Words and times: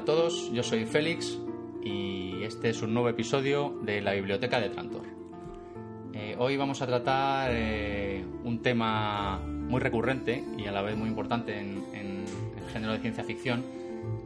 A 0.00 0.04
todos, 0.06 0.50
yo 0.50 0.62
soy 0.62 0.86
Félix 0.86 1.38
y 1.84 2.42
este 2.42 2.70
es 2.70 2.80
un 2.80 2.94
nuevo 2.94 3.10
episodio 3.10 3.78
de 3.82 4.00
la 4.00 4.14
Biblioteca 4.14 4.58
de 4.58 4.70
Trantor. 4.70 5.02
Eh, 6.14 6.36
hoy 6.38 6.56
vamos 6.56 6.80
a 6.80 6.86
tratar 6.86 7.50
eh, 7.52 8.24
un 8.44 8.62
tema 8.62 9.40
muy 9.44 9.78
recurrente 9.78 10.42
y 10.56 10.64
a 10.64 10.72
la 10.72 10.80
vez 10.80 10.96
muy 10.96 11.06
importante 11.06 11.60
en, 11.60 11.84
el 11.92 12.72
género 12.72 12.94
de 12.94 13.00
ciencia 13.00 13.24
ficción, 13.24 13.62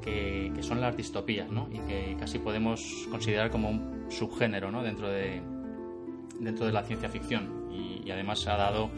que, 0.01 0.52
son 0.60 0.80
las 0.80 0.96
distopías, 0.96 1.51
¿no? 1.51 1.68
y 1.73 1.80
que 1.80 2.16
casi 2.20 2.38
podemos 2.38 3.09
considerar 3.10 3.51
como 3.51 3.68
un 3.70 4.06
subgénero 4.10 4.70
¿no? 4.70 4.84
dentro, 4.84 5.09
de, 5.09 5.43
dentro 6.38 6.66
de 6.66 6.73
la 6.73 6.84
ciencia 6.84 7.09
ficción. 7.09 7.73
Y, 7.73 8.09
además 8.12 8.46
ha 8.46 8.56
dado 8.56 8.91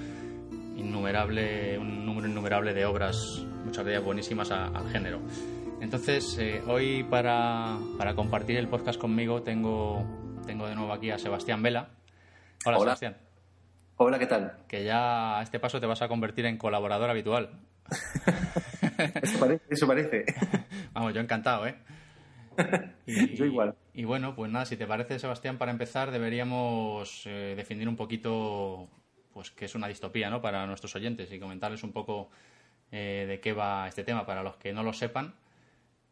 innumerable, 0.76 1.78
un 1.78 2.04
número 2.04 2.28
innumerable 2.28 2.74
de 2.74 2.84
obras, 2.84 3.46
muchas 3.64 3.82
de 3.86 3.92
ellas 3.92 4.04
buenísimas, 4.04 4.50
al 4.50 4.90
género. 4.90 5.20
Entonces, 5.86 6.36
eh, 6.40 6.60
hoy 6.66 7.04
para, 7.04 7.78
compartir 8.16 8.56
el 8.56 8.66
podcast 8.66 9.00
conmigo 9.00 9.44
tengo, 9.44 10.04
tengo 10.44 10.66
de 10.66 10.74
nuevo 10.74 10.92
aquí 10.92 11.12
a 11.12 11.18
Sebastián 11.18 11.62
Vela. 11.62 11.90
Hola, 12.64 12.80
Sebastián. 12.80 13.16
Hola, 13.94 14.18
¿qué 14.18 14.26
tal? 14.26 14.64
Que 14.66 14.82
ya 14.82 15.38
a 15.38 15.42
este 15.44 15.60
paso 15.60 15.78
te 15.78 15.86
vas 15.86 16.02
a 16.02 16.08
convertir 16.08 16.44
en 16.46 16.58
colaborador 16.58 17.08
habitual. 17.08 17.60
eso, 19.70 19.86
parece, 19.86 20.24
Vamos, 20.92 21.14
yo 21.14 21.20
encantado, 21.20 21.68
¿eh? 21.68 21.76
yo 23.06 23.44
igual. 23.44 23.76
Y, 23.94 24.02
bueno, 24.02 24.34
pues 24.34 24.50
nada, 24.50 24.64
si 24.64 24.76
te 24.76 24.88
parece, 24.88 25.20
Sebastián, 25.20 25.56
para 25.56 25.70
empezar 25.70 26.10
deberíamos 26.10 27.22
eh, 27.26 27.54
definir 27.56 27.88
un 27.88 27.94
poquito 27.94 28.88
pues 29.32 29.52
qué 29.52 29.66
es 29.66 29.74
una 29.76 29.86
distopía, 29.86 30.30
¿no? 30.30 30.42
Para 30.42 30.66
nuestros 30.66 30.96
oyentes 30.96 31.30
y 31.30 31.38
comentarles 31.38 31.84
un 31.84 31.92
poco 31.92 32.28
eh, 32.90 33.26
de 33.28 33.38
qué 33.38 33.52
va 33.52 33.86
este 33.86 34.02
tema 34.02 34.26
para 34.26 34.42
los 34.42 34.56
que 34.56 34.72
no 34.72 34.82
lo 34.82 34.92
sepan 34.92 35.32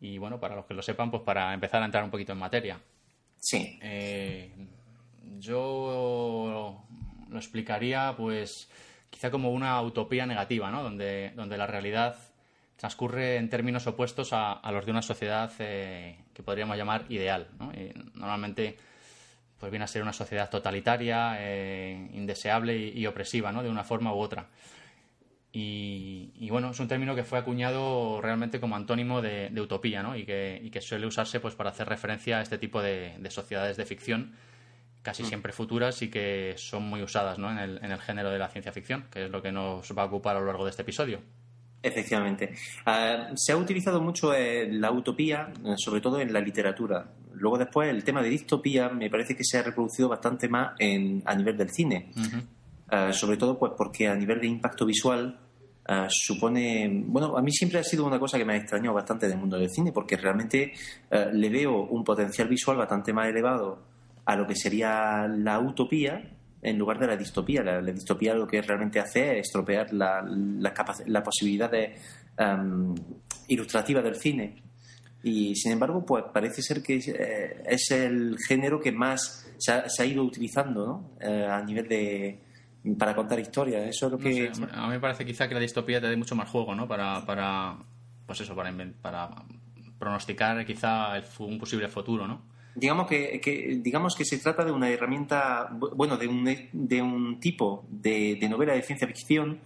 y 0.05 0.19
bueno, 0.19 0.39
para 0.39 0.55
los 0.55 0.67
que 0.67 0.75
lo 0.75 0.83
sepan, 0.83 1.11
pues 1.11 1.23
para 1.23 1.55
empezar 1.55 1.81
a 1.81 1.87
entrar 1.87 2.05
un 2.05 2.11
poquito 2.11 2.33
en 2.33 2.39
materia. 2.39 2.79
Sí. 3.39 3.79
Eh, 3.81 4.51
yo 5.39 6.85
lo 7.31 7.39
explicaría, 7.39 8.13
pues, 8.15 8.69
quizá 9.09 9.31
como 9.31 9.51
una 9.51 9.81
utopía 9.81 10.27
negativa, 10.27 10.71
¿no? 10.71 10.83
Donde, 10.83 11.33
donde 11.35 11.57
la 11.57 11.67
realidad 11.67 12.19
transcurre 12.77 13.37
en 13.37 13.49
términos 13.49 13.87
opuestos 13.87 14.29
a, 14.33 14.61
los 14.73 14.85
de 14.85 14.91
una 14.91 15.01
sociedad 15.01 15.51
eh, 15.59 16.19
que 16.35 16.43
podríamos 16.43 16.77
llamar 16.77 17.07
ideal, 17.09 17.49
¿no? 17.59 17.73
normalmente, 18.15 18.77
pues 19.59 19.73
viene 19.73 19.85
a 19.85 19.89
ser 19.89 20.03
una 20.03 20.13
sociedad 20.13 20.51
totalitaria, 20.51 21.37
eh, 21.39 22.11
indeseable 22.13 22.77
y, 22.77 22.99
y, 22.99 23.07
opresiva, 23.07 23.53
¿no? 23.53 23.63
De 23.63 23.71
una 23.71 23.85
forma 23.85 24.13
u 24.13 24.19
otra. 24.19 24.49
Y, 25.57 26.49
bueno, 26.51 26.73
es 26.73 26.81
un 26.81 26.89
término 26.89 27.15
que 27.15 27.23
fue 27.23 27.39
acuñado 27.39 28.21
realmente 28.21 28.59
como 28.59 28.75
antónimo 28.75 29.23
de, 29.23 29.53
utopía, 29.61 30.03
¿no? 30.03 30.17
Y 30.17 30.25
que, 30.25 30.69
que, 30.73 30.81
suele 30.81 31.07
usarse 31.07 31.39
pues 31.39 31.55
para 31.55 31.71
hacer 31.71 31.89
referencia 31.89 32.39
a 32.39 32.43
este 32.43 32.59
tipo 32.59 32.83
de, 32.83 33.17
sociedades 33.31 33.77
de 33.77 33.87
ficción, 33.87 34.33
casi 35.03 35.23
mm. 35.23 35.27
siempre 35.27 35.53
futuras 35.53 36.03
y 36.03 36.11
que 36.11 36.55
son 36.57 36.83
muy 36.83 37.03
usadas 37.03 37.39
¿no? 37.39 37.53
en, 37.53 37.59
el, 37.59 37.79
en 37.85 37.93
el 37.93 38.01
género 38.01 38.31
de 38.31 38.39
la 38.41 38.49
ciencia 38.49 38.73
ficción, 38.73 39.05
que 39.13 39.27
es 39.27 39.31
lo 39.31 39.43
que 39.43 39.53
nos 39.53 39.97
va 39.97 40.03
a 40.03 40.07
ocupar 40.07 40.37
a 40.37 40.41
lo 40.41 40.47
largo 40.47 40.65
de 40.65 40.71
este 40.71 40.83
episodio. 40.83 41.21
Efectivamente. 41.85 42.55
Ah, 42.87 43.29
se 43.37 43.53
ha 43.53 43.57
utilizado 43.57 44.01
mucho 44.01 44.35
eh, 44.35 44.67
la 44.73 44.91
utopía, 44.91 45.53
eh, 45.65 45.75
sobre 45.77 46.01
todo 46.01 46.19
en 46.19 46.33
la 46.33 46.41
literatura. 46.41 47.07
Luego 47.35 47.59
después 47.59 47.91
el 47.91 48.03
tema 48.03 48.23
de 48.23 48.31
distopía 48.31 48.89
me 48.89 49.11
parece 49.11 49.37
que 49.37 49.45
se 49.45 49.59
ha 49.59 49.63
reproducido 49.63 50.09
bastante 50.09 50.49
más 50.49 50.73
en, 50.79 51.23
a 51.27 51.35
nivel 51.35 51.59
del 51.59 51.71
cine. 51.71 52.11
Ah, 52.89 53.13
sobre 53.13 53.37
todo 53.37 53.59
pues 53.59 53.73
porque 53.77 54.09
a 54.09 54.15
nivel 54.15 54.41
de 54.41 54.47
impacto 54.47 54.85
visual 54.85 55.39
Ah, 55.87 56.07
supone, 56.09 56.89
bueno, 57.07 57.37
a 57.37 57.43
mí 57.43 57.53
siempre 57.53 57.79
ha 57.79 57.85
sido 57.85 58.07
una 58.07 58.19
cosa 58.19 58.39
que 58.39 58.45
me 58.45 58.55
ha 58.55 58.57
extrañado 58.57 58.95
bastante 58.95 59.29
del 59.29 59.37
mundo 59.37 59.59
del 59.59 59.69
cine, 59.69 59.93
porque 59.93 60.17
realmente 60.17 60.73
ah, 61.11 61.27
le 61.31 61.51
veo 61.51 61.83
un 61.85 62.03
potencial 62.03 62.49
visual 62.49 62.79
bastante 62.79 63.13
más 63.13 63.29
elevado 63.29 63.83
a 64.25 64.35
lo 64.35 64.47
que 64.47 64.57
sería 64.57 65.29
la 65.29 65.61
utopía 65.61 66.31
en 66.63 66.79
lugar 66.79 66.99
de 66.99 67.07
la 67.09 67.17
distopía. 67.17 67.63
La, 67.63 67.83
distopía 67.83 68.35
lo 68.35 68.47
que 68.47 68.63
realmente 68.63 68.99
hace 68.99 69.39
es 69.39 69.49
estropear 69.49 69.93
la, 69.93 70.23
la, 70.23 71.23
posibilidad 71.23 71.71
de, 71.71 71.97
ilustrativa 73.49 74.01
del 74.01 74.17
cine. 74.17 74.63
Y 75.23 75.55
sin 75.55 75.73
embargo, 75.73 76.05
pues 76.07 76.25
parece 76.33 76.63
ser 76.63 76.83
que 76.83 76.97
eh, 76.97 77.63
es 77.67 77.91
el 77.91 78.37
género 78.49 78.81
que 78.81 78.93
más 78.93 79.47
se 79.59 79.73
ha, 79.73 80.07
ido 80.07 80.23
utilizando 80.23 80.87
¿no? 80.87 81.11
Eh, 81.21 81.47
a 81.47 81.63
nivel 81.63 81.89
de, 81.89 82.39
para 82.99 83.15
contar 83.15 83.39
historias. 83.41 83.89
Eso 83.89 84.07
es 84.07 84.13
lo 84.13 84.19
que. 84.19 84.51
a 84.73 84.87
mí 84.87 84.89
me 84.89 85.01
parece 85.01 85.25
quizá 85.25 85.49
que 85.49 85.55
la 85.55 85.61
distopía 85.61 86.01
te 86.01 86.09
dé 86.09 86.17
mucho 86.17 86.35
más 86.35 86.49
juego, 86.49 86.75
¿no? 86.75 86.87
Para, 86.87 87.25
para 87.25 87.77
pues 88.27 88.41
eso, 88.41 88.55
para, 88.55 88.73
para 89.01 89.31
pronosticar 89.99 90.65
quizá 90.67 91.15
un 91.39 91.59
posible 91.59 91.89
futuro, 91.89 92.27
¿no? 92.27 92.43
Digamos 92.77 93.07
que, 93.07 93.41
que, 93.41 93.79
digamos 93.81 94.17
que 94.17 94.25
se 94.25 94.39
trata 94.39 94.65
de 94.65 94.73
una 94.73 94.91
herramienta, 94.91 95.69
bueno, 95.71 96.17
de 96.17 96.27
un, 96.27 96.45
de 96.73 97.03
un 97.03 97.39
tipo 97.39 97.87
de, 97.89 98.37
novela 98.49 98.75
de 98.75 98.83
ciencia 98.83 99.07
ficción 99.07 99.61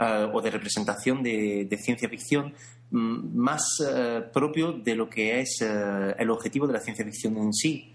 eh, 0.00 0.28
o 0.32 0.40
de 0.42 0.50
representación 0.50 1.22
de, 1.22 1.78
ciencia 1.80 2.08
ficción 2.08 2.52
mm, 2.90 3.38
más 3.38 3.62
eh, 3.88 4.22
propio 4.32 4.72
de 4.72 4.96
lo 4.96 5.08
que 5.08 5.40
es 5.40 5.60
eh, 5.62 6.14
el 6.18 6.30
objetivo 6.30 6.66
de 6.66 6.72
la 6.72 6.80
ciencia 6.80 7.04
ficción 7.04 7.36
en 7.36 7.52
sí. 7.52 7.94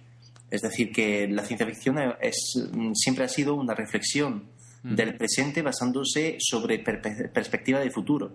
Es 0.49 0.61
decir, 0.61 0.91
que 0.93 1.27
la 1.27 1.43
ciencia 1.43 1.67
ficción 1.67 1.97
es, 2.21 2.69
mm, 2.71 2.93
siempre 2.93 3.25
ha 3.25 3.29
sido 3.29 3.55
una 3.55 3.75
reflexión 3.75 4.54
del 4.93 5.17
presente 5.17 5.63
basándose 5.63 6.37
sobre 6.39 6.77
perspectiva 6.79 7.79
de 7.79 7.89
futuro. 7.89 8.33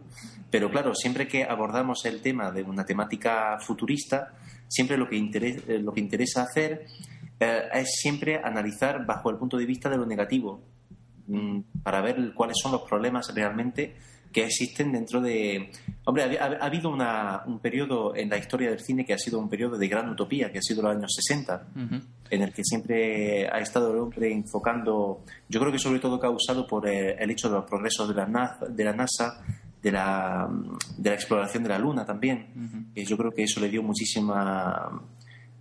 Pero 0.51 0.69
claro, 0.69 0.95
siempre 0.97 1.29
que 1.29 1.45
abordamos 1.45 2.05
el 2.07 2.21
tema 2.21 2.51
de 2.51 2.65
una 2.65 2.85
temática 2.85 3.59
futurista, 3.61 4.35
siempre 4.67 4.97
lo 4.97 5.09
que, 5.09 5.17
interesa, 5.17 5.61
eh, 5.69 5.79
lo 5.79 5.93
que 5.93 6.01
interesa 6.01 6.43
hacer 6.43 6.87
eh, 7.39 7.63
es 7.73 7.91
siempre 7.93 8.41
analizar 8.43 9.07
bajo 9.07 9.31
el 9.31 9.37
punto 9.37 9.57
de 9.57 9.65
vista 9.65 9.89
de 9.89 9.97
lo 9.97 10.07
negativo, 10.07 10.61
mm, 11.29 11.61
para 11.85 12.01
ver 12.01 12.35
cuáles 12.35 12.57
son 12.61 12.73
los 12.73 12.83
problemas 12.83 13.33
realmente 13.33 13.95
que 14.33 14.45
existen 14.45 14.93
dentro 14.93 15.21
de... 15.21 15.71
Hombre, 16.05 16.39
ha, 16.39 16.65
habido 16.65 16.91
un 16.91 17.59
periodo 17.61 18.15
en 18.15 18.29
la 18.29 18.39
historia 18.39 18.71
del 18.71 18.81
cine 18.81 19.05
que 19.05 19.13
ha 19.13 19.19
sido 19.19 19.39
un 19.39 19.49
periodo 19.49 19.77
de 19.77 19.89
gran 19.89 20.09
utopía, 20.09 20.51
que 20.53 20.59
ha 20.59 20.63
sido 20.63 20.83
los 20.83 20.97
años 20.97 21.13
60, 21.15 21.69
en 22.31 22.43
el 22.43 22.53
que 22.53 22.65
siempre 22.65 23.49
ha 23.49 23.59
estado 23.59 23.93
el 23.93 23.99
hombre 23.99 24.33
enfocando, 24.33 25.25
yo 25.49 25.61
creo 25.61 25.73
que 25.73 25.79
sobre 25.79 26.01
todo 26.01 26.19
causado 26.19 26.67
por 26.67 26.89
eh, 26.89 27.17
el, 27.19 27.31
hecho 27.31 27.49
de 27.49 27.57
los 27.57 27.65
progresos 27.65 28.09
de 28.09 28.15
la, 28.15 28.27
NASA, 28.27 28.67
de 28.67 28.85
la 28.85 28.93
NASA, 28.93 29.43
de 29.83 29.93
la, 29.93 30.49
de 30.97 31.11
la 31.11 31.15
exploración 31.15 31.63
de 31.63 31.69
la 31.69 31.79
Luna 31.79 32.05
también. 32.05 32.91
y 32.95 33.05
yo 33.05 33.17
creo 33.17 33.33
que 33.33 33.45
eso 33.45 33.61
le 33.61 33.69
dio 33.69 33.83
muchísima 33.83 35.03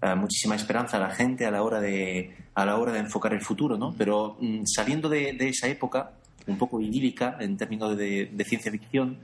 eh, 0.01 0.15
muchísima 0.15 0.55
esperanza 0.55 0.95
a 0.95 1.01
la 1.01 1.09
gente 1.09 1.45
a 1.45 1.51
la 1.51 1.61
hora 1.61 1.81
de 1.81 2.33
a 2.53 2.65
la 2.65 2.77
hora 2.77 2.93
de 2.93 2.99
enfocar 2.99 3.33
el 3.33 3.41
futuro, 3.41 3.77
¿no? 3.77 3.93
Pero 3.97 4.37
mm, 4.39 4.61
saliendo 4.65 5.09
de, 5.09 5.33
de, 5.33 5.49
esa 5.49 5.67
época, 5.67 6.13
un 6.49 6.57
poco 6.57 6.81
idílica 6.81 7.37
en 7.39 7.57
términos 7.57 7.97
de, 7.97 8.29
ciencia 8.45 8.71
ficción, 8.71 9.17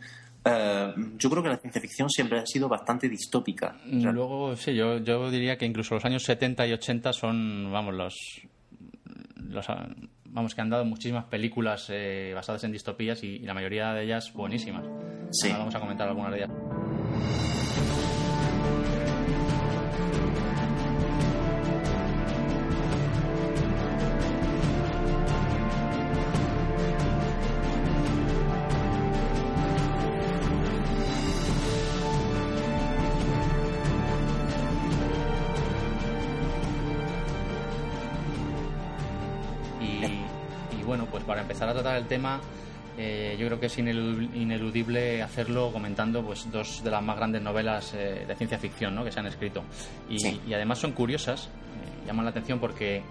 eh, 0.43 0.93
yo 1.17 1.29
creo 1.29 1.43
que 1.43 1.49
la 1.49 1.57
ciencia 1.57 1.81
ficción 1.81 2.09
siempre 2.09 2.39
ha 2.39 2.45
sido 2.45 2.69
bastante 2.69 3.09
distópica. 3.09 3.75
Luego, 3.85 4.55
sí, 4.55 4.75
yo, 4.75 4.99
yo 4.99 5.29
diría 5.31 5.57
que 5.57 5.65
incluso 5.65 5.95
los 5.95 6.05
años 6.05 6.23
70 6.23 6.67
y 6.67 6.73
80 6.73 7.13
son, 7.13 7.71
vamos, 7.71 7.93
los, 7.93 8.41
los 9.49 9.65
vamos, 10.25 10.53
que 10.53 10.61
han 10.61 10.69
dado 10.69 10.85
muchísimas 10.85 11.25
películas 11.25 11.87
eh, 11.89 12.31
basadas 12.35 12.63
en 12.63 12.71
distopías 12.71 13.23
y, 13.23 13.39
la 13.39 13.53
mayoría 13.53 13.93
de 13.93 14.03
ellas 14.03 14.31
buenísimas. 14.33 14.85
Sí. 15.31 15.51
vamos 15.51 15.75
a 15.75 15.79
comentar 15.79 16.07
algunas 16.07 16.31
de 16.31 16.37
ellas. 16.37 17.54
El 41.97 42.07
tema, 42.07 42.41
eh, 42.97 43.35
yo 43.37 43.47
creo 43.47 43.59
que 43.59 43.65
es 43.65 43.77
ineludible 43.77 45.21
hacerlo 45.21 45.71
comentando 45.73 46.23
pues 46.23 46.49
dos 46.49 46.81
de 46.81 46.89
las 46.89 47.03
más 47.03 47.17
grandes 47.17 47.41
novelas 47.41 47.93
eh, 47.93 48.23
de 48.25 48.35
ciencia 48.35 48.57
ficción 48.57 49.03
que 49.03 49.11
se 49.11 49.19
han 49.19 49.27
escrito. 49.27 49.63
Y, 50.09 50.53
además 50.53 50.79
son 50.79 50.93
curiosas, 50.93 51.47
eh, 51.47 52.07
llaman 52.07 52.25
la 52.25 52.31
atención 52.31 52.59
porque 52.59 53.01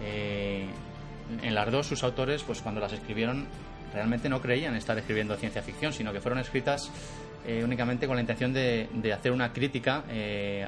en 0.00 1.54
las 1.54 1.70
dos 1.70 1.86
sus 1.86 2.02
autores, 2.04 2.42
pues 2.42 2.62
cuando 2.62 2.80
las 2.80 2.92
escribieron, 2.92 3.46
realmente 3.92 4.28
no 4.28 4.40
creían 4.40 4.76
estar 4.76 4.96
escribiendo 4.96 5.36
ciencia 5.36 5.60
ficción, 5.60 5.92
sino 5.92 6.12
que 6.12 6.20
fueron 6.20 6.38
escritas 6.38 6.90
únicamente 7.64 8.06
con 8.06 8.16
la 8.16 8.20
intención 8.20 8.52
de, 8.52 9.12
hacer 9.12 9.32
una 9.32 9.52
crítica 9.52 10.04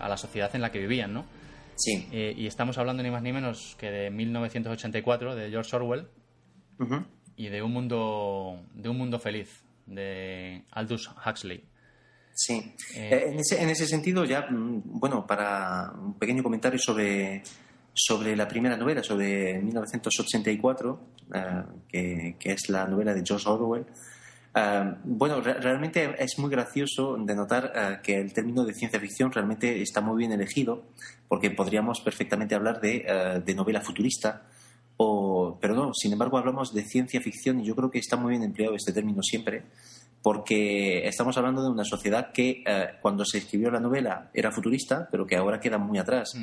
a 0.01 0.09
la 0.09 0.17
sociedad 0.17 0.51
en 0.55 0.63
la 0.63 0.73
que 0.73 0.81
vivían, 0.81 1.15
¿no? 1.15 1.25
Sí. 1.77 2.09
y 2.11 2.47
estamos 2.47 2.77
hablando 2.77 3.03
ni 3.03 3.11
más 3.11 3.23
ni 3.23 3.33
menos 3.33 3.77
que 3.79 3.91
de 3.91 4.11
1984, 4.11 5.37
de 5.37 5.51
George 5.51 5.77
Orwell, 5.77 6.09
y 7.41 7.49
de 7.49 7.63
un 7.63 7.73
mundo 7.73 8.67
de 8.75 8.91
un 8.91 8.99
mundo 8.99 9.19
feliz 9.19 9.63
de 9.87 10.63
Aldous 10.73 11.11
Huxley. 11.25 11.65
Sí. 12.35 12.75
Eh, 12.95 13.29
en, 13.29 13.39
ese, 13.39 13.63
en 13.63 13.71
ese 13.71 13.87
sentido, 13.87 14.27
ya, 14.27 14.43
mm, 14.43 14.83
bueno, 14.85 15.27
para 15.27 15.91
un 15.99 16.19
pequeño 16.19 16.43
comentario 16.43 16.79
sobre, 16.79 17.43
sobre 17.95 18.37
la 18.37 18.47
primera 18.47 18.77
novela, 18.77 19.03
sobre 19.03 19.59
1984, 19.59 21.01
que, 21.89 22.37
que, 22.39 22.53
es 22.53 22.69
la 22.69 22.87
novela 22.87 23.15
de 23.15 23.23
George 23.25 23.49
Orwell. 23.49 23.87
bueno, 25.05 25.41
realmente 25.41 26.17
es 26.19 26.39
muy 26.39 26.51
gracioso 26.51 27.17
de 27.17 27.35
notar 27.35 28.03
que 28.03 28.21
el 28.21 28.35
término 28.35 28.65
de 28.65 28.75
ciencia 28.75 29.01
ficción 29.01 29.33
realmente 29.33 29.81
está 29.81 30.03
muy 30.03 30.19
bien 30.19 30.33
elegido, 30.33 30.85
porque 31.27 31.51
podríamos 31.51 32.01
perfectamente 32.01 32.55
hablar 32.55 32.83
de, 32.83 33.43
de 33.45 33.55
novela 33.55 33.81
futurista, 33.81 34.43
o, 35.03 35.57
pero 35.59 35.75
no, 35.75 35.95
sin 35.95 36.13
embargo 36.13 36.37
hablamos 36.37 36.75
de 36.75 36.85
ciencia 36.85 37.23
ficción 37.23 37.59
y 37.59 37.65
yo 37.65 37.75
creo 37.75 37.91
que 37.91 37.99
está 37.99 38.19
muy 38.19 38.33
bien 38.33 38.43
empleado 38.43 38.77
este 38.77 38.93
término 38.93 39.23
siempre, 39.23 39.63
porque 40.21 41.09
estamos 41.09 41.39
hablando 41.39 41.63
de 41.63 41.71
una 41.71 41.85
sociedad 41.87 42.33
que 42.33 42.63
eh, 42.67 42.89
cuando 43.01 43.25
se 43.25 43.39
escribió 43.39 43.71
la 43.71 43.81
novela 43.81 44.31
era 44.35 44.53
futurista, 44.53 45.09
pero 45.11 45.27
que 45.27 45.37
ahora 45.37 45.59
queda 45.59 45.79
muy 45.79 45.99
atrás. 45.99 46.35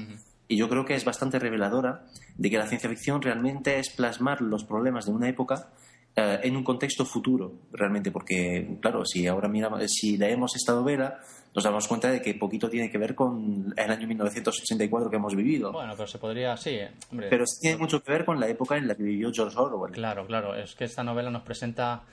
Y 0.48 0.58
yo 0.58 0.68
creo 0.70 0.86
que 0.86 0.96
es 0.96 1.06
bastante 1.06 1.38
reveladora 1.38 2.06
de 2.36 2.50
que 2.50 2.58
la 2.58 2.66
ciencia 2.66 2.90
ficción 2.90 3.22
realmente 3.22 3.78
es 3.78 3.92
plasmar 3.92 4.42
los 4.42 4.64
problemas 4.64 5.06
de 5.06 5.12
una 5.12 5.30
época 5.30 5.70
eh, 6.16 6.40
en 6.42 6.58
un 6.58 6.64
contexto 6.64 7.06
futuro, 7.06 7.60
realmente, 7.72 8.10
porque, 8.10 8.80
claro, 8.82 9.06
si 9.06 9.28
ahora 9.28 9.48
miramos, 9.50 9.84
si 9.86 10.18
leemos 10.18 10.56
esta 10.56 10.74
novela, 10.74 11.20
nos 11.54 11.64
damos 11.64 11.88
cuenta 11.88 12.12
de 12.12 12.22
que 12.22 12.36
poquito 12.36 12.70
tiene 12.70 12.90
que 12.90 12.98
ver 12.98 13.16
con 13.16 13.74
el 13.76 13.92
año 13.92 14.08
1984 14.08 15.10
que 15.10 15.16
hemos 15.16 15.36
vivido. 15.36 15.72
Bueno, 15.72 15.94
pero 15.96 16.08
se 16.08 16.20
podría, 16.20 16.56
sí, 16.56 16.80
hombre. 17.12 17.30
Pero 17.30 17.46
sí 17.48 17.62
tiene 17.62 17.78
mucho 17.78 18.02
que 18.02 18.12
ver 18.12 18.26
con 18.26 18.40
la 18.40 18.48
época 18.48 18.78
en 18.78 18.88
la 18.88 18.96
que 18.96 19.04
vivió 19.04 19.32
George 19.34 19.58
Orwell. 19.58 19.92
Claro, 19.92 20.26
claro, 20.28 20.56
es 20.56 20.76
que 20.76 20.86
esta 20.86 21.04
novela 21.04 21.32
nos 21.32 21.42
presenta, 21.42 22.04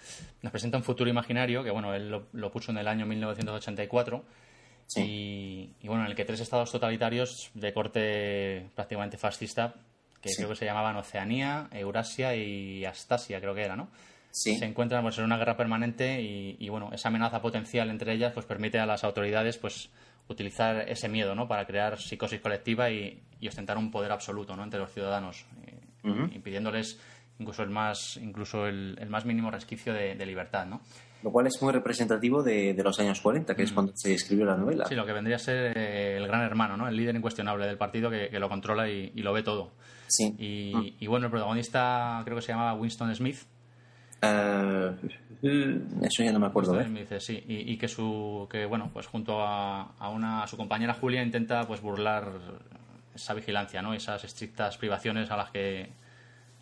nos 0.43 0.51
presenta 0.51 0.79
un 0.79 0.85
futuro 0.85 1.11
imaginario, 1.11 1.63
que 1.63 1.71
bueno, 1.71 1.95
él 1.95 2.11
lo, 2.33 2.53
puso 2.53 2.73
en 2.73 2.79
el 2.79 2.89
año 2.89 3.07
1984. 3.07 4.25
Y, 4.97 5.71
bueno, 5.85 6.05
en 6.05 6.11
el 6.11 6.15
que 6.15 6.25
tres 6.25 6.41
estados 6.41 6.71
totalitarios 6.71 7.51
de 7.55 7.73
corte 7.73 8.71
prácticamente 8.75 9.17
fascista, 9.17 9.75
que 10.21 10.31
creo 10.35 10.49
que 10.49 10.57
se 10.57 10.65
llamaban 10.65 10.97
Oceanía, 10.97 11.69
Eurasia 11.73 12.35
y 12.35 12.85
Astasia, 12.85 13.41
creo 13.41 13.55
que 13.55 13.63
era, 13.63 13.77
¿no? 13.77 13.89
Se 14.35 14.65
encuentran 14.65 15.03
pues, 15.03 15.17
en 15.19 15.25
una 15.25 15.37
guerra 15.37 15.57
permanente 15.57 16.21
y, 16.21 16.69
bueno, 16.69 16.91
esa 16.93 17.09
amenaza 17.09 17.41
potencial 17.41 17.89
entre 17.89 18.13
ellas 18.13 18.33
pues 18.33 18.45
permite 18.47 18.81
a 18.81 18.87
las 18.87 19.05
autoridades 19.05 19.59
pues 19.59 19.91
utilizar 20.29 20.89
ese 20.89 21.09
miedo 21.09 21.35
¿no? 21.35 21.47
para 21.47 21.67
crear 21.67 22.01
psicosis 22.01 22.41
colectiva 22.41 22.91
y, 22.91 23.23
ostentar 23.47 23.77
un 23.77 23.91
poder 23.91 24.11
absoluto 24.11 24.57
¿no? 24.57 24.65
entre 24.65 24.81
los 24.81 24.91
ciudadanos, 24.91 25.45
eh, 25.67 26.31
impidiéndoles 26.35 26.99
incluso 27.39 27.63
el 27.63 27.69
más, 27.69 28.17
incluso 28.17 28.67
el, 28.67 28.99
más 29.09 29.27
mínimo 29.27 29.51
resquicio 29.51 29.93
de, 29.93 30.27
libertad. 30.27 30.67
¿no? 30.67 30.81
Lo 31.23 31.31
cual 31.31 31.47
es 31.47 31.61
muy 31.61 31.71
representativo 31.71 32.43
de, 32.43 32.75
los 32.83 32.99
años 32.99 33.21
40, 33.21 33.55
que 33.55 33.65
es 33.65 33.73
cuando 33.73 33.93
se 33.95 34.15
escribió 34.15 34.47
la 34.47 34.57
novela. 34.57 34.87
Sí, 34.87 34.95
lo 34.95 35.05
que 35.05 35.13
vendría 35.13 35.37
a 35.37 35.41
ser 35.41 35.77
eh, 35.77 36.17
el 36.17 36.27
gran 36.27 36.41
hermano, 36.41 36.77
¿no? 36.77 36.89
el 36.89 36.97
líder 36.97 37.15
incuestionable 37.15 37.67
del 37.67 37.77
partido 37.77 38.11
que, 38.11 38.31
lo 38.33 38.49
controla 38.49 38.89
y, 38.89 39.11
lo 39.17 39.33
ve 39.35 39.43
todo. 39.43 39.73
Sí. 40.07 40.35
Y, 40.39 40.97
y, 40.99 41.07
bueno, 41.07 41.27
el 41.27 41.31
protagonista 41.31 42.21
creo 42.25 42.37
que 42.37 42.43
se 42.43 42.53
llamaba 42.53 42.75
Winston 42.75 43.15
Smith, 43.15 43.39
eh, 44.25 45.81
eso 46.03 46.23
ya 46.23 46.33
no 46.33 46.41
me 46.41 46.47
acuerdo. 46.47 46.81
¿eh? 46.81 46.87
dice, 46.89 47.21
sí, 47.21 47.43
y, 47.47 47.77
que 47.77 47.89
su 47.89 48.49
que 48.51 48.65
bueno, 48.65 48.91
pues 48.93 49.07
junto 49.07 49.41
a, 49.41 50.09
una 50.09 50.47
su 50.47 50.57
compañera 50.57 50.95
Julia 50.95 51.23
intenta 51.23 51.67
pues 51.67 51.81
burlar 51.81 52.29
esa 53.15 53.35
vigilancia, 53.35 53.83
¿no? 53.83 53.95
Esas 53.95 54.25
estrictas 54.25 54.79
privaciones 54.79 55.31
a 55.31 55.37
las 55.37 55.51
que 55.51 55.91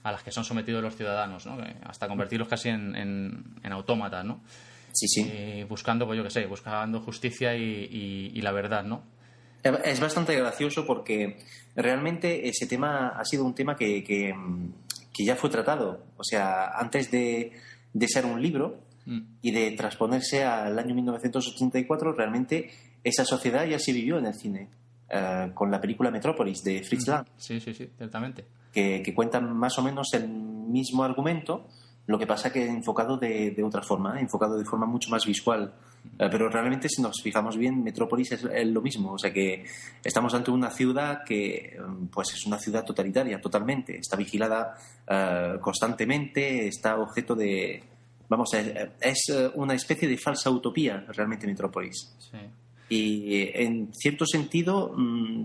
a 0.02 0.10
las 0.10 0.22
que 0.24 0.32
son 0.32 0.44
sometidos 0.44 0.82
los 0.82 0.96
ciudadanos, 0.96 1.46
¿no? 1.46 1.58
Hasta 1.84 2.08
convertirlos 2.08 2.48
casi 2.48 2.70
en, 2.70 2.96
en, 2.96 3.72
autómatas, 3.72 4.24
¿no? 4.24 4.40
Sí, 4.92 5.06
sí. 5.06 5.64
buscando, 5.68 6.04
pues 6.06 6.18
yo 6.18 6.24
qué 6.24 6.30
sé, 6.30 6.46
buscando 6.46 7.00
justicia 7.00 7.54
y, 7.56 8.40
la 8.42 8.50
verdad, 8.50 8.82
¿no? 8.82 9.04
Es 9.62 10.00
bastante 10.00 10.34
gracioso 10.34 10.84
porque 10.84 11.38
realmente 11.76 12.48
ese 12.48 12.66
tema 12.66 13.10
ha 13.10 13.24
sido 13.24 13.44
un 13.44 13.54
tema 13.54 13.76
que, 13.76 14.02
que 14.02 14.34
ya 15.18 15.36
fue 15.36 15.50
tratado. 15.50 16.04
O 16.16 16.24
sea, 16.24 16.78
antes 16.78 17.10
de, 17.10 17.52
ser 18.06 18.26
un 18.26 18.40
libro 18.40 18.80
mm. 19.06 19.20
y 19.42 19.50
de 19.50 19.70
transponerse 19.72 20.44
al 20.44 20.78
año 20.78 20.94
1984, 20.94 22.12
realmente 22.12 22.70
esa 23.04 23.24
sociedad 23.24 23.66
ya 23.66 23.78
se 23.78 23.92
vivió 23.92 24.18
en 24.18 24.26
el 24.26 24.34
cine. 24.34 24.68
Eh, 25.14 25.50
con 25.52 25.70
la 25.70 25.78
película 25.78 26.10
Metrópolis 26.10 26.62
de 26.62 26.82
Fritz 26.82 27.06
Lang. 27.06 27.26
Sí, 27.36 27.60
sí, 27.60 27.74
sí, 27.74 27.90
ciertamente. 27.98 28.46
Que, 28.72 29.02
que 29.02 29.14
cuentan 29.14 29.54
más 29.54 29.78
o 29.78 29.82
menos 29.82 30.08
el 30.14 30.26
mismo 30.26 31.04
argumento, 31.04 31.66
lo 32.06 32.18
que 32.18 32.26
pasa 32.26 32.52
que 32.52 32.66
enfocado 32.66 33.16
de, 33.16 33.52
de 33.52 33.62
otra 33.62 33.82
forma, 33.82 34.18
¿eh? 34.18 34.22
enfocado 34.22 34.58
de 34.58 34.64
forma 34.64 34.86
mucho 34.86 35.08
más 35.10 35.24
visual. 35.24 35.72
Eh, 36.18 36.28
pero 36.30 36.48
realmente, 36.48 36.88
si 36.88 37.00
nos 37.00 37.22
fijamos 37.22 37.56
bien, 37.56 37.82
Metrópolis 37.82 38.32
es, 38.32 38.66
lo 38.66 38.82
mismo. 38.82 39.12
O 39.12 39.18
sea 39.18 39.32
que 39.32 39.64
estamos 40.02 40.34
ante 40.34 40.50
una 40.50 40.70
ciudad 40.70 41.22
que 41.24 41.78
mm, 41.78 42.06
pues 42.06 42.34
es 42.34 42.44
una 42.44 42.58
ciudad 42.58 42.84
totalitaria, 42.84 43.40
totalmente. 43.40 43.98
Está 43.98 44.16
vigilada 44.16 44.76
eh, 45.06 45.58
constantemente, 45.60 46.66
está 46.66 46.96
objeto 46.96 47.34
de. 47.36 47.84
Vamos, 48.28 48.52
es, 48.54 48.90
es 49.00 49.50
una 49.54 49.74
especie 49.74 50.08
de 50.08 50.16
falsa 50.16 50.50
utopía, 50.50 51.04
realmente, 51.08 51.46
Metrópolis. 51.46 52.14
Sí. 52.18 52.38
Y 52.88 53.50
en 53.54 53.92
cierto 53.94 54.26
sentido, 54.26 54.92
mm, 54.96 55.44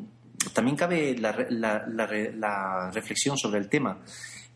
también 0.53 0.75
cabe 0.75 1.17
la, 1.17 1.35
la, 1.49 1.85
la 1.87 2.91
reflexión 2.91 3.37
sobre 3.37 3.59
el 3.59 3.69
tema. 3.69 3.99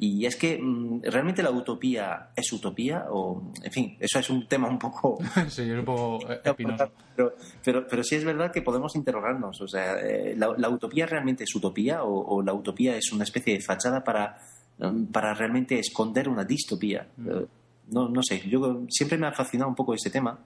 Y 0.04 0.26
es 0.26 0.36
que 0.36 0.58
mm, 0.58 1.04
realmente 1.04 1.44
la 1.44 1.52
utopía 1.52 2.32
es 2.36 2.52
utopía 2.52 3.06
o, 3.12 3.54
en 3.62 3.72
fin, 3.72 3.98
eso 4.00 4.18
es 4.18 4.32
un 4.32 4.48
tema 4.48 4.68
un 4.68 4.80
poco... 4.80 5.20
sí, 5.48 5.62
es 5.62 5.78
un 5.78 5.86
poco 5.86 6.28
espinoso. 6.44 6.92
Pero, 7.16 7.36
pero, 7.64 7.88
pero, 7.88 8.04
sí 8.04 8.16
es 8.16 8.26
verdad 8.26 8.52
que 8.52 8.64
podemos 8.64 8.96
interrogarnos. 8.96 9.62
O 9.62 9.68
sea, 9.68 10.00
eh, 10.00 10.36
¿la, 10.36 10.70
utopía 10.70 11.06
realmente 11.06 11.44
es 11.44 11.54
utopía 11.54 12.04
o, 12.04 12.42
la 12.42 12.52
utopía 12.52 12.98
es 12.98 13.12
una 13.14 13.26
especie 13.26 13.54
de 13.54 13.62
fachada 13.62 14.04
para, 14.04 14.40
mm, 14.80 15.06
para 15.12 15.36
realmente 15.36 15.78
esconder 15.78 16.28
una 16.28 16.46
distopía? 16.46 17.08
Mm. 17.18 17.30
Eh, 17.30 17.46
no, 17.92 18.10
no 18.10 18.24
sé, 18.24 18.42
yo 18.50 18.82
siempre 18.90 19.20
me 19.20 19.28
ha 19.28 19.34
fascinado 19.34 19.70
un 19.70 19.76
poco 19.76 19.94
este 19.94 20.10
tema 20.10 20.40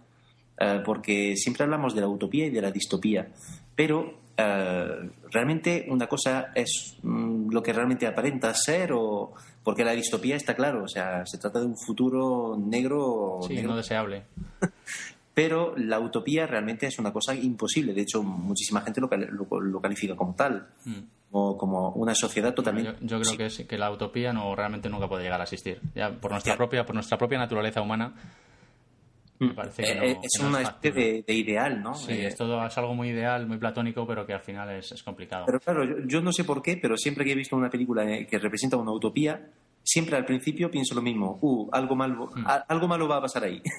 eh, 0.60 0.82
porque 0.84 1.38
siempre 1.38 1.64
hablamos 1.64 1.96
de 1.96 2.02
la 2.02 2.10
utopía 2.10 2.48
y 2.48 2.50
de 2.50 2.62
la 2.62 2.72
distopía, 2.72 3.32
pero 3.74 4.25
eh, 4.38 5.10
realmente 5.32 5.86
una 5.90 6.08
cosa 6.08 6.52
es 6.54 6.98
mm, 7.02 7.52
lo 7.52 7.64
que 7.64 7.72
realmente 7.72 8.06
aparenta 8.06 8.54
ser 8.54 8.92
o 8.94 9.34
porque 9.64 9.84
la 9.84 9.94
distopía 9.94 10.36
está 10.36 10.56
claro, 10.56 10.84
o 10.84 10.88
sea, 10.88 11.26
se 11.26 11.38
trata 11.38 11.60
de 11.60 11.66
un 11.66 11.78
futuro 11.78 12.56
negro, 12.58 13.40
sí, 13.48 13.62
no 13.64 13.76
deseable. 13.76 14.26
Pero 15.34 15.76
la 15.76 16.00
utopía 16.00 16.48
realmente 16.48 16.88
es 16.88 16.98
una 16.98 17.12
cosa 17.12 17.36
imposible. 17.36 17.94
De 17.94 18.02
hecho, 18.02 18.24
muchísima 18.24 18.80
gente 18.82 19.02
lo, 19.02 19.10
lo, 19.60 19.82
califica 19.82 20.16
como 20.16 20.34
tal, 20.34 20.68
mm. 20.86 21.00
o 21.32 21.58
como 21.58 21.90
una 21.90 22.16
sociedad 22.16 22.54
totalmente. 22.54 22.96
Yo, 23.02 23.20
creo 23.20 23.38
que, 23.38 23.68
que 23.68 23.78
la 23.78 23.92
utopía 23.92 24.32
no 24.32 24.56
realmente 24.56 24.88
nunca 24.88 25.10
puede 25.10 25.24
llegar 25.24 25.42
a 25.42 25.44
existir. 25.44 25.82
Ya 25.94 26.12
por 26.12 26.32
nuestra 26.32 26.56
propia, 26.56 26.86
por 26.86 26.96
nuestra 26.96 27.18
propia 27.18 27.38
naturaleza 27.38 27.82
humana, 27.82 28.14
Mm. 29.40 29.50
Eh, 29.80 30.18
es 30.22 30.40
una 30.40 30.62
especie 30.62 31.24
de, 31.28 31.34
ideal, 31.34 31.82
¿no? 31.82 31.94
Sí, 31.94 32.14
eh, 32.14 32.28
es, 32.28 32.36
todo, 32.36 32.66
es 32.66 32.78
algo 32.78 32.94
muy 32.94 33.10
ideal, 33.10 33.46
muy 33.46 33.58
platónico, 33.58 34.08
pero 34.08 34.26
que 34.26 34.34
al 34.34 34.40
final 34.40 34.70
es, 34.72 35.04
complicado. 35.04 35.46
Pero 35.46 35.60
claro, 35.60 36.08
yo, 36.08 36.22
no 36.22 36.32
sé 36.32 36.46
por 36.46 36.62
qué, 36.62 36.78
pero 36.78 36.96
siempre 36.96 37.26
que 37.26 37.34
he 37.34 37.36
visto 37.36 37.56
una 37.56 37.70
película 37.70 38.10
eh, 38.10 38.26
que 38.26 38.40
representa 38.40 38.78
una 38.78 38.92
utopía, 38.92 39.50
siempre 39.84 40.16
al 40.16 40.26
principio 40.26 40.72
pienso 40.72 40.96
lo 40.96 41.02
mismo. 41.02 41.38
Uh, 41.42 41.70
algo 41.74 41.96
malo, 41.96 42.30
mm. 42.34 42.46
algo 42.68 42.88
malo 42.88 43.08
va 43.08 43.18
a 43.18 43.22
pasar 43.22 43.44
ahí. 43.44 43.62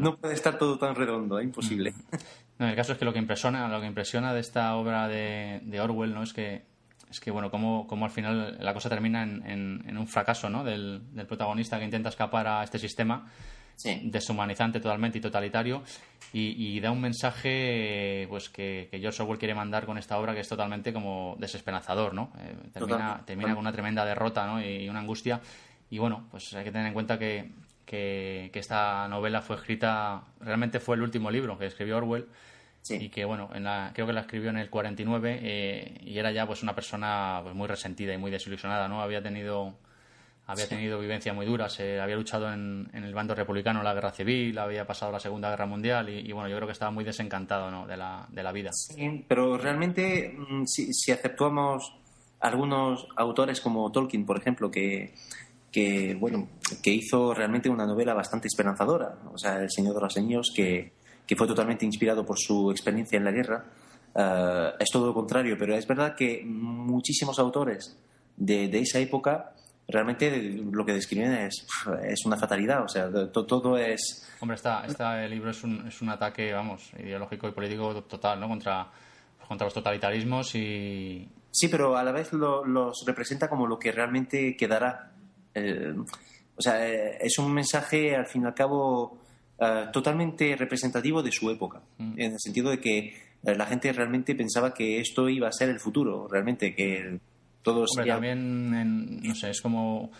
No 0.00 0.16
puede 0.16 0.32
estar 0.32 0.56
todo 0.56 0.78
tan 0.78 0.94
redondo, 0.94 1.38
es 1.38 1.44
imposible. 1.44 1.90
Mm. 1.90 2.16
No, 2.58 2.68
el 2.68 2.74
caso 2.74 2.92
es 2.92 2.98
que 2.98 3.04
lo 3.04 3.12
que 3.12 3.18
impresiona, 3.18 3.68
lo 3.68 3.82
que 3.82 3.86
impresiona 3.86 4.32
de 4.32 4.40
esta 4.40 4.74
obra 4.76 5.08
de, 5.08 5.78
Orwell, 5.78 6.14
¿no? 6.14 6.22
Es 6.22 6.32
que 6.32 6.62
es 7.10 7.20
que 7.20 7.30
bueno, 7.30 7.50
como, 7.50 7.86
como 7.86 8.06
al 8.06 8.10
final 8.10 8.56
la 8.58 8.72
cosa 8.72 8.88
termina 8.88 9.22
en, 9.24 9.42
en, 9.86 9.98
un 9.98 10.06
fracaso, 10.06 10.48
¿no? 10.48 10.64
Del, 10.64 11.02
del 11.12 11.26
protagonista 11.26 11.78
que 11.78 11.84
intenta 11.84 12.08
escapar 12.08 12.46
a 12.46 12.64
este 12.64 12.78
sistema 12.78 13.30
deshumanizante 13.84 14.80
totalmente 14.80 15.18
y 15.18 15.20
totalitario 15.20 15.82
y, 16.32 16.80
da 16.80 16.90
un 16.90 17.00
mensaje 17.00 18.26
pues 18.28 18.48
que, 18.50 18.88
George 18.92 19.22
Orwell 19.22 19.38
quiere 19.38 19.54
mandar 19.54 19.86
con 19.86 19.96
esta 19.96 20.18
obra 20.18 20.34
que 20.34 20.40
es 20.40 20.48
totalmente 20.48 20.92
como 20.92 21.36
desesperanzador, 21.38 22.12
¿no? 22.12 22.32
Eh, 22.38 22.54
termina, 22.72 23.22
termina 23.24 23.50
con 23.50 23.58
una 23.58 23.72
tremenda 23.72 24.04
derrota 24.04 24.46
¿no? 24.46 24.62
y 24.62 24.88
una 24.88 25.00
angustia 25.00 25.40
y 25.90 25.98
bueno, 25.98 26.26
pues 26.30 26.52
hay 26.54 26.64
que 26.64 26.72
tener 26.72 26.88
en 26.88 26.94
cuenta 26.94 27.18
que, 27.18 27.52
que, 27.84 28.50
esta 28.54 29.06
novela 29.08 29.40
fue 29.40 29.56
escrita, 29.56 30.24
realmente 30.40 30.80
fue 30.80 30.96
el 30.96 31.02
último 31.02 31.30
libro 31.30 31.56
que 31.56 31.66
escribió 31.66 31.96
Orwell 31.98 32.26
y 32.88 33.08
que 33.08 33.24
bueno, 33.24 33.50
en 33.54 33.64
la, 33.64 33.90
creo 33.94 34.06
que 34.06 34.12
la 34.12 34.20
escribió 34.20 34.50
en 34.50 34.58
el 34.58 34.70
49 34.70 35.40
eh, 35.42 36.00
y 36.04 36.18
era 36.18 36.30
ya 36.32 36.46
pues 36.46 36.62
una 36.62 36.74
persona 36.74 37.40
pues, 37.42 37.54
muy 37.54 37.66
resentida 37.66 38.14
y 38.14 38.18
muy 38.18 38.30
desilusionada, 38.30 38.88
¿no? 38.88 39.00
Había 39.00 39.22
tenido 39.22 39.74
había 40.46 40.68
tenido 40.68 41.00
vivencia 41.00 41.32
muy 41.32 41.44
dura, 41.44 41.68
se 41.68 42.00
había 42.00 42.14
luchado 42.14 42.52
en, 42.52 42.88
el 42.92 43.12
bando 43.12 43.34
republicano 43.34 43.80
en 43.80 43.84
la 43.84 43.94
guerra 43.94 44.12
civil, 44.12 44.56
había 44.58 44.86
pasado 44.86 45.10
la 45.10 45.18
Segunda 45.18 45.50
Guerra 45.50 45.66
Mundial 45.66 46.08
y, 46.08 46.30
bueno, 46.32 46.48
yo 46.48 46.56
creo 46.56 46.68
que 46.68 46.72
estaba 46.72 46.92
muy 46.92 47.04
desencantado 47.04 47.70
¿no? 47.70 47.86
de, 47.86 47.96
la, 47.96 48.26
de 48.30 48.42
la 48.42 48.52
vida. 48.52 48.70
Sí, 48.72 49.24
pero 49.26 49.58
realmente 49.58 50.36
mm, 50.36 50.64
si, 50.66 50.92
si 50.92 51.10
aceptamos 51.10 51.92
algunos 52.40 53.08
autores 53.16 53.60
como 53.60 53.90
Tolkien, 53.90 54.24
por 54.24 54.38
ejemplo, 54.38 54.70
que, 54.70 55.14
que, 55.72 56.14
bueno, 56.14 56.48
que 56.80 56.90
hizo 56.90 57.34
realmente 57.34 57.68
una 57.68 57.84
novela 57.84 58.14
bastante 58.14 58.46
esperanzadora, 58.46 59.18
o 59.32 59.38
sea, 59.38 59.58
El 59.58 59.70
Señor 59.70 59.94
de 59.94 60.00
los 60.00 60.16
Anillos, 60.16 60.52
que, 60.54 60.92
que 61.26 61.34
fue 61.34 61.48
totalmente 61.48 61.84
inspirado 61.84 62.24
por 62.24 62.38
su 62.38 62.70
experiencia 62.70 63.16
en 63.16 63.24
la 63.24 63.32
guerra. 63.32 63.64
Eh, 64.14 64.70
es 64.78 64.88
todo 64.92 65.06
lo 65.06 65.14
contrario, 65.14 65.56
pero 65.58 65.74
es 65.74 65.88
verdad 65.88 66.14
que 66.14 66.44
muchísimos 66.44 67.36
autores 67.40 67.98
de, 68.36 68.68
de 68.68 68.78
esa 68.78 69.00
época 69.00 69.55
realmente 69.88 70.60
lo 70.70 70.84
que 70.84 70.92
describen 70.92 71.32
es, 71.32 71.66
es 72.02 72.26
una 72.26 72.36
fatalidad, 72.36 72.82
o 72.82 72.88
sea, 72.88 73.08
todo, 73.30 73.78
es... 73.78 74.26
Hombre, 74.40 74.56
está, 74.56 74.84
está, 74.84 75.24
el 75.24 75.30
libro 75.30 75.50
es 75.50 75.62
un, 75.62 75.86
es 75.86 76.02
un 76.02 76.08
ataque, 76.08 76.52
vamos, 76.52 76.90
ideológico 76.98 77.48
y 77.48 77.52
político 77.52 78.02
total, 78.04 78.40
¿no? 78.40 78.48
Contra, 78.48 78.90
contra 79.46 79.66
los 79.66 79.74
totalitarismos 79.74 80.54
y... 80.54 81.28
Sí, 81.50 81.68
pero 81.68 81.96
a 81.96 82.04
la 82.04 82.12
vez 82.12 82.32
los 82.32 83.04
representa 83.06 83.48
como 83.48 83.66
lo 83.66 83.78
que 83.78 83.90
realmente 83.90 84.56
quedará. 84.56 85.12
Eh, 85.54 85.94
o 86.54 86.60
sea, 86.60 86.86
eh, 86.86 87.16
es 87.20 87.38
un 87.38 87.52
mensaje, 87.52 88.14
al 88.14 88.26
fin 88.26 88.42
y 88.42 88.46
al 88.46 88.54
cabo, 88.54 89.18
eh, 89.58 89.86
totalmente 89.90 90.54
representativo 90.56 91.22
de 91.22 91.32
su 91.32 91.50
época, 91.50 91.80
mm. 91.96 92.20
en 92.20 92.32
el 92.32 92.40
sentido 92.40 92.70
de 92.70 92.80
que 92.80 93.26
la 93.42 93.64
gente 93.66 93.92
realmente 93.92 94.34
pensaba 94.34 94.74
que 94.74 94.98
esto 94.98 95.28
iba 95.28 95.46
a 95.46 95.52
ser 95.52 95.68
el 95.68 95.78
futuro, 95.78 96.26
realmente, 96.28 96.74
que 96.74 97.20
todo 97.66 97.84
también, 98.06 99.20
no 99.22 99.34
sé, 99.34 99.50
es 99.50 99.60
como 99.60 100.12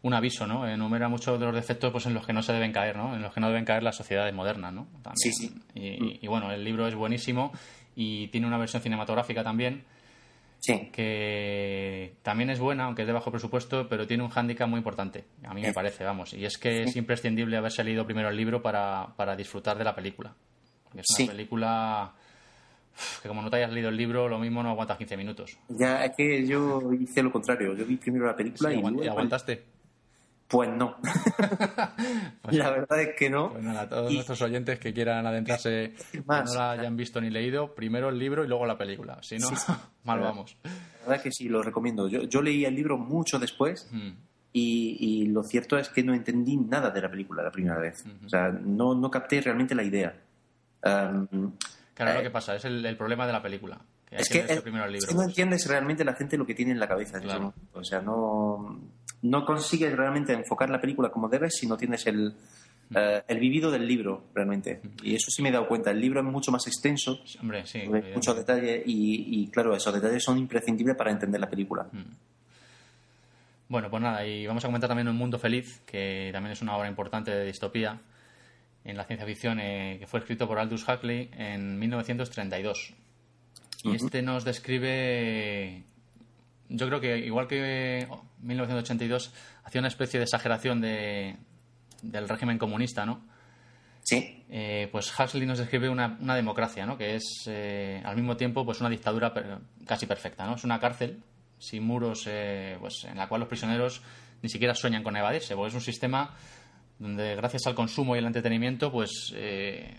un 0.00 0.14
aviso, 0.14 0.46
¿no? 0.46 0.66
Enumera 0.66 1.06
muchos 1.06 1.38
de 1.38 1.44
los 1.44 1.54
defectos 1.54 1.92
pues, 1.92 2.06
en 2.06 2.14
los 2.14 2.26
que 2.26 2.32
no 2.32 2.42
se 2.42 2.54
deben 2.54 2.72
caer, 2.72 2.96
¿no? 2.96 3.14
En 3.14 3.20
los 3.20 3.34
que 3.34 3.40
no 3.40 3.48
deben 3.48 3.66
caer 3.66 3.82
las 3.82 3.94
sociedades 3.94 4.34
modernas, 4.34 4.72
¿no? 4.72 4.86
Sí, 5.14 5.30
sí. 5.30 5.52
Y, 5.74 6.26
bueno, 6.26 6.50
el 6.50 6.64
libro 6.64 6.88
es 6.88 6.94
buenísimo 6.94 7.52
y 7.94 8.28
tiene 8.28 8.46
una 8.46 8.56
versión 8.56 8.80
cinematográfica 8.80 9.44
también. 9.44 9.84
Sí. 10.60 10.88
Que 10.90 12.14
también 12.22 12.48
es 12.48 12.58
buena, 12.58 12.84
aunque 12.84 13.02
es 13.02 13.06
de 13.06 13.12
bajo 13.12 13.30
presupuesto, 13.30 13.86
pero 13.86 14.06
tiene 14.06 14.22
un 14.22 14.30
hándicap 14.30 14.66
muy 14.66 14.78
importante, 14.78 15.24
a 15.44 15.52
mí 15.52 15.60
me 15.60 15.74
parece, 15.74 16.04
vamos. 16.04 16.32
Y 16.32 16.46
es 16.46 16.56
que 16.56 16.84
es 16.84 16.96
imprescindible 16.96 17.58
haberse 17.58 17.84
leído 17.84 18.06
primero 18.06 18.30
el 18.30 18.36
libro 18.36 18.62
para, 18.62 19.08
para 19.14 19.36
disfrutar 19.36 19.76
de 19.76 19.84
la 19.84 19.94
película. 19.94 20.34
es 20.96 21.18
una 21.18 21.32
película 21.32 22.14
que 23.22 23.28
como 23.28 23.42
no 23.42 23.50
te 23.50 23.56
hayas 23.56 23.72
leído 23.72 23.88
el 23.88 23.96
libro, 23.96 24.28
lo 24.28 24.38
mismo 24.38 24.62
no 24.62 24.70
aguantas 24.70 24.98
15 24.98 25.16
minutos. 25.16 25.58
Ya, 25.68 26.04
es 26.04 26.16
que 26.16 26.46
yo 26.46 26.92
hice 26.92 27.22
lo 27.22 27.32
contrario. 27.32 27.74
Yo 27.74 27.84
vi 27.84 27.96
primero 27.96 28.26
la 28.26 28.36
película 28.36 28.72
y, 28.72 29.06
aguantaste? 29.06 29.74
Pues 30.48 30.70
no. 30.70 30.96
Pues 32.42 32.56
la 32.56 32.70
verdad 32.70 33.00
es 33.00 33.16
que 33.16 33.30
no. 33.30 33.52
Pues 33.52 33.64
nada, 33.64 33.82
a 33.82 33.88
todos 33.88 34.12
nuestros 34.12 34.40
oyentes 34.42 34.78
que 34.78 34.92
quieran 34.92 35.26
adentrarse, 35.26 35.94
que 36.12 36.22
no 36.26 36.54
la 36.54 36.72
hayan 36.72 36.96
visto 36.96 37.20
ni 37.20 37.30
leído, 37.30 37.74
primero 37.74 38.08
el 38.08 38.18
libro 38.18 38.44
y 38.44 38.48
luego 38.48 38.66
la 38.66 38.78
película. 38.78 39.18
Si 39.22 39.38
no, 39.38 39.50
mal 40.04 40.20
vamos. 40.20 40.56
La 40.62 40.70
verdad 41.00 41.16
es 41.16 41.22
que 41.22 41.32
sí, 41.32 41.48
lo 41.48 41.62
recomiendo. 41.62 42.08
Yo, 42.08 42.22
yo 42.22 42.42
leí 42.42 42.64
el 42.64 42.74
libro 42.74 42.96
mucho 42.98 43.38
después. 43.38 43.88
Mm. 43.90 44.10
Y, 44.56 45.26
lo 45.32 45.42
cierto 45.42 45.76
es 45.76 45.88
que 45.88 46.04
no 46.04 46.14
entendí 46.14 46.56
nada 46.56 46.88
de 46.90 47.02
la 47.02 47.10
película 47.10 47.42
la 47.42 47.50
primera 47.50 47.76
vez. 47.76 48.04
O 48.24 48.28
sea, 48.28 48.50
no, 48.50 48.94
no 48.94 49.10
capté 49.10 49.40
realmente 49.40 49.74
la 49.74 49.82
idea. 49.82 50.14
Claro, 51.94 52.14
lo 52.18 52.22
que 52.22 52.30
pasa, 52.30 52.56
es 52.56 52.64
el, 52.64 52.96
problema 52.96 53.26
de 53.26 53.32
la 53.32 53.40
película. 53.40 53.80
es, 54.10 54.28
que, 54.28 54.44
no 55.14 55.22
entiendes 55.22 55.66
realmente 55.68 56.04
la 56.04 56.14
gente 56.14 56.36
lo 56.36 56.44
que 56.44 56.54
tiene 56.54 56.72
en 56.72 56.80
la 56.80 56.88
cabeza. 56.88 57.20
O 57.72 57.84
sea, 57.84 58.00
no, 58.00 58.80
no 59.22 59.44
consigues 59.44 59.96
realmente 59.96 60.32
enfocar 60.32 60.70
la 60.70 60.80
película 60.80 61.10
como 61.10 61.28
debes 61.28 61.54
si 61.56 61.66
no 61.68 61.76
tienes 61.76 62.06
el, 62.06 62.34
mm. 62.90 62.96
eh, 62.96 63.24
el 63.28 63.38
vivido 63.38 63.70
del 63.70 63.86
libro, 63.86 64.24
realmente. 64.34 64.80
Y 65.04 65.14
eso 65.14 65.30
sí 65.30 65.40
me 65.40 65.50
he 65.50 65.52
dado 65.52 65.68
cuenta. 65.68 65.92
El 65.92 66.00
libro 66.00 66.20
es 66.20 66.26
mucho 66.26 66.50
más 66.50 66.66
extenso. 66.66 67.20
Hombre, 67.40 67.64
sí. 67.64 67.84
Muchos 68.12 68.36
detalles 68.36 68.82
y, 68.86 69.48
claro, 69.52 69.76
esos 69.76 69.94
detalles 69.94 70.22
son 70.22 70.38
imprescindibles 70.38 70.96
para 70.96 71.12
entender 71.12 71.40
la 71.40 71.48
película. 71.48 71.86
Mm. 71.92 72.12
Bueno, 73.68 73.88
pues 73.88 74.02
nada, 74.02 74.26
y 74.26 74.46
vamos 74.46 74.64
a 74.64 74.68
comentar 74.68 74.88
también 74.88 75.08
Un 75.08 75.16
Mundo 75.16 75.38
Feliz, 75.38 75.80
que 75.86 76.30
también 76.32 76.52
es 76.52 76.60
una 76.60 76.76
obra 76.76 76.88
importante 76.88 77.30
de 77.30 77.46
distopía 77.46 78.00
en 78.84 78.96
la 78.96 79.04
ciencia 79.04 79.26
ficción 79.26 79.58
eh, 79.60 79.96
que 79.98 80.06
fue 80.06 80.20
escrito 80.20 80.46
por 80.46 80.58
Aldous 80.58 80.86
Huxley 80.86 81.30
en 81.32 81.78
1932. 81.78 82.94
Y 83.84 83.94
este 83.94 84.22
nos 84.22 84.44
describe, 84.44 85.82
yo 86.68 86.86
creo 86.86 87.00
que 87.00 87.18
igual 87.18 87.46
que 87.46 88.06
1982, 88.40 89.32
hacía 89.64 89.78
una 89.80 89.88
especie 89.88 90.18
de 90.18 90.24
exageración 90.24 90.80
de, 90.80 91.36
del 92.02 92.28
régimen 92.28 92.58
comunista, 92.58 93.04
¿no? 93.04 93.26
Sí. 94.02 94.44
Eh, 94.50 94.88
pues 94.92 95.12
Huxley 95.18 95.46
nos 95.46 95.58
describe 95.58 95.88
una, 95.88 96.18
una 96.20 96.36
democracia, 96.36 96.84
¿no? 96.84 96.96
Que 96.96 97.16
es 97.16 97.44
eh, 97.46 98.02
al 98.04 98.16
mismo 98.16 98.36
tiempo 98.36 98.64
pues 98.64 98.80
una 98.80 98.90
dictadura 98.90 99.32
casi 99.86 100.06
perfecta, 100.06 100.46
¿no? 100.46 100.56
Es 100.56 100.64
una 100.64 100.78
cárcel 100.78 101.22
sin 101.58 101.84
muros, 101.84 102.28
pues 102.80 103.04
en 103.04 103.16
la 103.16 103.28
cual 103.28 103.40
los 103.40 103.48
prisioneros 103.48 104.02
ni 104.42 104.50
siquiera 104.50 104.74
sueñan 104.74 105.02
con 105.02 105.16
evadirse, 105.16 105.54
porque 105.54 105.68
es 105.68 105.74
un 105.74 105.80
sistema 105.80 106.34
donde 107.04 107.36
gracias 107.36 107.66
al 107.66 107.74
consumo 107.74 108.16
y 108.16 108.18
el 108.18 108.24
entretenimiento, 108.24 108.90
pues 108.90 109.30
eh, 109.36 109.94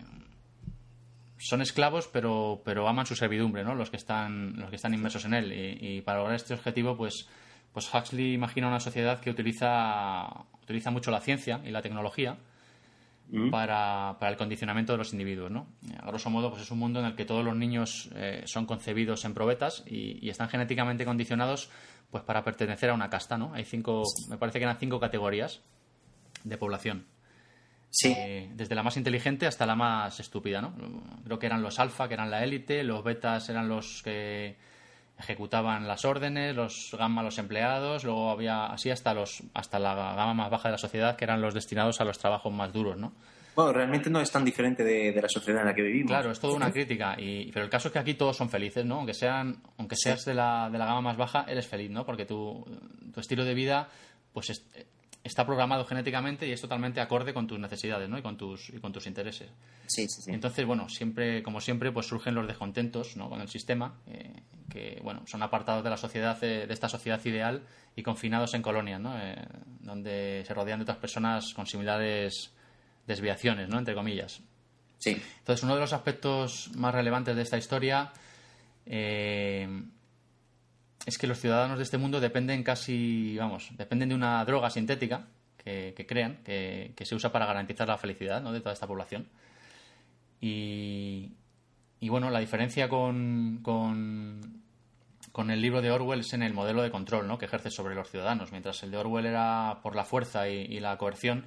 son 1.38 1.62
esclavos, 1.62 2.10
pero, 2.12 2.64
pero 2.66 2.88
aman 2.88 3.06
su 3.06 3.16
servidumbre, 3.16 3.64
¿no? 3.64 3.76
Los 3.76 3.92
que 3.92 3.98
están, 3.98 4.58
los 4.58 4.72
que 4.72 4.78
están 4.78 4.96
inmersos 4.96 5.24
en 5.26 5.36
él. 5.36 5.54
Y, 5.80 6.02
para 6.02 6.18
lograr 6.18 6.36
este 6.36 6.56
objetivo, 6.56 6.98
pues, 6.98 7.28
pues 7.72 7.94
Huxley 7.94 8.34
imagina 8.34 8.68
una 8.68 8.80
sociedad 8.80 9.20
que 9.20 9.30
utiliza, 9.30 10.26
utiliza 10.64 10.90
mucho 10.90 11.12
la 11.12 11.22
ciencia 11.22 11.62
y 11.64 11.70
la 11.70 11.84
tecnología 11.84 12.38
mm. 13.30 13.52
para, 13.52 14.18
para, 14.20 14.32
el 14.32 14.38
condicionamiento 14.38 14.94
de 14.94 14.98
los 14.98 15.14
individuos, 15.14 15.52
¿no? 15.52 15.68
A 16.00 16.08
grosso 16.08 16.32
modo, 16.32 16.50
pues 16.50 16.64
es 16.64 16.72
un 16.72 16.80
mundo 16.80 17.02
en 17.02 17.06
el 17.06 17.16
que 17.16 17.26
todos 17.26 17.46
los 17.46 17.56
niños 17.56 18.10
eh, 18.16 18.42
son 18.46 18.66
concebidos 18.66 19.26
en 19.26 19.36
probetas 19.36 19.84
y, 19.86 20.26
y, 20.26 20.32
están 20.32 20.50
genéticamente 20.50 21.06
condicionados 21.06 21.70
pues 22.10 22.24
para 22.24 22.44
pertenecer 22.44 22.90
a 22.90 22.96
una 22.96 23.12
casta, 23.12 23.38
¿no? 23.38 23.54
Hay 23.54 23.64
cinco, 23.64 24.02
me 24.28 24.40
parece 24.40 24.58
que 24.58 24.64
eran 24.64 24.80
cinco 24.80 25.00
categorías 25.00 25.62
de 26.46 26.58
población. 26.58 27.06
Sí. 27.90 28.14
Eh, 28.16 28.50
desde 28.54 28.76
la 28.76 28.84
más 28.84 28.98
inteligente 28.98 29.48
hasta 29.48 29.66
la 29.66 29.76
más 29.76 30.20
estúpida, 30.20 30.62
¿no? 30.62 30.74
Creo 31.24 31.40
que 31.40 31.46
eran 31.46 31.62
los 31.62 31.80
alfa, 31.80 32.08
que 32.08 32.14
eran 32.14 32.30
la 32.30 32.44
élite, 32.44 32.84
los 32.84 33.04
betas 33.04 33.50
eran 33.50 33.70
los 33.70 34.02
que 34.04 34.58
ejecutaban 35.18 35.88
las 35.88 36.04
órdenes, 36.04 36.56
los 36.56 36.94
gamma 36.98 37.24
los 37.24 37.38
empleados, 37.38 38.04
luego 38.04 38.32
había 38.32 38.66
así 38.66 38.90
hasta 38.90 39.14
los 39.14 39.44
hasta 39.54 39.80
la 39.80 39.96
gama 39.96 40.34
más 40.34 40.50
baja 40.50 40.68
de 40.68 40.74
la 40.74 40.78
sociedad 40.78 41.16
que 41.16 41.24
eran 41.24 41.42
los 41.42 41.54
destinados 41.54 42.02
a 42.02 42.06
los 42.06 42.18
trabajos 42.18 42.52
más 42.52 42.74
duros, 42.74 42.98
¿no? 42.98 43.14
Bueno, 43.56 43.72
realmente 43.72 44.10
no 44.10 44.20
es 44.20 44.30
tan 44.30 44.44
diferente 44.44 44.84
de, 44.84 45.14
la 45.14 45.30
sociedad 45.30 45.62
en 45.62 45.68
la 45.68 45.74
que 45.74 45.82
vivimos. 45.82 46.12
Claro, 46.12 46.32
es 46.32 46.40
toda 46.42 46.56
una 46.56 46.74
crítica. 46.74 47.16
Y, 47.18 47.50
pero 47.54 47.64
el 47.64 47.72
caso 47.72 47.88
es 47.88 47.94
que 47.94 48.00
aquí 48.00 48.16
todos 48.16 48.36
son 48.36 48.50
felices, 48.50 48.84
¿no? 48.86 48.96
Aunque 48.96 49.14
sean, 49.14 49.64
aunque 49.78 49.96
seas 49.96 50.26
de 50.26 50.34
la, 50.34 50.70
de 50.70 50.78
la 50.78 50.86
gama 50.86 51.00
más 51.00 51.16
baja, 51.16 51.46
eres 51.48 51.66
feliz, 51.66 51.90
¿no? 51.90 52.06
Porque 52.06 52.26
tu, 52.26 52.66
tu 53.14 53.22
estilo 53.22 53.46
de 53.46 53.54
vida, 53.54 53.88
pues 54.34 54.50
es, 54.50 54.66
está 55.26 55.44
programado 55.44 55.86
genéticamente 55.86 56.48
y 56.48 56.52
es 56.52 56.62
totalmente 56.62 57.02
acorde 57.02 57.34
con 57.34 57.48
tus 57.48 57.60
necesidades 57.60 58.08
¿no? 58.08 58.18
y, 58.18 58.22
con 58.22 58.38
tus, 58.38 58.70
y 58.70 58.78
con 58.78 58.94
tus 58.94 59.08
intereses. 59.08 59.50
Sí, 59.88 60.08
sí, 60.08 60.22
sí. 60.22 60.32
Entonces, 60.32 60.66
bueno, 60.68 60.88
siempre, 60.88 61.42
como 61.42 61.60
siempre, 61.60 61.92
pues 61.92 62.06
surgen 62.06 62.36
los 62.36 62.46
descontentos 62.46 63.18
¿no? 63.18 63.28
con 63.28 63.42
el 63.42 63.50
sistema, 63.50 63.96
eh, 64.08 64.32
que 64.70 65.00
bueno, 65.04 65.24
son 65.26 65.42
apartados 65.42 65.84
de 65.84 65.90
la 65.90 65.98
sociedad, 65.98 66.38
eh, 66.44 66.68
de 66.68 66.74
esta 66.74 66.88
sociedad 66.88 67.20
ideal 67.26 67.64
y 67.96 68.04
confinados 68.04 68.54
en 68.54 68.62
colonias, 68.62 69.02
¿no? 69.02 69.20
Eh, 69.20 69.36
donde 69.80 70.44
se 70.46 70.54
rodean 70.54 70.80
de 70.80 70.84
otras 70.84 70.98
personas 70.98 71.54
con 71.56 71.66
similares 71.66 72.52
desviaciones, 73.08 73.68
¿no? 73.68 73.80
entre 73.80 73.96
comillas. 73.96 74.42
Sí. 75.00 75.20
Entonces, 75.40 75.64
uno 75.64 75.74
de 75.74 75.82
los 75.82 75.94
aspectos 75.94 76.70
más 76.76 76.94
relevantes 76.94 77.36
de 77.36 77.42
esta 77.42 77.58
historia 77.58 78.14
es 81.06 81.18
que 81.18 81.28
los 81.28 81.40
ciudadanos 81.40 81.78
de 81.78 81.84
este 81.84 81.98
mundo 81.98 82.20
dependen 82.20 82.64
casi, 82.64 83.38
vamos, 83.38 83.70
dependen 83.78 84.10
de 84.10 84.16
una 84.16 84.44
droga 84.44 84.70
sintética 84.70 85.28
que, 85.58 86.06
crean, 86.08 86.38
que, 86.44 86.94
se 87.04 87.16
usa 87.16 87.32
para 87.32 87.46
garantizar 87.46 87.88
la 87.88 87.98
felicidad 87.98 88.42
¿no? 88.42 88.52
de 88.52 88.60
toda 88.60 88.74
esta 88.74 88.88
población. 88.88 89.28
Y, 90.42 91.32
bueno, 92.02 92.30
la 92.30 92.40
diferencia 92.40 92.88
con, 92.90 93.62
el 95.50 95.62
libro 95.62 95.82
de 95.82 95.92
Orwell 95.92 96.20
es 96.20 96.34
en 96.34 96.44
el 96.44 96.54
modelo 96.54 96.82
de 96.82 96.92
control 96.92 97.28
¿no? 97.28 97.38
que 97.38 97.46
ejerce 97.46 97.72
sobre 97.72 97.96
los 97.96 98.10
ciudadanos. 98.10 98.52
Mientras 98.52 98.82
el 98.84 98.92
de 98.92 98.98
Orwell 98.98 99.26
era 99.26 99.80
por 99.82 99.96
la 99.96 100.06
fuerza 100.06 100.50
y, 100.50 100.80
la 100.80 100.98
coerción, 100.98 101.46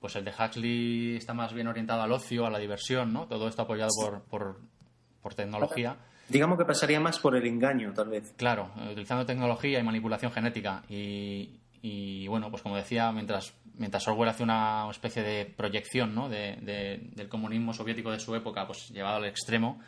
pues 0.00 0.16
el 0.16 0.24
de 0.24 0.32
Huxley 0.32 1.16
está 1.16 1.34
más 1.34 1.52
bien 1.52 1.68
orientado 1.68 2.02
al 2.02 2.12
ocio, 2.12 2.46
a 2.46 2.50
la 2.50 2.58
diversión, 2.58 3.12
¿no? 3.12 3.26
Todo 3.26 3.48
esto 3.48 3.62
apoyado 3.62 3.90
por 4.28 5.34
tecnología. 5.34 5.96
Digamos 6.30 6.58
que 6.58 6.64
pasaría 6.64 7.00
más 7.00 7.18
por 7.18 7.34
el 7.34 7.46
engaño, 7.46 7.92
tal 7.92 8.08
vez. 8.08 8.32
Claro, 8.36 8.70
utilizando 8.90 9.26
tecnología 9.26 9.80
y 9.80 9.82
manipulación 9.82 10.30
genética. 10.30 10.82
Y, 10.88 12.26
bueno, 12.28 12.50
pues 12.50 12.62
como 12.62 12.76
decía, 12.76 13.10
mientras, 13.10 13.52
mientras 13.76 14.06
Orwell 14.06 14.28
hace 14.28 14.44
una 14.44 14.86
especie 14.90 15.22
de 15.22 15.44
proyección 15.44 16.14
¿no? 16.14 16.28
de, 16.28 17.00
del 17.14 17.28
comunismo 17.28 17.74
soviético 17.74 18.12
de 18.12 18.20
su 18.20 18.34
época, 18.36 18.66
pues 18.66 18.90
llevado 18.90 19.16
al 19.16 19.24
extremo, 19.24 19.80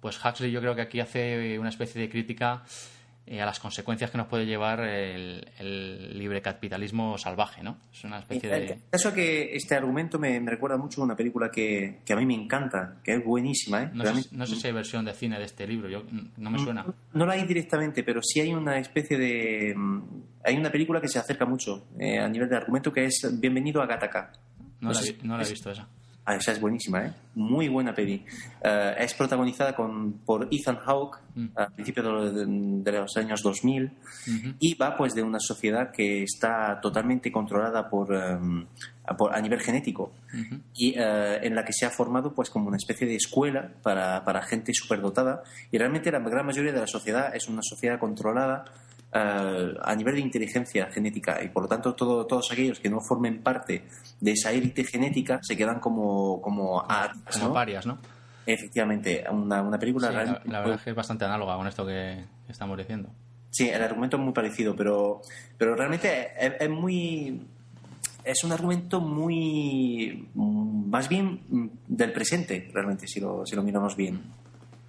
pues 0.00 0.18
Huxley 0.24 0.50
yo 0.50 0.60
creo 0.60 0.74
que 0.74 0.82
aquí 0.82 1.00
hace 1.00 1.58
una 1.58 1.68
especie 1.68 2.00
de 2.00 2.08
crítica 2.08 2.62
eh, 3.28 3.42
a 3.42 3.46
las 3.46 3.58
consecuencias 3.58 4.10
que 4.10 4.18
nos 4.18 4.28
puede 4.28 4.46
llevar 4.46 4.80
el, 4.80 6.16
libre 6.16 6.40
capitalismo 6.40 7.18
salvaje, 7.18 7.60
¿no? 7.60 7.78
Es 7.92 8.04
una 8.04 8.20
especie 8.20 8.48
de... 8.48 8.78
Eso 8.92 9.12
que 9.12 9.56
este 9.56 9.74
argumento 9.74 10.18
me, 10.18 10.38
recuerda 10.40 10.76
mucho 10.76 11.00
a 11.00 11.04
una 11.04 11.16
película 11.16 11.50
que, 11.50 11.98
a 12.08 12.16
mí 12.16 12.24
me 12.24 12.34
encanta, 12.34 12.98
que 13.02 13.14
es 13.14 13.24
buenísima, 13.24 13.82
¿eh? 13.82 13.90
No, 13.92 14.46
sé, 14.46 14.54
si 14.54 14.66
hay 14.68 14.72
versión 14.72 15.04
de 15.04 15.12
cine 15.12 15.38
de 15.38 15.44
este 15.44 15.66
libro, 15.66 15.88
yo, 15.88 16.04
no 16.36 16.50
me 16.50 16.58
suena. 16.60 16.86
No, 17.14 17.26
la 17.26 17.32
hay 17.32 17.44
directamente, 17.44 18.04
pero 18.04 18.20
sí 18.22 18.40
hay 18.40 18.54
una 18.54 18.78
especie 18.78 19.18
de... 19.18 19.74
Mm, 19.76 20.02
hay 20.44 20.56
una 20.56 20.70
película 20.70 21.00
que 21.00 21.08
se 21.08 21.18
acerca 21.18 21.44
mucho 21.44 21.88
eh, 21.98 22.20
a 22.20 22.28
nivel 22.28 22.48
de 22.48 22.56
argumento 22.56 22.92
que 22.92 23.06
es 23.06 23.28
Bienvenido 23.40 23.82
a 23.82 23.86
Gataka. 23.86 24.32
No, 24.80 24.92
la, 24.92 25.42
he 25.42 25.48
visto 25.48 25.70
esa. 25.70 25.88
Ah, 26.28 26.34
esa 26.34 26.50
es 26.52 26.60
buenísima, 26.60 27.06
¿eh? 27.06 27.12
Muy 27.36 27.68
buena 27.68 27.94
peli. 27.94 28.24
Eh, 28.60 28.94
es 28.98 29.14
protagonizada 29.14 29.76
con, 29.76 30.14
por 30.26 30.48
Ethan 30.50 30.76
Hawke 30.78 31.18
Mm. 31.36 31.48
a 31.54 31.66
principios 31.68 32.34
de, 32.34 32.46
de 32.48 32.92
los 32.92 33.14
años 33.18 33.42
2000 33.42 33.92
y 34.58 34.74
va 34.74 34.96
pues 34.96 35.14
de 35.14 35.22
una 35.22 35.38
sociedad 35.38 35.90
que 35.92 36.22
está 36.22 36.80
totalmente 36.80 37.30
controlada 37.30 37.90
por, 37.90 38.14
em, 38.14 38.64
por- 39.18 39.34
a 39.36 39.40
nivel 39.42 39.60
genético 39.60 40.12
y 40.74 40.94
eh, 40.96 41.40
en 41.42 41.54
la 41.54 41.62
que 41.62 41.74
se 41.74 41.84
ha 41.84 41.90
formado 41.90 42.32
pues 42.32 42.48
como 42.48 42.68
una 42.68 42.78
especie 42.78 43.06
de 43.06 43.16
escuela 43.16 43.70
para, 43.82 44.24
para 44.24 44.40
gente 44.44 44.72
superdotada 44.72 45.42
y 45.70 45.76
realmente 45.76 46.10
la 46.10 46.20
gran 46.20 46.46
mayoría 46.46 46.72
de 46.72 46.80
la 46.80 46.86
sociedad 46.86 47.36
es 47.36 47.46
una 47.48 47.60
sociedad 47.62 47.98
controlada 48.00 48.64
eh, 49.12 49.74
a 49.82 49.94
nivel 49.94 50.14
de 50.16 50.20
inteligencia 50.20 50.86
genética 50.90 51.42
y 51.42 51.48
por 51.48 51.62
lo 51.64 51.68
tanto 51.68 51.94
todo- 51.94 52.26
todos 52.26 52.50
aquellos 52.52 52.78
que 52.80 52.90
no 52.90 53.00
formen 53.00 53.42
parte 53.42 53.84
de 54.20 54.32
esa 54.32 54.52
élite 54.52 54.84
genética 54.84 55.38
se 55.42 55.56
quedan 55.56 55.80
como 55.80 56.40
como, 56.40 56.82
Como 57.32 57.48
¿no? 57.48 57.52
parias, 57.52 57.86
¿no? 57.86 57.98
efectivamente 58.44 59.24
una, 59.30 59.60
una 59.62 59.78
película 59.78 60.08
Sí, 60.08 60.14
realmente 60.14 60.48
la 60.50 60.60
verdad 60.60 60.76
es 60.76 60.82
que 60.82 60.90
es 60.90 60.96
bastante 60.96 61.24
análoga 61.24 61.56
con 61.56 61.66
esto 61.66 61.84
que 61.86 62.24
estamos 62.48 62.78
diciendo. 62.78 63.08
Sí, 63.50 63.68
el 63.70 63.82
argumento 63.82 64.16
es 64.18 64.22
muy 64.22 64.32
parecido, 64.32 64.76
pero, 64.76 65.22
pero 65.56 65.74
realmente 65.74 66.28
es, 66.38 66.52
es 66.60 66.68
muy. 66.70 67.42
Es 68.22 68.44
un 68.44 68.52
argumento 68.52 69.00
muy. 69.00 70.28
más 70.34 71.08
bien 71.08 71.40
del 71.88 72.12
presente, 72.12 72.68
realmente, 72.72 73.06
si 73.08 73.18
lo, 73.20 73.46
si 73.46 73.56
lo 73.56 73.62
miramos 73.62 73.96
bien. 73.96 74.20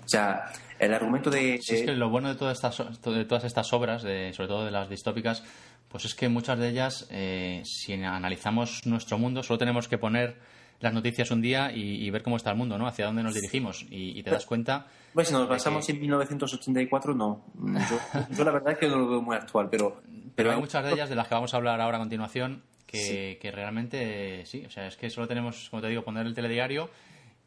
O 0.07 0.09
sea, 0.09 0.45
el 0.79 0.93
argumento 0.93 1.29
de. 1.29 1.59
Sí, 1.61 1.75
es 1.75 1.81
que 1.83 1.91
lo 1.91 2.09
bueno 2.09 2.29
de 2.29 2.35
todas 2.35 2.57
estas, 2.63 3.01
de 3.03 3.25
todas 3.25 3.43
estas 3.43 3.73
obras, 3.73 4.03
de, 4.03 4.31
sobre 4.33 4.47
todo 4.47 4.63
de 4.65 4.71
las 4.71 4.89
distópicas, 4.89 5.43
pues 5.89 6.05
es 6.05 6.15
que 6.15 6.29
muchas 6.29 6.57
de 6.57 6.69
ellas, 6.69 7.07
eh, 7.11 7.61
si 7.65 7.93
analizamos 7.93 8.85
nuestro 8.85 9.17
mundo, 9.17 9.43
solo 9.43 9.57
tenemos 9.59 9.87
que 9.89 9.97
poner 9.97 10.37
las 10.79 10.93
noticias 10.93 11.29
un 11.31 11.41
día 11.41 11.71
y, 11.73 12.05
y 12.05 12.09
ver 12.11 12.21
cómo 12.23 12.37
está 12.37 12.51
el 12.51 12.55
mundo, 12.57 12.77
¿no? 12.77 12.87
Hacia 12.87 13.05
dónde 13.07 13.23
nos 13.23 13.33
dirigimos. 13.33 13.83
Y, 13.89 14.17
y 14.17 14.23
te 14.23 14.29
das 14.29 14.45
cuenta. 14.45 14.87
Pues 15.13 15.27
si 15.27 15.33
nos 15.33 15.49
basamos 15.49 15.85
que- 15.85 15.91
en 15.93 15.99
1984, 16.01 17.13
no. 17.15 17.43
Yo, 17.89 17.99
yo 18.37 18.43
la 18.45 18.51
verdad 18.51 18.73
es 18.73 18.77
que 18.79 18.87
no 18.87 18.97
lo 18.97 19.09
veo 19.09 19.21
muy 19.21 19.35
actual, 19.35 19.67
pero. 19.69 20.01
Pero 20.35 20.51
hay 20.51 20.57
muchas 20.59 20.85
de 20.85 20.93
ellas 20.93 21.09
de 21.09 21.15
las 21.15 21.27
que 21.27 21.33
vamos 21.35 21.53
a 21.53 21.57
hablar 21.57 21.81
ahora 21.81 21.97
a 21.97 21.99
continuación 21.99 22.61
que, 22.85 23.39
que 23.41 23.51
realmente 23.51 24.45
sí, 24.45 24.63
o 24.65 24.69
sea, 24.69 24.87
es 24.87 24.95
que 24.95 25.09
solo 25.09 25.27
tenemos, 25.27 25.67
como 25.71 25.81
te 25.81 25.87
digo, 25.89 26.03
poner 26.03 26.25
el 26.27 26.33
telediario 26.35 26.89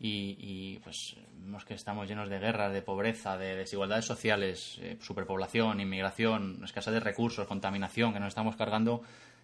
y, 0.00 0.37
y, 0.40 0.78
pues 0.83 1.14
vemos 1.35 1.64
que 1.66 1.75
estamos 1.75 2.09
llenos 2.09 2.28
de 2.30 2.38
guerras, 2.38 2.73
de 2.73 2.80
pobreza, 2.83 3.37
de 3.37 3.54
desigualdades 3.54 4.07
sociales, 4.07 4.78
eh, 4.80 4.97
superpoblación, 5.00 5.78
inmigración, 5.80 6.61
escasez 6.64 6.95
de 6.95 7.00
recursos, 7.00 7.47
contaminación, 7.47 8.12
que 8.14 8.19
nos 8.21 8.28
estamos 8.28 8.57
cargando 8.57 9.02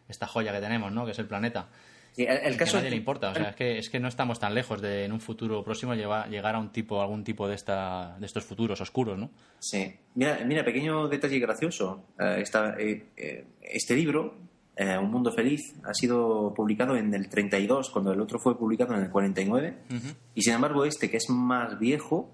esta 0.09 0.27
joya 0.27 0.53
que 0.53 0.61
tenemos, 0.61 0.91
¿no? 0.93 1.05
Que 1.05 1.13
es 1.13 1.19
el 1.19 1.27
planeta. 1.27 1.69
Sí, 2.13 2.23
el, 2.23 2.39
el 2.39 2.53
que 2.55 2.59
caso 2.61 2.79
a 2.79 2.81
nadie 2.81 2.89
es 2.89 2.93
le 2.93 2.97
importa, 2.97 3.31
o 3.31 3.35
sea, 3.35 3.51
es 3.51 3.57
que, 3.57 3.77
es 3.77 3.91
que 3.91 4.01
no 4.01 4.09
estamos 4.09 4.41
tan 4.41 4.55
lejos 4.55 4.81
de 4.81 5.05
en 5.05 5.13
un 5.13 5.21
futuro 5.21 5.63
próximo 5.63 5.95
llevar, 5.95 6.31
llegar 6.31 6.55
a 6.55 6.59
un 6.59 6.73
tipo, 6.73 7.03
algún 7.03 7.23
tipo 7.25 7.47
de 7.47 7.55
esta, 7.55 8.17
de 8.19 8.25
estos 8.25 8.43
futuros 8.45 8.81
oscuros, 8.81 9.19
¿no? 9.19 9.31
Sí. 9.59 9.95
Mira, 10.15 10.39
mira 10.47 10.65
pequeño 10.65 11.09
detalle 11.09 11.39
gracioso. 11.39 12.07
Esta- 12.19 12.75
eh, 12.79 13.09
eh, 13.19 13.45
este 13.61 13.95
libro, 13.95 14.35
eh, 14.77 14.99
Un 14.99 15.11
Mundo 15.11 15.33
Feliz, 15.33 15.61
ha 15.85 15.95
sido 15.95 16.53
publicado 16.55 16.97
en 16.97 17.13
el 17.15 17.29
32, 17.29 17.91
cuando 17.91 18.13
el 18.13 18.21
otro 18.21 18.39
fue 18.39 18.57
publicado 18.59 18.95
en 18.95 19.03
el 19.03 19.11
49. 19.11 19.79
Y 20.35 20.43
sin 20.43 20.53
embargo, 20.55 20.85
este, 20.85 21.11
que 21.11 21.17
es 21.17 21.31
más 21.31 21.79
viejo, 21.79 22.31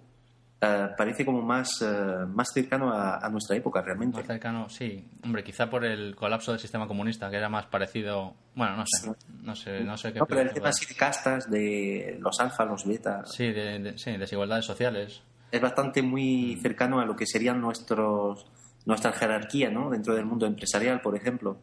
eh, 0.60 0.88
parece 0.96 1.24
como 1.24 1.42
más, 1.42 1.82
eh, 1.82 2.24
más 2.28 2.48
cercano 2.54 2.92
a, 2.92 3.18
a 3.18 3.28
nuestra 3.30 3.56
época 3.56 3.82
realmente. 3.82 4.18
Más 4.18 4.26
cercano, 4.26 4.68
sí. 4.68 5.08
Hombre, 5.24 5.42
quizá 5.42 5.68
por 5.70 5.84
el 5.84 6.14
colapso 6.14 6.52
del 6.52 6.60
sistema 6.60 6.86
comunista, 6.86 7.30
que 7.30 7.36
era 7.36 7.48
más 7.48 7.66
parecido. 7.66 8.34
Bueno, 8.54 8.76
no 8.76 8.84
sé. 8.86 9.10
No 9.42 9.54
sé, 9.56 9.80
no 9.84 9.96
sé 9.96 10.12
qué. 10.12 10.18
No, 10.20 10.26
pero 10.26 10.40
el 10.42 10.52
tema 10.52 10.70
de 10.70 10.94
castas, 10.94 11.50
de 11.50 12.16
los 12.20 12.38
alfa, 12.40 12.64
los 12.64 12.84
beta, 12.86 13.24
Sí, 13.26 13.52
de, 13.52 13.78
de- 13.80 13.98
sí, 13.98 14.16
desigualdades 14.16 14.64
sociales. 14.64 15.22
es 15.50 15.60
bastante 15.60 16.00
muy 16.02 16.56
cercano 16.62 17.00
a 17.00 17.04
lo 17.06 17.14
que 17.16 17.26
serían 17.26 17.60
nuestros 17.60 18.46
nuestra 18.86 19.12
jerarquía 19.12 19.70
¿no? 19.70 19.90
dentro 19.90 20.14
del 20.14 20.24
mundo 20.26 20.44
empresarial, 20.46 21.00
por 21.00 21.14
ejemplo, 21.16 21.56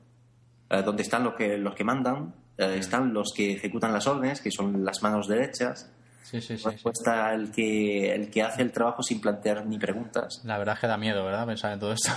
eh, 0.70 0.82
donde 0.84 1.04
están 1.04 1.24
los 1.24 1.34
que, 1.36 1.58
los 1.58 1.76
que 1.76 1.84
mandan, 1.84 2.34
eh, 2.58 2.76
están 2.78 3.14
los 3.14 3.34
que 3.36 3.54
ejecutan 3.54 3.92
las 3.94 4.08
órdenes, 4.08 4.42
que 4.42 4.52
son 4.52 4.84
las 4.86 5.02
manos 5.02 5.28
derechas, 5.28 5.92
Sí, 6.22 6.40
sí, 6.42 6.60
sí. 6.60 6.70
Está 6.94 7.34
el 7.34 7.52
que, 7.52 8.14
el 8.14 8.30
que 8.30 8.44
hace 8.44 8.62
el 8.62 8.72
trabajo 8.72 9.02
sin 9.02 9.20
plantear 9.20 9.66
ni 9.66 9.80
preguntas. 9.80 10.42
La 10.46 10.60
verdad 10.60 10.76
es 10.76 10.82
que 10.82 10.86
da 10.86 10.96
miedo, 10.96 11.26
¿verdad? 11.26 11.48
Pensar 11.48 11.74
en 11.74 11.80
todo 11.80 11.92
esto. 11.94 12.12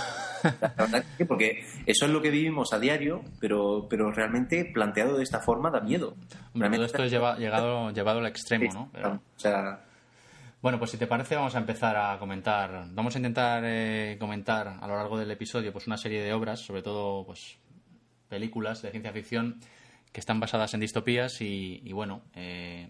La 0.61 0.67
verdad 0.77 0.97
es 1.09 1.17
que 1.17 1.25
porque 1.25 1.65
eso 1.87 2.05
es 2.05 2.11
lo 2.11 2.21
que 2.21 2.29
vivimos 2.29 2.73
a 2.73 2.79
diario, 2.79 3.23
pero, 3.39 3.87
pero 3.89 4.11
realmente 4.11 4.69
planteado 4.71 5.17
de 5.17 5.23
esta 5.23 5.39
forma 5.39 5.71
da 5.71 5.79
miedo. 5.79 6.13
Hombre, 6.53 6.69
todo 6.69 6.85
esto 6.85 7.03
es 7.05 7.11
lleva- 7.11 7.37
llegado, 7.37 7.89
llevado 7.89 8.19
al 8.19 8.27
extremo, 8.27 8.71
¿no? 8.71 8.89
Pero- 8.93 9.13
O 9.13 9.39
sea, 9.39 9.79
Bueno, 10.61 10.77
pues 10.77 10.91
si 10.91 10.97
te 10.97 11.07
parece 11.07 11.35
vamos 11.35 11.55
a 11.55 11.57
empezar 11.57 11.97
a 11.97 12.19
comentar. 12.19 12.85
Vamos 12.91 13.15
a 13.15 13.17
intentar 13.17 13.63
eh, 13.65 14.15
comentar 14.19 14.77
a 14.79 14.87
lo 14.87 14.95
largo 14.95 15.17
del 15.17 15.31
episodio 15.31 15.73
pues 15.73 15.87
una 15.87 15.97
serie 15.97 16.21
de 16.21 16.33
obras, 16.33 16.59
sobre 16.59 16.83
todo 16.83 17.25
pues 17.25 17.57
películas 18.33 18.81
de 18.81 18.89
ciencia 18.89 19.13
ficción 19.13 19.59
que 20.11 20.19
están 20.19 20.39
basadas 20.39 20.73
en 20.73 20.79
distopías 20.79 21.39
y, 21.39 21.93
bueno, 21.93 22.23
eh, 22.33 22.89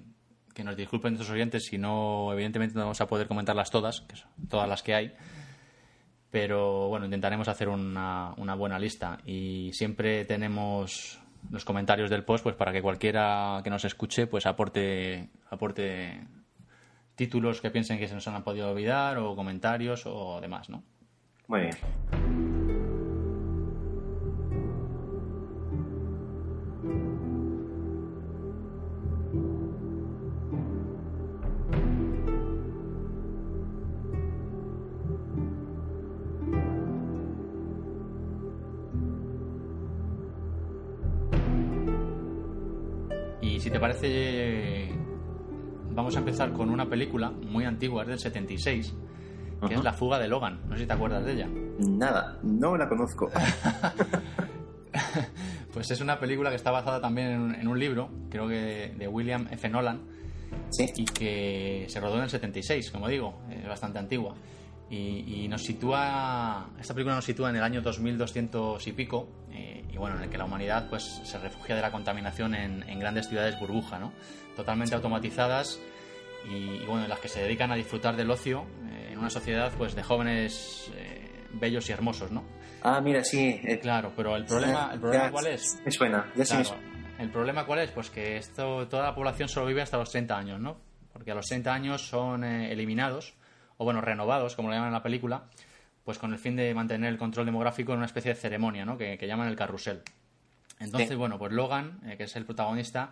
que 0.54 0.64
nos 0.64 0.78
disculpen 0.78 1.14
nuestros 1.14 1.36
oyentes 1.36 1.66
si 1.66 1.78
no, 1.78 2.32
evidentemente 2.32 2.76
no 2.76 2.82
vamos 2.82 3.02
a 3.02 3.08
poder 3.08 3.28
comentarlas 3.28 3.70
todas, 3.70 4.00
que 4.08 4.16
son 4.16 4.30
todas 4.48 4.70
las 4.70 4.82
que 4.84 4.96
hay. 4.96 5.14
Pero 6.32 6.88
bueno, 6.88 7.06
intentaremos 7.06 7.50
hacer 7.50 7.68
una, 7.68 8.34
una 8.38 8.56
buena 8.56 8.80
lista 8.80 9.20
y 9.26 9.72
siempre 9.74 10.24
tenemos 10.24 11.20
los 11.52 11.66
comentarios 11.66 12.10
del 12.10 12.24
post 12.24 12.44
pues 12.44 12.56
para 12.56 12.72
que 12.72 12.82
cualquiera 12.82 13.60
que 13.66 13.70
nos 13.70 13.84
escuche 13.84 14.28
pues 14.28 14.46
aporte 14.46 15.28
aporte 15.50 16.26
títulos 17.16 17.60
que 17.60 17.70
piensen 17.70 18.00
que 18.00 18.08
se 18.08 18.14
nos 18.14 18.26
han 18.30 18.44
podido 18.44 18.72
olvidar 18.72 19.18
o 19.18 19.36
comentarios 19.36 20.04
o 20.06 20.40
demás, 20.40 20.70
¿no? 20.70 20.84
muy 21.48 21.60
bien. 21.60 22.23
Parece, 43.84 44.88
vamos 45.90 46.16
a 46.16 46.20
empezar 46.20 46.54
con 46.54 46.70
una 46.70 46.88
película 46.90 47.30
muy 47.32 47.66
antigua, 47.66 48.04
es 48.04 48.08
del 48.08 48.20
76, 48.20 48.96
que 49.68 49.74
es 49.74 49.84
La 49.84 49.92
fuga 49.92 50.18
de 50.20 50.30
Logan. 50.30 50.62
No 50.70 50.76
sé 50.76 50.84
si 50.84 50.88
te 50.88 50.94
acuerdas 50.94 51.26
de 51.26 51.34
ella. 51.34 51.50
Nada, 51.80 52.40
no 52.44 52.78
la 52.78 52.88
conozco. 52.88 53.30
Pues 55.74 55.90
es 55.90 56.02
una 56.02 56.20
película 56.20 56.52
que 56.52 56.56
está 56.56 56.70
basada 56.70 57.02
también 57.02 57.30
en 57.30 57.42
un, 57.42 57.56
en 57.56 57.68
un 57.68 57.80
libro, 57.80 58.08
creo 58.30 58.48
que 58.48 58.94
de 58.96 59.08
William 59.08 59.48
F. 59.50 59.68
Nolan, 59.68 60.02
Sí, 60.70 60.86
y 60.96 61.06
que 61.06 61.88
se 61.90 62.00
rodó 62.00 62.18
en 62.18 62.24
el 62.24 62.30
76, 62.30 62.92
como 62.92 63.08
digo, 63.08 63.42
es 63.50 63.68
bastante 63.68 63.98
antigua. 63.98 64.36
Y, 64.92 65.44
y 65.44 65.48
nos 65.48 65.64
sitúa, 65.64 66.70
esta 66.80 66.94
película 66.94 67.16
nos 67.16 67.26
sitúa 67.26 67.50
en 67.50 67.56
el 67.56 67.64
año 67.64 67.82
2200 67.82 68.86
y 68.88 68.92
pico, 68.92 69.28
eh, 69.52 69.73
y 69.94 69.98
bueno, 69.98 70.18
en 70.18 70.24
el 70.24 70.30
que 70.30 70.38
la 70.38 70.46
humanidad 70.46 70.88
pues 70.90 71.04
se 71.24 71.38
refugia 71.38 71.76
de 71.76 71.82
la 71.82 71.92
contaminación 71.92 72.56
en, 72.56 72.84
en 72.90 73.00
grandes 73.00 73.28
ciudades 73.30 73.58
burbuja, 73.60 74.00
¿no? 74.00 74.12
Totalmente 74.56 74.96
automatizadas 74.96 75.80
y, 76.50 76.56
y, 76.82 76.86
bueno, 76.86 77.04
en 77.04 77.10
las 77.10 77.20
que 77.20 77.28
se 77.30 77.42
dedican 77.42 77.72
a 77.72 77.76
disfrutar 77.76 78.16
del 78.16 78.30
ocio 78.32 78.66
eh, 78.90 79.10
en 79.12 79.20
una 79.20 79.30
sociedad 79.30 79.72
pues 79.78 79.96
de 79.96 80.04
jóvenes 80.04 80.92
eh, 80.96 81.46
bellos 81.54 81.88
y 81.90 81.94
hermosos, 81.94 82.32
¿no? 82.32 82.44
Ah, 82.82 83.00
mira, 83.00 83.24
sí. 83.24 83.62
eh, 83.64 83.80
Claro, 83.80 84.12
pero 84.16 84.36
el 84.36 84.46
problema, 84.46 84.90
el 84.94 85.00
problema 85.00 85.26
ya 85.26 85.32
¿cuál 85.32 85.48
es? 85.48 85.80
Me 85.86 85.92
suena, 85.92 86.26
ya 86.36 86.44
sí 86.44 86.58
me 86.58 86.64
Claro. 86.64 86.80
suena. 86.82 86.94
El 87.20 87.30
problema 87.30 87.66
cuál 87.66 87.80
es? 87.80 87.92
Pues 87.92 88.10
que 88.10 88.38
esto, 88.38 88.88
toda 88.88 89.04
la 89.04 89.16
población 89.16 89.48
solo 89.48 89.68
vive 89.68 89.82
hasta 89.84 89.98
los 89.98 90.10
30 90.10 90.36
años, 90.36 90.60
¿no? 90.60 90.78
Porque 91.14 91.32
a 91.32 91.36
los 91.36 91.46
30 91.46 91.72
años 91.72 92.02
son 92.02 92.44
eh, 92.44 92.72
eliminados, 92.74 93.36
o 93.78 93.86
bueno, 93.86 94.02
renovados, 94.02 94.56
como 94.56 94.68
lo 94.70 94.74
llaman 94.74 94.88
en 94.90 94.94
la 94.96 95.04
película, 95.04 95.44
pues 96.04 96.18
con 96.18 96.34
el 96.34 96.40
fin 96.40 96.56
de 96.56 96.74
mantener 96.74 97.12
el 97.12 97.18
control 97.18 97.46
demográfico 97.46 97.92
en 97.94 97.98
una 98.00 98.06
especie 98.08 98.34
de 98.34 98.40
ceremonia, 98.40 98.86
¿no? 98.86 98.98
Que, 98.98 99.18
que 99.18 99.28
llaman 99.28 99.48
el 99.48 99.56
carrusel. 99.56 100.02
Entonces, 100.80 101.10
Sí. 101.10 101.16
bueno, 101.16 101.38
pues 101.38 101.52
Logan, 101.54 102.00
eh, 102.06 102.18
que 102.18 102.24
es 102.24 102.36
el 102.36 102.46
protagonista, 102.46 103.12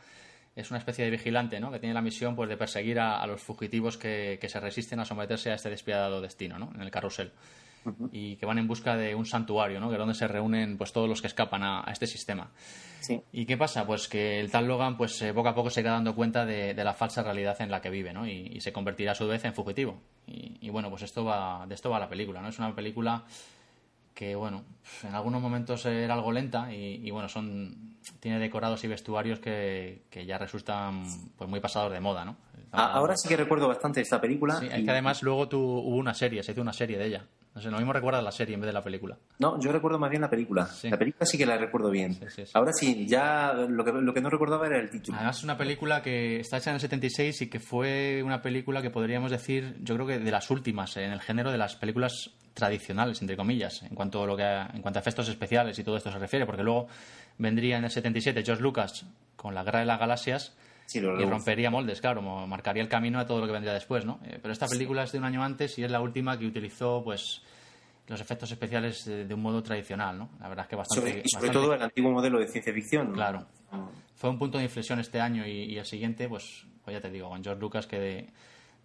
es 0.56 0.70
una 0.72 0.80
especie 0.80 1.06
de 1.06 1.12
vigilante, 1.12 1.60
¿no? 1.60 1.72
Que 1.72 1.80
tiene 1.80 1.94
la 1.94 2.02
misión, 2.02 2.36
pues, 2.36 2.50
de 2.50 2.58
perseguir 2.58 3.00
a, 3.00 3.22
a 3.22 3.28
los 3.28 3.42
fugitivos 3.42 3.98
que, 3.98 4.38
que 4.42 4.50
se 4.50 4.60
resisten 4.60 5.00
a 5.00 5.06
someterse 5.06 5.52
a 5.52 5.54
este 5.56 5.70
despiadado 5.70 6.20
destino, 6.20 6.60
¿no? 6.60 6.72
En 6.76 6.82
el 6.82 6.92
carrusel. 6.92 7.32
Y 8.12 8.36
que 8.36 8.46
van 8.46 8.60
en 8.60 8.68
busca 8.68 8.96
de 8.96 9.16
un 9.16 9.26
santuario, 9.26 9.80
¿no? 9.80 9.88
Que 9.90 9.96
es 9.96 10.00
donde 10.00 10.14
se 10.14 10.28
reúnen, 10.28 10.78
pues, 10.78 10.92
todos 10.94 11.10
los 11.10 11.20
que 11.22 11.28
escapan 11.28 11.64
a- 11.64 11.82
a 11.88 11.92
este 11.92 12.06
sistema. 12.08 12.52
Sí. 13.00 13.20
¿Y 13.32 13.46
qué 13.48 13.58
pasa? 13.58 13.86
Pues 13.88 14.08
que 14.08 14.40
el 14.40 14.52
tal 14.52 14.68
Logan, 14.68 14.96
pues 14.98 15.20
eh, 15.24 15.34
poco 15.34 15.50
a 15.50 15.56
poco 15.56 15.72
se 15.72 15.82
irá 15.82 15.92
dando 15.94 16.14
cuenta 16.14 16.46
de, 16.46 16.76
de 16.76 16.84
la 16.84 16.94
falsa 16.94 17.24
realidad 17.24 17.60
en 17.62 17.72
la 17.72 17.82
que 17.82 17.90
vive, 17.90 18.14
¿no? 18.14 18.28
Y, 18.28 18.52
y 18.54 18.62
se 18.62 18.72
convertirá 18.72 19.14
a 19.14 19.16
su 19.16 19.28
vez 19.28 19.44
en 19.46 19.54
fugitivo. 19.56 20.00
Y, 20.28 20.58
y 20.62 20.70
bueno, 20.70 20.92
pues 20.92 21.02
esto 21.02 21.26
va, 21.26 21.66
de 21.68 21.74
esto 21.74 21.90
va 21.90 21.98
la 22.00 22.08
película, 22.08 22.42
¿no? 22.42 22.50
Es 22.50 22.60
una 22.60 22.76
película 22.76 23.24
que 24.14 24.36
bueno, 24.36 24.64
en 25.04 25.16
algunos 25.16 25.42
momentos 25.42 25.86
era 25.86 26.14
algo 26.14 26.32
lenta 26.32 26.72
y, 26.72 27.02
y 27.08 27.10
bueno, 27.12 27.28
son 27.30 27.96
tiene 28.20 28.38
decorados 28.40 28.84
y 28.84 28.88
vestuarios 28.88 29.40
que, 29.40 30.04
que, 30.10 30.26
ya 30.26 30.38
resultan 30.38 31.04
pues 31.38 31.50
muy 31.50 31.60
pasados 31.60 31.92
de 31.92 32.00
moda, 32.02 32.26
¿no? 32.26 32.36
Ahora 32.74 33.16
sí 33.18 33.28
que 33.28 33.38
recuerdo 33.38 33.68
bastante 33.68 34.02
esta 34.02 34.20
película. 34.22 34.60
Sí, 34.60 34.68
es 34.72 34.84
que 34.84 34.92
además 34.92 35.24
luego 35.24 35.48
tu, 35.48 35.60
hubo 35.60 35.96
una 35.96 36.14
serie, 36.14 36.44
se 36.44 36.52
hizo 36.52 36.62
una 36.62 36.74
serie 36.74 36.98
de 36.98 37.06
ella. 37.08 37.26
No 37.54 37.62
sé, 37.62 37.70
lo 37.70 37.78
mismo 37.78 37.92
recuerdas 37.92 38.24
la 38.24 38.32
serie 38.32 38.56
en 38.56 38.62
vez 38.62 38.68
de 38.68 38.74
la 38.74 38.82
película. 38.82 39.18
No, 39.40 39.60
yo 39.60 39.74
recuerdo 39.74 40.00
más 40.00 40.10
bien 40.10 40.22
la 40.22 40.30
película. 40.30 40.70
La 40.84 40.98
película 40.98 41.26
sí 41.26 41.38
que 41.38 41.46
la 41.46 41.58
recuerdo 41.58 41.90
bien. 41.90 42.18
Ahora 42.54 42.72
sí, 42.72 43.06
ya 43.06 43.54
lo 43.54 43.84
que, 43.84 43.92
lo 43.92 44.14
que 44.14 44.22
no 44.22 44.30
recordaba 44.30 44.68
era 44.68 44.80
el 44.80 44.90
título. 44.90 45.18
Además 45.18 45.40
es 45.40 45.44
una 45.44 45.58
película 45.58 46.02
que 46.02 46.40
está 46.40 46.58
hecha 46.58 46.70
en 46.70 46.76
el 46.76 46.82
76 46.82 47.42
y 47.42 47.50
que 47.50 47.60
fue 47.60 48.22
una 48.24 48.42
película 48.42 48.82
que 48.82 48.90
podríamos 48.90 49.32
decir, 49.32 49.76
yo 49.82 49.96
creo 49.96 50.08
que 50.08 50.20
de 50.20 50.32
las 50.32 50.50
últimas 50.50 50.96
en 50.96 51.12
el 51.12 51.20
género 51.20 51.52
de 51.52 51.58
las 51.58 51.76
películas 51.76 52.32
tradicionales, 52.54 53.22
entre 53.22 53.36
comillas, 53.36 53.84
en 53.84 53.96
cuanto 53.96 54.24
a, 54.24 54.28
lo 54.28 54.38
que, 54.38 54.44
en 54.44 54.82
cuanto 54.82 55.00
a 55.00 55.02
efectos 55.02 55.28
especiales 55.28 55.78
y 55.78 55.84
todo 55.84 55.98
esto 55.98 56.12
se 56.12 56.20
refiere, 56.20 56.46
porque 56.46 56.64
luego 56.64 56.88
vendría 57.38 57.78
en 57.78 57.84
el 57.84 57.92
77 57.92 58.44
George 58.46 58.64
Lucas 58.64 59.06
con 59.36 59.56
la 59.56 59.64
Guerra 59.64 59.80
de 59.80 59.86
las 59.86 60.00
Galaxias 60.00 60.56
y 60.96 61.00
rompería 61.00 61.70
moldes, 61.70 62.02
claro, 62.02 62.22
marcaría 62.22 62.82
el 62.84 62.90
camino 62.90 63.20
a 63.20 63.26
todo 63.26 63.40
lo 63.40 63.46
que 63.46 63.54
vendría 63.54 63.74
después, 63.74 64.06
¿no? 64.06 64.20
Eh, 64.26 64.40
pero 64.42 64.52
esta 64.52 64.68
película 64.68 65.04
es 65.04 65.12
de 65.12 65.18
un 65.18 65.26
año 65.26 65.44
antes 65.44 65.78
y 65.80 65.84
es 65.84 65.92
la 65.92 66.02
última 66.02 66.38
que 66.38 66.46
utilizó, 66.46 67.04
pues, 67.04 67.42
los 68.08 68.20
efectos 68.20 68.52
especiales 68.52 69.06
de, 69.06 69.34
un 69.34 69.42
modo 69.42 69.64
tradicional, 69.64 70.18
¿no? 70.18 70.30
La 70.40 70.50
verdad 70.50 70.66
es 70.66 70.70
que 70.70 70.76
bastante... 70.76 71.22
y 71.24 71.30
sobre 71.30 71.50
todo 71.50 71.74
el 71.74 71.82
antiguo 71.82 72.12
modelo 72.12 72.40
de 72.40 72.48
ciencia 72.48 72.74
ficción. 72.74 73.14
Claro. 73.14 73.46
Fue 74.16 74.30
un 74.30 74.38
punto 74.38 74.58
de 74.58 74.66
inflexión 74.66 75.00
este 75.00 75.20
año 75.20 75.48
y, 75.48 75.78
el 75.78 75.86
siguiente, 75.86 76.28
pues, 76.28 76.66
pues, 76.84 76.96
ya 76.96 77.02
te 77.02 77.10
digo, 77.10 77.30
con 77.30 77.44
George 77.44 77.62
Lucas 77.62 77.88
que 77.88 78.30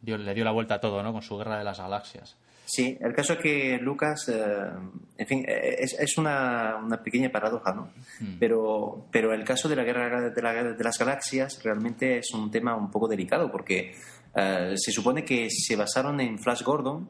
le 0.02 0.34
dio 0.34 0.44
la 0.44 0.52
vuelta 0.52 0.74
a 0.74 0.80
todo, 0.80 1.02
¿no? 1.02 1.12
Con 1.12 1.22
su 1.22 1.36
Guerra 1.36 1.58
de 1.58 1.64
las 1.64 1.78
Galaxias. 1.78 2.36
Sí, 2.66 2.98
el 3.00 3.14
caso 3.14 3.34
es 3.34 3.38
que 3.38 3.78
Lucas, 3.78 4.28
eh, 4.28 4.70
en 5.16 5.26
fin, 5.26 5.44
eh, 5.46 5.76
es, 5.78 5.96
es 6.00 6.18
una, 6.18 6.76
una, 6.84 7.00
pequeña 7.00 7.30
paradoja, 7.30 7.72
¿no? 7.72 7.92
Hmm. 8.18 8.38
Pero, 8.40 9.06
pero 9.12 9.32
el 9.32 9.44
caso 9.44 9.68
de 9.68 9.76
la 9.76 9.84
guerra 9.84 10.30
de, 10.30 10.42
la, 10.42 10.64
de, 10.74 10.84
las 10.84 10.98
galaxias 10.98 11.62
realmente 11.62 12.18
es 12.18 12.32
un 12.32 12.50
tema 12.50 12.74
un 12.74 12.90
poco 12.90 13.06
delicado 13.06 13.52
porque 13.52 13.94
eh, 14.34 14.74
se 14.74 14.90
supone 14.90 15.24
que 15.24 15.48
se 15.48 15.76
basaron 15.76 16.20
en 16.20 16.40
Flash 16.40 16.64
Gordon 16.64 17.08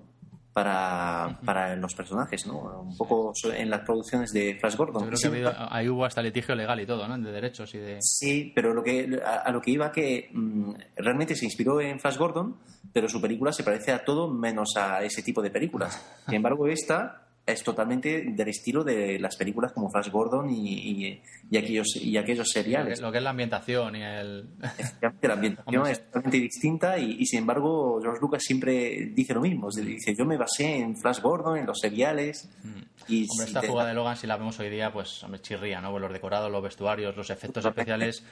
para, 0.57 1.39
para 1.45 1.77
los 1.77 1.95
personajes, 1.95 2.47
¿no? 2.47 2.81
Un 2.81 2.97
poco 2.97 3.35
en 3.55 3.69
las 3.69 3.83
producciones 3.83 4.33
de 4.33 4.57
Flash 4.59 4.75
Gordon. 4.75 5.03
Yo 5.11 5.31
creo 5.31 5.31
que 5.31 5.53
ahí 5.69 5.87
hubo 5.87 6.07
hasta 6.07 6.23
litigio 6.23 6.55
legal 6.55 6.81
y 6.81 6.87
todo, 6.87 7.07
¿no? 7.07 7.19
De 7.19 7.31
derechos 7.31 7.75
y 7.75 7.79
de... 7.79 7.99
Sí, 8.01 8.53
pero 8.55 8.73
lo 8.73 8.83
que, 8.83 9.21
a, 9.23 9.53
lo 9.53 9.61
que 9.61 9.73
iba 9.73 9.93
que 9.93 10.31
mm, 10.33 10.73
realmente 10.97 11.35
se 11.35 11.45
inspiró 11.45 11.79
en 11.83 12.01
Flash 12.01 12.17
Gordon 12.17 12.57
pero 12.91 13.11
su 13.11 13.21
película 13.21 13.53
se 13.53 13.63
parece 13.63 13.93
a 13.93 14.03
todo 14.03 14.33
menos 14.33 14.75
a 14.79 15.03
ese 15.03 15.23
tipo 15.23 15.43
de 15.43 15.51
películas. 15.51 16.03
Sin 16.25 16.37
embargo, 16.37 16.67
esta 16.67 17.26
es 17.47 17.63
totalmente 17.63 18.25
del 18.27 18.49
estilo 18.49 18.83
de 18.83 19.21
las 19.21 19.37
películas 19.37 19.73
como 19.73 19.89
Flash 19.89 20.11
Gordon 20.11 20.51
y, 20.51 21.21
y, 21.49 21.57
aquellos, 21.57 21.95
y 21.95 22.17
aquellos 22.17 22.49
seriales. 22.49 23.01
Lo 23.01 23.13
que 23.13 23.19
es 23.19 23.25
la 23.25 23.31
ambientación 23.31 23.95
y 23.95 24.03
el... 24.03 24.49
La 25.23 25.35
ambientación 25.35 25.87
es 25.87 26.05
totalmente 26.07 26.39
distinta 26.39 26.99
y, 26.99 27.25
sin 27.27 27.41
embargo 27.41 28.01
George 28.01 28.21
Lucas 28.21 28.43
siempre 28.43 29.11
dice 29.13 29.35
lo 29.35 29.41
mismo. 29.41 29.71
Dice, 29.71 30.15
yo 30.17 30.25
me 30.25 30.37
basé 30.37 30.79
en 30.79 30.97
Flash 30.97 31.21
Gordon, 31.21 31.59
en 31.59 31.67
los 31.67 31.79
seriales... 31.79 32.51
Mm. 32.65 32.83
Y 33.09 33.27
hombre, 33.31 33.47
esta 33.47 33.63
fuga 33.63 33.87
de 33.87 33.95
Logan, 33.95 34.17
si 34.17 34.27
la 34.27 34.37
vemos 34.37 34.59
hoy 34.59 34.69
día, 34.69 34.93
pues 34.93 35.25
me 35.29 35.39
chirría, 35.39 35.81
¿no? 35.81 35.93
Pues 35.93 36.03
los 36.03 36.13
decorados, 36.13 36.51
los 36.51 36.63
vestuarios, 36.63 37.17
los 37.17 37.31
efectos 37.31 37.65
especiales 37.65 38.25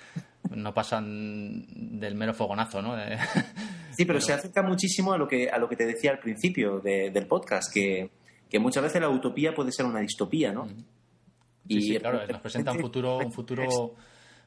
no 0.51 0.75
pasan 0.75 1.65
del 2.01 2.17
mero 2.17 2.35
fogonazo, 2.35 2.83
¿no? 2.83 2.97
Sí, 3.97 4.05
pero, 4.07 4.21
se 4.21 4.33
acerca 4.33 4.63
muchísimo 4.63 5.13
a 5.13 5.19
lo 5.19 5.29
que, 5.29 5.49
a 5.49 5.59
lo 5.59 5.69
que 5.69 5.77
te 5.77 5.87
decía 5.87 6.11
al 6.11 6.19
principio 6.19 6.81
del 6.81 7.27
podcast, 7.29 7.73
que, 7.73 8.11
que 8.55 8.61
muchas 8.61 8.85
veces 8.85 9.01
la 9.01 9.09
utopía 9.09 9.53
puede 9.53 9.73
ser 9.73 9.85
una 9.85 9.99
distopía, 9.99 10.53
¿no? 10.53 10.69
Sí, 10.69 11.97
y 11.97 11.99
claro, 11.99 12.25
nos 12.25 12.41
presenta 12.41 12.71
un 12.71 12.79
futuro, 12.79 13.19
un 13.19 13.33
futuro 13.33 13.97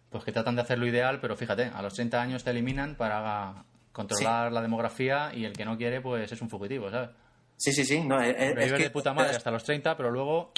pues 0.09 0.23
que 0.23 0.31
tratan 0.31 0.55
de 0.55 0.61
hacerlo 0.61 0.87
ideal, 0.87 1.19
pero 1.19 1.35
fíjate, 1.35 1.65
a 1.65 1.81
los 1.81 1.93
30 1.93 2.21
años 2.21 2.41
te 2.41 2.51
eliminan 2.51 2.95
para 2.95 3.65
controlar 3.91 4.53
la 4.53 4.61
demografía 4.61 5.31
y 5.35 5.43
el 5.43 5.51
que 5.51 5.65
no 5.65 5.75
quiere, 5.77 5.99
pues 5.99 6.31
es 6.31 6.41
un 6.41 6.49
fugitivo, 6.49 6.89
¿sabes? 6.89 7.09
Sí, 7.57 7.73
sí, 7.73 7.83
sí. 7.83 7.99
No, 7.99 8.21
es, 8.21 8.33
que, 8.71 8.83
de 8.83 8.89
puta 8.91 9.13
madre 9.13 9.35
hasta 9.35 9.51
los 9.51 9.65
30, 9.65 9.97
pero 9.97 10.09
luego 10.09 10.53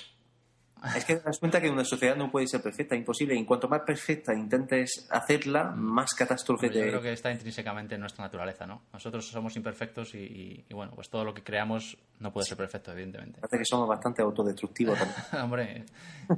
es 0.96 1.06
que 1.06 1.16
te 1.16 1.24
das 1.24 1.40
cuenta 1.40 1.60
que 1.60 1.70
una 1.70 1.84
sociedad 1.84 2.16
no 2.16 2.32
puede 2.32 2.48
ser 2.48 2.62
perfecta, 2.62 2.96
imposible. 2.96 3.36
Y 3.36 3.46
cuanto 3.46 3.68
más 3.68 3.82
perfecta 3.82 4.34
intentes 4.34 5.08
hacerla, 5.10 5.66
más 5.76 6.14
catástrofe 6.14 6.70
te... 6.70 6.80
Yo 6.80 6.88
creo 6.88 7.02
que 7.02 7.14
está 7.14 7.32
intrínsecamente 7.32 7.96
en 7.96 8.02
nuestra 8.02 8.24
naturaleza, 8.24 8.66
¿no? 8.66 8.84
Nosotros 8.94 9.28
somos 9.28 9.56
imperfectos 9.56 10.16
y, 10.16 10.66
bueno, 10.72 10.94
pues 10.96 11.10
todo 11.10 11.26
lo 11.26 11.34
que 11.34 11.44
creamos 11.44 11.98
no 12.20 12.32
puede 12.32 12.48
ser 12.48 12.58
perfecto, 12.58 12.92
evidentemente. 12.92 13.42
Parece 13.42 13.58
que 13.58 13.66
somos 13.66 13.88
bastante 13.88 14.22
autodestructivos 14.22 14.98
también. 14.98 15.20
Hombre, 15.44 15.86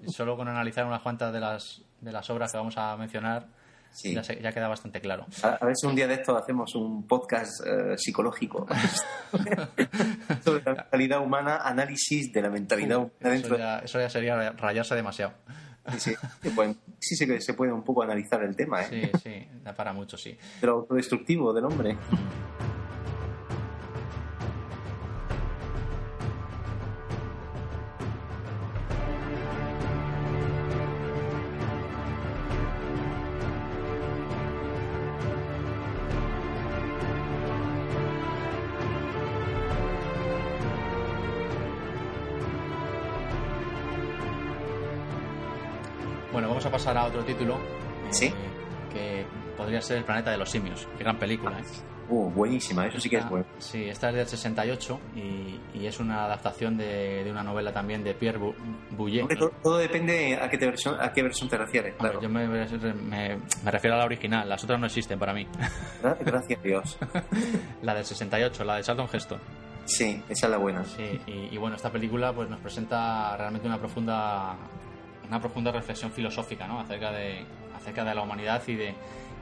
solo 0.08 0.36
con 0.36 0.48
analizar 0.48 0.86
unas 0.86 1.02
cuantas 1.02 1.32
de 1.32 1.40
las, 1.40 1.82
de 2.00 2.12
las 2.12 2.30
obras 2.30 2.52
que 2.52 2.58
vamos 2.58 2.78
a 2.78 2.96
mencionar 2.98 3.48
ya, 3.94 4.52
queda 4.52 4.68
bastante 4.68 5.02
claro. 5.02 5.26
A, 5.44 5.66
ver 5.66 5.76
si 5.76 5.88
un 5.88 5.96
día 5.96 6.08
de 6.08 6.16
esto 6.16 6.36
hacemos 6.38 6.76
un 6.76 7.08
podcast 7.08 7.66
eh, 7.66 7.98
psicológico 7.98 8.66
sobre 10.44 10.64
la 10.64 10.74
mentalidad 10.76 11.20
humana, 11.22 11.58
análisis 11.58 12.32
de 12.32 12.42
la 12.42 12.50
mentalidad 12.50 12.98
humana 12.98 13.12
dentro. 13.20 13.58
Eso 13.84 14.00
ya, 14.00 14.10
sería 14.10 14.52
rayarse 14.52 14.96
demasiado. 14.96 15.34
Sí, 15.98 16.14
sí, 17.00 17.16
sí, 17.16 17.42
se 17.42 17.54
puede 17.54 17.72
un 17.72 17.84
poco 17.84 18.04
analizar 18.04 18.44
el 18.44 18.56
tema. 18.56 18.84
¿eh? 18.84 19.12
Sí, 19.14 19.20
sí, 19.24 19.48
da 19.64 19.74
para 19.74 19.94
mucho, 19.94 20.16
sí. 20.16 20.38
Pero 20.60 20.74
autodestructivo 20.74 21.54
del 21.54 21.66
hombre. 21.66 21.98
Pasar 46.72 46.98
a 46.98 47.06
otro 47.06 47.24
título. 47.24 47.60
Sí. 48.10 48.28
Eh, 48.28 48.34
que 48.92 49.26
podría 49.56 49.82
ser 49.82 49.98
El 49.98 50.06
planeta 50.06 50.32
de 50.32 50.38
los 50.38 50.50
simios. 50.50 50.88
Qué 50.98 51.04
gran 51.04 51.18
película, 51.18 51.60
¿eh? 51.60 51.64
Uh, 52.10 52.30
buenísima, 52.30 52.88
eso 52.88 53.00
sí 53.00 53.10
que 53.10 53.18
es 53.18 53.30
bueno. 53.30 53.46
Sí, 53.58 53.86
esta 53.86 54.10
es 54.10 54.16
del 54.16 54.28
68 54.28 55.00
y, 55.16 55.60
y 55.80 55.86
es 55.86 55.98
una 55.98 56.26
adaptación 56.26 56.76
de, 56.76 57.24
de, 57.24 57.32
una 57.32 57.42
novela 57.42 57.72
también 57.72 58.04
de 58.04 58.14
Pierre 58.14 58.38
Bouillet. 58.90 59.26
todo, 59.64 59.78
depende 59.78 60.36
a 60.36 60.50
qué, 60.50 60.58
versión, 60.58 61.00
a 61.00 61.14
qué 61.14 61.24
versión 61.24 61.48
te 61.48 61.58
refieres, 61.58 61.96
claro. 61.96 62.20
yo 62.22 62.28
me, 62.28 62.46
me, 62.50 62.68
me, 63.64 63.72
refiero 63.72 63.96
a 63.96 64.00
la 64.00 64.06
original, 64.06 64.50
las 64.50 64.62
otras 64.62 64.78
no 64.78 64.88
existen 64.88 65.18
para 65.18 65.34
mí. 65.34 65.48
Gracias 66.20 66.60
a 66.60 66.62
Dios. 66.62 67.00
la 67.82 67.96
del 67.96 68.04
68, 68.04 68.64
la 68.66 68.76
de 68.76 68.84
Charlton 68.84 69.08
Heston. 69.14 69.40
Sí, 69.86 70.22
esa 70.28 70.48
es 70.48 70.52
la 70.52 70.58
buena. 70.58 70.84
Sí, 70.84 71.22
y, 71.28 71.56
y, 71.56 71.58
bueno, 71.58 71.78
esta 71.78 71.92
película 71.92 72.34
pues 72.34 72.50
nos 72.50 72.60
presenta 72.60 73.38
realmente 73.38 73.68
una 73.68 73.80
profunda 73.80 74.58
una 75.28 75.40
profunda 75.40 75.72
reflexión 75.72 76.12
filosófica 76.12 76.68
¿no? 76.68 76.80
acerca, 76.80 77.12
de, 77.12 77.46
acerca 77.76 78.04
de 78.04 78.16
la 78.16 78.22
humanidad 78.22 78.62
y 78.68 78.76
de, 78.76 78.94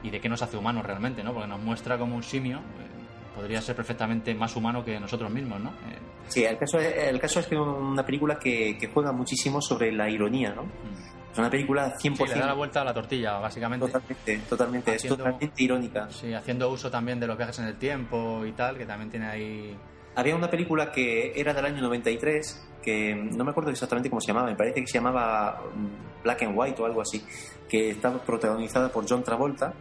y 0.02 0.10
de 0.10 0.20
qué 0.20 0.28
nos 0.28 0.42
hace 0.42 0.56
humanos 0.56 0.84
realmente, 0.84 1.22
¿no? 1.22 1.32
porque 1.32 1.48
nos 1.48 1.60
muestra 1.60 1.98
como 1.98 2.16
un 2.16 2.22
simio 2.22 2.58
eh, 2.58 3.34
podría 3.34 3.60
ser 3.60 3.76
perfectamente 3.76 4.34
más 4.34 4.54
humano 4.56 4.84
que 4.84 4.98
nosotros 4.98 5.30
mismos. 5.30 5.60
¿no? 5.60 5.70
Eh, 5.70 5.98
sí, 6.28 6.44
el 6.44 6.58
caso, 6.58 6.78
es, 6.78 6.94
el 6.96 7.20
caso 7.20 7.40
es 7.40 7.46
que 7.46 7.54
es 7.54 7.60
una 7.60 8.04
película 8.04 8.38
que, 8.38 8.76
que 8.78 8.88
juega 8.88 9.12
muchísimo 9.12 9.60
sobre 9.60 9.92
la 9.92 10.08
ironía. 10.08 10.52
¿no? 10.54 10.64
Mm. 10.64 11.20
Es 11.32 11.38
una 11.38 11.50
película 11.50 11.94
100%. 11.96 12.16
Sí, 12.16 12.24
le 12.26 12.40
da 12.40 12.46
la 12.46 12.54
vuelta 12.54 12.80
a 12.80 12.84
la 12.84 12.94
tortilla, 12.94 13.38
básicamente. 13.38 13.86
Totalmente, 13.86 14.40
totalmente. 14.48 14.94
es 14.96 15.02
totalmente 15.02 15.62
irónica. 15.62 16.10
Sí, 16.10 16.34
haciendo 16.34 16.70
uso 16.70 16.90
también 16.90 17.20
de 17.20 17.26
los 17.26 17.36
viajes 17.36 17.58
en 17.60 17.66
el 17.66 17.76
tiempo 17.76 18.44
y 18.44 18.52
tal, 18.52 18.76
que 18.76 18.84
también 18.84 19.10
tiene 19.10 19.28
ahí. 19.28 19.76
Había 20.16 20.34
una 20.34 20.50
película 20.50 20.90
que 20.90 21.32
era 21.36 21.54
del 21.54 21.66
año 21.66 21.82
93 21.82 22.69
que 22.82 23.14
no 23.14 23.44
me 23.44 23.50
acuerdo 23.50 23.70
exactamente 23.70 24.08
cómo 24.08 24.20
se 24.20 24.28
llamaba, 24.28 24.48
me 24.48 24.56
parece 24.56 24.80
que 24.80 24.86
se 24.86 24.94
llamaba 24.94 25.62
mm, 25.74 26.22
Black 26.22 26.42
and 26.42 26.58
White 26.58 26.82
o 26.82 26.86
algo 26.86 27.00
así, 27.00 27.22
que 27.68 27.90
estaba 27.90 28.18
protagonizada 28.22 28.90
por 28.90 29.08
John 29.08 29.22
Travolta 29.22 29.74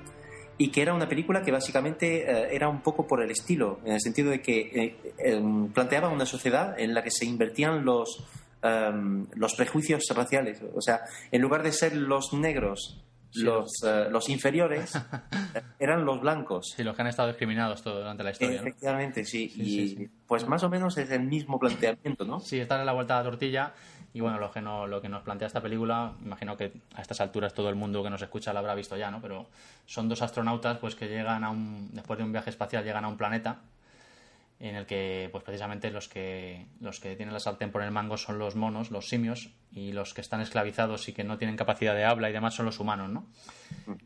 y 0.58 0.70
que 0.70 0.82
era 0.82 0.94
una 0.94 1.08
película 1.08 1.42
que 1.42 1.52
básicamente 1.52 2.30
eh, 2.30 2.50
era 2.52 2.68
un 2.68 2.82
poco 2.82 3.08
por 3.08 3.24
el 3.24 3.32
estilo, 3.32 3.80
en 3.86 3.94
el 3.94 4.02
sentido 4.02 4.30
de 4.30 4.42
que 4.42 4.60
eh, 4.60 5.14
em, 5.18 5.70
planteaba 5.70 6.10
una 6.10 6.26
sociedad 6.26 6.78
en 6.78 6.94
la 6.94 7.02
que 7.02 7.12
se 7.12 7.26
invertían 7.26 7.86
los, 7.86 8.26
em, 8.62 9.26
los 9.36 9.56
prejuicios 9.56 10.04
raciales. 10.14 10.62
O 10.76 10.82
sea, 10.82 11.02
en 11.32 11.42
lugar 11.42 11.64
de 11.64 11.72
ser 11.72 11.96
los 11.96 12.34
negros 12.34 13.02
los, 13.36 13.84
eh, 13.84 14.08
los 14.10 14.30
inferiores 14.30 14.94
eran 15.80 16.06
los 16.06 16.20
blancos. 16.22 16.74
Sí, 16.76 16.84
los 16.84 16.96
que 16.96 17.02
han 17.02 17.08
estado 17.08 17.28
discriminados 17.28 17.82
todo 17.82 18.00
durante 18.00 18.24
la 18.24 18.32
historia. 18.32 18.60
Efectivamente, 18.60 19.26
sí. 19.26 19.52
y 19.56 20.08
pues 20.28 20.48
más 20.48 20.64
o 20.64 20.70
menos 20.70 20.98
es 20.98 21.10
el 21.12 21.24
mismo 21.24 21.60
planteamiento, 21.60 22.26
¿no? 22.26 22.40
Sí, 22.40 22.60
está 22.60 22.80
en 22.80 22.86
la 22.86 22.94
vuelta 22.94 23.16
a 23.16 23.24
la 23.24 23.30
tortilla. 23.30 23.74
Y 24.12 24.22
bueno, 24.22 24.40
lo 24.40 24.52
que, 24.52 24.60
no, 24.60 24.88
lo 24.88 25.02
que 25.02 25.10
nos 25.10 25.22
plantea 25.22 25.48
esta 25.48 25.62
película, 25.62 26.14
imagino 26.24 26.58
que 26.58 26.72
a 26.96 27.02
estas 27.02 27.22
alturas 27.22 27.54
todo 27.54 27.70
el 27.70 27.76
mundo 27.76 28.04
que 28.04 28.10
nos 28.10 28.22
escucha 28.22 28.52
la 28.52 28.60
habrá 28.60 28.74
visto 28.74 28.98
ya, 28.98 29.12
¿no? 29.12 29.22
Pero 29.22 29.48
son 29.86 30.10
dos 30.10 30.22
astronautas 30.24 30.80
pues 30.80 30.96
que 30.96 31.08
llegan 31.08 31.44
a 31.44 31.52
un, 31.52 31.90
después 31.94 32.18
de 32.18 32.26
un 32.26 32.32
viaje 32.32 32.50
espacial, 32.50 32.84
llegan 32.84 33.06
a 33.06 33.08
un 33.08 33.18
planeta 33.18 33.60
en 34.60 34.76
el 34.76 34.86
que 34.86 35.30
pues 35.32 35.44
precisamente 35.44 35.90
los 35.90 36.10
que 36.10 36.68
los 36.82 37.00
que 37.00 37.16
tienen 37.16 37.34
la 37.34 37.40
sartén 37.40 37.72
por 37.72 37.82
el 37.82 37.92
mango 37.92 38.18
son 38.18 38.40
los 38.40 38.56
monos, 38.56 38.92
los 38.92 39.08
simios, 39.08 39.52
y 39.72 39.94
los 39.94 40.14
que 40.14 40.22
están 40.22 40.42
esclavizados 40.42 41.08
y 41.08 41.14
que 41.14 41.24
no 41.24 41.38
tienen 41.38 41.56
capacidad 41.56 41.96
de 41.96 42.04
habla 42.04 42.30
y 42.30 42.34
demás 42.34 42.56
son 42.56 42.66
los 42.66 42.80
humanos, 42.80 43.10
¿no? 43.10 43.28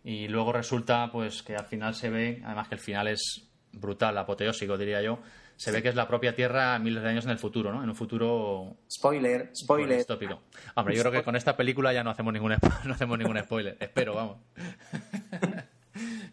Y 0.04 0.28
luego 0.28 0.54
resulta 0.54 1.10
pues 1.12 1.42
que 1.42 1.56
al 1.56 1.66
final 1.66 1.96
se 1.96 2.10
ve, 2.10 2.42
además 2.46 2.68
que 2.68 2.76
el 2.76 2.82
final 2.82 3.08
es 3.08 3.50
brutal, 3.72 4.16
apoteósico 4.18 4.78
diría 4.78 5.02
yo, 5.02 5.20
se 5.56 5.72
ve 5.72 5.82
que 5.82 5.90
es 5.90 5.96
la 5.96 6.08
propia 6.08 6.36
Tierra 6.36 6.78
miles 6.78 7.02
de 7.02 7.10
años 7.10 7.26
en 7.26 7.32
el 7.32 7.40
futuro, 7.40 7.72
¿no? 7.72 7.84
En 7.84 7.90
un 7.90 7.96
futuro 7.96 8.78
spoiler, 8.92 9.52
spoiler. 9.56 9.98
distópico. 9.98 10.44
Hombre, 10.76 10.96
yo 10.96 11.02
creo 11.02 11.14
que 11.14 11.24
con 11.24 11.36
esta 11.36 11.58
película 11.58 11.94
ya 11.94 12.04
no 12.04 12.12
hacemos 12.12 12.32
ningún 12.34 12.52
no 12.86 12.94
hacemos 12.94 13.18
ningún 13.18 13.40
spoiler, 13.40 13.78
espero, 13.80 14.14
vamos. 14.14 14.38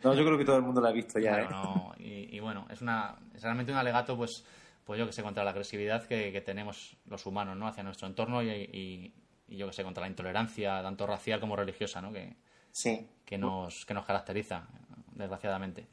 No, 0.04 0.14
yo 0.14 0.24
creo 0.24 0.38
que 0.38 0.44
todo 0.44 0.56
el 0.56 0.62
mundo 0.62 0.80
la 0.80 0.88
ha 0.88 0.92
visto 0.92 1.18
ya. 1.18 1.42
¿eh? 1.42 2.28
y, 2.32 2.40
bueno, 2.40 2.66
es, 2.70 2.80
una, 2.80 3.16
es 3.34 3.42
realmente 3.42 3.72
un 3.72 3.78
alegato, 3.78 4.16
pues, 4.16 4.44
pues 4.84 4.98
yo 4.98 5.06
que 5.06 5.12
sé, 5.12 5.22
contra 5.22 5.44
la 5.44 5.50
agresividad 5.50 6.04
que, 6.06 6.40
tenemos 6.40 6.96
los 7.06 7.26
humanos, 7.26 7.56
¿no? 7.56 7.66
Hacia 7.66 7.82
nuestro 7.82 8.06
entorno 8.06 8.42
y, 8.42 9.12
yo 9.48 9.66
que 9.66 9.72
sé, 9.72 9.84
contra 9.84 10.02
la 10.02 10.08
intolerancia, 10.08 10.82
tanto 10.82 11.06
racial 11.06 11.40
como 11.40 11.56
religiosa, 11.56 12.00
¿no? 12.00 12.12
Que, 12.12 12.34
sí. 12.72 13.06
que, 13.24 13.36
nos, 13.36 13.84
que 13.84 13.94
nos 13.94 14.06
caracteriza, 14.06 14.66
desgraciadamente. 15.14 15.86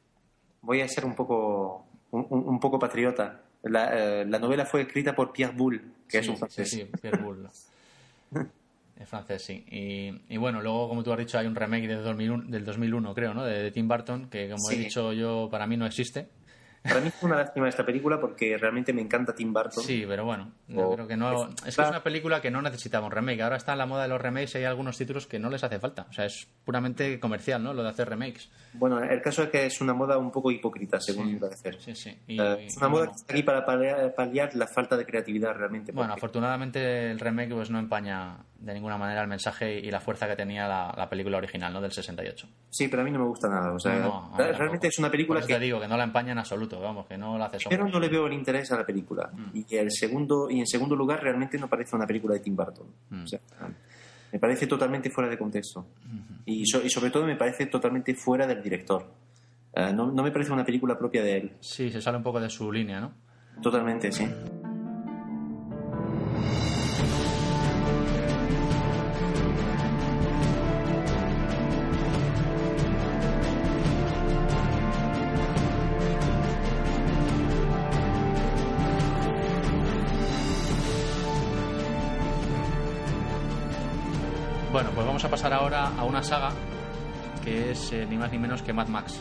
Voy 0.62 0.82
a 0.82 0.88
ser 0.88 1.06
un 1.06 1.16
poco, 1.16 1.88
un, 2.12 2.60
poco 2.60 2.80
patriota. 2.80 3.42
La, 3.64 4.22
eh, 4.22 4.26
la, 4.26 4.40
novela 4.40 4.66
fue 4.66 4.82
escrita 4.82 5.14
por 5.14 5.34
Pierre 5.34 5.54
Boulle, 5.56 5.82
que 6.08 6.20
es 6.20 6.28
un 6.28 6.38
francés. 6.38 6.70
Sí, 6.70 6.82
sí, 6.82 6.92
Pierre 7.02 7.22
Boulle. 7.22 7.50
Es 9.00 9.08
francés, 9.08 9.44
sí. 9.44 9.64
Y, 9.70 10.38
bueno, 10.38 10.62
luego, 10.62 10.90
como 10.90 11.04
tú 11.04 11.12
has 11.12 11.20
dicho, 11.20 11.38
hay 11.38 11.46
un 11.46 11.56
remake 11.56 11.88
del 11.88 12.04
2001, 12.04 12.44
del 12.50 12.66
2001 12.66 13.14
creo, 13.14 13.34
¿no? 13.34 13.44
De, 13.46 13.70
Tim 13.72 13.88
Burton, 13.88 14.28
que 14.30 14.50
como 14.50 14.72
he 14.72 14.76
dicho 14.76 15.14
yo, 15.14 15.50
para 15.52 15.68
mí 15.68 15.78
no 15.78 15.86
existe. 15.86 16.28
Para 16.88 17.02
mí 17.02 17.12
fue 17.12 17.30
una 17.30 17.38
lástima 17.38 17.68
esta 17.70 17.86
película 17.86 18.20
porque 18.20 18.58
realmente 18.58 18.94
me 18.94 19.02
encanta 19.02 19.34
Tim 19.34 19.54
Burton. 19.54 19.84
Sí, 19.84 20.06
pero 20.08 20.26
bueno, 20.26 20.52
yo 20.68 20.92
creo 20.92 21.08
que 21.08 21.18
no. 21.18 21.50
Es 21.66 21.76
que 21.76 21.82
es 21.82 21.90
una 21.90 22.04
película 22.04 22.42
que 22.42 22.52
no 22.52 22.62
necesitaba 22.62 23.06
un 23.06 23.12
remake. 23.12 23.42
Ahora 23.42 23.58
está 23.58 23.74
en 23.74 23.80
la 23.80 23.86
moda 23.86 24.04
de 24.04 24.10
los 24.10 24.22
remakes 24.22 24.56
y 24.56 24.60
hay 24.60 24.66
algunos 24.66 24.98
títulos 24.98 25.28
que 25.28 25.40
no 25.40 25.50
les 25.50 25.64
hace 25.64 25.80
falta. 25.80 26.08
O 26.10 26.14
sea, 26.14 26.26
es 26.26 26.48
puramente 26.64 27.20
comercial, 27.20 27.64
¿no? 27.64 27.74
Lo 27.74 27.84
de 27.84 27.90
hacer 27.90 28.10
remakes. 28.10 28.50
Bueno, 28.74 29.02
el 29.02 29.22
caso 29.22 29.44
es 29.44 29.50
que 29.50 29.66
es 29.66 29.82
una 29.82 29.94
moda 29.94 30.18
un 30.18 30.32
poco 30.32 30.52
hipócrita, 30.52 31.00
según 31.00 31.34
mi 31.34 31.40
parecer. 31.40 31.78
Sí, 31.80 31.96
sí. 31.96 32.18
Es 32.28 32.78
una 32.78 32.90
moda 32.90 33.08
que 33.08 33.14
está 33.14 33.34
aquí 33.34 33.44
para 33.44 33.66
paliar, 33.66 34.56
la 34.56 34.68
falta 34.68 34.98
de 34.98 35.06
creatividad 35.06 35.56
realmente. 35.56 35.92
Bueno, 35.92 36.14
afortunadamente 36.14 37.12
el 37.12 37.20
remake 37.20 37.54
pues 37.54 37.70
no 37.70 37.80
empaña 37.80 38.38
de 38.60 38.74
ninguna 38.74 38.98
manera 38.98 39.22
el 39.22 39.28
mensaje 39.28 39.80
y 39.80 39.92
la 39.92 40.00
fuerza 40.00 40.28
que 40.28 40.36
tenía 40.36 40.68
la, 40.68 41.08
película 41.10 41.38
original, 41.38 41.72
¿no? 41.72 41.82
Del 41.82 41.92
68. 41.92 42.48
Sí, 42.70 42.88
pero 42.88 43.02
a 43.02 43.06
mí 43.06 43.12
no 43.12 43.20
me 43.20 43.26
gusta 43.26 43.48
nada. 43.48 43.72
O 43.74 43.80
sea, 43.80 43.94
realmente 44.38 44.88
es 44.88 45.00
una 45.00 45.10
película 45.10 45.42
que... 45.42 45.54
te 45.54 45.60
digo, 45.60 45.80
que 45.80 45.88
no 45.88 45.98
la 45.98 46.04
empaña 46.04 46.32
en 46.32 46.40
absoluto, 46.40 46.77
vamos, 46.80 47.06
que 47.06 47.18
no 47.18 47.38
la 47.38 47.46
hace 47.46 47.58
Pero 47.70 47.88
no 47.88 48.00
le 48.00 48.10
veo 48.10 48.28
el 48.28 48.34
interés 48.34 48.72
a 48.72 48.78
la 48.78 48.86
película. 48.86 49.30
Mm. 49.34 49.58
Y, 49.70 49.76
el 49.76 49.92
segundo, 49.92 50.50
y 50.50 50.60
en 50.60 50.68
segundo 50.68 50.96
lugar, 50.96 51.22
realmente 51.22 51.58
no 51.58 51.68
parece 51.68 51.96
una 51.96 52.08
película 52.08 52.34
de 52.34 52.40
Tim 52.40 52.56
Burton. 52.56 52.88
Mm. 53.10 53.24
O 53.24 53.28
sea, 53.28 53.40
me 54.32 54.40
parece 54.40 54.68
totalmente 54.68 55.10
fuera 55.10 55.30
de 55.30 55.38
contexto. 55.38 55.88
y, 56.46 56.62
y, 56.62 56.90
sobre 56.90 57.12
todo 57.12 57.26
me 57.26 57.36
parece 57.36 57.68
totalmente 57.68 58.14
fuera 58.16 58.46
del 58.46 58.62
director. 58.62 59.06
Eh, 59.74 59.94
no, 59.94 60.12
no 60.12 60.24
me 60.24 60.32
parece 60.32 60.52
una 60.52 60.66
película 60.66 60.98
propia 60.98 61.22
de 61.22 61.38
él. 61.38 61.52
Sí, 61.60 61.92
se 61.92 62.02
sale 62.02 62.18
un 62.18 62.24
poco 62.24 62.40
de 62.40 62.50
su 62.50 62.72
línea, 62.72 63.00
¿no? 63.00 63.14
Totalmente, 63.62 64.12
sí. 64.12 64.28
A 85.28 85.30
pasar 85.30 85.52
ahora 85.52 85.92
a 85.98 86.06
una 86.06 86.24
saga 86.24 86.52
que 87.44 87.72
es 87.72 87.92
eh, 87.92 88.06
ni 88.10 88.16
más 88.16 88.32
ni 88.32 88.38
menos 88.38 88.62
que 88.62 88.72
Mad 88.72 88.88
Max. 88.88 89.20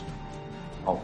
Oh. 0.85 1.01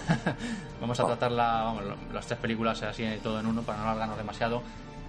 vamos 0.80 0.98
a 1.00 1.04
tratar 1.04 1.30
las 1.30 2.26
tres 2.26 2.38
películas 2.38 2.82
así 2.82 3.04
todo 3.22 3.40
en 3.40 3.46
uno 3.46 3.60
para 3.60 3.78
no 3.80 3.84
alargarnos 3.84 4.16
demasiado, 4.16 4.62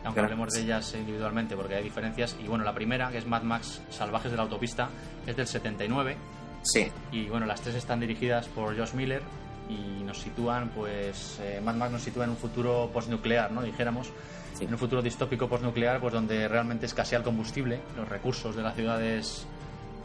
aunque 0.03 0.19
hablemos 0.19 0.49
de 0.49 0.63
ellas 0.63 0.93
individualmente 0.95 1.55
porque 1.55 1.75
hay 1.75 1.83
diferencias. 1.83 2.35
Y 2.43 2.49
bueno, 2.49 2.65
la 2.65 2.73
primera, 2.73 3.11
que 3.11 3.19
es 3.19 3.25
Mad 3.25 3.43
Max 3.43 3.81
Salvajes 3.89 4.29
de 4.29 4.35
la 4.35 4.43
Autopista, 4.43 4.89
es 5.25 5.37
del 5.37 5.47
79. 5.47 6.17
Sí. 6.63 6.91
Y 7.13 7.29
bueno, 7.29 7.45
las 7.45 7.61
tres 7.61 7.75
están 7.75 8.01
dirigidas 8.01 8.49
por 8.49 8.77
Josh 8.77 8.93
Miller 8.93 9.21
y 9.69 10.03
nos 10.03 10.19
sitúan, 10.19 10.69
pues, 10.69 11.39
eh, 11.41 11.61
Mad 11.63 11.75
Max 11.75 11.91
nos 11.91 12.01
sitúa 12.01 12.25
en 12.25 12.31
un 12.31 12.37
futuro 12.37 12.89
postnuclear, 12.93 13.51
¿no? 13.51 13.61
Dijéramos 13.61 14.11
en 14.59 14.71
un 14.71 14.77
futuro 14.77 15.01
distópico 15.01 15.47
postnuclear, 15.47 15.99
pues 15.99 16.13
donde 16.13 16.47
realmente 16.47 16.85
escasea 16.85 17.19
el 17.19 17.23
combustible, 17.23 17.81
los 17.97 18.07
recursos 18.07 18.55
de 18.55 18.61
las 18.61 18.75
ciudades 18.75 19.45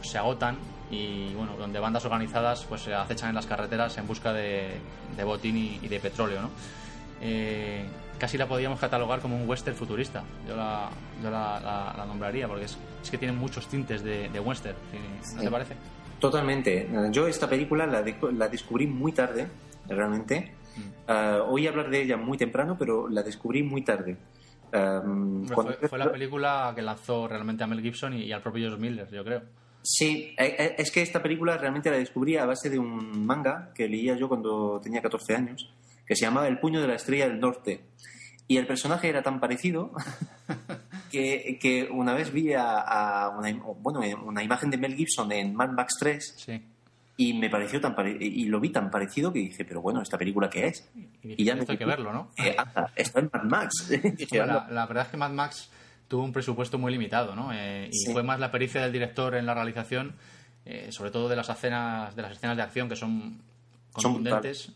se 0.01 0.17
agotan 0.17 0.57
y 0.89 1.33
bueno, 1.33 1.55
donde 1.57 1.79
bandas 1.79 2.05
organizadas 2.05 2.65
pues 2.67 2.81
se 2.81 2.93
acechan 2.93 3.29
en 3.29 3.35
las 3.35 3.45
carreteras 3.45 3.97
en 3.97 4.07
busca 4.07 4.33
de, 4.33 4.79
botín 5.23 5.57
y, 5.57 5.87
de 5.87 5.99
petróleo, 5.99 6.41
¿no? 6.41 6.49
Eh, 7.21 7.85
casi 8.17 8.37
la 8.37 8.47
podríamos 8.47 8.79
catalogar 8.79 9.19
como 9.19 9.35
un 9.35 9.47
western 9.47 9.75
futurista. 9.75 10.23
Yo 10.47 10.55
la, 10.55 10.89
yo 11.21 11.29
la, 11.29 12.03
nombraría 12.07 12.47
porque 12.47 12.65
es, 12.65 12.77
que 13.09 13.17
tiene 13.17 13.33
muchos 13.33 13.67
tintes 13.67 14.03
de, 14.03 14.39
western, 14.39 14.77
¿no 15.35 15.41
te 15.41 15.51
parece? 15.51 15.75
Totalmente. 16.19 16.89
Yo 17.11 17.27
esta 17.27 17.49
película 17.49 17.87
la, 17.87 18.03
la 18.33 18.47
descubrí 18.47 18.87
muy 18.87 19.11
tarde, 19.11 19.47
realmente. 19.87 20.51
Mm. 20.75 21.11
Uh, 21.11 21.43
oí 21.51 21.67
hablar 21.67 21.89
de 21.89 22.01
ella 22.01 22.17
muy 22.17 22.37
temprano, 22.37 22.75
pero 22.77 23.07
la 23.07 23.23
descubrí 23.23 23.63
muy 23.63 23.81
tarde. 23.83 24.17
Em, 24.71 25.45
fue, 25.47 25.97
la 25.97 26.11
película 26.11 26.73
que 26.75 26.81
lanzó 26.81 27.27
realmente 27.27 27.63
a 27.63 27.67
Mel 27.67 27.81
Gibson 27.81 28.13
y, 28.13 28.31
al 28.31 28.41
propio 28.41 28.67
George 28.67 28.81
Miller, 28.81 29.09
yo 29.09 29.23
creo. 29.23 29.41
Sí, 29.81 30.35
e, 30.37 30.45
e, 30.45 30.75
es 30.77 30.91
que 30.91 31.01
esta 31.01 31.23
película 31.23 31.57
realmente 31.57 31.89
la 31.89 31.97
descubrí 31.97 32.37
a 32.37 32.45
base 32.45 32.69
de 32.69 32.77
un 32.77 33.25
manga 33.25 33.71
que 33.73 33.87
leía 33.87 34.15
yo 34.15 34.27
cuando 34.27 34.79
tenía 34.81 35.01
14 35.01 35.35
años, 35.35 35.69
que 36.05 36.15
se 36.15 36.25
llamaba 36.25 36.47
El 36.47 36.59
puño 36.59 36.81
de 36.81 36.87
la 36.87 36.95
estrella 36.95 37.27
del 37.27 37.39
norte. 37.39 37.81
Y 38.47 38.57
el 38.57 38.67
personaje 38.67 39.09
era 39.09 39.21
tan 39.21 39.39
parecido 39.39 39.91
que, 41.09 41.57
que 41.59 41.89
una 41.91 42.13
vez 42.13 42.31
vi 42.31 42.53
a, 42.53 43.31
una, 43.37 43.51
bueno, 43.79 44.01
una 44.23 44.43
imagen 44.43 44.69
de 44.69 44.77
Mel 44.77 44.95
Gibson 44.95 45.31
en 45.31 45.55
Mad 45.55 45.69
Max 45.69 45.97
3 45.99 46.33
sí. 46.37 46.61
y 47.17 47.33
me 47.33 47.49
pareció 47.49 47.81
tan 47.81 47.95
y 48.19 48.45
lo 48.45 48.59
vi 48.59 48.69
tan 48.69 48.89
parecido 48.89 49.33
que 49.33 49.39
dije 49.39 49.65
pero 49.65 49.81
bueno 49.81 50.01
esta 50.01 50.17
película 50.17 50.49
qué 50.49 50.67
es 50.67 50.89
y, 51.23 51.43
ya 51.43 51.55
hay 51.55 51.77
que 51.77 51.85
verlo 51.85 52.13
no 52.13 52.31
eh, 52.37 52.55
está 52.95 53.19
en 53.19 53.29
Mad 53.33 53.43
Max 53.43 53.89
la, 54.31 54.85
verdad 54.85 55.05
es 55.05 55.09
que 55.09 55.17
Mad 55.17 55.31
Max 55.31 55.69
tuvo 56.07 56.23
un 56.23 56.31
presupuesto 56.31 56.77
muy 56.77 56.91
limitado 56.91 57.35
no 57.35 57.51
eh, 57.53 57.89
y 57.91 58.11
fue 58.11 58.23
más 58.23 58.39
la 58.39 58.51
pericia 58.51 58.81
del 58.81 58.91
director 58.91 59.35
en 59.35 59.45
la 59.45 59.53
realización 59.53 60.15
eh, 60.65 60.91
sobre 60.91 61.11
todo 61.11 61.27
de 61.27 61.35
las 61.35 61.49
escenas 61.49 62.15
de 62.15 62.21
las 62.21 62.31
escenas 62.31 62.55
de 62.55 62.63
acción 62.63 62.87
que 62.89 62.95
son 62.95 63.41
contundentes 63.91 64.71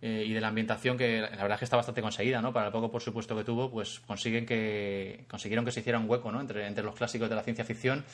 y 0.00 0.32
de 0.32 0.40
la 0.40 0.48
ambientación 0.48 0.96
que 0.96 1.20
la 1.20 1.28
verdad 1.30 1.52
es 1.54 1.58
que 1.58 1.64
está 1.64 1.76
bastante 1.76 2.02
conseguida 2.02 2.40
no 2.40 2.52
para 2.52 2.66
el 2.66 2.72
poco 2.72 2.88
por 2.88 3.02
supuesto 3.02 3.34
que 3.36 3.42
tuvo 3.42 3.68
pues 3.68 4.00
consiguen 4.06 4.46
que 4.46 5.24
consiguieron 5.28 5.64
que 5.64 5.72
se 5.72 5.80
hiciera 5.80 5.98
un 5.98 6.08
hueco 6.08 6.30
no 6.30 6.40
entre, 6.40 6.68
entre 6.68 6.84
los 6.84 6.94
clásicos 6.94 7.28
de 7.28 7.34
la 7.34 7.42
ciencia 7.42 7.64
ficción 7.64 8.04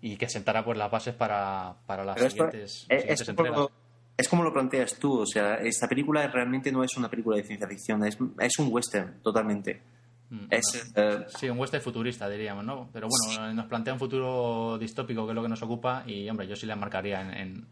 y 0.00 0.16
que 0.16 0.28
sentara 0.28 0.64
pues 0.64 0.78
las 0.78 0.90
bases 0.90 1.14
para, 1.14 1.74
para 1.86 2.04
las 2.04 2.20
siguientes, 2.20 2.86
es, 2.88 3.28
entregas. 3.28 3.68
es 4.16 4.28
como 4.28 4.42
lo 4.42 4.52
planteas 4.52 4.98
tú, 4.98 5.20
o 5.20 5.26
sea, 5.26 5.56
esta 5.56 5.88
película 5.88 6.26
realmente 6.28 6.72
no 6.72 6.82
es 6.82 6.96
una 6.96 7.10
película 7.10 7.36
de 7.36 7.44
ciencia 7.44 7.68
ficción, 7.68 8.04
es, 8.04 8.16
es 8.38 8.58
un 8.58 8.72
western 8.72 9.20
totalmente. 9.22 9.82
Mm, 10.30 10.46
es, 10.48 10.92
eh, 10.94 11.26
sí, 11.38 11.48
un 11.48 11.58
western 11.58 11.82
futurista, 11.82 12.28
diríamos, 12.28 12.64
¿no? 12.64 12.88
Pero 12.92 13.08
bueno, 13.08 13.52
nos 13.52 13.66
plantea 13.66 13.92
un 13.92 13.98
futuro 13.98 14.78
distópico 14.78 15.26
que 15.26 15.32
es 15.32 15.34
lo 15.34 15.42
que 15.42 15.48
nos 15.48 15.62
ocupa 15.62 16.04
y, 16.06 16.28
hombre, 16.30 16.46
yo 16.46 16.56
sí 16.56 16.66
la 16.66 16.76
marcaría 16.76 17.20
en, 17.20 17.34
en, 17.34 17.66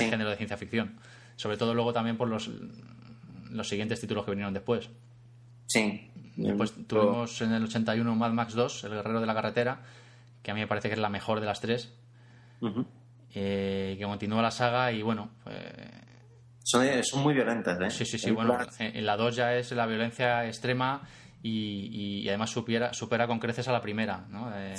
el 0.00 0.10
género 0.10 0.30
de 0.30 0.36
ciencia 0.36 0.56
ficción. 0.56 0.98
Sobre 1.38 1.56
todo 1.56 1.72
luego 1.72 1.92
también 1.92 2.16
por 2.16 2.26
los, 2.26 2.50
los 3.52 3.68
siguientes 3.68 4.00
títulos 4.00 4.24
que 4.24 4.32
vinieron 4.32 4.52
después. 4.52 4.90
Sí. 5.66 6.10
Después 6.34 6.74
tuvimos 6.88 7.40
en 7.42 7.52
el 7.52 7.62
81 7.62 8.16
Mad 8.16 8.32
Max 8.32 8.54
2, 8.54 8.84
El 8.84 8.90
Guerrero 8.90 9.20
de 9.20 9.26
la 9.26 9.34
Carretera, 9.34 9.80
que 10.42 10.50
a 10.50 10.54
mí 10.54 10.60
me 10.60 10.66
parece 10.66 10.88
que 10.88 10.94
es 10.94 11.00
la 11.00 11.08
mejor 11.08 11.38
de 11.38 11.46
las 11.46 11.60
tres. 11.60 11.94
Eh, 13.34 13.94
que 13.96 14.04
continúa 14.04 14.42
la 14.42 14.50
saga 14.50 14.90
y 14.90 15.00
bueno. 15.02 15.30
Pues, 15.44 15.62
son, 16.64 17.22
muy 17.22 17.34
violentas, 17.34 17.80
¿eh? 17.80 17.90
Sí, 17.90 18.04
sí, 18.04 18.18
sí. 18.18 18.32
bueno, 18.32 18.58
en 18.80 19.06
la 19.06 19.16
2 19.16 19.36
ya 19.36 19.54
es 19.54 19.70
la 19.70 19.86
violencia 19.86 20.44
extrema 20.44 21.02
y, 21.40 22.28
además 22.28 22.50
supera, 22.50 22.92
supera 22.92 23.28
con 23.28 23.38
creces 23.38 23.68
a 23.68 23.72
la 23.72 23.80
primera, 23.80 24.26
¿no? 24.28 24.50
Eh, 24.56 24.74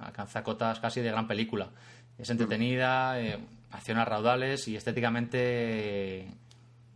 alcanza 0.00 0.42
cotas 0.42 0.80
casi 0.80 1.00
de 1.02 1.12
gran 1.12 1.28
película. 1.28 1.70
Es 2.18 2.30
entretenida, 2.30 3.20
eh, 3.20 3.38
acciona 3.70 4.04
raudales 4.04 4.68
y 4.68 4.76
estéticamente. 4.76 6.28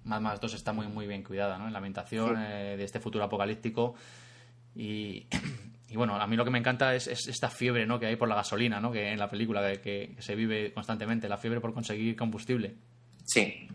Más 0.04 0.20
más 0.20 0.38
2 0.40 0.54
está 0.54 0.72
muy 0.72 0.86
muy 0.86 1.06
bien 1.06 1.22
cuidada, 1.22 1.56
¿no? 1.58 1.66
En 1.66 1.72
la 1.72 1.78
ambientación 1.78 2.34
de 2.36 2.84
este 2.84 3.00
futuro 3.00 3.24
apocalíptico 3.24 3.94
y 4.74 5.26
y 5.94 5.96
bueno, 5.96 6.16
a 6.16 6.26
mí 6.26 6.34
lo 6.34 6.44
que 6.44 6.50
me 6.50 6.58
encanta 6.58 6.92
es, 6.92 7.06
esta 7.06 7.48
fiebre 7.48 7.86
¿no? 7.86 8.00
que 8.00 8.06
hay 8.06 8.16
por 8.16 8.28
la 8.28 8.34
gasolina, 8.34 8.80
¿no? 8.80 8.90
que 8.90 9.12
en 9.12 9.18
la 9.18 9.30
película 9.30 9.72
que, 9.80 10.16
se 10.18 10.34
vive 10.34 10.72
constantemente, 10.72 11.28
la 11.28 11.38
fiebre 11.38 11.60
por 11.60 11.72
conseguir 11.72 12.16
combustible. 12.16 12.74
Sí. 13.24 13.68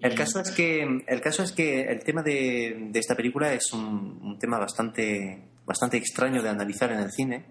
El 0.00 0.16
caso 0.16 0.40
es 0.40 0.50
que 0.50 0.82
el 1.06 1.20
caso 1.20 1.44
es 1.44 1.52
que 1.52 1.82
el 1.82 2.02
tema 2.02 2.24
de, 2.24 2.90
esta 2.92 3.14
película 3.14 3.52
es 3.52 3.72
un, 3.72 4.36
tema 4.40 4.58
bastante 4.58 5.42
bastante 5.64 5.96
extraño 5.96 6.42
de 6.42 6.48
analizar 6.48 6.90
en 6.90 6.98
el 6.98 7.12
cine, 7.12 7.44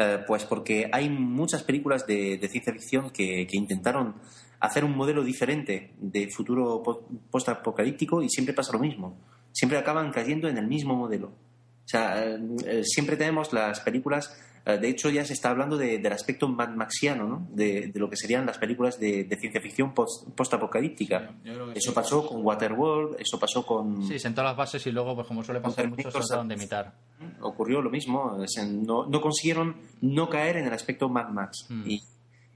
eh, 0.00 0.24
pues 0.26 0.44
porque 0.44 0.88
hay 0.90 1.10
muchas 1.10 1.62
películas 1.62 2.06
de, 2.06 2.38
ciencia 2.50 2.72
ficción 2.72 3.10
que, 3.10 3.46
intentaron 3.52 4.14
hacer 4.58 4.82
un 4.82 4.96
modelo 4.96 5.22
diferente 5.22 5.92
de 5.98 6.30
futuro 6.30 6.82
post-apocalíptico 7.30 8.22
y 8.22 8.30
siempre 8.30 8.54
pasa 8.54 8.72
lo 8.72 8.78
mismo. 8.78 9.18
Siempre 9.52 9.76
acaban 9.76 10.10
cayendo 10.10 10.48
en 10.48 10.56
el 10.56 10.66
mismo 10.66 10.94
modelo. 10.94 11.26
O 11.28 11.88
sea, 11.88 12.24
eh, 12.24 12.38
eh, 12.64 12.82
siempre 12.84 13.16
tenemos 13.18 13.52
las 13.52 13.80
películas 13.80 14.34
de 14.78 14.88
hecho, 14.88 15.10
ya 15.10 15.24
se 15.24 15.32
está 15.32 15.50
hablando 15.50 15.76
del 15.76 16.12
aspecto 16.12 16.48
Mad 16.48 16.70
Maxiano, 16.70 17.26
¿no? 17.26 17.48
de, 17.52 17.90
lo 17.94 18.10
que 18.10 18.16
serían 18.16 18.46
las 18.46 18.58
películas 18.58 18.98
de, 18.98 19.26
ciencia 19.40 19.60
ficción 19.60 19.94
post-apocalíptica. 19.94 21.34
eso 21.74 21.94
pasó 21.94 22.26
con 22.26 22.44
Waterworld, 22.44 23.16
eso 23.18 23.38
pasó 23.38 23.64
con. 23.64 24.06
Sí, 24.06 24.18
sentó 24.18 24.42
las 24.42 24.56
bases 24.56 24.86
y 24.86 24.92
luego, 24.92 25.14
pues 25.14 25.26
como 25.26 25.42
suele 25.42 25.60
pasar 25.60 25.88
mucho, 25.88 26.10
se 26.10 26.18
trataron 26.18 26.48
de 26.48 26.54
imitar. 26.54 26.94
Ocurrió 27.40 27.80
lo 27.80 27.90
mismo. 27.90 28.38
No, 28.84 29.06
no, 29.06 29.20
consiguieron 29.20 29.76
no 30.00 30.28
caer 30.28 30.56
en 30.56 30.66
el 30.66 30.72
aspecto 30.72 31.08
Mad 31.08 31.28
Max. 31.28 31.66
Hmm. 31.68 31.88
Y, 31.88 32.02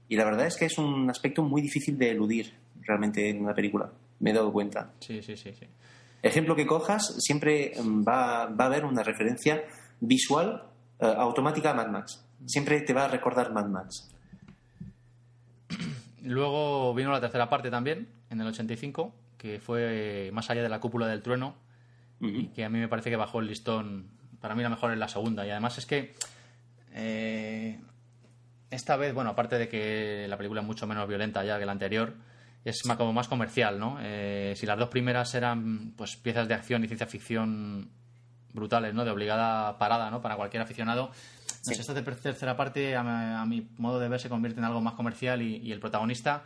y, 0.09 0.15
la 0.15 0.25
verdad 0.25 0.47
es 0.47 0.57
que 0.57 0.65
es 0.65 0.77
un 0.77 1.09
aspecto 1.09 1.43
muy 1.43 1.61
difícil 1.61 1.97
de 1.97 2.11
eludir 2.11 2.53
realmente 2.81 3.29
en 3.29 3.41
una 3.41 3.53
película. 3.53 3.91
Me 4.19 4.31
he 4.31 4.33
dado 4.33 4.51
cuenta. 4.51 4.93
Sí, 4.99 5.21
sí, 5.21 5.35
sí. 5.35 5.53
sí. 5.57 5.65
Ejemplo 6.21 6.55
que 6.55 6.65
cojas, 6.65 7.15
siempre 7.19 7.73
mm, 7.81 8.03
va, 8.03 8.47
va 8.47 8.63
a 8.63 8.67
haber 8.67 8.85
una 8.85 9.03
referencia 9.03 9.63
visual 9.99 10.63
eh, 10.99 11.13
automática 11.17 11.73
Mad 11.73 11.87
Max. 11.87 12.25
Siempre 12.45 12.81
te 12.81 12.93
va 12.93 13.05
a 13.05 13.07
recordar 13.07 13.51
Mad 13.51 13.67
Max. 13.67 14.11
Luego 16.23 16.93
vino 16.93 17.11
la 17.11 17.21
tercera 17.21 17.49
parte 17.49 17.69
también, 17.69 18.09
en 18.29 18.41
el 18.41 18.47
85, 18.47 19.13
que 19.37 19.59
fue 19.59 20.31
más 20.33 20.49
allá 20.49 20.63
de 20.63 20.69
la 20.69 20.79
cúpula 20.79 21.07
del 21.07 21.21
trueno, 21.21 21.55
y 22.19 22.47
que 22.47 22.65
a 22.65 22.69
mí 22.69 22.79
me 22.79 22.87
parece 22.87 23.09
que 23.09 23.15
bajó 23.15 23.39
el 23.39 23.47
listón. 23.47 24.09
Para 24.41 24.55
mí 24.55 24.63
la 24.63 24.69
mejor 24.69 24.91
es 24.91 24.97
la 24.97 25.07
segunda. 25.07 25.45
Y 25.45 25.51
además 25.51 25.77
es 25.77 25.85
que 25.85 26.15
eh, 26.93 27.79
esta 28.71 28.95
vez, 28.95 29.13
bueno, 29.13 29.31
aparte 29.31 29.57
de 29.57 29.67
que 29.67 30.25
la 30.27 30.37
película 30.37 30.61
es 30.61 30.67
mucho 30.67 30.87
menos 30.87 31.07
violenta 31.07 31.43
ya 31.43 31.59
que 31.59 31.65
la 31.65 31.73
anterior, 31.73 32.13
es 32.63 32.85
más, 32.85 32.97
como 32.97 33.13
más 33.13 33.27
comercial, 33.27 33.79
¿no? 33.79 33.97
Eh, 34.01 34.53
si 34.55 34.65
las 34.65 34.79
dos 34.79 34.89
primeras 34.89 35.35
eran 35.35 35.93
pues 35.95 36.15
piezas 36.15 36.47
de 36.47 36.55
acción 36.55 36.83
y 36.83 36.87
ciencia 36.87 37.05
ficción 37.05 37.91
brutales, 38.55 38.93
¿no? 38.93 39.05
De 39.05 39.11
obligada 39.11 39.77
parada, 39.77 40.09
¿no? 40.09 40.21
Para 40.21 40.35
cualquier 40.35 40.63
aficionado. 40.63 41.11
Esta 41.69 41.93
tercera 41.93 42.55
parte, 42.55 42.95
a, 42.95 43.45
mi 43.45 43.67
modo 43.77 43.99
de 43.99 44.09
ver, 44.09 44.19
se 44.19 44.29
convierte 44.29 44.59
en 44.59 44.65
algo 44.65 44.81
más 44.81 44.93
comercial 44.93 45.41
y, 45.41 45.71
el 45.71 45.79
protagonista, 45.79 46.43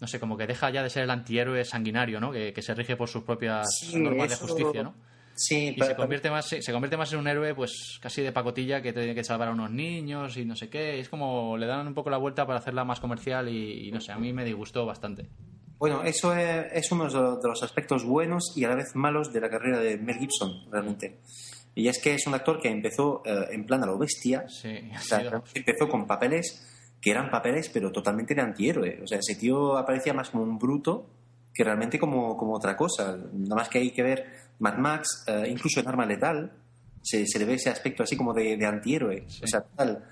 no 0.00 0.06
sé, 0.06 0.18
como 0.18 0.36
que 0.36 0.46
deja 0.46 0.70
ya 0.70 0.82
de 0.82 0.90
ser 0.90 1.04
el 1.04 1.10
antihéroe 1.10 1.64
sanguinario, 1.64 2.20
¿no? 2.20 2.32
Que, 2.32 2.54
se 2.60 2.74
rige 2.74 2.96
por 2.96 3.08
sus 3.08 3.22
propias 3.22 3.66
normas 3.94 4.30
de 4.30 4.36
justicia, 4.36 4.82
¿no? 4.82 4.94
Sí, 5.36 5.74
y 5.76 5.82
se 5.82 5.96
convierte 5.96 6.30
más 6.30 6.46
se 6.46 6.72
convierte 6.72 6.96
más 6.96 7.12
en 7.12 7.18
un 7.18 7.26
héroe 7.26 7.56
pues 7.56 7.98
casi 8.00 8.22
de 8.22 8.30
pacotilla 8.30 8.80
que 8.80 8.92
tiene 8.92 9.16
que 9.16 9.24
salvar 9.24 9.48
a 9.48 9.50
unos 9.50 9.68
niños 9.68 10.36
y 10.36 10.44
no 10.44 10.54
sé 10.54 10.68
qué 10.68 11.00
es 11.00 11.08
como 11.08 11.56
le 11.56 11.66
dan 11.66 11.88
un 11.88 11.92
poco 11.92 12.08
la 12.08 12.18
vuelta 12.18 12.46
para 12.46 12.60
hacerla 12.60 12.84
más 12.84 13.00
comercial 13.00 13.48
y 13.48 13.90
no 13.90 14.00
sé 14.00 14.12
a 14.12 14.16
mí 14.16 14.32
me 14.32 14.44
disgustó 14.44 14.86
bastante 14.86 15.26
bueno, 15.84 16.02
eso 16.02 16.34
es, 16.34 16.90
uno 16.92 17.10
de 17.10 17.46
los 17.46 17.62
aspectos 17.62 18.06
buenos 18.06 18.54
y 18.56 18.64
a 18.64 18.70
la 18.70 18.74
vez 18.74 18.94
malos 18.94 19.30
de 19.34 19.40
la 19.42 19.50
carrera 19.50 19.78
de 19.78 19.98
Mel 19.98 20.16
Gibson, 20.16 20.64
realmente. 20.70 21.18
Y 21.74 21.88
es 21.88 22.00
que 22.02 22.14
es 22.14 22.26
un 22.26 22.32
actor 22.32 22.58
que 22.58 22.70
empezó 22.70 23.20
eh, 23.26 23.48
en 23.50 23.66
plan 23.66 23.82
a 23.82 23.86
lo 23.86 23.98
bestia. 23.98 24.46
Sí, 24.48 24.80
empezó 25.52 25.86
con 25.86 26.06
papeles 26.06 26.96
que 27.02 27.10
eran 27.10 27.30
papeles, 27.30 27.68
pero 27.68 27.92
totalmente 27.92 28.34
de 28.34 28.40
antihéroe. 28.40 29.00
O 29.02 29.06
sea, 29.06 29.18
ese 29.18 29.34
tío 29.34 29.76
aparecía 29.76 30.14
más 30.14 30.30
como 30.30 30.44
un 30.44 30.58
bruto 30.58 31.04
que 31.52 31.62
realmente 31.62 31.98
como, 31.98 32.34
como 32.34 32.54
otra 32.54 32.78
cosa. 32.78 33.18
Nada 33.34 33.56
más 33.56 33.68
que 33.68 33.80
hay 33.80 33.90
que 33.90 34.02
ver 34.02 34.24
Mad 34.60 34.78
Max, 34.78 35.26
eh, 35.26 35.48
incluso 35.50 35.80
en 35.80 35.88
Arma 35.88 36.06
Letal, 36.06 36.50
se, 37.02 37.26
se, 37.26 37.38
le 37.38 37.44
ve 37.44 37.56
ese 37.56 37.68
aspecto 37.68 38.04
así 38.04 38.16
como 38.16 38.32
de, 38.32 38.56
de 38.56 38.64
antihéroe. 38.64 39.26
O 39.42 39.46
sea, 39.46 39.60
tal 39.76 40.02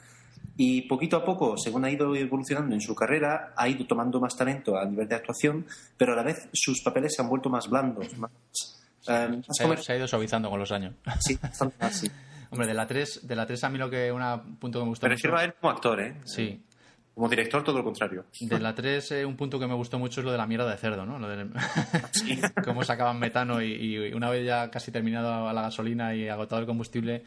y 0.56 0.82
poquito 0.82 1.16
a 1.16 1.24
poco, 1.24 1.56
según 1.56 1.84
ha 1.84 1.90
ido 1.90 2.14
evolucionando 2.14 2.74
en 2.74 2.80
su 2.80 2.94
carrera, 2.94 3.54
ha 3.56 3.68
ido 3.68 3.86
tomando 3.86 4.20
más 4.20 4.36
talento 4.36 4.76
a 4.76 4.84
nivel 4.84 5.08
de 5.08 5.16
actuación, 5.16 5.66
pero 5.96 6.12
a 6.12 6.16
la 6.16 6.22
vez 6.22 6.48
sus 6.52 6.82
papeles 6.82 7.14
se 7.14 7.22
han 7.22 7.28
vuelto 7.28 7.48
más 7.48 7.68
blandos, 7.68 8.16
más, 8.18 8.30
eh, 9.08 9.42
se, 9.50 9.92
ha 9.92 9.96
ido 9.96 10.06
suavizando 10.06 10.48
con 10.48 10.58
los 10.58 10.70
años. 10.70 10.94
Sí, 11.20 11.38
así. 11.80 12.10
Hombre, 12.50 12.66
de 12.66 12.74
la 12.74 12.86
3, 12.86 13.26
de 13.26 13.34
la 13.36 13.46
3 13.46 13.64
a 13.64 13.68
mí 13.70 13.78
lo 13.78 13.88
que 13.88 14.12
un 14.12 14.56
punto 14.58 14.78
que 14.78 14.84
me 14.84 14.90
gustó 14.90 15.06
Me 15.06 15.14
refiero 15.14 15.38
a 15.38 15.44
él 15.44 15.54
como 15.58 15.72
actor, 15.72 16.00
¿eh? 16.00 16.16
Sí. 16.24 16.62
Como 17.14 17.28
director, 17.28 17.64
todo 17.64 17.78
lo 17.78 17.84
contrario. 17.84 18.26
De 18.40 18.58
la 18.58 18.74
3, 18.74 19.12
eh, 19.12 19.24
un 19.24 19.36
punto 19.36 19.58
que 19.58 19.66
me 19.66 19.74
gustó 19.74 19.98
mucho 19.98 20.20
es 20.20 20.24
lo 20.24 20.32
de 20.32 20.38
la 20.38 20.46
mierda 20.46 20.70
de 20.70 20.76
cerdo, 20.76 21.06
¿no? 21.06 21.18
Lo 21.18 21.28
de 21.28 21.46
cómo 22.64 22.84
sacaban 22.84 23.18
metano 23.18 23.62
y, 23.62 23.72
y, 23.72 24.12
una 24.12 24.30
vez 24.30 24.44
ya 24.46 24.70
casi 24.70 24.92
terminado 24.92 25.50
la 25.50 25.62
gasolina 25.62 26.14
y 26.14 26.28
agotado 26.28 26.60
el 26.60 26.66
combustible, 26.66 27.24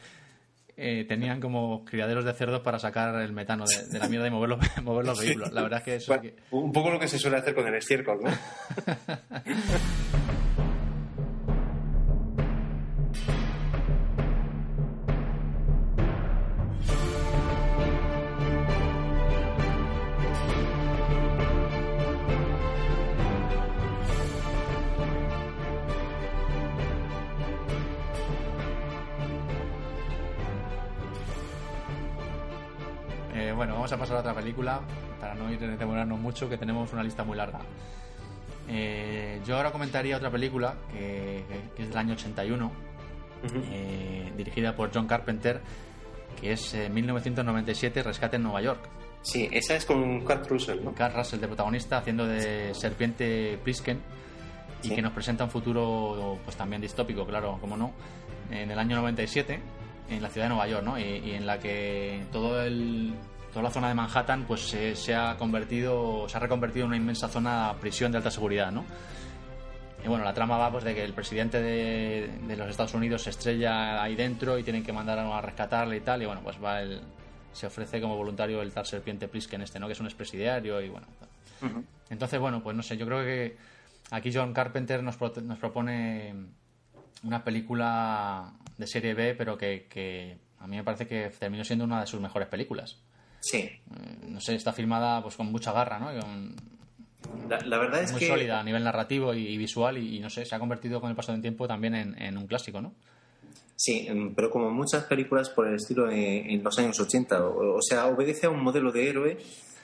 eh, 0.78 1.06
tenían 1.08 1.40
como 1.40 1.86
criaderos 1.86 2.26
de 2.26 2.34
cerdos 2.34 2.62
para 2.62 2.80
sacar 2.80 3.22
el 3.22 3.32
metano 3.32 3.66
de, 3.66 4.00
la 4.00 4.08
mierda 4.10 4.28
y 4.28 4.32
mover 4.32 4.50
los, 4.50 4.60
mover 4.84 5.06
los 5.06 5.20
vehículos. 5.20 5.52
La 5.54 5.62
verdad 5.62 5.80
es 5.80 5.86
que 5.86 5.96
eso... 5.96 6.16
Un 6.52 6.72
poco 6.72 6.92
lo 6.92 7.00
que 7.00 7.08
se 7.08 7.18
suele 7.18 7.38
hacer 7.38 7.56
con 7.56 7.68
el 7.68 7.76
estiércol, 7.76 8.20
¿no? 8.24 8.30
vamos 33.86 33.94
a 33.94 33.98
pasar 34.00 34.18
a 34.18 34.20
otra 34.22 34.34
película 34.34 34.82
para 35.20 35.36
no 35.36 35.52
ir 35.52 35.60
demorarnos 35.78 36.20
mucho, 36.20 36.50
que 36.50 36.58
tenemos 36.58 36.92
una 36.92 37.04
lista 37.04 37.24
muy 37.24 37.38
larga. 37.38 37.60
Eh, 38.68 39.40
yo 39.46 39.58
ahora 39.58 39.72
comentaría 39.72 40.18
otra 40.18 40.32
película 40.32 40.74
que, 40.92 41.44
es 41.78 41.90
del 41.90 41.96
año 41.96 42.14
81, 42.14 42.72
eh, 43.72 44.34
dirigida 44.36 44.76
por 44.76 44.90
John 44.92 45.06
Carpenter, 45.06 45.62
que 46.42 46.54
es 46.54 46.74
1997, 46.74 48.00
eh, 48.00 48.04
Rescate 48.04 48.38
en 48.38 48.44
Nueva 48.44 48.60
York. 48.64 48.90
Sí, 49.22 49.48
esa 49.52 49.76
es 49.76 49.86
con 49.86 50.22
Kurt 50.22 50.48
Russell, 50.48 50.84
¿no? 50.84 50.92
Kurt 50.96 51.16
Russell, 51.16 51.40
de 51.40 51.48
protagonista, 51.48 52.00
haciendo 52.00 52.26
de 52.26 52.74
serpiente 52.74 53.60
Plisken, 53.64 54.02
y 54.82 54.96
que 54.96 55.02
nos 55.04 55.14
presenta 55.14 55.44
un 55.44 55.52
futuro 55.52 56.40
pues 56.44 56.58
también 56.58 56.82
distópico, 56.82 57.24
claro, 57.24 57.60
como 57.62 57.78
no, 57.78 57.94
en 58.50 58.72
el 58.72 58.80
año 58.80 58.96
97, 58.96 59.60
en 60.10 60.24
la 60.24 60.30
ciudad 60.32 60.46
de 60.46 60.50
Nueva 60.50 60.68
York, 60.68 60.84
¿no? 60.84 60.98
y 60.98 61.34
en 61.34 61.46
la 61.46 61.60
que 61.60 62.24
todo 62.32 62.64
el 62.64 63.14
toda 63.56 63.64
la 63.64 63.72
zona 63.72 63.88
de 63.88 63.94
Manhattan 63.94 64.44
pues 64.44 64.64
se, 64.64 65.16
ha 65.16 65.38
convertido 65.38 66.28
se 66.28 66.36
ha 66.36 66.42
reconvertido 66.42 66.84
en 66.84 66.88
una 66.90 66.98
inmensa 66.98 67.30
zona 67.30 67.74
prisión 67.80 68.12
de 68.12 68.18
alta 68.18 68.30
seguridad 68.30 68.70
no 68.70 68.84
y 70.04 70.10
bueno 70.10 70.26
la 70.26 70.34
trama 70.34 70.58
va 70.58 70.70
pues 70.70 70.84
de 70.84 70.94
que 70.94 71.02
el 71.06 71.14
presidente 71.14 71.62
de, 71.62 72.58
los 72.58 72.70
Estados 72.70 72.94
Unidos 72.96 73.24
se 73.24 73.30
estrella 73.30 74.04
ahí 74.04 74.14
dentro 74.14 74.60
y 74.60 74.64
tienen 74.64 74.84
que 74.84 74.92
mandar 74.92 75.20
a, 75.20 75.40
rescatarle 75.40 75.96
y 75.96 76.02
tal 76.02 76.22
y 76.22 76.26
bueno 76.26 76.42
pues 76.44 76.62
va 76.62 76.82
el 76.82 77.00
se 77.54 77.68
ofrece 77.68 78.02
como 78.02 78.18
voluntario 78.18 78.62
el 78.62 78.74
tal 78.74 78.86
serpiente 78.86 79.30
Plisken 79.30 79.62
este 79.62 79.80
no 79.80 79.88
que 79.88 79.94
es 79.94 80.02
un 80.02 80.08
expresidiario 80.08 80.82
y 80.82 80.90
bueno 80.90 81.08
entonces 82.10 82.38
bueno 82.38 82.62
pues 82.62 82.76
no 82.76 82.84
sé 82.84 82.98
yo 82.98 83.06
creo 83.06 83.24
que 83.24 83.56
aquí 84.12 84.34
John 84.34 84.52
Carpenter 84.52 85.02
nos, 85.02 85.18
nos 85.22 85.60
propone 85.60 86.36
una 87.24 87.42
película 87.46 88.52
de 88.78 88.86
serie 88.86 89.14
B 89.14 89.34
pero 89.34 89.58
que, 89.58 89.88
que 89.90 90.40
a 90.60 90.68
mí 90.68 90.76
me 90.76 90.84
parece 90.84 91.08
que 91.08 91.32
terminó 91.40 91.64
siendo 91.64 91.86
una 91.86 92.02
de 92.02 92.08
sus 92.08 92.20
mejores 92.20 92.50
películas 92.50 92.98
Sí. 93.46 93.58
Eh, 93.58 93.80
no 94.28 94.42
sé, 94.42 94.56
está 94.56 94.74
filmada 94.74 95.22
pues 95.22 95.36
con 95.36 95.52
mucha 95.52 95.72
garra, 95.72 96.00
¿no? 96.00 96.10
la, 97.48 97.78
verdad 97.78 98.02
es 98.02 98.12
muy 98.12 98.22
sólida 98.22 98.60
a 98.60 98.64
nivel 98.64 98.84
narrativo 98.84 99.36
y, 99.36 99.56
visual 99.56 100.00
y, 100.00 100.20
no 100.20 100.32
sé, 100.32 100.46
se 100.46 100.56
ha 100.56 100.60
convertido 100.60 101.00
con 101.00 101.12
el 101.12 101.16
paso 101.16 101.32
del 101.32 101.42
tiempo 101.42 101.68
también 101.68 101.94
en, 101.94 102.38
un 102.38 102.48
clásico, 102.48 102.82
¿no? 102.82 102.96
Sí, 103.76 104.08
em, 104.08 104.34
pero 104.34 104.50
como 104.50 104.72
muchas 104.72 105.04
películas 105.04 105.52
por 105.52 105.68
el 105.68 105.76
estilo 105.76 106.10
en, 106.10 106.64
los 106.64 106.80
años 106.80 107.00
80, 107.00 107.46
o, 107.46 107.82
sea, 107.84 108.08
obedece 108.08 108.48
a 108.48 108.50
un 108.50 108.64
modelo 108.64 108.92
de 108.92 109.10
héroe 109.10 109.38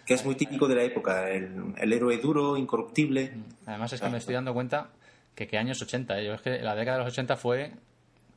que 0.08 0.16
es 0.16 0.26
muy 0.26 0.34
típico 0.34 0.68
de 0.68 0.76
la 0.76 0.84
época, 0.84 1.30
el, 1.30 1.94
héroe 1.94 2.18
duro, 2.18 2.58
incorruptible. 2.58 3.32
Mm. 3.36 3.70
Además 3.70 3.94
es 3.94 4.02
que 4.02 4.10
me 4.10 4.18
estoy 4.18 4.34
dando 4.34 4.56
cuenta 4.56 4.90
que 5.36 5.46
qué 5.46 5.60
años 5.60 5.80
80, 5.80 6.20
¿eh? 6.20 6.26
Yo 6.26 6.34
es 6.34 6.42
que 6.42 6.58
la 6.62 6.76
década 6.76 6.98
de 6.98 7.04
los 7.04 7.14
80 7.14 7.38
fue 7.38 7.74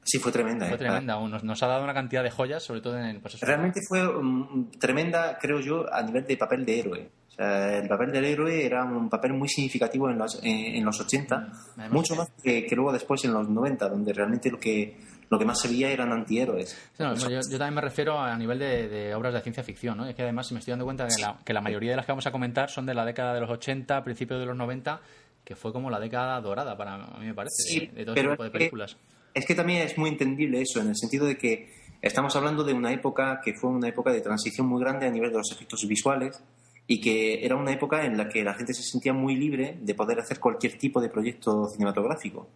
Sí, 0.05 0.19
fue 0.19 0.31
tremenda. 0.31 0.67
Fue 0.67 0.77
¿eh? 0.77 0.79
tremenda. 0.79 1.19
Nos, 1.19 1.63
ha 1.63 1.67
dado 1.67 1.83
una 1.83 1.95
cantidad 1.95 2.23
de 2.23 2.31
joyas, 2.31 2.63
sobre 2.63 2.81
todo 2.81 2.99
en. 2.99 3.21
Pues 3.21 3.41
Realmente 3.41 3.81
fue 3.89 4.07
um, 4.07 4.71
tremenda, 4.79 5.39
creo 5.41 5.61
yo, 5.61 5.93
a 5.93 6.03
nivel 6.03 6.25
de 6.27 6.37
papel 6.37 6.65
de 6.65 6.81
héroe. 6.81 7.09
O 7.29 7.33
sea, 7.33 7.79
el 7.79 7.89
papel 7.89 8.13
del 8.13 8.25
héroe 8.27 8.65
era 8.65 8.85
un 8.85 9.09
papel 9.09 9.33
muy 9.33 9.49
significativo 9.49 10.09
en 10.09 10.19
los, 10.19 10.39
en, 10.43 10.85
los 10.85 11.01
80, 11.01 11.37
mm, 11.77 11.93
mucho 11.93 12.15
más 12.15 12.29
que, 12.41 12.69
luego 12.71 12.93
después 12.93 13.25
en 13.25 13.33
los 13.33 13.49
90, 13.49 13.89
donde 13.89 14.13
realmente 14.13 14.53
lo 14.53 14.61
que, 14.61 14.97
lo 15.29 15.37
que 15.37 15.45
más 15.45 15.59
se 15.61 15.67
veía 15.67 15.91
eran 15.91 16.13
antihéroes. 16.13 16.79
yo, 16.97 17.59
también 17.59 17.75
me 17.75 17.81
refiero 17.81 18.21
a 18.21 18.37
nivel 18.37 18.61
de, 18.61 19.13
obras 19.17 19.35
de 19.35 19.41
ciencia 19.41 19.65
ficción, 19.65 19.97
¿no? 19.97 20.07
Es 20.07 20.15
que 20.15 20.23
además 20.23 20.53
me 20.53 20.61
estoy 20.61 20.73
dando 20.73 20.85
cuenta 20.85 21.09
que 21.09 21.21
la, 21.21 21.37
que 21.45 21.53
la 21.53 21.61
mayoría 21.61 21.91
de 21.91 21.97
las 21.97 22.07
que 22.07 22.13
vamos 22.13 22.27
a 22.29 22.31
comentar 22.31 22.71
son 22.71 22.87
de 22.87 22.95
la 22.95 23.05
década 23.05 23.35
de 23.35 23.41
los 23.41 23.51
80, 23.51 24.05
principios 24.05 24.39
de 24.39 24.47
los 24.47 24.57
90 24.57 25.01
que 25.45 25.57
fue 25.57 25.73
como 25.73 25.91
la 25.91 26.01
década 26.01 26.41
dorada 26.41 26.77
para 26.77 26.95
a 26.95 27.19
mí 27.19 27.27
me 27.27 27.35
parece, 27.35 27.63
Sí, 27.65 27.87
de, 27.87 27.93
de 27.93 28.05
todo 28.05 28.15
tipo 28.15 28.45
de 28.45 28.51
que- 28.51 28.59
películas. 28.59 28.97
Es 29.35 29.45
que 29.47 29.55
también 29.55 29.82
es 29.82 29.99
muy 29.99 30.09
entendible 30.11 30.62
eso, 30.62 30.80
en 30.80 30.89
el 30.89 30.97
sentido 30.97 31.26
de 31.26 31.37
que 31.37 31.68
estamos 32.01 32.37
hablando 32.37 32.62
de 32.62 32.72
una 32.72 32.93
época 32.93 33.41
que 33.45 33.55
fue 33.55 33.70
una 33.70 33.89
época 33.89 34.12
de 34.12 34.20
transición 34.20 34.68
muy 34.68 34.80
grande 34.80 35.07
a 35.07 35.11
nivel 35.11 35.30
de 35.30 35.39
los 35.39 35.51
efectos 35.51 35.85
visuales 35.89 36.41
y 36.87 37.01
que 37.01 37.45
era 37.45 37.57
una 37.57 37.72
época 37.72 38.05
en 38.05 38.16
la 38.16 38.28
que 38.28 38.45
la 38.45 38.55
gente 38.55 38.74
se 38.74 38.82
sentía 38.82 39.12
muy 39.12 39.37
libre 39.37 39.78
de 39.80 39.95
poder 39.95 40.20
hacer 40.20 40.39
cualquier 40.39 40.78
tipo 40.78 41.01
de 41.01 41.09
proyecto 41.09 41.66
cinematográfico. 41.68 42.49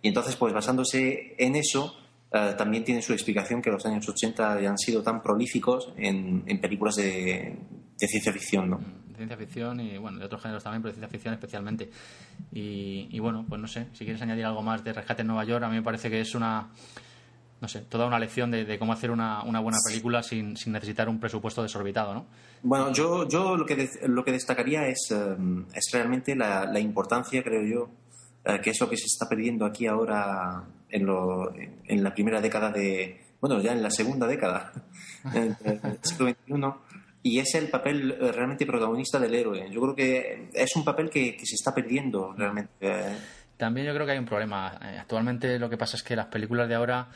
Y 0.00 0.08
entonces, 0.08 0.36
pues 0.36 0.52
basándose 0.52 1.34
en 1.38 1.56
eso, 1.56 1.96
eh, 2.32 2.54
también 2.56 2.84
tiene 2.84 3.02
su 3.02 3.12
explicación 3.12 3.60
que 3.60 3.70
los 3.70 3.84
años 3.86 4.08
80 4.08 4.52
hayan 4.52 4.78
sido 4.78 5.02
tan 5.02 5.22
prolíficos 5.22 5.92
en, 5.96 6.44
películas 6.60 6.96
de, 6.96 7.56
de 7.98 8.06
ciencia 8.06 8.32
ficción, 8.32 8.70
¿no? 8.70 8.80
Ciencia 9.26 9.36
ficción 9.46 9.80
y 9.80 9.98
bueno, 9.98 10.18
de 10.18 10.24
otros 10.26 10.42
géneros 10.42 10.62
también, 10.62 10.82
pero 10.82 10.92
de 10.92 10.98
ciencia 10.98 11.10
ficción 11.10 11.34
especialmente. 11.34 11.90
Y, 12.52 13.08
y 13.10 13.18
bueno, 13.18 13.44
pues 13.48 13.60
no 13.60 13.66
sé, 13.68 13.86
si 13.92 14.04
quieres 14.04 14.20
añadir 14.22 14.44
algo 14.44 14.62
más 14.62 14.82
de 14.84 14.92
Rescate 14.92 15.22
en 15.22 15.28
Nueva 15.28 15.44
York, 15.44 15.64
a 15.64 15.68
mí 15.68 15.76
me 15.76 15.82
parece 15.82 16.10
que 16.10 16.20
es 16.20 16.34
una, 16.34 16.68
no 17.60 17.68
sé, 17.68 17.80
toda 17.82 18.06
una 18.06 18.18
lección 18.18 18.50
de, 18.50 18.64
de 18.64 18.78
cómo 18.78 18.92
hacer 18.92 19.10
una, 19.10 19.42
una 19.44 19.60
buena 19.60 19.78
película 19.86 20.22
sin, 20.22 20.56
sin 20.56 20.72
necesitar 20.72 21.08
un 21.08 21.18
presupuesto 21.20 21.62
desorbitado, 21.62 22.14
¿no? 22.14 22.26
Bueno, 22.62 22.92
yo, 22.92 23.28
yo 23.28 23.56
lo, 23.56 23.64
que 23.66 23.76
de- 23.76 24.08
lo 24.08 24.24
que 24.24 24.32
destacaría 24.32 24.86
es, 24.86 24.98
eh, 25.10 25.36
es 25.74 25.90
realmente 25.92 26.34
la, 26.36 26.64
la 26.64 26.78
importancia, 26.80 27.42
creo 27.42 27.62
yo, 27.64 27.90
eh, 28.44 28.60
que 28.60 28.70
es 28.70 28.80
lo 28.80 28.88
que 28.88 28.96
se 28.96 29.06
está 29.06 29.28
perdiendo 29.28 29.64
aquí 29.64 29.86
ahora 29.86 30.64
en, 30.90 31.06
lo, 31.06 31.52
en 31.54 32.02
la 32.04 32.12
primera 32.14 32.40
década 32.40 32.70
de. 32.70 33.20
Bueno, 33.40 33.60
ya 33.60 33.72
en 33.72 33.82
la 33.82 33.90
segunda 33.90 34.26
década 34.28 34.72
del 35.32 35.56
siglo 36.02 36.28
XXI, 36.28 36.91
y 37.22 37.38
es 37.38 37.54
el 37.54 37.68
papel 37.68 38.10
eh, 38.12 38.32
realmente 38.32 38.66
protagonista 38.66 39.18
del 39.18 39.34
héroe. 39.34 39.70
Yo 39.70 39.80
creo 39.80 39.94
que 39.94 40.48
es 40.52 40.76
un 40.76 40.84
papel 40.84 41.08
que, 41.08 41.36
se 41.42 41.54
está 41.54 41.74
perdiendo 41.74 42.32
realmente. 42.36 43.16
También 43.56 43.86
yo 43.86 43.94
creo 43.94 44.06
que 44.06 44.12
hay 44.12 44.18
un 44.18 44.26
problema. 44.26 44.78
Eh, 44.82 44.98
Actualmente 44.98 45.58
lo 45.58 45.70
que 45.70 45.76
pasa 45.76 45.96
es 45.96 46.02
que 46.02 46.16
las 46.16 46.26
películas 46.26 46.68
de 46.68 46.74
ahora 46.74 47.08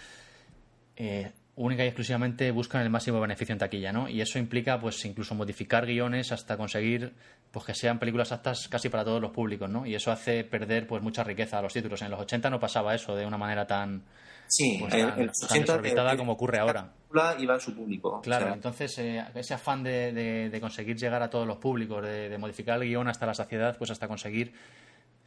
eh, 0.96 1.32
única 1.57 1.84
y 1.84 1.88
exclusivamente 1.88 2.50
buscan 2.50 2.82
el 2.82 2.90
máximo 2.90 3.20
beneficio 3.20 3.52
en 3.52 3.59
taquilla, 3.59 3.92
¿no? 3.92 4.09
Y 4.09 4.20
eso 4.20 4.38
implica, 4.38 4.78
pues, 4.78 5.04
incluso 5.04 5.34
modificar 5.34 5.86
guiones 5.86 6.30
hasta 6.30 6.57
conseguir, 6.57 7.14
pues, 7.50 7.64
que 7.64 7.74
sean 7.74 7.98
películas 7.98 8.30
aptas 8.30 8.68
casi 8.68 8.88
para 8.88 9.04
todos 9.04 9.20
los 9.20 9.32
públicos, 9.32 9.68
¿no? 9.68 9.86
Y 9.86 9.94
eso 9.94 10.12
hace 10.12 10.44
perder, 10.44 10.86
pues, 10.86 11.02
mucha 11.02 11.24
riqueza 11.24 11.59
a 11.59 11.62
los 11.62 11.72
títulos. 11.72 12.00
En 12.02 12.11
los 12.11 12.20
80 12.20 12.50
no 12.50 12.61
pasaba 12.61 12.94
eso 12.94 13.16
de 13.16 13.26
una 13.26 13.38
manera 13.38 13.66
tan, 13.66 14.02
Sí, 14.49 14.76
pues, 14.80 14.92
los 14.94 15.16
tan 15.16 15.28
80 15.28 15.59
desorbitada 15.72 16.12
eh, 16.14 16.16
como 16.16 16.32
ocurre 16.32 16.59
ahora. 16.59 16.92
Película 17.09 17.36
iba 17.38 17.55
a 17.55 17.61
su 17.61 17.74
público. 17.74 18.20
Claro, 18.22 18.44
O 18.44 18.49
sea, 18.49 18.55
entonces 18.55 18.99
eh, 18.99 19.24
ese 19.34 19.55
afán 19.55 19.82
de, 19.82 20.12
de- 20.12 20.51
de 20.51 20.61
conseguir 20.61 20.97
llegar 20.97 21.22
a 21.22 21.30
todos 21.30 21.47
los 21.47 21.57
públicos, 21.59 22.03
de, 22.03 22.28
de 22.28 22.38
modificar 22.38 22.80
el 22.80 22.88
guion 22.88 23.09
hasta 23.09 23.26
la 23.26 23.34
saciedad, 23.34 23.76
pues 23.78 23.90
hasta 23.90 24.07
conseguir 24.09 24.53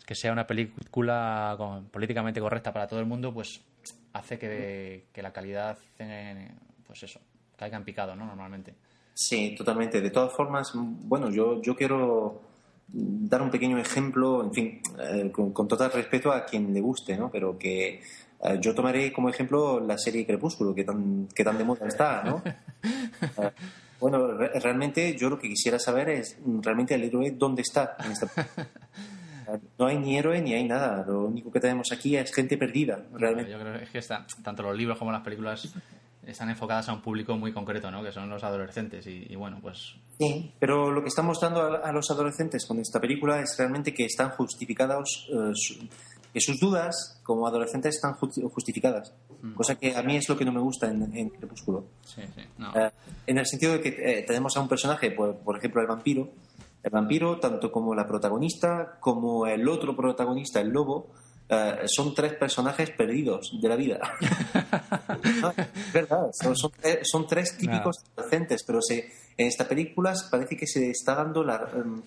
que 0.06 0.16
sea 0.16 0.32
una 0.32 0.48
película 0.48 1.56
con- 1.58 1.86
políticamente 1.86 2.40
correcta 2.40 2.72
para 2.74 2.88
todo 2.88 3.00
el 3.00 3.06
mundo, 3.06 3.34
pues 3.34 3.62
hace 4.14 4.40
que, 4.40 5.06
que 5.14 5.22
la 5.22 5.32
calidad, 5.32 5.78
eh, 6.00 6.50
pues 6.88 7.04
eso, 7.04 7.20
caiga 7.58 7.78
en 7.78 7.84
picado, 7.84 8.16
¿no? 8.16 8.26
Normalmente. 8.26 8.74
Sí, 9.14 9.54
totalmente. 9.58 10.02
De 10.02 10.10
todas 10.10 10.34
formas, 10.34 10.72
bueno, 10.74 11.30
yo, 11.30 11.62
yo 11.62 11.76
quiero 11.76 12.42
dar 12.92 13.42
un 13.42 13.52
pequeño 13.52 13.78
ejemplo, 13.78 14.44
en 14.44 14.54
fin, 14.54 14.82
eh, 15.00 15.30
con, 15.32 15.52
con 15.54 15.68
total 15.68 15.92
respeto 15.92 16.32
a 16.32 16.46
quien 16.46 16.74
le 16.74 16.80
guste, 16.82 17.16
¿no? 17.18 17.30
Pero 17.30 17.58
que 17.58 18.02
eh, 18.44 18.58
yo 18.62 18.74
tomaré 18.76 19.12
como 19.14 19.30
ejemplo 19.30 19.80
la 19.80 19.98
serie 19.98 20.26
Crepúsculo, 20.26 20.74
que 20.76 20.84
tan, 20.84 21.28
que 21.36 21.44
tan 21.44 21.58
de 21.58 21.64
moda 21.64 21.88
está, 21.88 22.24
¿no? 22.24 22.42
Eh, 23.38 23.52
bueno, 24.00 24.32
re- 24.38 24.58
realmente 24.62 25.14
yo 25.18 25.30
lo 25.30 25.38
que 25.38 25.50
quisiera 25.50 25.78
saber 25.78 26.08
es 26.10 26.38
realmente 26.62 26.96
el 26.96 27.04
héroe 27.04 27.32
dónde 27.32 27.64
está 27.64 27.98
en 28.06 28.14
esta 28.14 28.28
No 29.78 29.88
hay 29.88 29.98
ni 29.98 30.18
héroe 30.18 30.42
ni 30.42 30.54
hay 30.54 30.64
nada. 30.68 31.04
Lo 31.08 31.26
único 31.26 31.52
que 31.52 31.60
tenemos 31.60 31.92
aquí 31.92 32.16
es 32.16 32.34
gente 32.34 32.56
perdida, 32.58 33.04
realmente. 33.14 33.52
Yo 33.52 33.60
creo 33.60 33.78
que 33.78 33.84
es 33.84 33.90
que 33.90 33.98
está- 33.98 34.26
tanto 34.44 34.64
los 34.64 34.78
libros 34.78 34.98
como 34.98 35.12
las 35.12 35.22
películas 35.22 35.74
están 36.26 36.50
enfocadas 36.50 36.88
a 36.88 36.94
un 36.94 37.02
público 37.02 37.36
muy 37.36 37.52
concreto, 37.52 37.90
¿no? 37.90 38.04
Que 38.04 38.12
son 38.12 38.30
los 38.30 38.44
adolescentes 38.44 39.06
y, 39.08 39.26
y 39.30 39.36
bueno, 39.36 39.58
pues 39.62 39.96
Sí, 40.20 40.54
pero 40.60 40.92
lo 40.92 41.02
que 41.02 41.08
está 41.08 41.24
mostrando 41.24 41.62
a, 41.62 41.78
a 41.78 41.92
los 41.92 42.10
adolescentes 42.12 42.66
con 42.68 42.78
esta 42.80 43.00
película 43.02 43.42
es 43.42 43.56
realmente 43.58 43.94
que 43.94 44.06
están 44.06 44.30
justificados, 44.32 45.28
eh, 45.32 45.52
su- 45.56 45.88
que 46.34 46.40
sus 46.42 46.60
dudas 46.60 47.20
como 47.24 47.48
adolescentes 47.48 47.96
están 47.96 48.14
ju- 48.16 48.52
justificadas. 48.52 49.14
Cosa 49.56 49.76
que 49.76 49.96
a 49.96 50.04
mí 50.04 50.18
es 50.18 50.28
lo 50.30 50.38
que 50.38 50.46
no 50.46 50.52
me 50.52 50.60
gusta 50.60 50.88
en, 50.90 51.16
en 51.16 51.30
Crepúsculo. 51.30 51.86
sí, 52.06 52.22
sí. 52.36 52.42
No. 52.58 52.74
Eh, 52.76 52.92
en 53.28 53.38
el 53.38 53.46
sentido 53.46 53.74
de 53.74 53.82
que 53.82 53.90
eh, 54.20 54.24
tenemos 54.28 54.56
a 54.58 54.60
un 54.62 54.68
personaje, 54.68 55.12
por, 55.12 55.38
por 55.38 55.58
ejemplo, 55.58 55.82
el 55.82 55.88
vampiro. 55.88 56.30
El 56.84 56.92
vampiro, 56.92 57.40
tanto 57.40 57.72
como 57.72 57.94
la 57.96 58.08
protagonista, 58.08 58.98
como 59.00 59.46
el 59.48 59.68
otro 59.68 59.96
protagonista, 59.96 60.62
el 60.62 60.70
lobo, 60.70 61.08
eh, 61.50 61.80
son 61.88 62.14
tres 62.14 62.34
personajes 62.34 62.92
perdidos 62.92 63.52
de 63.62 63.68
la 63.70 63.76
vida. 63.76 64.00
No, 65.42 65.50
es 65.52 65.94
verdad, 65.94 66.30
son, 66.34 66.56
son 66.56 66.72
tres- 66.80 67.00
son 67.04 67.28
tres 67.28 67.58
típicos 67.58 67.98
adolescentes, 68.16 68.64
pero 68.66 68.82
se, 68.82 69.12
en 69.38 69.48
esta 69.48 69.68
película 69.68 70.14
parece 70.30 70.56
que 70.58 70.68
se 70.68 70.90
está 70.92 71.16
dando 71.16 71.44
la 71.44 71.70
em, 71.76 72.02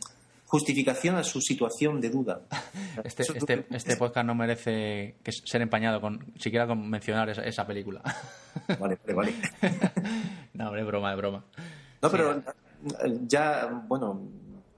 justificación 0.53 1.17
a 1.17 1.25
su 1.25 1.41
situación 1.41 1.99
de 2.01 2.11
duda. 2.11 2.43
Este, 3.05 3.23
este, 3.23 3.65
este 3.71 3.97
podcast 3.97 4.27
no 4.27 4.35
merece 4.35 5.17
que 5.23 5.33
ser 5.33 5.63
empañado 5.63 5.99
con 5.99 6.21
siquiera 6.39 6.67
con 6.67 6.89
mencionar 6.91 7.31
esa, 7.31 7.43
esa 7.43 7.67
película. 7.67 8.03
Vale, 8.79 8.99
vale, 9.07 9.15
vale. 9.15 9.33
no, 10.53 10.67
hombre, 10.69 10.85
broma, 10.85 11.11
de 11.11 11.17
broma. 11.17 11.45
No, 12.03 12.11
pero 12.11 12.43
ya, 13.27 13.83
bueno, 13.89 14.29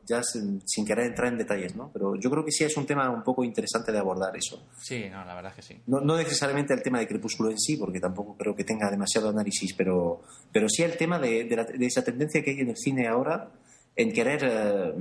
ya 0.06 0.22
sin, 0.22 0.62
sin 0.64 0.86
querer 0.86 1.06
entrar 1.06 1.32
en 1.32 1.38
detalles, 1.38 1.74
¿no? 1.74 1.90
Pero 1.92 2.14
yo 2.14 2.30
creo 2.30 2.44
que 2.44 2.52
sí 2.52 2.62
es 2.62 2.76
un 2.76 2.86
tema 2.86 3.10
un 3.10 3.24
poco 3.24 3.42
interesante 3.42 3.90
de 3.90 3.98
abordar 3.98 4.36
eso. 4.36 4.64
Sí, 4.78 5.06
no, 5.10 5.24
la 5.24 5.34
verdad 5.34 5.50
es 5.50 5.56
que 5.56 5.74
sí. 5.74 5.82
No, 5.88 6.00
no 6.00 6.16
necesariamente 6.16 6.72
el 6.72 6.82
tema 6.82 7.00
de 7.00 7.08
Crepúsculo 7.08 7.50
en 7.50 7.58
sí, 7.58 7.76
porque 7.76 7.98
tampoco 7.98 8.36
creo 8.36 8.54
que 8.54 8.62
tenga 8.62 8.88
demasiado 8.90 9.28
análisis, 9.30 9.74
pero, 9.74 10.22
pero 10.52 10.68
sí 10.68 10.84
el 10.84 10.96
tema 10.96 11.18
de, 11.18 11.44
de 11.44 11.56
la- 11.56 11.64
de 11.64 11.86
esa 11.86 12.04
tendencia 12.04 12.42
que 12.44 12.52
hay 12.52 12.60
en 12.60 12.68
el 12.70 12.76
cine 12.76 13.08
ahora 13.08 13.50
en 13.96 14.12
querer 14.12 14.40
eh, 14.44 14.94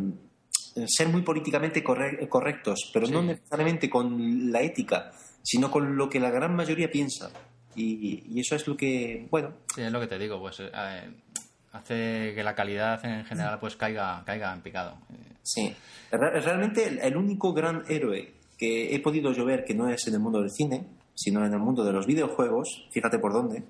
ser 0.88 1.07
muy 1.09 1.21
políticamente 1.21 1.84
corre- 1.84 2.28
correctos, 2.28 2.89
pero 2.93 3.07
no 3.07 3.21
Sí. 3.21 3.28
necesariamente 3.28 3.89
con 3.89 4.51
la 4.51 4.61
ética, 4.61 5.11
sino 5.41 5.69
con 5.69 5.95
lo 5.97 6.09
que 6.09 6.19
la 6.19 6.30
gran 6.32 6.55
mayoría 6.55 6.89
piensa. 6.89 7.30
Y, 7.76 8.24
y 8.30 8.39
eso 8.39 8.55
es 8.55 8.67
lo 8.67 8.78
que, 8.78 9.28
bueno, 9.32 9.51
Sí, 9.76 9.82
es 9.82 9.91
lo 9.91 9.99
que 9.99 10.07
te 10.07 10.19
digo, 10.19 10.39
pues 10.39 10.59
eh, 10.59 10.69
hace 11.71 12.34
que 12.36 12.43
la 12.43 12.55
calidad 12.55 13.03
en 13.05 13.26
general 13.26 13.59
pues 13.59 13.76
caiga, 13.76 14.24
caiga 14.26 14.53
en 14.53 14.61
picado. 14.61 14.97
Eh, 15.11 15.34
Sí, 15.45 15.76
Re- 16.11 16.39
realmente 16.39 16.88
el, 16.88 16.99
el 16.99 17.17
único 17.17 17.51
gran 17.51 17.84
héroe 17.89 18.34
que 18.57 18.95
he 18.95 18.99
podido 19.01 19.34
yo 19.34 19.43
ver 19.43 19.65
que 19.65 19.74
no 19.74 19.89
es 19.89 20.07
en 20.07 20.13
el 20.13 20.19
mundo 20.21 20.39
del 20.39 20.51
cine, 20.51 20.86
sino 21.15 21.45
en 21.45 21.51
el 21.51 21.59
mundo 21.59 21.84
de 21.84 21.91
los 21.91 22.05
videojuegos, 22.07 22.88
fíjate 22.91 23.19
por 23.19 23.34
dónde, 23.34 23.63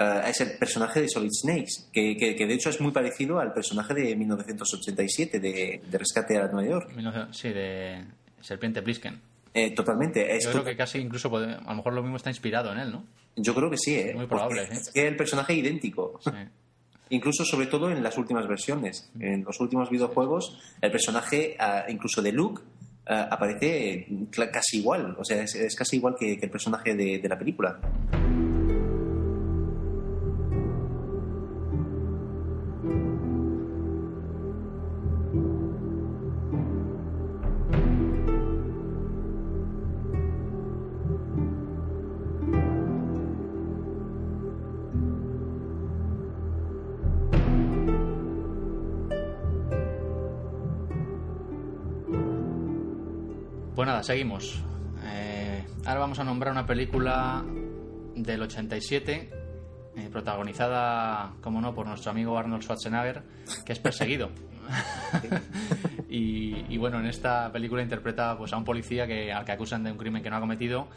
eh, 0.00 0.22
es 0.28 0.40
el 0.40 0.52
personaje 0.58 1.02
de 1.02 1.08
Solid 1.08 1.30
Snakes, 1.30 1.88
que, 1.92 2.16
que- 2.16 2.34
que 2.34 2.46
de 2.46 2.54
hecho 2.54 2.70
es 2.70 2.80
muy 2.80 2.90
parecido 2.90 3.38
al 3.38 3.52
personaje 3.52 3.94
de 3.94 4.16
1987 4.16 5.38
de, 5.38 5.80
de 5.88 5.98
Rescate 5.98 6.38
a 6.38 6.48
Nueva 6.48 6.68
York. 6.68 6.90
1900 6.96 7.36
Sí, 7.36 7.50
de 7.50 8.04
Serpiente 8.40 8.82
Plisken. 8.82 9.20
Eh, 9.52 9.72
totalmente. 9.74 10.34
Es 10.36 10.44
Yo 10.44 10.52
creo 10.52 10.64
que 10.64 10.76
casi 10.76 10.98
incluso 10.98 11.28
puede- 11.28 11.54
a 11.54 11.60
lo 11.70 11.74
mejor 11.74 11.92
lo 11.92 12.02
mismo 12.02 12.16
está 12.16 12.30
inspirado 12.30 12.72
en 12.72 12.78
él, 12.78 12.90
¿no? 12.92 13.04
yo 13.36 13.54
creo 13.54 13.70
que 13.70 13.78
sí, 13.78 13.94
¿eh? 13.94 14.12
Muy 14.14 14.26
probable, 14.26 14.62
¿eh? 14.64 14.68
Es 14.72 14.90
que 14.92 15.06
el 15.06 15.16
personaje 15.16 15.54
idéntico. 15.54 16.18
Sí. 16.22 16.30
Incluso, 17.12 17.44
sobre 17.44 17.66
todo, 17.66 17.90
en 17.90 18.02
las 18.04 18.16
últimas 18.18 18.46
versiones. 18.46 19.10
En 19.18 19.42
los 19.44 19.58
últimos 19.60 19.90
videojuegos, 19.90 20.60
el 20.80 20.92
personaje, 20.92 21.56
ah, 21.58 21.84
incluso 21.88 22.22
de 22.22 22.30
Luke, 22.32 22.62
ah, 23.06 23.28
aparece 23.32 24.06
casi 24.52 24.78
igual. 24.78 25.16
O 25.18 25.24
sea, 25.24 25.42
es, 25.42 25.54
es 25.56 25.74
casi 25.74 25.96
igual 25.96 26.14
que, 26.18 26.38
que 26.38 26.44
el 26.46 26.50
personaje 26.52 26.94
de, 26.94 27.18
de 27.18 27.28
la 27.28 27.36
película. 27.36 27.80
Nada, 54.00 54.02
seguimos. 54.02 54.58
Eh, 55.04 55.64
ahora 55.86 56.00
vamos 56.00 56.18
a 56.18 56.24
nombrar 56.24 56.52
una 56.52 56.66
película 56.66 57.44
del 58.16 58.42
87, 58.42 59.30
eh, 59.96 60.08
protagonizada, 60.10 61.32
como 61.42 61.60
no, 61.60 61.74
por 61.74 61.86
nuestro 61.86 62.10
amigo 62.10 62.38
Arnold 62.38 62.62
Schwarzenegger, 62.62 63.22
que 63.64 63.72
es 63.72 63.78
perseguido. 63.78 64.30
y, 66.08 66.64
y 66.72 66.78
bueno, 66.78 67.00
en 67.00 67.06
esta 67.06 67.50
película 67.52 67.82
interpreta 67.82 68.36
pues, 68.38 68.52
a 68.52 68.56
un 68.56 68.64
policía 68.64 69.06
que, 69.06 69.32
al 69.32 69.44
que 69.44 69.52
acusan 69.52 69.82
de 69.84 69.92
un 69.92 69.98
crimen 69.98 70.22
que 70.22 70.30
no 70.30 70.36
ha 70.36 70.40
cometido 70.40 70.88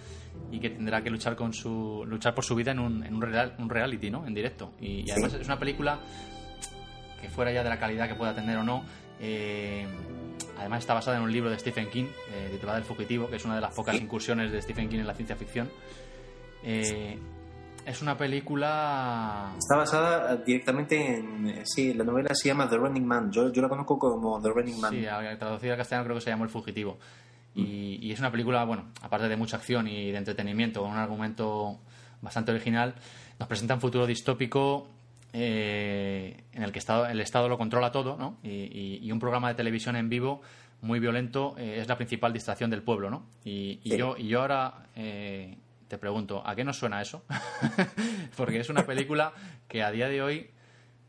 y 0.52 0.60
que 0.60 0.70
tendrá 0.70 1.02
que 1.02 1.10
luchar 1.10 1.36
con 1.36 1.54
su 1.54 2.04
luchar 2.08 2.34
por 2.36 2.44
su 2.44 2.56
vida 2.56 2.72
en 2.72 2.80
un, 2.80 3.04
en 3.04 3.16
un, 3.16 3.22
real- 3.22 3.56
un 3.58 3.70
reality, 3.70 4.10
¿no? 4.12 4.26
En 4.28 4.34
directo. 4.34 4.74
Y, 4.80 5.08
y 5.08 5.12
además 5.12 5.32
Sí. 5.34 5.40
es 5.42 5.48
una 5.48 5.58
película 5.60 6.00
que 7.22 7.30
fuera 7.30 7.52
ya 7.52 7.64
de 7.64 7.70
la 7.70 7.80
calidad 7.80 8.08
que 8.08 8.16
pueda 8.16 8.36
tener 8.36 8.58
o 8.58 8.64
no, 8.64 8.84
eh, 9.20 9.88
además 10.64 10.80
está 10.80 10.94
basada 10.94 11.18
en 11.18 11.24
un 11.24 11.32
libro 11.32 11.50
de 11.50 11.60
Stephen 11.60 11.90
King, 11.90 12.06
eh, 12.32 12.50
titulado 12.52 12.78
El 12.78 12.86
Fugitivo, 12.86 13.30
que 13.30 13.36
es 13.36 13.44
una 13.46 13.56
de 13.56 13.62
las 13.62 13.74
pocas 13.76 13.96
incursiones 14.00 14.52
de 14.52 14.62
Stephen 14.62 14.88
King 14.88 15.00
en 15.00 15.08
la 15.08 15.14
ciencia 15.14 15.36
ficción. 15.36 15.70
Eh, 16.64 17.20
es 17.86 18.02
una 18.02 18.18
película... 18.18 19.54
Está 19.58 19.76
basada 19.76 20.38
directamente 20.38 21.18
en. 21.18 21.50
eh, 21.50 21.62
Sí, 21.66 21.94
la 21.94 22.06
novela 22.06 22.30
se 22.34 22.48
llama 22.48 22.70
The 22.70 22.78
Running 22.78 23.06
Man. 23.06 23.30
Yo, 23.30 23.52
yo 23.52 23.62
la 23.62 23.68
conozco 23.68 24.00
como 24.00 24.42
The 24.42 24.50
Running 24.50 24.80
Man. 24.80 24.94
Sí, 24.94 25.06
traducida 25.38 25.74
al 25.74 25.78
castellano 25.78 26.06
creo 26.06 26.16
que 26.16 26.22
se 26.22 26.30
llamó 26.30 26.46
El 26.46 26.50
Fugitivo. 26.50 26.98
Y, 27.56 28.00
y 28.02 28.12
es 28.14 28.20
una 28.20 28.32
película, 28.32 28.64
bueno, 28.64 28.86
aparte 29.02 29.28
de 29.28 29.36
mucha 29.36 29.58
acción 29.58 29.88
y 29.88 30.12
de 30.12 30.18
entretenimiento, 30.18 30.82
con 30.82 30.92
un 30.92 30.98
argumento 30.98 31.78
bastante 32.22 32.52
original, 32.52 32.96
nos 33.38 33.48
presenta 33.50 33.76
un 33.76 33.82
futuro 33.82 34.08
distópico 34.08 34.88
eh, 35.34 36.44
en 36.54 36.64
el 36.64 36.72
que 36.72 36.80
estado, 36.80 37.06
el 37.08 37.20
Estado 37.20 37.50
lo 37.50 37.58
controla 37.58 37.92
todo, 37.92 38.16
¿no? 38.18 38.38
Y, 38.44 38.50
y- 38.50 39.00
y 39.02 39.12
un 39.12 39.20
programa 39.20 39.50
de 39.50 39.56
televisión 39.56 39.96
en 39.96 40.08
vivo 40.10 40.42
muy 40.82 41.00
violento 41.00 41.56
eh, 41.58 41.80
es 41.80 41.88
la 41.88 41.96
principal 41.98 42.32
distracción 42.34 42.70
del 42.70 42.84
pueblo, 42.84 43.10
¿no? 43.10 43.26
Y, 43.44 43.80
y 43.84 43.92
Sí. 43.92 43.98
yo, 43.98 44.16
y 44.18 44.28
yo 44.28 44.42
ahora 44.42 44.88
eh, 44.96 45.58
te 45.88 45.98
pregunto, 45.98 46.42
¿a 46.46 46.56
qué 46.56 46.64
nos 46.64 46.78
suena 46.78 47.02
eso? 47.02 47.24
Porque 48.38 48.60
es 48.60 48.70
una 48.70 48.86
película 48.86 49.34
que 49.68 49.82
a 49.84 49.92
día 49.92 50.08
de 50.08 50.22
hoy, 50.22 50.50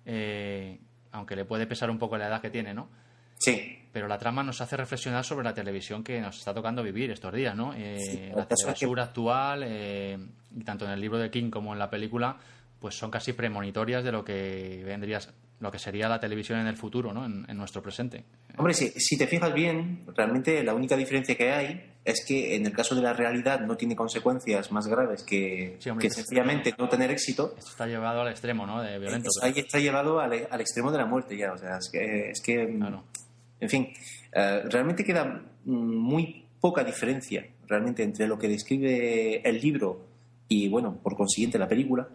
eh, 0.07 0.79
aunque 1.12 1.37
le 1.37 1.45
puede 1.45 1.66
pesar 1.66 1.91
un 1.91 1.99
poco 1.99 2.16
la 2.16 2.27
edad 2.29 2.41
que 2.41 2.51
tiene, 2.51 2.75
¿no? 2.75 2.89
Sí. 3.37 3.79
pero 3.93 4.09
la 4.09 4.16
trama 4.16 4.43
nos 4.43 4.61
hace 4.61 4.77
reflexionar 4.77 5.22
sobre 5.25 5.45
la 5.45 5.53
televisión 5.53 6.03
que 6.03 6.20
nos 6.20 6.39
está 6.39 6.55
tocando 6.55 6.83
vivir 6.83 7.11
estos 7.11 7.33
días, 7.35 7.55
¿no? 7.55 7.72
Sí, 7.75 8.31
la 8.35 8.47
que- 8.49 8.55
telebasura 8.55 9.03
actual, 9.05 9.64
y 10.57 10.64
tanto 10.64 10.85
en 10.87 10.93
el 10.93 11.01
libro 11.01 11.18
de 11.18 11.31
King 11.31 11.51
como 11.51 11.72
en 11.75 11.79
la 11.79 11.91
película, 11.91 12.37
pues 12.79 12.95
son 12.97 13.11
casi 13.11 13.33
premonitorias 13.33 14.05
de 14.05 14.12
lo 14.12 14.25
que 14.25 14.83
vendría, 14.85 15.18
lo 15.61 15.70
que 15.70 15.79
sería 15.79 16.09
la 16.09 16.20
televisión 16.20 16.59
en 16.61 16.66
el 16.66 16.77
futuro, 16.77 17.12
¿no? 17.12 17.25
En, 17.25 17.47
en 17.49 17.57
nuestro 17.57 17.81
presente. 17.83 18.25
Hombre, 18.59 18.75
si, 18.75 18.89
si 18.91 19.16
te 19.16 19.27
fijas 19.27 19.53
bien, 19.55 20.05
realmente 20.14 20.62
la 20.62 20.75
única 20.75 20.97
diferencia 20.97 21.35
que 21.37 21.51
hay 21.51 21.91
es 22.05 22.22
que 22.27 22.55
en 22.55 22.66
el 22.66 22.72
caso 22.72 22.95
de 22.95 23.01
la 23.01 23.14
realidad 23.14 23.61
no 23.61 23.77
tiene 23.77 23.97
consecuencias 23.97 24.70
más 24.70 24.87
graves 24.87 25.22
que, 25.22 25.77
Sí, 25.79 25.89
hombre, 25.89 26.09
que 26.09 26.14
sencillamente 26.14 26.75
no 26.79 26.89
tener 26.89 27.11
éxito. 27.11 27.55
Esto 27.57 27.70
está 27.70 27.87
llevado 27.87 28.20
al 28.20 28.29
extremo, 28.29 28.66
¿no? 28.66 28.83
De 28.83 28.99
violento. 28.99 29.29
Es- 29.35 29.43
ahí 29.43 29.55
está 29.57 29.79
llevado 29.79 30.20
al, 30.20 30.47
al 30.51 30.61
extremo 30.61 30.93
de 30.93 30.99
la 30.99 31.07
muerte 31.07 31.37
ya. 31.37 31.53
O 31.53 31.57
sea, 31.59 31.79
es 31.79 31.89
que, 31.91 32.31
es 32.31 32.41
que 32.43 32.66
mm, 32.66 32.79
Claro. 32.81 33.05
en 33.61 33.70
fin, 33.70 33.89
eh, 34.35 34.62
realmente 34.70 35.03
queda 35.03 35.25
mm, 35.64 35.72
muy 35.97 36.45
poca 36.61 36.85
diferencia 36.85 37.47
realmente 37.66 38.03
entre 38.03 38.27
lo 38.27 38.39
que 38.39 38.49
describe 38.49 39.41
el 39.49 39.59
libro 39.61 40.07
y, 40.49 40.68
bueno, 40.68 40.99
por 41.03 41.16
consiguiente 41.16 41.59
la 41.59 41.66
película. 41.68 42.07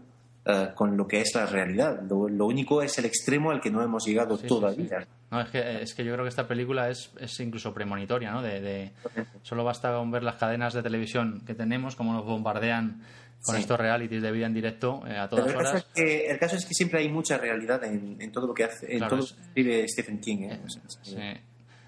Eh, 0.46 0.70
con 0.76 0.96
lo 0.98 1.08
que 1.08 1.22
es 1.22 1.32
la 1.36 1.46
realidad. 1.46 2.02
Lo, 2.10 2.28
lo 2.30 2.46
único 2.46 2.82
es 2.82 2.98
el 2.98 3.06
extremo 3.06 3.52
al 3.52 3.62
que 3.62 3.70
no 3.72 3.82
hemos 3.84 4.06
llegado 4.06 4.38
Sí, 4.38 4.48
todavía. 4.48 5.02
sí. 5.02 5.08
No, 5.32 5.42
es 5.42 5.50
que, 5.50 5.82
es 5.84 5.94
que 5.94 6.04
yo 6.04 6.14
creo 6.14 6.26
que 6.26 6.30
esta 6.30 6.48
película 6.48 6.90
es, 6.90 7.12
es 7.20 7.40
incluso 7.40 7.74
premonitoria, 7.74 8.32
¿no? 8.32 8.42
De, 8.42 8.60
de- 8.62 8.92
solo 9.44 9.64
basta 9.64 9.94
con 9.94 10.10
ver 10.10 10.24
las 10.24 10.36
cadenas 10.38 10.74
de 10.74 10.82
televisión 10.82 11.42
que 11.46 11.54
tenemos, 11.54 11.96
cómo 11.96 12.14
nos 12.14 12.26
bombardean 12.26 13.04
con 13.44 13.56
Sí. 13.56 13.62
estos 13.62 13.80
realities 13.80 14.22
de 14.22 14.32
vida 14.34 14.48
en 14.48 14.54
directo 14.54 15.02
eh, 15.08 15.18
a 15.18 15.30
Pero 15.30 15.44
todas 15.44 15.52
el 15.52 15.58
caso, 15.60 15.70
horas. 15.70 15.86
es 15.96 16.04
que, 16.04 16.26
el 16.26 16.40
caso 16.40 16.56
es 16.58 16.66
que 16.66 16.74
siempre 16.74 17.00
hay 17.00 17.10
mucha 17.10 17.38
realidad 17.38 17.82
en, 17.86 18.18
en 18.20 18.32
todo 18.34 18.48
lo 18.48 18.54
que 18.54 18.66
hace, 18.66 18.92
en 18.92 18.98
Claro, 18.98 19.16
todo 19.18 19.26
es- 19.26 19.32
lo 19.32 19.38
que 19.38 19.44
escribe 19.48 19.88
Stephen 19.88 20.20
King. 20.20 20.38
¿eh? 20.40 20.54
Eh, 20.54 20.68
sí. 21.04 21.16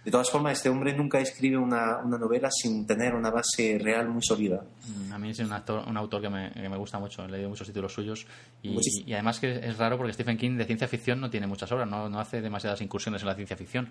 De 0.04 0.10
todas 0.10 0.32
formas, 0.32 0.54
este 0.54 0.68
hombre 0.68 0.94
nunca 0.94 1.20
escribe 1.20 1.58
una, 1.58 1.98
una 2.00 2.18
novela 2.18 2.50
sin 2.52 2.88
tener 2.88 3.14
una 3.14 3.30
base 3.30 3.78
real 3.80 4.10
muy 4.10 4.24
sólida. 4.24 4.64
Mm, 4.88 5.14
A 5.14 5.20
mí 5.20 5.30
es 5.30 5.38
un, 5.40 5.54
actor, 5.54 5.84
un 5.88 5.96
autor 5.96 6.22
que 6.24 6.30
me, 6.30 6.52
que 6.52 6.68
me 6.70 6.76
gusta 6.78 6.98
mucho, 6.98 7.24
he 7.24 7.28
leído 7.30 7.50
muchos 7.50 7.68
títulos 7.68 7.94
suyos 7.94 8.26
y, 8.64 8.76
y 9.06 9.14
además 9.14 9.40
que 9.40 9.52
es 9.64 9.78
raro 9.78 9.98
porque 9.98 10.12
Stephen 10.14 10.38
King 10.38 10.58
de 10.58 10.66
ciencia 10.66 10.88
ficción 10.88 11.22
no 11.22 11.30
tiene 11.30 11.46
muchas 11.46 11.72
obras, 11.72 11.88
no, 11.88 12.10
no 12.10 12.20
hace 12.20 12.42
demasiadas 12.42 12.82
incursiones 12.82 13.22
en 13.22 13.28
la 13.28 13.36
ciencia 13.36 13.56
ficción. 13.56 13.90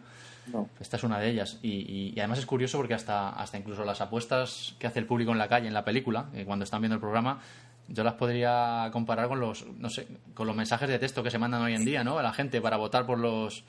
No. 0.52 0.68
Esta 0.80 0.96
es 0.96 1.04
una 1.04 1.20
de 1.20 1.30
ellas 1.30 1.60
y, 1.62 1.68
y- 1.70 2.12
y 2.16 2.18
además 2.18 2.40
es 2.40 2.46
curioso 2.46 2.78
porque 2.78 2.94
hasta, 2.94 3.28
hasta 3.30 3.56
incluso 3.58 3.84
las 3.84 4.00
apuestas 4.00 4.74
que 4.80 4.88
hace 4.88 4.98
el 4.98 5.06
público 5.06 5.30
en 5.30 5.38
la 5.38 5.46
calle, 5.46 5.68
en 5.68 5.74
la 5.74 5.84
película, 5.84 6.28
eh, 6.34 6.44
cuando 6.44 6.64
están 6.64 6.80
viendo 6.80 6.96
el 6.96 7.00
programa, 7.00 7.38
yo 7.86 8.02
las 8.02 8.14
podría 8.14 8.88
comparar 8.92 9.28
con 9.28 9.38
los, 9.38 9.64
no 9.78 9.88
sé, 9.88 10.08
con 10.34 10.48
los 10.48 10.56
mensajes 10.56 10.88
de 10.88 10.98
texto 10.98 11.22
que 11.22 11.30
se 11.30 11.38
mandan 11.38 11.62
hoy 11.62 11.74
en 11.74 11.84
día, 11.84 12.02
¿no? 12.02 12.18
A 12.18 12.22
la 12.24 12.32
gente 12.32 12.60
para 12.60 12.76
votar 12.76 13.06
por 13.06 13.18
los 13.18 13.62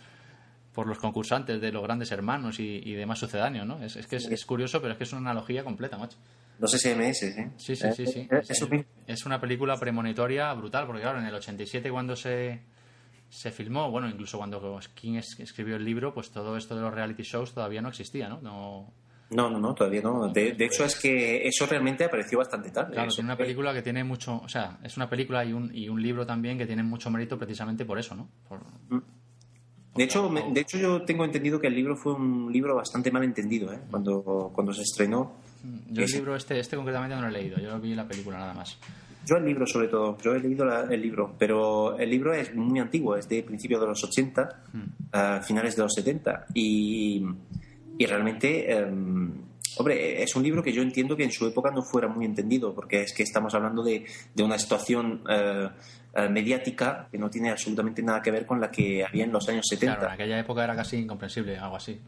por 0.74 0.88
los 0.88 0.98
concursantes 1.00 1.60
de 1.60 1.72
los 1.72 1.84
grandes 1.84 2.12
hermanos 2.12 2.60
y, 2.60 2.82
y 2.84 2.94
demás 2.94 3.20
sucedáneos, 3.20 3.66
¿no? 3.68 3.84
Es, 3.84 3.96
es 3.98 4.08
que 4.08 4.16
es, 4.18 4.26
es 4.28 4.46
curioso, 4.46 4.82
pero 4.82 4.94
es 4.94 4.98
que 4.98 5.04
es 5.04 5.12
una 5.12 5.30
analogía 5.32 5.64
completa, 5.64 5.98
macho. 5.98 6.18
Los 6.60 6.72
SMS, 6.74 7.24
¿eh? 7.24 7.52
Sí, 7.58 7.76
sí, 7.76 7.88
sí, 7.96 8.06
sí. 8.06 8.28
Eh. 8.32 8.86
Es 9.08 9.26
una 9.26 9.42
película 9.42 9.78
premonitoria 9.78 10.54
brutal, 10.54 10.86
porque 10.86 11.02
claro, 11.02 11.20
en 11.20 11.26
el 11.26 11.34
87 11.36 11.90
cuando 11.92 12.16
se, 12.16 12.62
se 13.30 13.52
filmó, 13.52 13.90
bueno, 13.92 14.08
incluso 14.10 14.38
cuando 14.38 14.80
King 14.94 15.16
es- 15.16 15.40
escribió 15.40 15.76
el 15.76 15.84
libro, 15.84 16.14
pues 16.14 16.32
todo 16.32 16.56
esto 16.56 16.76
de 16.76 16.82
los 16.82 16.94
reality 16.94 17.24
shows 17.24 17.54
todavía 17.54 17.82
no 17.82 17.90
existía, 17.90 18.30
¿no? 18.30 18.40
no 18.42 18.94
No, 19.32 19.50
no, 19.50 19.60
no, 19.60 19.74
todavía 19.74 20.02
no. 20.02 20.28
De, 20.32 20.54
de 20.54 20.66
hecho, 20.66 20.86
es 20.86 21.00
que 21.00 21.48
eso 21.48 21.66
realmente 21.66 22.06
apareció 22.06 22.38
bastante 22.38 22.70
tarde. 22.70 22.94
claro, 22.94 23.10
tiene 23.10 23.28
una 23.28 23.38
película 23.38 23.74
que 23.74 23.82
tiene 23.82 24.04
mucho, 24.04 24.38
o 24.44 24.48
sea, 24.50 24.78
es 24.84 24.96
una 24.98 25.10
película 25.10 25.44
y 25.44 25.52
un, 25.54 25.74
y 25.76 25.90
un 25.90 26.02
libro 26.02 26.26
también 26.26 26.58
que 26.58 26.66
tienen 26.68 26.86
mucho 26.86 27.10
mérito 27.10 27.38
precisamente 27.40 27.86
por 27.86 27.98
eso, 28.00 28.16
¿no? 28.16 28.30
Por- 28.48 28.62
De 29.96 30.04
hecho, 30.04 30.30
me- 30.30 30.52
de 30.52 30.62
hecho, 30.62 30.78
yo 30.78 31.02
tengo 31.04 31.26
entendido 31.26 31.60
que 31.60 31.68
el 31.68 31.76
libro 31.76 31.96
fue 31.98 32.14
un 32.14 32.52
libro 32.52 32.76
bastante 32.76 33.12
mal 33.12 33.24
entendido, 33.24 33.74
¿eh? 33.74 33.80
Cuando, 33.90 34.52
cuando 34.54 34.74
se 34.74 34.84
estrenó. 34.84 35.34
yo 35.92 36.04
el 36.04 36.10
libro 36.12 36.36
este, 36.36 36.60
este 36.60 36.76
concretamente 36.78 37.16
no 37.16 37.22
lo 37.22 37.28
he 37.28 37.32
leído, 37.32 37.58
yo 37.60 37.80
vi 37.80 37.94
la 37.94 38.08
película 38.08 38.38
nada 38.40 38.54
más. 38.54 38.78
Yo 39.26 39.36
el 39.36 39.46
libro, 39.46 39.68
sobre 39.68 39.88
todo, 39.90 40.18
yo 40.20 40.34
he 40.34 40.40
leído 40.40 40.66
la- 40.66 40.84
el 40.90 41.00
libro, 41.02 41.36
pero 41.38 41.98
el 42.00 42.10
libro 42.10 42.34
es 42.34 42.56
muy 42.56 42.80
antiguo, 42.80 43.16
es 43.18 43.28
de 43.30 43.44
principios 43.44 43.80
de 43.82 43.88
los 43.88 44.04
80, 44.04 44.64
a 45.12 45.42
finales 45.42 45.76
de 45.76 45.84
los 45.84 45.94
70, 45.94 46.46
y, 46.56 47.24
y 48.00 48.06
realmente, 48.08 48.72
em, 48.76 49.32
hombre, 49.78 50.24
es 50.24 50.36
un 50.36 50.42
libro 50.42 50.64
que 50.64 50.72
yo 50.74 50.82
entiendo 50.82 51.16
que 51.16 51.24
en 51.26 51.32
su 51.32 51.46
época 51.46 51.70
no 51.70 51.84
fuera 51.84 52.08
muy 52.08 52.26
entendido, 52.26 52.74
porque 52.74 53.02
es 53.04 53.14
que 53.14 53.22
estamos 53.24 53.54
hablando 53.54 53.84
de, 53.84 54.06
de 54.34 54.44
una 54.44 54.58
situación 54.58 55.22
eh, 55.30 55.70
eh, 56.16 56.28
mediática 56.30 57.08
que 57.12 57.18
no 57.18 57.30
tiene 57.30 57.50
absolutamente 57.52 58.02
nada 58.04 58.22
que 58.22 58.32
ver 58.32 58.46
con 58.46 58.60
la 58.60 58.70
que 58.72 59.04
había 59.06 59.24
en 59.26 59.32
los 59.32 59.48
años 59.50 59.66
70. 59.70 59.96
Claro, 59.96 60.08
en 60.10 60.14
aquella 60.14 60.40
época 60.40 60.64
era 60.64 60.76
casi 60.76 60.98
incomprensible, 60.98 61.58
algo 61.58 61.76
así. 61.78 62.00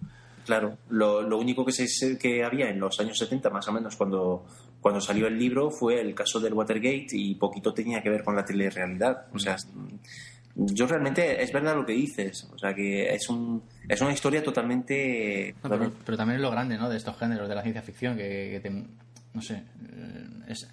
Claro, 0.45 0.77
lo, 0.89 1.21
lo 1.21 1.37
único 1.39 1.63
que, 1.65 1.71
se, 1.71 2.17
que 2.17 2.43
había 2.43 2.69
en 2.69 2.79
los 2.79 2.99
años 2.99 3.17
70, 3.17 3.49
más 3.49 3.65
o 3.69 3.71
menos, 3.71 3.95
cuando, 3.95 4.45
cuando 4.81 4.99
salió 4.99 5.27
el 5.27 5.39
libro, 5.39 5.71
fue 5.71 6.01
el 6.01 6.13
caso 6.13 6.39
del 6.41 6.53
Watergate 6.53 7.07
y 7.13 7.35
poquito 7.35 7.73
tenía 7.73 8.01
que 8.03 8.09
ver 8.09 8.23
con 8.25 8.35
la 8.35 8.43
telerrealidad. 8.43 9.27
O 9.33 9.39
sea, 9.39 9.55
yo 10.55 10.85
realmente, 10.85 11.41
es 11.41 11.51
verdad 11.53 11.75
lo 11.75 11.85
que 11.85 11.93
dices, 11.93 12.47
o 12.53 12.57
sea, 12.57 12.73
que 12.75 13.13
es, 13.15 13.29
un, 13.29 13.63
es 13.87 14.01
una 14.01 14.11
historia 14.11 14.43
totalmente... 14.43 15.55
No, 15.63 15.69
pero, 15.69 15.91
pero 16.05 16.17
también 16.17 16.35
es 16.35 16.41
lo 16.41 16.51
grande 16.51 16.77
¿no? 16.77 16.89
de 16.89 16.97
estos 16.97 17.17
géneros 17.17 17.47
de 17.47 17.55
la 17.55 17.61
ciencia 17.63 17.81
ficción 17.81 18.15
que, 18.17 18.49
que 18.51 18.59
te- 18.61 18.69
no 19.33 19.41
sé 19.41 19.55
eh, 19.55 20.27
es- 20.49 20.67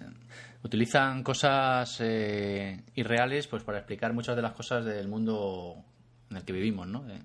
utilizan 0.63 1.23
cosas 1.23 1.97
eh, 2.01 2.83
irreales 2.95 3.47
pues 3.47 3.63
para 3.63 3.79
explicar 3.79 4.13
muchas 4.13 4.35
de 4.35 4.41
las 4.41 4.53
cosas 4.53 4.85
del 4.85 5.07
mundo 5.07 5.83
en 6.29 6.37
el 6.37 6.43
que 6.43 6.53
vivimos 6.53 6.87
¿no? 6.87 7.07
Eh, 7.09 7.21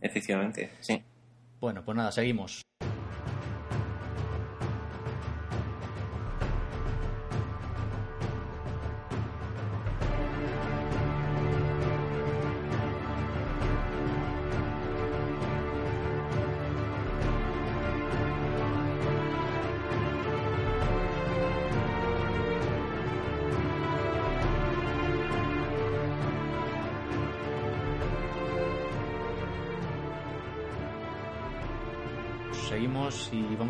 Efectivamente, 0.00 0.70
sí. 0.80 1.02
bueno 1.60 1.84
pues 1.84 1.96
nada 1.96 2.10
seguimos 2.12 2.62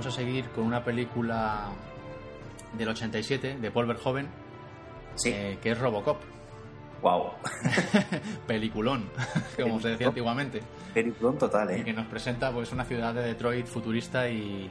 vamos 0.03 0.18
a 0.18 0.20
seguir 0.20 0.48
con 0.48 0.64
una 0.64 0.82
película 0.82 1.68
del 2.76 2.88
87 2.88 3.59
de 3.59 3.70
Paul 3.70 3.86
Verhoeven 3.86 4.26
Sí. 5.14 5.28
eh, 5.30 5.59
que 5.62 5.70
es 5.70 5.78
Robocop 5.78 6.20
Wow. 7.03 7.30
peliculón 8.48 9.09
como 9.57 9.78
se 9.80 9.90
decía 9.90 10.09
antiguamente 10.09 10.61
Peliculón 10.92 11.38
total, 11.38 11.78
y 11.78 11.84
que 11.84 11.90
¿eh? 11.90 11.94
nos 11.94 12.07
presenta 12.07 12.50
pues 12.50 12.72
una 12.72 12.84
ciudad 12.84 13.14
de 13.14 13.22
Detroit 13.22 13.64
futurista 13.66 14.28
y, 14.28 14.68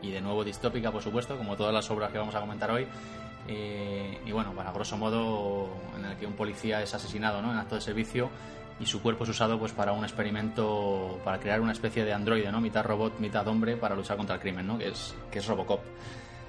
y 0.00 0.10
de 0.10 0.20
nuevo 0.22 0.42
distópica, 0.44 0.90
por 0.90 1.02
supuesto, 1.02 1.36
como 1.36 1.56
todas 1.56 1.74
las 1.74 1.90
obras 1.90 2.10
que 2.10 2.16
vamos 2.18 2.34
a 2.34 2.40
comentar 2.40 2.70
hoy. 2.70 2.86
Eh, 3.48 4.18
y 4.24 4.32
bueno, 4.32 4.52
para 4.52 4.72
grosso 4.72 4.96
modo, 4.96 5.68
en 5.98 6.06
el 6.06 6.16
que 6.16 6.26
un 6.26 6.32
policía 6.32 6.82
es 6.82 6.94
asesinado 6.94 7.42
¿no? 7.42 7.52
en 7.52 7.58
acto 7.58 7.74
de 7.74 7.82
servicio 7.82 8.30
y 8.80 8.86
su 8.86 9.02
cuerpo 9.02 9.24
es 9.24 9.30
usado 9.30 9.58
pues 9.58 9.72
para 9.72 9.92
un 9.92 10.04
experimento, 10.04 11.20
para 11.24 11.38
crear 11.38 11.60
una 11.60 11.72
especie 11.72 12.04
de 12.04 12.12
androide, 12.12 12.50
¿no? 12.50 12.60
mitad 12.60 12.82
robot, 12.84 13.18
mitad 13.20 13.46
hombre, 13.46 13.76
para 13.76 13.94
luchar 13.94 14.16
contra 14.16 14.36
el 14.36 14.40
crimen, 14.40 14.66
¿no? 14.66 14.78
que, 14.78 14.88
es, 14.88 15.14
que 15.30 15.38
es 15.40 15.46
Robocop. 15.46 15.80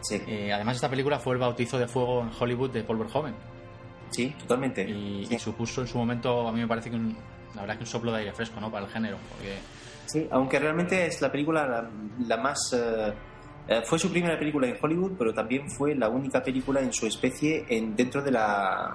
Sí, 0.01 0.21
Eh, 0.27 0.51
además, 0.51 0.75
esta 0.77 0.89
película 0.89 1.19
fue 1.19 1.33
el 1.35 1.39
bautizo 1.39 1.77
de 1.77 1.87
fuego 1.87 2.21
en 2.21 2.29
Hollywood 2.39 2.71
de 2.71 2.83
Paul 2.83 2.97
Verhoeven 2.99 3.35
sí, 4.09 4.33
totalmente. 4.39 4.83
y, 4.89 5.25
Sí. 5.25 5.35
y 5.35 5.39
supuso 5.39 5.81
en 5.81 5.87
su 5.87 5.97
momento, 5.97 6.47
a 6.47 6.51
mí 6.51 6.59
me 6.59 6.67
parece 6.67 6.89
que 6.89 6.95
un, 6.95 7.15
la 7.55 7.61
verdad 7.61 7.75
que 7.77 7.83
un 7.83 7.87
soplo 7.87 8.11
de 8.11 8.19
aire 8.19 8.33
fresco 8.33 8.59
¿no? 8.59 8.71
para 8.71 8.85
el 8.85 8.91
género, 8.91 9.17
porque 9.29 9.57
Sí, 10.07 10.27
aunque 10.31 10.59
realmente 10.59 11.05
es 11.05 11.21
la 11.21 11.31
película 11.31 11.89
la, 12.27 12.37
más... 12.37 12.73
Eh, 12.73 13.13
eh, 13.67 13.81
fue 13.85 13.97
su 13.99 14.09
primera 14.09 14.37
película 14.37 14.67
en 14.67 14.75
Hollywood, 14.81 15.13
pero 15.17 15.33
también 15.33 15.69
fue 15.69 15.95
la 15.95 16.09
única 16.09 16.41
película 16.43 16.81
en 16.81 16.91
su 16.91 17.05
especie 17.07 17.63
en, 17.69 17.95
dentro 17.95 18.21
de 18.21 18.31
la 18.31 18.93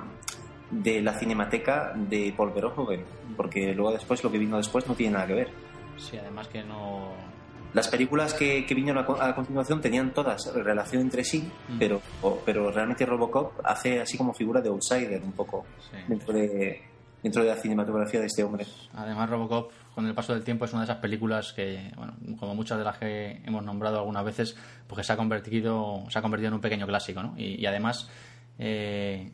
de 0.70 1.00
la 1.00 1.18
cinemateca 1.18 1.92
de 1.94 2.34
Paul 2.36 2.52
Verhoeven, 2.52 3.04
porque 3.36 3.74
luego 3.74 3.92
después 3.92 4.22
lo 4.24 4.30
que 4.30 4.38
vino 4.38 4.56
después 4.56 4.86
no 4.86 4.94
tiene 4.94 5.14
nada 5.14 5.26
que 5.26 5.34
ver. 5.34 5.48
Sí, 5.96 6.16
además 6.18 6.48
que 6.48 6.62
no... 6.62 7.12
Las 7.72 7.88
películas 7.88 8.32
que, 8.32 8.64
que 8.64 8.74
vinieron 8.74 9.04
a, 9.20 9.34
continuación 9.34 9.80
tenían 9.80 10.14
todas 10.14 10.52
relación 10.54 11.02
entre 11.02 11.24
sí, 11.24 11.50
mm. 11.68 11.78
pero, 11.78 12.00
pero 12.44 12.70
realmente 12.70 13.04
Robocop 13.04 13.60
hace 13.64 14.00
así 14.00 14.16
como 14.16 14.32
figura 14.32 14.60
de 14.62 14.70
outsider 14.70 15.22
un 15.22 15.32
poco 15.32 15.66
dentro, 16.08 16.32
de, 16.32 16.80
dentro 17.22 17.42
de 17.42 17.50
la 17.50 17.56
cinematografía 17.56 18.20
de 18.20 18.26
este 18.26 18.42
hombre. 18.42 18.64
Además 18.94 19.28
Robocop 19.28 19.72
con 19.94 20.06
el 20.06 20.14
paso 20.14 20.34
del 20.34 20.44
tiempo 20.44 20.64
es 20.64 20.72
una 20.72 20.82
de 20.82 20.86
esas 20.92 20.98
películas 20.98 21.52
que, 21.52 21.90
bueno, 21.96 22.14
como 22.38 22.54
muchas 22.54 22.76
de 22.78 22.84
las 22.84 22.98
que 22.98 23.42
hemos 23.44 23.64
nombrado 23.64 23.98
algunas 23.98 24.24
veces, 24.24 24.56
porque 24.86 25.02
se 25.02 25.12
ha 25.12 25.16
convertido, 25.16 26.04
se 26.08 26.18
ha 26.18 26.22
convertido 26.22 26.48
en 26.48 26.54
un 26.54 26.60
pequeño 26.60 26.86
clásico, 26.86 27.22
¿no? 27.22 27.34
Y, 27.36 27.64
además 27.64 28.08
eh, 28.58 29.32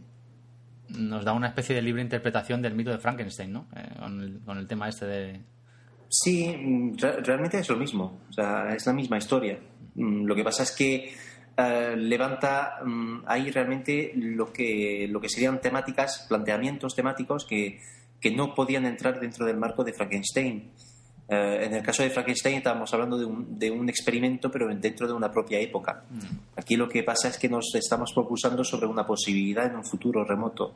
nos 0.97 1.25
da 1.25 1.33
una 1.33 1.49
especie 1.49 1.75
de 1.75 1.83
libre 1.83 2.03
interpretación 2.03 2.63
del 2.63 2.75
mito 2.75 2.91
de 2.91 2.99
Frankenstein, 2.99 3.53
¿no? 3.53 3.67
Eh, 3.77 4.41
con, 4.45 4.59
el, 4.59 4.67
tema 4.67 4.89
este 4.89 5.07
de... 5.07 5.41
Sí, 6.09 6.93
realmente 6.99 7.59
es 7.59 7.69
lo 7.69 7.77
mismo, 7.77 8.21
o 8.29 8.33
sea, 8.33 8.75
es 8.75 8.87
la 8.87 8.93
misma 8.93 9.19
historia. 9.19 9.59
Mm, 9.95 10.25
lo 10.25 10.35
que 10.35 10.45
pasa 10.45 10.63
es 10.63 10.73
que 10.73 11.15
eh, 11.57 11.95
levanta 11.97 12.79
mm, 12.85 13.23
ahí 13.27 13.51
realmente 13.51 14.13
lo 14.15 14.53
que, 14.53 15.07
lo 15.11 15.21
que 15.21 15.29
serían 15.29 15.61
temáticas, 15.61 16.27
planteamientos 16.29 16.95
temáticos 16.95 17.47
que, 17.47 17.81
que 18.21 18.31
no 18.31 18.55
podían 18.55 18.87
entrar 18.87 19.21
dentro 19.21 19.47
del 19.47 19.57
marco 19.57 19.85
de 19.85 19.93
Frankenstein. 19.93 20.71
Eh, 21.33 21.65
en 21.65 21.75
el 21.75 21.83
caso 21.83 22.03
de 22.03 22.11
Frankenstein 22.11 22.57
estábamos 22.57 22.93
hablando 22.93 23.17
de 23.17 23.25
un, 23.25 23.59
de 23.59 23.71
un, 23.71 23.89
experimento, 23.89 24.51
pero 24.51 24.69
dentro 24.69 25.07
de 25.07 25.15
una 25.15 25.31
propia 25.31 25.59
época. 25.59 26.05
Mm. 26.11 26.59
Aquí 26.59 26.77
lo 26.77 26.87
que 26.87 27.03
pasa 27.03 27.29
es 27.29 27.39
que 27.39 27.49
nos 27.49 27.75
estamos 27.75 28.13
propulsando 28.13 28.63
sobre 28.63 28.87
una 28.87 29.07
posibilidad 29.07 29.65
en 29.65 29.77
un 29.77 29.85
futuro 29.85 30.25
remoto. 30.25 30.75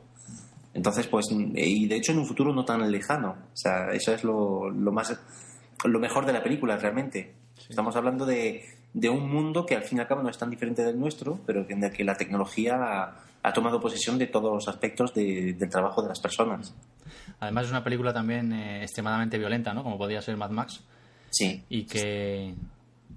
Entonces, 0.73 1.05
pues, 1.07 1.27
y 1.31 1.87
de 1.87 1.95
hecho 1.95 2.11
en 2.11 2.19
un 2.19 2.25
futuro 2.25 2.53
no 2.53 2.65
tan 2.65 2.91
lejano. 2.91 3.35
O 3.53 3.57
sea, 3.57 3.91
eso 3.91 4.13
es 4.13 4.23
lo, 4.23 4.69
lo 4.71 4.91
más, 4.91 5.15
lo 5.83 5.99
mejor 5.99 6.25
de 6.25 6.33
la 6.33 6.41
película 6.41 6.75
realmente. 6.77 7.33
Estamos 7.69 7.95
hablando 7.95 8.25
de, 8.25 8.63
de, 8.93 9.09
un 9.09 9.29
mundo 9.29 9.63
que 9.63 9.75
al 9.75 9.83
fin 9.83 9.99
y 9.99 10.01
al 10.01 10.07
cabo 10.07 10.23
no 10.23 10.29
es 10.29 10.37
tan 10.39 10.49
diferente 10.49 10.83
del 10.83 10.99
nuestro, 10.99 11.39
pero 11.45 11.65
en 11.69 11.83
el 11.83 11.91
que 11.91 12.03
la 12.03 12.15
tecnología 12.15 13.13
ha, 13.43 13.53
tomado 13.53 13.79
posesión 13.79 14.17
de 14.17 14.27
todos 14.27 14.53
los 14.53 14.67
aspectos 14.67 15.13
del 15.13 15.69
trabajo 15.69 16.01
de 16.01 16.09
las 16.09 16.19
personas. 16.19 16.73
Además 17.39 17.65
es 17.65 17.71
una 17.71 17.83
película 17.83 18.13
también 18.13 18.51
eh, 18.51 18.81
extremadamente 18.83 19.37
violenta, 19.37 19.73
¿no? 19.73 19.83
Como 19.83 19.97
podía 19.97 20.21
ser 20.21 20.37
Mad 20.37 20.49
Max. 20.49 20.81
Sí. 21.29 21.63
Y 21.69 21.83
que, 21.83 22.53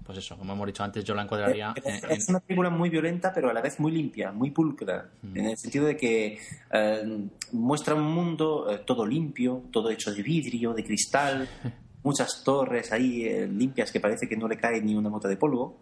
pues 0.04 0.18
eso, 0.18 0.36
como 0.36 0.52
hemos 0.52 0.66
dicho 0.66 0.82
antes, 0.82 1.04
yo 1.04 1.14
la 1.14 1.22
encuadraría... 1.22 1.74
Es, 2.08 2.28
una 2.28 2.40
película 2.40 2.70
muy 2.70 2.90
violenta, 2.90 3.32
pero 3.32 3.50
a 3.50 3.52
la 3.52 3.62
vez 3.62 3.80
muy 3.80 3.92
limpia, 3.92 4.30
muy 4.32 4.50
pulcra, 4.50 5.08
mm. 5.22 5.38
en 5.38 5.46
el 5.46 5.56
sentido 5.56 5.86
de 5.86 5.96
que 5.96 6.38
eh, 6.72 7.28
muestra 7.52 7.94
un 7.94 8.12
mundo 8.12 8.70
eh, 8.70 8.82
todo 8.86 9.06
limpio, 9.06 9.64
todo 9.70 9.90
hecho 9.90 10.12
de 10.12 10.22
vidrio, 10.22 10.74
de 10.74 10.84
cristal, 10.84 11.48
muchas 12.02 12.42
torres 12.44 12.92
ahí 12.92 13.46
limpias 13.46 13.92
que 13.92 14.00
parece 14.00 14.28
que 14.28 14.36
no 14.36 14.48
le 14.48 14.56
cae 14.56 14.80
ni 14.82 14.94
una 14.94 15.08
mota 15.08 15.28
de 15.28 15.36
polvo. 15.36 15.76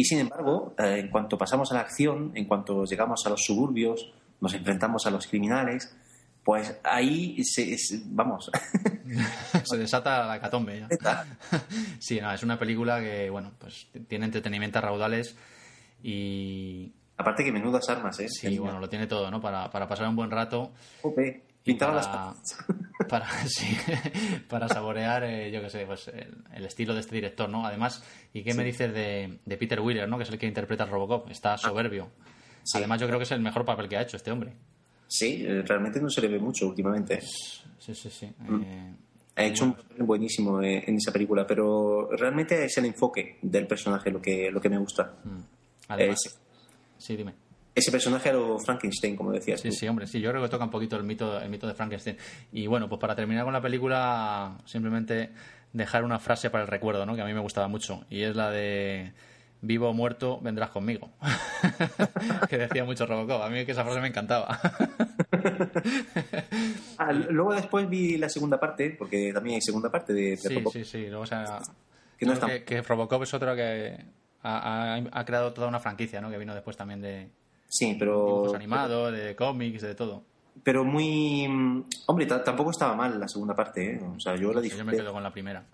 Y 0.00 0.04
sin 0.04 0.20
embargo, 0.20 0.74
en 0.78 1.10
cuanto 1.10 1.36
pasamos 1.36 1.70
a 1.72 1.74
la 1.74 1.80
acción, 1.82 2.32
en 2.34 2.46
cuanto 2.46 2.86
llegamos 2.86 3.20
a 3.26 3.28
los 3.28 3.44
suburbios, 3.44 4.10
nos 4.40 4.54
enfrentamos 4.54 5.04
a 5.04 5.10
los 5.10 5.26
criminales, 5.26 5.94
pues 6.42 6.80
ahí 6.84 7.44
se, 7.44 7.76
vamos. 8.06 8.50
se 9.64 9.76
desata 9.76 10.24
la 10.24 10.40
catombe 10.40 10.80
ya. 10.80 11.26
sí, 11.98 12.18
no, 12.18 12.32
es 12.32 12.42
una 12.42 12.58
película 12.58 12.98
que, 12.98 13.28
bueno, 13.28 13.52
pues 13.58 13.88
tiene 14.08 14.24
entretenimiento 14.24 14.78
a 14.78 14.80
raudales 14.80 15.36
y. 16.02 16.94
Aparte 17.18 17.44
que 17.44 17.52
menudas 17.52 17.86
armas, 17.90 18.18
¿eh? 18.20 18.28
Sí, 18.30 18.58
bueno, 18.58 18.80
lo 18.80 18.88
tiene 18.88 19.06
todo, 19.06 19.30
¿no? 19.30 19.38
Para, 19.38 19.70
para 19.70 19.86
pasar 19.86 20.08
un 20.08 20.16
buen 20.16 20.30
rato. 20.30 20.72
Ope, 21.02 21.44
pintar 21.72 21.90
para, 21.92 22.34
para, 23.08 23.48
sí, 23.48 23.76
para 24.48 24.68
saborear, 24.68 25.24
eh, 25.24 25.50
yo 25.50 25.60
qué 25.60 25.70
sé, 25.70 25.86
pues 25.86 26.08
el, 26.08 26.64
estilo 26.64 26.94
de 26.94 27.00
este 27.00 27.14
director, 27.14 27.48
¿no? 27.48 27.66
Además, 27.66 28.02
¿y 28.32 28.42
qué 28.42 28.54
me 28.54 28.64
dices 28.64 28.92
de, 28.92 29.38
de, 29.44 29.56
Peter 29.56 29.80
Wheeler, 29.80 30.08
¿no? 30.08 30.16
Que 30.16 30.24
es 30.24 30.30
el 30.30 30.38
que 30.38 30.46
interpreta 30.46 30.84
a 30.84 30.86
Robocop. 30.86 31.30
Está 31.30 31.54
ah. 31.54 31.58
soberbio. 31.58 32.10
Además, 32.74 33.00
yo 33.00 33.06
creo 33.06 33.18
que 33.18 33.24
es 33.24 33.32
el 33.32 33.40
mejor 33.40 33.64
papel 33.64 33.88
que 33.88 33.96
ha 33.96 34.02
hecho 34.02 34.16
este 34.16 34.30
hombre. 34.30 34.52
Sí, 35.08 35.44
eh, 35.44 35.62
realmente 35.62 36.00
no 36.00 36.08
se 36.08 36.20
le 36.20 36.28
ve 36.28 36.38
mucho 36.38 36.68
últimamente. 36.68 37.20
Sí, 37.20 37.94
sí, 37.94 38.10
sí. 38.10 38.32
Mm. 38.38 38.62
Eh, 38.62 38.94
ha 39.36 39.44
hecho 39.44 39.64
un 39.64 39.72
papel 39.72 40.02
buenísimo 40.02 40.62
en 40.62 40.96
esa 40.96 41.12
película, 41.12 41.46
pero 41.46 42.10
realmente 42.10 42.64
es 42.64 42.76
el 42.78 42.84
enfoque 42.84 43.38
del 43.42 43.66
personaje 43.66 44.10
lo 44.10 44.20
que, 44.20 44.50
lo 44.50 44.60
que 44.60 44.68
me 44.68 44.78
gusta. 44.78 45.16
Mm. 45.24 45.40
Además, 45.88 46.38
sí, 46.98 47.16
dime. 47.16 47.49
Ese 47.74 47.90
personaje 47.90 48.30
a 48.30 48.32
lo 48.32 48.58
Frankenstein, 48.58 49.16
como 49.16 49.32
decías. 49.32 49.60
Sí, 49.60 49.70
sí, 49.72 49.86
hombre, 49.86 50.06
sí, 50.06 50.20
yo 50.20 50.30
creo 50.30 50.42
que 50.42 50.48
toca 50.48 50.64
un 50.64 50.70
poquito 50.70 50.96
el 50.96 51.04
mito, 51.04 51.40
el 51.40 51.48
mito 51.48 51.66
de 51.66 51.74
Frankenstein. 51.74 52.16
Y 52.52 52.66
bueno, 52.66 52.88
pues 52.88 53.00
para 53.00 53.14
terminar 53.14 53.44
con 53.44 53.52
la 53.52 53.60
película, 53.60 54.58
simplemente 54.64 55.30
dejar 55.72 56.04
una 56.04 56.18
frase 56.18 56.50
para 56.50 56.64
el 56.64 56.68
recuerdo, 56.68 57.06
¿no? 57.06 57.14
Que 57.14 57.22
a 57.22 57.26
mí 57.26 57.34
me 57.34 57.40
gustaba 57.40 57.68
mucho. 57.68 58.04
Y 58.10 58.22
es 58.22 58.34
la 58.34 58.50
de 58.50 59.12
vivo 59.62 59.88
o 59.88 59.92
muerto, 59.92 60.40
vendrás 60.40 60.70
conmigo. 60.70 61.10
que 62.48 62.58
decía 62.58 62.84
mucho 62.84 63.06
Robocop. 63.06 63.42
A 63.42 63.48
mí 63.48 63.64
que 63.64 63.72
esa 63.72 63.84
frase 63.84 64.00
me 64.00 64.08
encantaba. 64.08 64.58
Ah, 66.98 67.12
luego 67.12 67.54
después 67.54 67.88
vi 67.88 68.18
la 68.18 68.28
segunda 68.28 68.60
parte, 68.60 68.94
porque 68.98 69.32
también 69.32 69.54
hay 69.54 69.62
segunda 69.62 69.90
parte 69.90 70.12
de, 70.12 70.36
sí, 70.36 70.48
Robocop. 70.50 70.72
Sí, 70.74 70.84
sí, 70.84 71.06
Luego, 71.06 71.22
o 71.22 71.26
sea, 71.26 71.62
que, 72.66 72.82
Robocop 72.82 73.22
es 73.22 73.32
otro 73.32 73.56
que 73.56 73.96
ha, 74.42 75.24
creado 75.24 75.54
toda 75.54 75.68
una 75.68 75.80
franquicia, 75.80 76.20
¿no? 76.20 76.30
Que 76.30 76.36
vino 76.36 76.54
después 76.54 76.76
también 76.76 77.00
de... 77.00 77.30
Sí, 77.70 77.96
pero... 77.96 78.52
animados, 78.54 79.12
de 79.12 79.36
cómics, 79.36 79.82
de 79.82 79.94
todo. 79.94 80.24
Pero 80.62 80.84
muy... 80.84 81.46
Hombre, 82.06 82.26
tampoco 82.26 82.72
estaba 82.72 82.94
mal 82.94 83.18
la 83.18 83.28
segunda 83.28 83.54
parte, 83.54 83.94
¿eh? 83.94 84.00
O 84.02 84.18
sea, 84.18 84.34
yo 84.34 84.52
la 84.52 84.60
Yo 84.60 84.84
me 84.84 84.92
quedo 84.92 85.12
con 85.12 85.22
la 85.22 85.30
primera. 85.30 85.64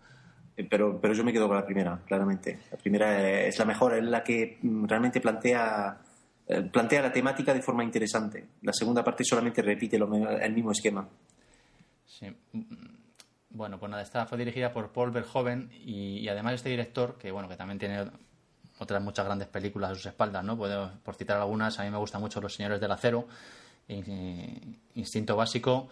Eh, 0.56 0.66
pero, 0.68 1.00
pero 1.00 1.14
yo 1.14 1.24
me 1.24 1.32
quedo 1.32 1.48
con 1.48 1.56
la 1.56 1.64
primera, 1.64 1.98
claramente. 2.06 2.60
La 2.70 2.76
primera 2.76 3.46
es 3.46 3.58
la 3.58 3.64
mejor, 3.64 3.94
es 3.94 4.04
la 4.04 4.22
que 4.22 4.58
mm, 4.60 4.84
realmente 4.84 5.20
plantea, 5.20 5.98
eh, 6.46 6.62
plantea 6.70 7.02
la 7.02 7.12
temática 7.12 7.54
de 7.54 7.62
forma 7.62 7.82
interesante. 7.82 8.46
La 8.62 8.74
segunda 8.74 9.02
parte 9.02 9.24
solamente 9.24 9.62
repite 9.62 9.96
el 9.96 10.52
mismo 10.52 10.72
esquema. 10.72 11.08
Sí. 12.04 12.26
Mm, 12.52 12.96
bueno, 13.56 13.78
pues 13.78 13.90
nada, 13.90 14.02
esta 14.02 14.26
fue 14.26 14.36
dirigida 14.36 14.70
por 14.70 14.92
Paul 14.92 15.10
Verhoeven 15.10 15.70
y, 15.72 16.28
además 16.28 16.54
este 16.54 16.68
director, 16.68 17.16
que 17.16 17.30
bueno, 17.30 17.48
que 17.48 17.56
también 17.56 17.78
tiene 17.78 18.04
otras 18.78 19.02
muchas 19.02 19.24
grandes 19.24 19.48
películas 19.48 19.90
a 19.90 19.94
sus 19.94 20.06
espaldas, 20.06 20.44
¿no? 20.44 20.56
por 20.56 21.14
citar 21.14 21.38
algunas, 21.38 21.78
a 21.78 21.84
mí 21.84 21.90
me 21.90 21.98
gustan 21.98 22.20
mucho 22.20 22.40
Los 22.40 22.54
Señores 22.54 22.80
del 22.80 22.90
Acero, 22.90 23.26
Instinto 24.94 25.36
Básico 25.36 25.88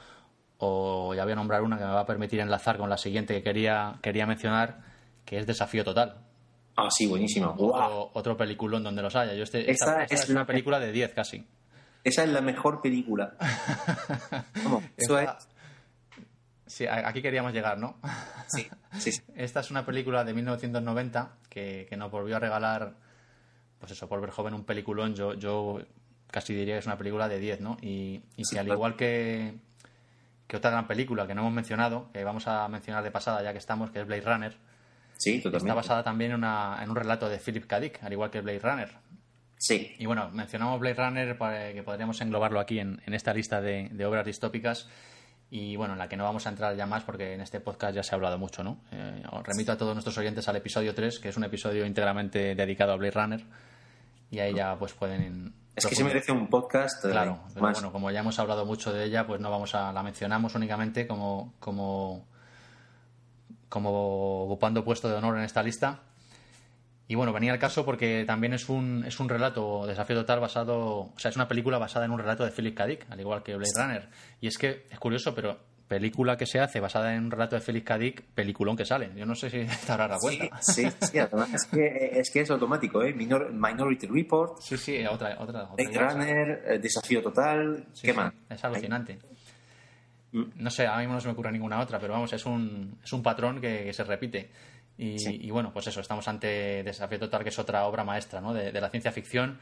o 0.59 1.15
ya 1.15 1.25
voy 1.25 1.33
a 1.33 1.37
nombrar 1.37 1.63
una 1.63 1.79
que 1.79 1.85
me 1.85 1.93
va 1.93 2.01
a 2.01 2.07
permitir 2.07 2.41
enlazar 2.41 2.79
con 2.79 2.89
la 2.89 2.97
siguiente 2.97 3.35
que 3.35 3.43
quería, 3.43 3.99
quería 4.03 4.27
mencionar, 4.27 4.81
que 5.25 5.39
es 5.39 5.47
Desafío 5.47 5.85
Total. 5.85 6.17
Ah, 6.77 6.89
sí, 6.91 7.07
buenísimo. 7.07 7.55
Otro, 7.59 8.37
peliculón 8.37 8.83
donde 8.83 9.03
los 9.03 9.15
haya. 9.15 9.35
Yo 9.35 9.45
este, 9.45 9.71
esta, 9.71 10.05
es, 10.05 10.29
una 10.29 10.47
película 10.47 10.81
de 10.81 10.91
10 10.91 11.15
casi. 11.15 11.47
Esa 12.03 12.25
es 12.25 12.31
la 12.31 12.41
mejor 12.41 12.83
película. 12.83 13.35
Sí, 16.75 16.89
aquí 16.89 17.23
queríamos 17.23 17.53
llegar, 17.53 17.79
¿no? 17.79 17.99
Sí, 18.49 18.67
sí, 18.99 19.23
Esta 19.37 19.61
es 19.61 19.71
una 19.71 19.87
película 19.87 20.25
de 20.25 20.35
1990 20.35 21.37
que, 21.49 21.87
que 21.89 21.97
nos 21.97 22.11
volvió 22.11 22.35
a 22.35 22.41
regalar, 22.41 22.95
pues 23.79 23.93
eso, 23.93 24.09
por 24.09 24.21
ver 24.21 24.31
joven 24.31 24.55
un 24.55 24.65
peliculón. 24.65 25.15
Yo, 25.15 25.35
yo 25.35 25.79
casi 26.33 26.53
diría 26.53 26.75
que 26.75 26.81
es 26.81 26.87
una 26.87 26.99
película 26.99 27.29
de 27.29 27.39
10, 27.39 27.61
¿no? 27.61 27.77
Y, 27.81 28.25
y 28.37 28.43
que 28.43 28.59
al 28.59 28.67
igual 28.67 28.97
que, 28.97 29.55
que 30.49 30.57
otra 30.57 30.73
gran 30.73 30.89
película 30.89 31.29
que 31.29 31.35
no 31.37 31.43
hemos 31.43 31.53
mencionado, 31.53 32.11
que 32.13 32.25
vamos 32.25 32.49
a 32.49 32.67
mencionar 32.67 33.05
de 33.05 33.13
pasada 33.13 33.41
ya 33.45 33.53
que 33.53 33.59
estamos, 33.59 33.93
que 33.93 34.01
es 34.01 34.07
Blade 34.09 34.23
Runner. 34.23 34.57
Sí, 35.17 35.39
totalmente. 35.39 35.59
Está 35.59 35.75
basada 35.75 36.03
también 36.03 36.33
en, 36.33 36.39
una, 36.39 36.81
en 36.83 36.91
un 36.91 36.97
relato 36.97 37.29
de 37.29 37.39
Philip 37.39 37.67
K. 37.69 37.79
Dick, 37.79 38.03
al 38.03 38.13
igual 38.13 38.33
que 38.33 38.41
Blade 38.41 38.59
Runner. 38.59 38.91
Sí. 39.59 39.95
Y 39.97 40.07
bueno, 40.07 40.29
mencionamos 40.31 40.81
Blade 40.81 40.97
Runner 40.97 41.39
para 41.39 41.73
que 41.73 41.85
podríamos 41.85 42.21
englobarlo 42.21 42.59
aquí 42.59 42.81
en, 42.81 43.01
en 43.07 43.15
esta 43.15 43.33
lista 43.33 43.61
de, 43.61 43.91
de, 43.93 44.07
obras 44.07 44.27
distópicas 44.27 44.89
y 45.57 45.77
bueno, 45.77 45.93
en 45.93 46.01
la 46.01 46.09
que 46.09 46.17
no 46.17 46.25
vamos 46.25 46.45
a 46.49 46.51
entrar 46.51 46.75
ya 46.75 46.85
más 46.85 47.05
porque 47.05 47.33
en 47.35 47.41
este 47.41 47.61
podcast 47.61 47.95
ya 47.95 48.03
se 48.03 48.13
ha 48.13 48.17
hablado 48.17 48.37
mucho, 48.39 48.65
¿no? 48.65 48.79
Eh, 48.91 49.23
os 49.31 49.47
remito 49.47 49.71
a 49.71 49.77
todos 49.77 49.95
nuestros 49.95 50.19
oyentes 50.19 50.49
al 50.49 50.57
episodio 50.57 50.97
3, 50.97 51.21
que 51.21 51.29
es 51.29 51.37
un 51.37 51.45
episodio 51.45 51.87
íntegramente 51.87 52.57
dedicado 52.57 52.91
a 52.91 52.97
Blade 52.97 53.13
Runner 53.13 53.45
y 54.33 54.41
ahí 54.41 54.53
ya 54.53 54.77
pues 54.77 54.95
pueden 54.95 55.55
es 55.77 55.87
que 55.87 55.95
se 55.95 56.03
merece 56.03 56.33
un 56.33 56.49
podcast. 56.49 57.05
Eh, 57.05 57.11
claro, 57.11 57.39
pero 57.55 57.71
bueno, 57.71 57.93
como 57.93 58.11
ya 58.11 58.19
hemos 58.19 58.37
hablado 58.41 58.67
mucho 58.67 58.93
de 58.93 59.05
ella, 59.05 59.29
pues 59.29 59.41
no 59.41 59.49
vamos 59.49 59.77
a 59.77 59.93
la 59.93 60.03
mencionamos 60.03 60.57
únicamente 60.57 61.07
como 61.07 61.55
como 61.61 62.27
como 63.69 64.43
ocupando 64.47 64.85
puesto 64.85 65.09
de 65.09 65.15
honor 65.15 65.39
en 65.39 65.45
esta 65.45 65.63
lista. 65.63 66.01
Y 67.07 67.17
bueno, 67.17 67.33
venía 67.33 67.53
el 67.53 67.59
caso 67.59 67.85
porque 67.85 68.25
también 68.27 68.55
es 68.55 68.69
un, 68.69 69.05
es 69.07 69.21
un 69.21 69.29
relato, 69.29 69.87
Desafío 69.87 70.17
Total, 70.17 70.41
basado. 70.41 71.13
O 71.15 71.19
sea, 71.19 71.31
es 71.31 71.37
una 71.37 71.49
película 71.49 71.79
basada 71.79 72.07
en 72.07 72.13
un 72.13 72.19
relato 72.19 72.45
de 72.45 72.51
Philip 72.51 72.75
K. 72.75 72.87
Dick, 72.87 73.07
al 73.11 73.21
igual 73.21 73.43
que 73.43 73.57
Blade 73.57 73.73
Runner. 73.77 74.09
Y 74.41 74.47
es 74.47 74.57
que 74.57 74.87
es 74.91 74.99
curioso, 74.99 75.35
pero 75.35 75.59
película 75.89 76.37
que 76.37 76.47
se 76.47 76.61
hace 76.61 76.81
basada 76.81 77.15
en 77.15 77.25
un 77.25 77.31
relato 77.31 77.57
de 77.57 77.63
Félix 77.63 77.87
Kadik, 77.87 78.23
peliculón 78.35 78.77
que 78.77 78.85
sale. 78.85 79.11
Yo 79.15 79.27
no 79.27 79.35
sé 79.35 79.51
si 79.51 79.65
te 79.87 79.93
habrás 79.93 80.09
dado 80.09 80.21
cuenta. 80.21 80.63
Sí, 80.63 80.87
sí, 81.01 81.19
además 81.19 81.55
es 81.55 81.65
que, 81.67 82.11
es 82.19 82.31
que 82.31 82.41
es 82.41 82.51
automático, 82.51 83.03
¿eh? 83.03 83.13
Minority 83.15 84.07
Report. 84.07 84.61
Sí, 84.61 84.77
sí, 84.77 85.07
otra. 85.07 85.37
otra, 85.39 85.69
otra 85.71 86.09
Runner, 86.09 86.65
eh, 86.67 86.79
Desafío 86.79 87.23
Total. 87.23 87.87
¿Qué 88.01 88.13
más? 88.13 88.33
Es 88.49 88.65
alucinante. 88.65 89.19
No 90.33 90.71
sé, 90.71 90.87
a 90.87 90.99
mí 90.99 91.07
no 91.07 91.21
se 91.21 91.29
me 91.29 91.33
ocurre 91.33 91.53
ninguna 91.53 91.79
otra, 91.79 92.01
pero 92.01 92.15
vamos, 92.15 92.33
es 92.33 92.45
un, 92.45 92.99
es 93.05 93.13
un 93.13 93.23
patrón 93.23 93.61
que, 93.61 93.93
se 93.93 94.03
repite. 94.03 94.51
Y, 94.97 95.51
bueno, 95.51 95.73
pues 95.73 95.89
eso, 95.89 96.01
estamos 96.01 96.29
ante 96.29 96.83
Desafío 96.85 97.19
Total, 97.19 97.43
que 97.43 97.49
es 97.49 97.59
otra 97.59 97.85
obra 97.87 98.05
maestra 98.05 98.41
¿no? 98.41 98.55
de, 98.55 98.71
de 98.71 98.81
la 98.81 98.91
ciencia 98.91 99.11
ficción 99.11 99.59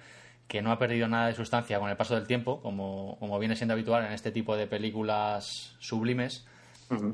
que 0.47 0.61
no 0.61 0.71
ha 0.71 0.79
perdido 0.79 1.09
nada 1.09 1.29
de 1.29 1.35
sustancia 1.35 1.79
con 1.79 1.89
el 1.89 1.97
paso 1.97 2.15
del 2.15 2.27
tiempo, 2.27 2.61
como, 2.61 3.17
como 3.19 3.39
viene 3.39 3.57
siendo 3.57 3.75
habitual 3.75 4.05
en 4.05 4.13
este 4.13 4.31
tipo 4.31 4.57
de 4.57 4.67
películas 4.67 5.75
sublimes, 5.79 6.47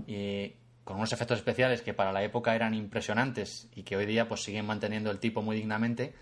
y 0.08 0.54
con 0.82 0.96
unos 0.96 1.12
efectos 1.12 1.38
especiales 1.38 1.82
que 1.82 1.94
para 1.94 2.12
la 2.12 2.24
época 2.24 2.56
eran 2.56 2.74
impresionantes 2.74 3.68
y 3.76 3.84
que 3.84 3.96
hoy 3.96 4.06
día 4.06 4.26
pues 4.26 4.42
siguen 4.42 4.66
manteniendo 4.66 5.10
el 5.12 5.20
tipo 5.20 5.40
muy 5.40 5.54
dignamente. 5.54 6.14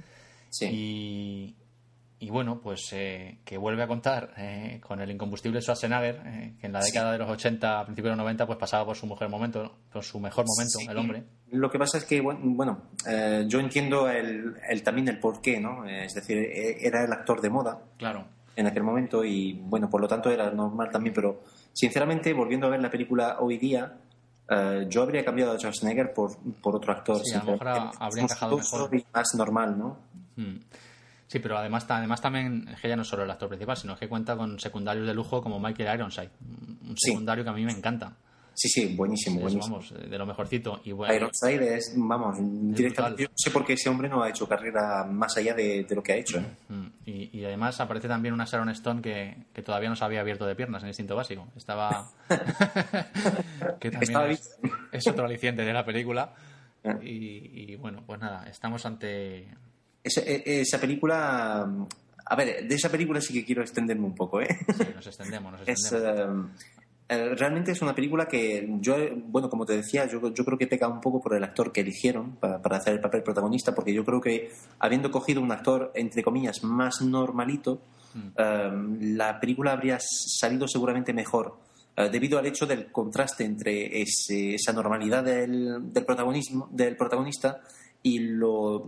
Y, 0.61 1.55
y 2.19 2.29
bueno, 2.29 2.61
pues 2.61 2.93
eh, 2.93 3.39
que 3.47 3.57
vuelve 3.57 3.83
a 3.83 3.87
contar 3.87 4.35
eh, 4.37 4.79
con 4.83 5.01
el 5.01 5.11
incombustible 5.11 5.63
Schwarzenegger, 5.63 6.23
eh, 6.27 6.55
que 6.61 6.67
en 6.67 6.73
la 6.73 6.81
década 6.81 7.13
de 7.13 7.19
los 7.19 7.31
80, 7.31 7.81
a 7.81 7.85
principios 7.87 8.13
de 8.13 8.17
los 8.17 8.25
90, 8.25 8.47
pues 8.47 8.59
pasaba 8.59 8.85
por 8.85 8.97
su 8.97 9.07
mejor 9.07 9.31
momento, 9.31 9.79
por 9.91 10.05
su 10.05 10.21
mejor 10.21 10.45
momento, 10.47 10.79
el 10.91 10.99
hombre. 10.99 11.25
Lo 11.53 11.71
que 11.71 11.79
pasa 11.79 11.99
es 11.99 12.05
que, 12.05 12.21
bueno, 12.21 12.83
yo 13.47 13.61
entiendo 13.61 14.09
el, 14.09 14.57
el, 14.69 14.83
también 14.83 15.09
el 15.09 15.19
porqué, 15.19 15.61
¿no? 15.61 15.85
Es 15.85 16.15
decir, 16.15 16.39
e, 16.39 16.87
era 16.87 17.05
el 17.05 17.13
actor 17.13 17.41
de 17.41 17.51
moda. 17.51 17.79
Claro. 17.97 18.25
En 18.57 18.67
aquel 18.67 18.83
momento 18.83 19.25
y, 19.25 19.53
bueno, 19.53 19.89
por 19.89 20.01
lo 20.01 20.09
tanto 20.09 20.31
era 20.31 20.51
normal 20.51 20.89
también, 20.91 21.15
pero 21.15 21.43
sinceramente, 21.73 22.33
volviendo 22.33 22.67
a 22.67 22.71
ver 22.71 22.81
la 22.81 22.91
película 22.91 23.37
hoy 23.41 23.59
día, 23.59 23.97
yo 24.89 25.03
habría 25.03 25.25
cambiado 25.25 25.53
a 25.53 25.59
Schwarzenegger 25.59 26.15
por, 26.15 26.37
por 26.63 26.77
otro 26.77 26.93
actor. 26.93 27.21
Sí, 27.25 27.35
a 27.35 27.45
lo 27.45 27.53
mejor 27.53 27.69
habría 27.69 28.23
encajado 28.23 28.57
mejor. 28.57 28.91
Más 29.13 29.35
normal, 29.37 29.79
¿no? 29.79 29.99
Mm. 30.37 30.57
Sí, 31.27 31.41
pero 31.41 31.59
además, 31.59 31.85
además 31.89 32.21
también 32.21 32.69
es 32.69 32.81
que 32.81 32.89
ya 32.89 32.97
no 32.97 33.03
es 33.03 33.09
solo 33.09 33.25
el 33.25 33.31
actor 33.31 33.49
principal, 33.49 33.77
sino 33.77 33.97
que 33.97 34.09
cuenta 34.09 34.37
con 34.37 34.61
secundarios 34.61 35.07
de 35.07 35.15
lujo 35.15 35.43
como 35.43 35.59
Michael 35.59 35.95
Ironside, 35.97 36.31
un 36.41 36.97
secundario 36.97 37.43
que 37.43 37.51
a 37.51 37.53
mí 37.53 37.65
me 37.65 37.73
encanta. 37.73 38.13
Sí, 38.57 38.69
sí, 38.69 38.95
buenísimo, 38.97 39.41
buenísimo. 39.41 39.77
Vamos, 39.77 39.95
de 39.95 40.19
lo 40.19 40.27
mejorcito. 40.27 40.81
Y 40.85 40.91
Ironside 40.91 41.77
es, 41.77 41.93
vamos, 41.95 42.37
directamente. 42.41 43.23
Yo 43.23 43.29
no 43.29 43.35
sé 43.37 43.51
por 43.51 43.65
qué 43.65 43.75
ese 43.75 43.89
hombre 43.89 44.09
no 44.09 44.23
ha 44.23 44.31
hecho 44.31 44.49
carrera 44.49 45.05
más 45.05 45.37
allá 45.37 45.55
de, 45.55 45.87
lo 45.91 46.03
que 46.03 46.13
ha 46.15 46.17
hecho. 46.17 46.39
¿eh? 46.39 46.47
Mm, 46.71 46.87
y, 47.05 47.45
además 47.45 47.79
aparece 47.81 48.09
también 48.09 48.35
una 48.35 48.47
Sharon 48.47 48.71
Stone 48.71 49.03
que, 49.03 49.37
que, 49.53 49.63
todavía 49.63 49.91
no 49.91 49.97
se 49.97 50.05
había 50.05 50.21
abierto 50.21 50.47
de 50.47 50.57
piernas 50.57 50.83
en 50.83 50.89
instinto 50.89 51.15
básico. 51.15 51.47
Estaba. 51.57 52.11
que 53.79 53.91
también 53.91 54.39
es, 54.91 55.07
otro 55.07 55.27
aliciente 55.27 55.63
de 55.63 55.73
la 55.73 55.85
película. 55.85 56.35
Ah. 56.85 56.99
y 57.03 57.75
bueno, 57.77 58.05
pues 58.07 58.21
nada, 58.21 58.49
estamos 58.49 58.87
ante 58.87 59.49
e, 60.07 60.61
esa, 60.61 60.81
película. 60.81 61.69
A 62.27 62.37
ver, 62.37 62.67
de 62.67 62.75
esa 62.75 62.89
película 62.89 63.21
sí 63.21 63.33
que 63.33 63.45
quiero 63.45 63.63
extenderme 63.63 64.07
un 64.07 64.15
poco, 64.15 64.41
¿eh? 64.41 64.49
Sí, 64.77 64.85
nos 64.95 65.07
extendemos, 65.07 65.53
nos 65.53 65.61
extendemos. 65.69 66.47
Eh, 66.47 66.67
eh, 66.69 66.76
realmente 67.09 67.73
es 67.73 67.83
una 67.83 67.95
película 67.95 68.27
que 68.27 68.69
yo, 68.81 68.97
bueno, 69.27 69.49
como 69.49 69.65
te 69.65 69.77
decía, 69.77 70.07
yo, 70.07 70.33
yo 70.33 70.45
creo 70.45 70.59
que 70.59 70.67
peca 70.67 70.89
un 70.89 71.01
poco 71.01 71.21
por 71.21 71.35
el 71.35 71.45
actor 71.45 71.73
que 71.73 71.83
eligieron 71.83 72.37
para, 72.37 72.61
para, 72.61 72.79
hacer 72.79 72.95
el 72.95 73.01
papel 73.01 73.23
protagonista, 73.23 73.75
porque 73.75 73.95
yo 73.95 74.05
creo 74.05 74.21
que 74.21 74.51
habiendo 74.79 75.11
cogido 75.11 75.41
un 75.41 75.53
actor, 75.53 75.93
entre 75.95 76.23
comillas, 76.23 76.65
más 76.65 77.01
normalito, 77.03 77.81
mm. 78.15 79.15
la 79.17 79.39
película 79.39 79.73
habría 79.73 79.99
salido 80.01 80.67
seguramente 80.67 81.13
mejor. 81.13 81.59
debido 81.97 82.39
al 82.39 82.47
hecho 82.47 82.67
del 82.67 82.91
contraste 82.91 83.45
entre 83.45 84.03
esa 84.03 84.73
normalidad 84.73 85.23
del, 85.23 85.93
del, 85.93 86.05
protagonismo, 86.05 86.69
del 86.73 86.97
protagonista 86.97 87.61
y 88.03 88.19
lo, 88.19 88.85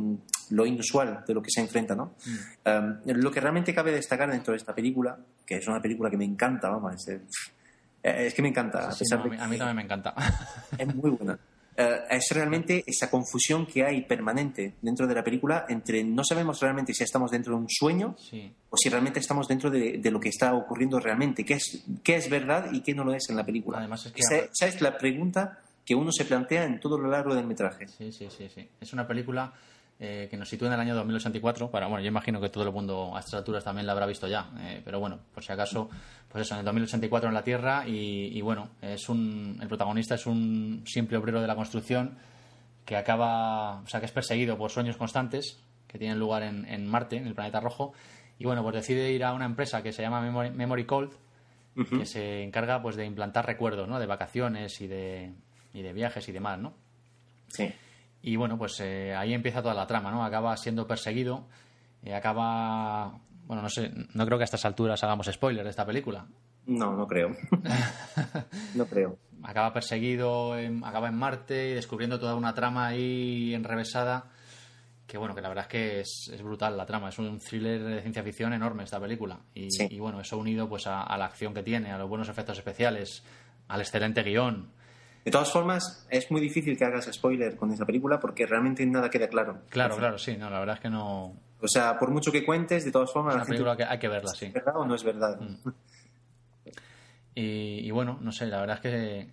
lo 0.51 0.67
inusual 0.67 1.25
de 1.27 1.35
lo 1.35 1.43
que 1.43 1.51
se 1.51 1.61
enfrenta, 1.61 1.95
¿no? 1.95 2.15
Mm. 2.25 2.69
Um, 2.69 3.17
lo 3.17 3.31
que 3.31 3.41
realmente 3.41 3.75
cabe 3.75 3.93
destacar 3.93 4.31
dentro 4.31 4.53
de 4.53 4.59
esta 4.59 4.75
película, 4.75 5.19
que 5.45 5.57
es 5.57 5.67
una 5.67 5.81
película 5.81 6.11
que 6.11 6.17
me 6.17 6.25
encanta, 6.25 6.69
vamos, 6.69 7.09
es, 7.09 7.21
eh, 8.11 8.27
es 8.27 8.35
que 8.35 8.43
me 8.43 8.49
encanta. 8.49 8.89
a, 8.89 9.47
mí, 9.49 9.59
también 9.59 9.77
me 9.77 9.83
encanta. 9.83 10.15
Es 10.79 10.95
muy 10.95 11.11
buena. 11.11 11.39
Uh, 11.79 12.03
es 12.11 12.27
realmente 12.33 12.83
esa 12.85 13.09
confusión 13.09 13.65
que 13.65 13.85
hay 13.85 14.03
permanente 14.03 14.75
dentro 14.83 15.07
de 15.07 15.15
la 15.15 15.23
película 15.23 15.65
entre 15.69 16.03
no 16.03 16.25
sabemos 16.25 16.59
realmente 16.61 16.93
si 16.93 17.05
estamos 17.05 17.31
dentro 17.31 17.55
de 17.55 17.61
un 17.61 17.69
sueño 17.69 18.17
o 18.69 18.77
si 18.77 18.89
realmente 18.89 19.21
estamos 19.21 19.47
dentro 19.47 19.71
de, 19.71 20.01
lo 20.11 20.19
que 20.19 20.29
está 20.29 20.55
ocurriendo 20.55 20.99
realmente, 20.99 21.45
qué 21.45 21.55
es, 21.55 21.85
qué 22.03 22.17
es 22.17 22.29
verdad 22.29 22.73
y 22.73 22.81
qué 22.81 22.95
no 22.97 23.05
lo 23.05 23.15
es 23.15 23.31
en 23.31 23.37
la 23.37 23.47
película. 23.47 23.79
Además 23.79 24.05
es 24.07 24.13
que 24.13 24.23
esa, 24.23 24.67
es 24.67 24.81
la 24.81 24.99
pregunta 24.99 25.61
que 25.85 25.95
uno 25.95 26.11
se 26.11 26.25
plantea 26.25 26.65
en 26.65 26.81
todo 26.81 26.99
lo 26.99 27.09
largo 27.09 27.33
del 27.33 27.47
metraje. 27.47 27.87
Sí, 27.87 28.11
sí, 28.11 28.27
sí, 28.37 28.49
sí. 28.53 28.69
Es 28.81 28.93
una 28.93 29.07
película 29.07 29.53
eh, 30.01 30.29
que 30.31 30.37
nos 30.37 30.49
sitúa 30.49 30.69
en 30.69 30.75
el 30.75 30.81
año 30.81 30.95
2084. 30.95 31.71
Para, 31.71 31.89
bueno, 31.89 32.03
yo 32.03 32.09
imagino 32.09 32.41
que 32.41 32.49
todo 32.49 32.65
el 32.65 32.73
mundo 32.73 33.17
a 33.17 33.21
estas 33.21 33.35
alturas 33.35 33.65
también 33.65 33.87
la 33.87 33.93
habrá 33.93 34.07
visto 34.07 34.29
ya, 34.29 34.51
eh, 34.61 34.81
pero 34.85 35.01
bueno, 35.01 35.19
por 35.35 35.43
si 35.43 35.53
acaso, 35.53 35.91
pues 36.29 36.47
eso, 36.47 36.55
en 36.55 36.61
el 36.61 36.65
2084 36.67 37.29
en 37.29 37.35
la 37.35 37.43
Tierra 37.43 37.85
y, 37.87 38.41
bueno, 38.41 38.71
es 38.81 39.09
un, 39.09 39.59
el 39.61 39.69
protagonista 39.69 40.15
es 40.15 40.27
un 40.27 40.85
simple 40.87 41.17
obrero 41.17 41.41
de 41.41 41.47
la 41.47 41.57
construcción 41.57 42.17
que 42.85 42.97
acaba, 42.97 43.81
o 43.81 43.87
sea, 43.87 44.01
que 44.01 44.07
es 44.07 44.13
perseguido 44.13 44.57
por 44.57 44.71
sueños 44.71 44.97
constantes 44.97 45.59
que 45.87 45.99
tienen 45.99 46.19
lugar 46.19 46.43
en, 46.43 46.87
Marte, 46.87 47.17
en 47.17 47.27
el 47.27 47.35
planeta 47.35 47.61
rojo, 47.61 47.93
y 48.39 48.45
bueno, 48.45 48.63
pues 48.63 48.77
decide 48.77 49.11
ir 49.11 49.25
a 49.25 49.33
una 49.33 49.47
empresa 49.47 49.83
que 49.83 49.93
se 49.93 50.03
llama 50.03 50.21
Memory, 50.21 50.85
Cold, 50.85 51.13
que 51.75 52.07
se 52.07 52.43
encarga 52.43 52.83
pues 52.83 52.97
de 52.97 53.05
implantar 53.05 53.47
recuerdos, 53.47 53.89
¿no? 53.89 53.99
De 53.99 54.07
vacaciones 54.07 54.81
y 54.81 54.87
de 54.87 55.33
y 55.73 55.83
de 55.83 55.93
viajes 55.93 56.29
y 56.29 56.33
demás, 56.33 56.59
¿no? 56.59 56.75
Sí. 57.49 57.73
Y 58.23 58.37
bueno, 58.37 58.59
pues 58.59 58.81
eh, 58.81 59.15
ahí 59.15 59.33
empieza 59.33 59.63
toda 59.63 59.75
la 59.75 59.87
trama, 59.87 60.11
¿no? 60.11 60.25
Acaba 60.25 60.57
siendo 60.57 60.87
perseguido, 60.87 61.47
y 62.03 62.11
acaba... 62.11 63.21
Bueno, 63.47 63.63
no 63.63 63.71
sé, 63.71 63.91
no 64.13 64.27
creo 64.27 64.37
que 64.37 64.45
a 64.45 64.45
estas 64.45 64.65
alturas 64.67 65.03
hagamos 65.03 65.27
spoiler 65.27 65.65
de 65.65 65.71
esta 65.71 65.87
película. 65.87 66.27
No, 66.67 66.95
no 66.95 67.07
creo. 67.07 67.35
no 68.75 68.85
creo. 68.87 69.17
Acaba 69.43 69.73
perseguido, 69.73 70.53
acaba 70.85 71.09
en 71.09 71.15
Marte 71.15 71.71
y 71.71 71.75
descubriendo 71.75 72.21
toda 72.21 72.35
una 72.35 72.53
trama 72.53 72.89
ahí 72.89 73.55
enrevesada 73.55 74.31
que 75.09 75.17
bueno, 75.17 75.35
que 75.35 75.41
la 75.41 75.49
verdad 75.49 75.65
es 75.65 75.69
que 75.69 76.01
es, 76.01 76.43
brutal 76.43 76.77
la 76.77 76.85
trama, 76.85 77.09
es 77.09 77.19
un 77.19 77.39
thriller 77.39 77.83
de 77.83 78.03
ciencia 78.03 78.23
ficción 78.23 78.53
enorme 78.53 78.85
esta 78.85 79.01
película 79.01 79.41
y, 79.55 79.99
bueno, 79.99 80.21
eso 80.21 80.37
unido 80.37 80.69
pues 80.69 80.87
a, 80.87 81.17
la 81.17 81.25
acción 81.25 81.55
que 81.55 81.63
tiene, 81.63 81.91
a 81.91 81.99
los 81.99 82.11
buenos 82.11 82.29
efectos 82.29 82.59
especiales, 82.59 83.25
al 83.69 83.81
excelente 83.81 84.23
guion, 84.23 84.71
de 85.25 85.31
todas 85.31 85.53
formas, 85.53 86.07
es 86.11 86.31
muy 86.31 86.41
difícil 86.41 86.77
que 86.77 86.85
hagas 86.85 87.09
spoiler 87.13 87.57
con 87.57 87.71
esa 87.73 87.85
película 87.85 88.19
porque 88.19 88.47
realmente 88.47 88.87
nada 88.87 89.11
queda 89.11 89.29
claro. 89.29 89.59
Claro, 89.69 89.97
claro, 89.97 90.19
sí, 90.19 90.37
no, 90.37 90.49
la 90.49 90.61
verdad 90.61 90.77
es 90.77 90.81
que 90.81 90.91
no. 90.91 91.35
O 91.61 91.69
sea, 91.69 91.99
por 91.99 92.11
mucho 92.11 92.33
que 92.33 92.45
cuentes, 92.45 92.85
de 92.85 92.93
todas 92.93 93.13
formas. 93.13 93.35
Es 93.35 93.41
una 93.41 93.47
película 93.47 93.77
que 93.77 93.85
hay 93.85 93.99
que 93.99 94.09
verla, 94.09 94.33
sí. 94.33 94.47
¿Es 94.47 94.53
verdad 94.53 94.77
o 94.77 94.85
no 94.85 94.95
es 94.95 95.05
verdad? 95.05 95.41
Mm. 95.41 95.71
Y, 97.41 97.91
bueno, 97.93 98.19
no 98.21 98.33
sé, 98.33 98.47
la 98.47 98.59
verdad 98.59 98.77
es 98.77 98.83
que 98.83 99.29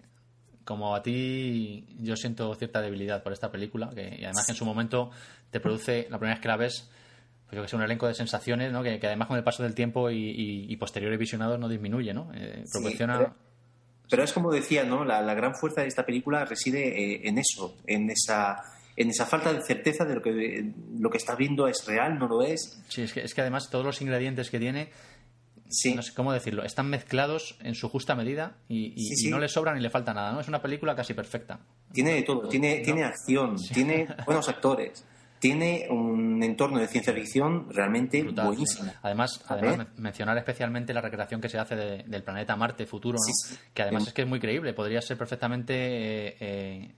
como 0.64 0.96
a 0.96 1.02
ti, 1.02 1.88
yo 2.00 2.16
siento 2.16 2.54
cierta 2.56 2.82
debilidad 2.82 3.24
por 3.24 3.34
esta 3.34 3.52
película, 3.52 3.90
que, 3.96 4.18
y 4.20 4.26
además 4.26 4.46
que 4.46 4.52
en 4.52 4.58
su 4.58 4.66
momento 4.66 5.10
te 5.50 5.60
produce, 5.60 6.08
la 6.10 6.20
primera 6.20 6.36
vez 6.36 6.42
que 6.42 6.48
la 6.48 6.58
ves, 6.58 6.90
pues 7.46 7.56
yo 7.56 7.62
que 7.64 7.68
sé, 7.68 7.76
un 7.76 7.82
elenco 7.82 8.08
de 8.08 8.14
sensaciones, 8.14 8.72
¿no? 8.72 8.84
Que, 8.84 9.00
además 9.02 9.28
con 9.28 9.38
el 9.38 9.44
paso 9.44 9.64
del 9.64 9.74
tiempo 9.74 10.12
y, 10.12 10.76
posteriores 10.78 11.18
visionados 11.18 11.60
no 11.60 11.68
disminuye, 11.68 12.14
¿no? 12.14 12.32
Eh, 12.36 12.66
proporciona. 12.72 13.18
Pero 13.18 13.34
es 14.12 14.34
como 14.34 14.52
decía, 14.52 14.84
¿no? 14.84 15.04
La, 15.06 15.34
gran 15.34 15.56
fuerza 15.56 15.82
de 15.82 15.88
esta 15.88 16.06
película 16.06 16.46
reside 16.46 16.88
eh, 16.88 17.22
en 17.26 17.38
eso, 17.38 17.76
en 17.88 18.10
esa, 18.10 18.58
en 18.96 19.10
esa 19.10 19.26
falta 19.26 19.52
de 19.54 19.62
certeza 19.62 20.06
de 20.06 20.16
lo 20.16 20.22
que, 20.22 20.72
lo 21.00 21.10
que 21.10 21.18
está 21.18 21.36
viendo 21.36 21.68
es 21.68 21.86
real, 21.86 22.18
no 22.18 22.28
lo 22.28 22.42
es. 22.42 22.82
Sí, 22.90 23.02
es 23.02 23.14
que, 23.14 23.22
es 23.22 23.34
que 23.34 23.42
además 23.42 23.70
todos 23.70 23.86
los 23.86 24.02
ingredientes 24.02 24.50
que 24.50 24.60
tiene, 24.60 24.90
no 25.96 26.02
sé 26.02 26.14
cómo 26.14 26.32
decirlo, 26.32 26.64
están 26.64 26.90
mezclados 26.90 27.58
en 27.62 27.76
su 27.76 27.90
justa 27.90 28.16
medida 28.16 28.58
y, 28.70 28.96
no 29.30 29.40
le 29.40 29.48
sobra 29.48 29.74
ni 29.74 29.82
le 29.82 29.90
falta 29.90 30.14
nada, 30.14 30.32
¿no? 30.32 30.40
Es 30.40 30.48
una 30.48 30.62
película 30.62 30.96
casi 30.96 31.14
perfecta. 31.14 31.60
Tiene 31.92 32.14
de 32.14 32.24
todo, 32.24 32.48
tiene, 32.48 32.80
tiene 32.80 33.04
acción, 33.04 33.58
tiene 33.74 34.08
buenos 34.26 34.48
actores 34.50 35.04
tiene 35.40 35.88
un 35.90 36.42
entorno 36.44 36.80
de 36.80 36.88
ciencia 36.88 37.14
ficción 37.14 37.68
realmente 37.70 38.24
buenísimo. 38.24 38.92
Además, 39.02 39.44
además 39.48 39.88
mencionar 39.98 40.38
especialmente 40.38 40.94
la 40.94 41.02
recreación 41.02 41.42
que 41.42 41.50
se 41.50 41.58
hace 41.58 41.76
del 41.76 42.24
planeta 42.24 42.56
Marte 42.56 42.86
futuro, 42.86 43.18
que 43.74 43.82
además 43.82 44.08
es 44.08 44.14
que 44.14 44.24
es 44.24 44.28
muy 44.28 44.40
creíble, 44.40 44.74
podría 44.74 45.02
ser 45.02 45.18
perfectamente... 45.18 45.74
Eh, 45.76 46.36
eh, 46.40 46.92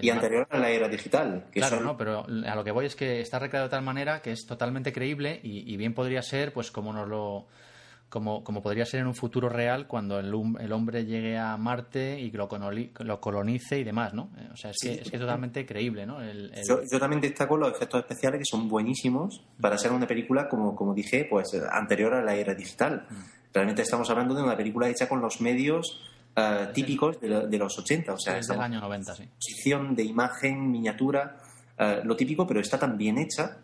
y 0.00 0.08
anterior 0.08 0.46
a 0.50 0.58
la 0.58 0.70
era 0.70 0.88
digital. 0.88 1.44
claro, 1.52 1.80
no, 1.80 1.98
pero 1.98 2.24
a 2.24 2.54
lo 2.54 2.64
que 2.64 2.70
voy 2.70 2.86
es 2.86 2.96
que 2.96 3.20
está 3.20 3.38
recreado 3.38 3.66
de 3.66 3.70
tal 3.70 3.82
manera 3.82 4.22
que 4.22 4.32
es 4.32 4.46
totalmente 4.46 4.90
creíble 4.90 5.38
y 5.42 5.76
bien 5.76 5.92
podría 5.92 6.22
ser, 6.22 6.52
pues 6.54 6.70
como 6.70 6.94
nos 6.94 7.06
lo 7.08 7.46
como, 8.12 8.44
como 8.44 8.62
podría 8.62 8.84
ser 8.84 9.00
en 9.00 9.06
un 9.06 9.14
futuro 9.14 9.48
real 9.48 9.86
cuando 9.86 10.18
el, 10.20 10.26
el 10.60 10.72
hombre 10.72 11.06
llegue 11.06 11.38
a 11.38 11.56
Marte 11.56 12.20
y 12.20 12.30
lo, 12.30 12.46
lo 13.00 13.20
colonice 13.22 13.78
y 13.78 13.84
demás, 13.84 14.12
¿no? 14.12 14.28
O 14.52 14.56
sea, 14.56 14.70
es, 14.70 14.76
que, 14.82 14.92
es 15.00 15.10
que 15.10 15.18
totalmente 15.18 15.64
creíble, 15.64 16.04
¿no? 16.04 16.18
Yo, 16.68 16.98
también 17.00 17.22
destaco 17.22 17.56
los 17.56 17.72
efectos 17.72 18.00
especiales 18.00 18.40
que 18.40 18.44
son 18.44 18.68
buenísimos 18.68 19.42
para 19.58 19.78
ser 19.78 19.92
una 19.92 20.06
película, 20.06 20.46
como, 20.46 20.76
como 20.76 20.92
dije, 20.92 21.26
pues 21.30 21.54
anterior 21.72 22.12
a 22.12 22.22
la 22.22 22.34
era 22.34 22.54
digital. 22.54 23.06
Mm. 23.08 23.14
Realmente 23.54 23.80
estamos 23.80 24.10
hablando 24.10 24.34
de 24.34 24.42
una 24.42 24.58
película 24.58 24.90
hecha 24.90 25.08
con 25.08 25.22
los 25.22 25.40
medios 25.40 26.02
eh, 26.36 26.68
típicos 26.74 27.18
de, 27.18 27.28
lo- 27.28 27.46
de 27.46 27.56
los 27.56 27.78
80. 27.78 28.12
O 28.12 28.18
sea, 28.18 28.36
es 28.36 28.46
del 28.46 28.60
año 28.60 28.78
90, 28.78 29.14
sí. 29.14 29.22
composición 29.24 29.94
de 29.96 30.04
imagen, 30.04 30.70
miniatura, 30.70 31.38
eh, 31.78 32.02
lo 32.04 32.14
típico, 32.14 32.46
pero 32.46 32.60
está 32.60 32.78
tan 32.78 32.98
bien 32.98 33.16
hecha 33.16 33.56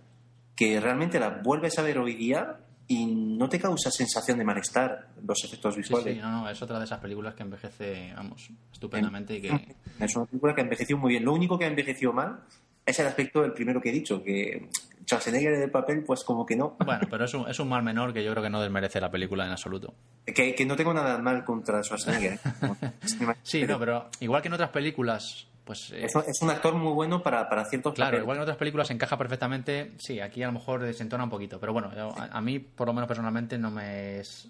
que 0.57 0.81
realmente 0.81 1.21
la 1.21 1.29
vuelves 1.45 1.79
a 1.79 1.83
ver 1.83 1.99
hoy 1.99 2.15
día 2.15 2.57
y 2.91 3.05
no 3.07 3.49
te 3.49 3.61
causa 3.61 3.91
sensación 3.91 4.39
de 4.39 4.45
malestar 4.45 5.09
los 5.27 5.45
efectos 5.45 5.75
Sí, 5.75 5.81
visuales. 5.83 6.15
sí, 6.15 6.21
no, 6.21 6.31
no, 6.43 6.49
es 6.51 6.61
otra 6.63 6.79
de 6.79 6.85
esas 6.87 6.99
películas 7.01 7.35
que 7.35 7.43
envejece, 7.43 8.13
vamos, 8.17 8.49
estupendamente 8.73 9.37
y 9.37 9.43
que... 9.43 9.77
Es 10.01 10.17
una 10.17 10.27
película 10.27 10.55
que 10.55 10.63
envejeció 10.63 10.97
muy 10.97 11.11
bien. 11.11 11.25
Lo 11.25 11.33
único 11.35 11.59
que 11.59 11.65
ha 11.67 11.69
envejecido 11.69 12.13
mal 12.13 12.41
es 12.87 12.99
el 12.99 13.07
aspecto 13.07 13.43
del 13.43 13.53
primero 13.53 13.81
que 13.81 13.91
he 13.91 13.93
dicho, 13.93 14.23
que 14.23 14.69
Schwarzenegger 15.05 15.55
en 15.55 15.63
el 15.63 15.71
papel, 15.71 16.03
pues 16.05 16.25
como 16.25 16.47
que 16.47 16.57
no. 16.57 16.77
Bueno, 16.85 17.07
pero 17.11 17.25
es 17.25 17.35
un, 17.35 17.49
es 17.49 17.59
un 17.61 17.69
mal 17.69 17.83
menor 17.83 18.15
que 18.15 18.25
yo 18.25 18.31
creo 18.31 18.43
que 18.43 18.51
no 18.51 18.61
desmerece 18.63 19.01
la 19.01 19.11
película 19.11 19.45
en 19.45 19.51
absoluto. 19.53 19.95
Que, 20.25 20.55
que 20.55 20.65
no 20.65 20.77
tengo 20.77 20.95
nada 20.95 21.19
mal 21.19 21.45
contra 21.45 21.83
Schwarzenegger. 21.83 22.35
¿eh? 22.35 22.93
Sí, 23.43 23.65
no, 23.67 23.79
pero 23.79 24.09
igual 24.21 24.41
que 24.43 24.49
en 24.49 24.55
otras 24.55 24.71
películas, 24.71 25.47
pues... 25.69 25.93
eh, 25.93 26.05
Es, 26.07 26.15
un- 26.17 26.25
es 26.27 26.43
un 26.43 26.51
actor 26.51 26.75
muy 26.75 26.93
bueno 26.93 27.23
para, 27.23 27.49
para 27.49 27.65
ciertos 27.67 27.95
Claro, 27.95 28.09
papeles. 28.13 28.23
igual 28.25 28.37
que 28.37 28.39
en 28.39 28.43
otras 28.43 28.57
películas 28.57 28.91
encaja 28.91 29.17
perfectamente, 29.19 29.93
sí, 29.99 30.19
aquí 30.19 30.43
a 30.43 30.47
lo 30.47 30.53
mejor 30.55 30.81
desentona 30.83 31.23
un 31.25 31.31
poquito, 31.31 31.61
pero 31.61 31.73
bueno, 31.73 31.95
yo- 31.95 32.11
a, 32.19 32.25
a 32.25 32.41
mí 32.41 32.59
por 32.59 32.87
lo 32.89 32.95
menos 32.95 33.07
personalmente 33.07 33.57
no 33.59 33.71
me 33.71 34.19
es... 34.21 34.49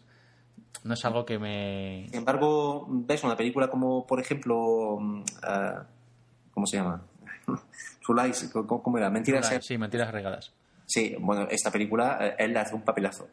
No 0.85 0.95
es 0.95 1.05
algo 1.05 1.27
que 1.27 1.39
me... 1.39 2.07
Sin 2.09 2.19
embargo, 2.21 2.87
ves 2.89 3.25
una 3.25 3.37
película 3.37 3.69
como, 3.69 4.07
por 4.07 4.21
ejemplo, 4.21 4.97
mm, 5.01 5.23
ah, 5.43 5.83
¿cómo 6.55 6.67
se 6.67 6.77
llama? 6.77 7.03
Lies, 8.09 8.51
¿cómo, 8.53 8.97
era? 8.99 9.11
Mentiras. 9.11 9.59
Sí, 9.61 9.77
mentiras 9.77 10.11
regadas. 10.13 10.53
Sí, 10.87 11.17
bueno, 11.21 11.47
esta 11.51 11.71
película, 11.71 12.19
eh, 12.23 12.35
él 12.39 12.53
le 12.55 12.61
hace 12.61 12.75
un 12.75 12.83
papelazo. 12.83 13.29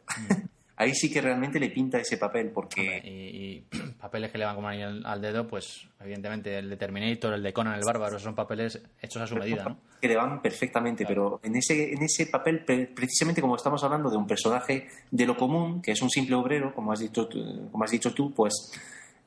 Ahí 0.78 0.94
sí 0.94 1.10
que 1.10 1.22
realmente 1.22 1.58
le 1.58 1.70
pinta 1.70 1.98
ese 1.98 2.18
papel, 2.18 2.50
porque 2.50 3.00
Y, 3.02 3.08
y 3.08 3.60
papeles 4.00 4.30
que 4.30 4.36
le 4.38 4.44
van 4.44 4.54
como 4.56 4.68
anillo 4.68 4.88
al, 4.88 5.06
al 5.06 5.20
dedo, 5.22 5.46
pues 5.46 5.88
evidentemente 6.00 6.58
el 6.58 6.68
de 6.68 6.76
Terminator, 6.76 7.32
el 7.32 7.42
de 7.42 7.52
Conan 7.54 7.74
el 7.78 7.84
Bárbaro, 7.84 8.18
son 8.18 8.34
papeles 8.34 8.82
hechos 9.00 9.22
a 9.22 9.26
su 9.26 9.36
medida, 9.36 9.64
¿no? 9.64 9.78
que 10.00 10.08
le 10.08 10.16
van 10.16 10.42
perfectamente, 10.42 11.06
pero 11.06 11.40
en 11.42 11.56
ese, 11.56 11.92
en 11.94 12.02
ese 12.02 12.26
papel, 12.26 12.62
pre- 12.64 12.88
precisamente 12.88 13.40
como 13.40 13.56
estamos 13.56 13.82
hablando 13.84 14.10
de 14.10 14.18
un 14.18 14.26
personaje 14.26 14.86
de 15.10 15.26
lo 15.26 15.34
común, 15.36 15.80
que 15.80 15.92
es 15.92 16.02
un 16.02 16.10
simple 16.10 16.34
obrero, 16.36 16.74
como 16.74 16.92
has 16.92 16.98
dicho, 17.00 17.26
tú- 17.26 17.68
como 17.72 17.82
has 17.84 17.90
dicho 17.90 18.12
tú, 18.12 18.34
pues, 18.34 18.52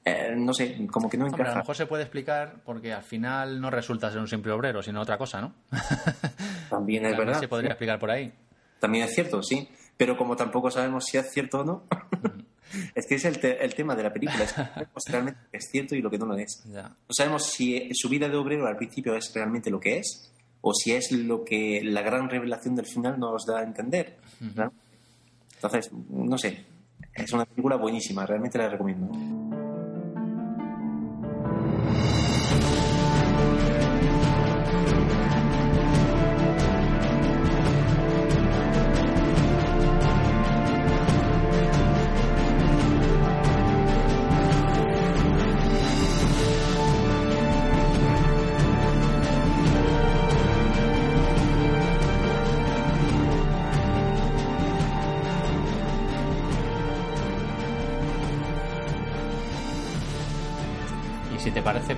eh, 0.06 0.34
no 0.38 0.54
sé, 0.54 0.86
como 0.92 1.10
que 1.10 1.18
no 1.18 1.26
Hombre, 1.26 1.42
a 1.42 1.46
lo 1.46 1.50
encaja. 1.50 1.60
mejor 1.62 1.76
se 1.76 1.88
puede 1.88 2.04
explicar 2.04 2.58
porque 2.64 2.94
al 2.94 3.04
final 3.04 3.60
no 3.60 3.72
resulta 3.72 4.12
ser 4.12 4.20
un 4.20 4.28
simple 4.28 4.52
obrero, 4.52 4.84
sino 4.84 5.02
otra 5.02 5.18
cosa, 5.18 5.42
¿no? 5.42 5.54
También 6.70 7.06
es 7.06 7.12
También 7.12 7.28
verdad. 7.28 7.40
se 7.40 7.48
podría 7.48 7.70
explicar 7.72 7.98
por 8.00 8.12
ahí. 8.12 8.32
También 8.80 9.06
es 9.06 9.14
cierto, 9.16 9.42
sí. 9.44 9.68
Pero 10.00 10.16
como 10.16 10.38
tampoco 10.38 10.72
sabemos 10.72 11.04
si 11.06 11.18
es 11.18 11.30
cierto 11.30 11.60
o 11.60 11.64
no, 11.66 11.84
es 12.96 13.06
que 13.06 13.16
es 13.16 13.26
el, 13.26 13.38
te- 13.38 13.62
el 13.66 13.76
tema 13.76 13.96
de 13.98 14.04
la 14.04 14.14
película. 14.14 14.46
Es 14.46 14.54
que 14.54 14.64
sabemos 14.64 15.04
realmente 15.10 15.40
lo 15.44 15.52
que 15.52 15.58
es 15.58 15.70
cierto 15.70 15.96
y 15.96 16.02
lo 16.02 16.10
que 16.10 16.18
no 16.18 16.26
lo 16.26 16.38
es. 16.38 16.64
Ya. 16.72 16.84
No 16.84 16.96
sabemos 17.14 17.48
si 17.48 17.90
su 17.94 18.08
vida 18.08 18.30
de 18.30 18.38
obrero 18.38 18.66
al 18.66 18.78
principio 18.78 19.14
es 19.16 19.30
realmente 19.36 19.70
lo 19.70 19.80
que 19.80 19.98
es 19.98 20.32
o 20.62 20.74
si 20.74 20.94
es 20.94 21.12
lo 21.12 21.44
que 21.44 21.82
la 21.84 22.02
gran 22.02 22.30
revelación 22.30 22.76
del 22.76 22.86
final 22.86 23.20
nos 23.20 23.46
da 23.46 23.60
a 23.60 23.64
entender. 23.64 24.16
¿no? 24.56 24.72
Entonces, 25.56 25.92
no 26.10 26.38
sé. 26.38 26.64
Es 27.14 27.34
una 27.34 27.44
película 27.46 27.76
buenísima, 27.76 28.26
realmente 28.26 28.58
la 28.58 28.70
recomiendo. 28.70 29.10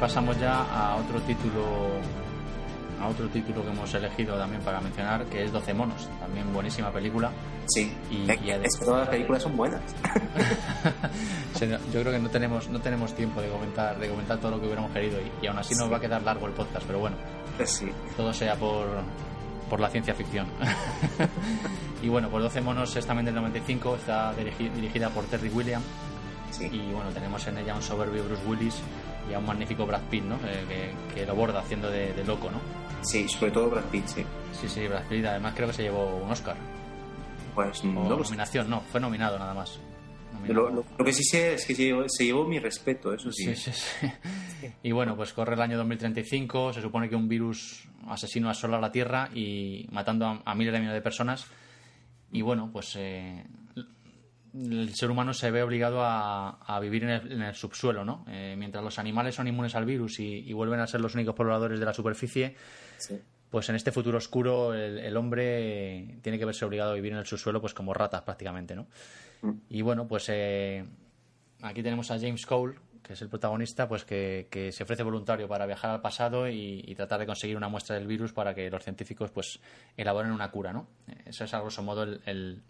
Pasamos 0.02 0.38
ya 0.38 0.64
a 0.64 0.96
otro 0.98 1.22
título 1.22 1.64
a 3.02 3.08
otro 3.08 3.28
título 3.30 3.64
que 3.64 3.70
hemos 3.72 3.92
elegido 3.96 4.38
también 4.38 4.62
para 4.62 4.80
mencionar, 4.80 5.26
que 5.26 5.44
es 5.46 5.52
12 5.52 5.74
monos, 5.74 6.08
también 6.20 6.54
buenísima 6.54 6.92
película. 6.92 7.32
Sí. 7.68 7.92
Y- 8.12 8.30
es, 8.30 8.42
y 8.44 8.52
es 8.52 8.78
que 8.78 8.86
todas 8.86 9.00
las 9.02 9.10
películas 9.10 9.42
son 9.42 9.56
buenas. 9.58 9.82
Yo 11.94 12.02
creo 12.02 12.12
que 12.12 12.20
no 12.20 12.30
tenemos 12.30 12.70
no 12.70 12.80
tenemos 12.80 13.14
tiempo 13.16 13.42
de 13.42 13.50
comentar 13.50 13.98
de 14.00 14.10
comentar 14.10 14.38
todo 14.40 14.52
lo 14.52 14.60
que 14.60 14.66
hubiéramos 14.66 14.92
querido 14.92 15.20
y, 15.20 15.32
y 15.46 15.48
aún 15.48 15.58
así 15.60 15.74
nos 15.76 15.92
va 15.92 15.98
a 15.98 16.00
quedar 16.00 16.22
largo 16.24 16.46
el 16.48 16.54
podcast, 16.54 16.86
pero 16.86 17.00
bueno, 17.00 17.16
Pues 17.58 17.70
sí. 17.72 17.88
todo 18.18 18.32
sea 18.34 18.56
por, 18.56 18.88
por 19.70 19.80
la 19.80 19.90
ciencia 19.90 20.14
ficción. 20.14 20.46
y 22.04 22.08
bueno, 22.10 22.30
pues 22.30 22.44
12 22.44 22.62
monos 22.62 22.96
es 22.96 23.06
también 23.06 23.26
del 23.26 23.36
95, 23.36 23.96
está 23.96 24.34
dirigi- 24.36 24.72
dirigida 24.74 25.10
por 25.10 25.26
Terry 25.26 25.50
William 25.50 25.82
sí. 26.52 26.68
y 26.72 26.92
bueno, 26.94 27.10
tenemos 27.12 27.46
en 27.48 27.58
ella 27.60 27.76
un 27.76 27.82
soberbio 27.82 28.24
Bruce 28.26 28.44
Willis 28.46 28.76
y 29.30 29.34
a 29.34 29.40
un 29.40 29.46
magnífico 29.46 29.86
Brad 29.86 30.02
Pitt, 30.10 30.24
¿no? 30.24 30.36
Eh, 30.48 30.94
que, 31.10 31.16
que 31.16 31.26
lo 31.26 31.36
borda 31.36 31.60
haciendo 31.60 31.90
de, 31.90 32.14
de 32.14 32.24
loco, 32.26 32.50
¿no? 32.52 32.60
Sí, 33.04 33.28
sobre 33.28 33.52
todo 33.52 33.70
Brad 33.70 33.86
Pitt, 33.86 34.06
sí. 34.08 34.26
Sí, 34.60 34.68
sí, 34.70 34.88
Brad 34.88 35.04
Pitt 35.08 35.26
además 35.26 35.54
creo 35.56 35.68
que 35.68 35.74
se 35.74 35.84
llevó 35.84 36.18
un 36.18 36.30
Oscar. 36.32 36.56
Pues 37.56 37.84
no 37.84 38.08
nominación, 38.18 38.70
no, 38.70 38.82
fue 38.82 39.00
nominado 39.02 39.38
nada 39.38 39.54
más. 39.54 39.80
Nominado. 40.34 40.70
Lo, 40.70 40.76
lo- 40.76 40.86
lo 40.98 41.06
que 41.06 41.12
sí 41.14 41.24
sé 41.24 41.56
es 41.56 41.66
que 41.66 41.76
se 41.76 41.84
llevó, 41.84 42.04
se 42.08 42.24
llevó 42.26 42.46
mi 42.48 42.60
respeto, 42.60 43.14
eso 43.14 43.32
sí. 43.32 43.54
Sí, 43.56 43.56
sí, 43.56 43.72
sí. 43.74 44.68
Y 44.84 44.92
bueno, 44.92 45.16
pues 45.16 45.34
corre 45.34 45.56
el 45.56 45.62
año 45.62 45.78
2035, 45.78 46.74
se 46.74 46.82
supone 46.82 47.10
que 47.10 47.16
un 47.16 47.28
virus 47.28 47.84
asesino 48.08 48.50
asola 48.50 48.80
la 48.80 48.92
Tierra 48.92 49.30
y 49.34 49.86
matando 49.92 50.26
a, 50.28 50.42
a 50.46 50.56
miles 50.56 50.72
de 50.74 50.80
millones 50.80 50.98
de 50.98 51.02
personas. 51.02 51.46
Y 52.32 52.42
bueno, 52.42 52.70
pues 52.72 52.96
eh, 52.98 53.44
el 54.54 54.94
ser 54.96 55.10
humano 55.12 55.34
se 55.34 55.50
ve 55.52 55.64
obligado 55.64 56.02
a, 56.04 56.50
a 56.66 56.80
vivir 56.80 57.04
en 57.04 57.10
el, 57.10 57.32
en 57.32 57.42
el 57.42 57.56
subsuelo, 57.56 58.04
¿no? 58.04 58.26
Eh, 58.28 58.56
mientras 58.58 58.84
los 58.84 59.00
animales 59.00 59.36
son 59.36 59.48
inmunes 59.48 59.76
al 59.76 59.86
virus 59.86 60.20
y, 60.20 60.40
y 60.40 60.54
vuelven 60.54 60.80
a 60.80 60.88
ser 60.88 61.02
los 61.02 61.16
únicos 61.16 61.36
pobladores 61.36 61.80
de 61.80 61.86
la 61.86 61.94
superficie, 61.94 62.56
Sí. 62.98 63.20
pues 63.50 63.70
en 63.70 63.76
este 63.76 63.92
futuro 63.92 64.18
oscuro 64.18 64.74
el, 64.74 65.00
el 65.00 65.18
hombre 65.18 66.18
tiene 66.22 66.38
que 66.38 66.46
verse 66.46 66.66
obligado 66.66 66.92
a 66.92 66.96
vivir 66.96 67.14
en 67.14 67.20
el 67.20 67.26
subsuelo 67.26 67.62
pues 67.62 67.74
como 67.74 67.94
ratas 67.94 68.22
prácticamente, 68.24 68.76
¿no? 68.76 68.88
Mm. 69.42 69.52
Y 69.70 69.82
bueno, 69.82 70.08
pues 70.08 70.26
eh, 70.30 70.86
aquí 71.62 71.82
tenemos 71.82 72.12
a 72.12 72.20
James 72.20 72.46
Cole, 72.46 72.76
que 73.02 73.14
es 73.14 73.22
el 73.22 73.30
protagonista, 73.30 73.88
pues 73.88 74.06
que, 74.06 74.48
que 74.52 74.72
se 74.72 74.84
ofrece 74.84 75.02
voluntario 75.04 75.48
para 75.48 75.66
viajar 75.66 75.90
al 75.92 76.02
pasado 76.02 76.48
y, 76.48 76.84
y 76.86 76.94
tratar 76.96 77.20
de 77.20 77.26
conseguir 77.26 77.58
una 77.58 77.68
muestra 77.68 77.96
del 77.96 78.06
virus 78.06 78.32
para 78.34 78.54
que 78.54 78.70
los 78.70 78.84
científicos 78.84 79.32
pues 79.32 79.60
elaboren 79.98 80.32
una 80.32 80.52
cura, 80.52 80.72
¿no? 80.72 80.88
Eso 81.26 81.44
es 81.46 81.54
a 81.54 81.60
grosso 81.62 81.82
modo 81.82 82.04
el, 82.04 82.22
el- 82.26 82.62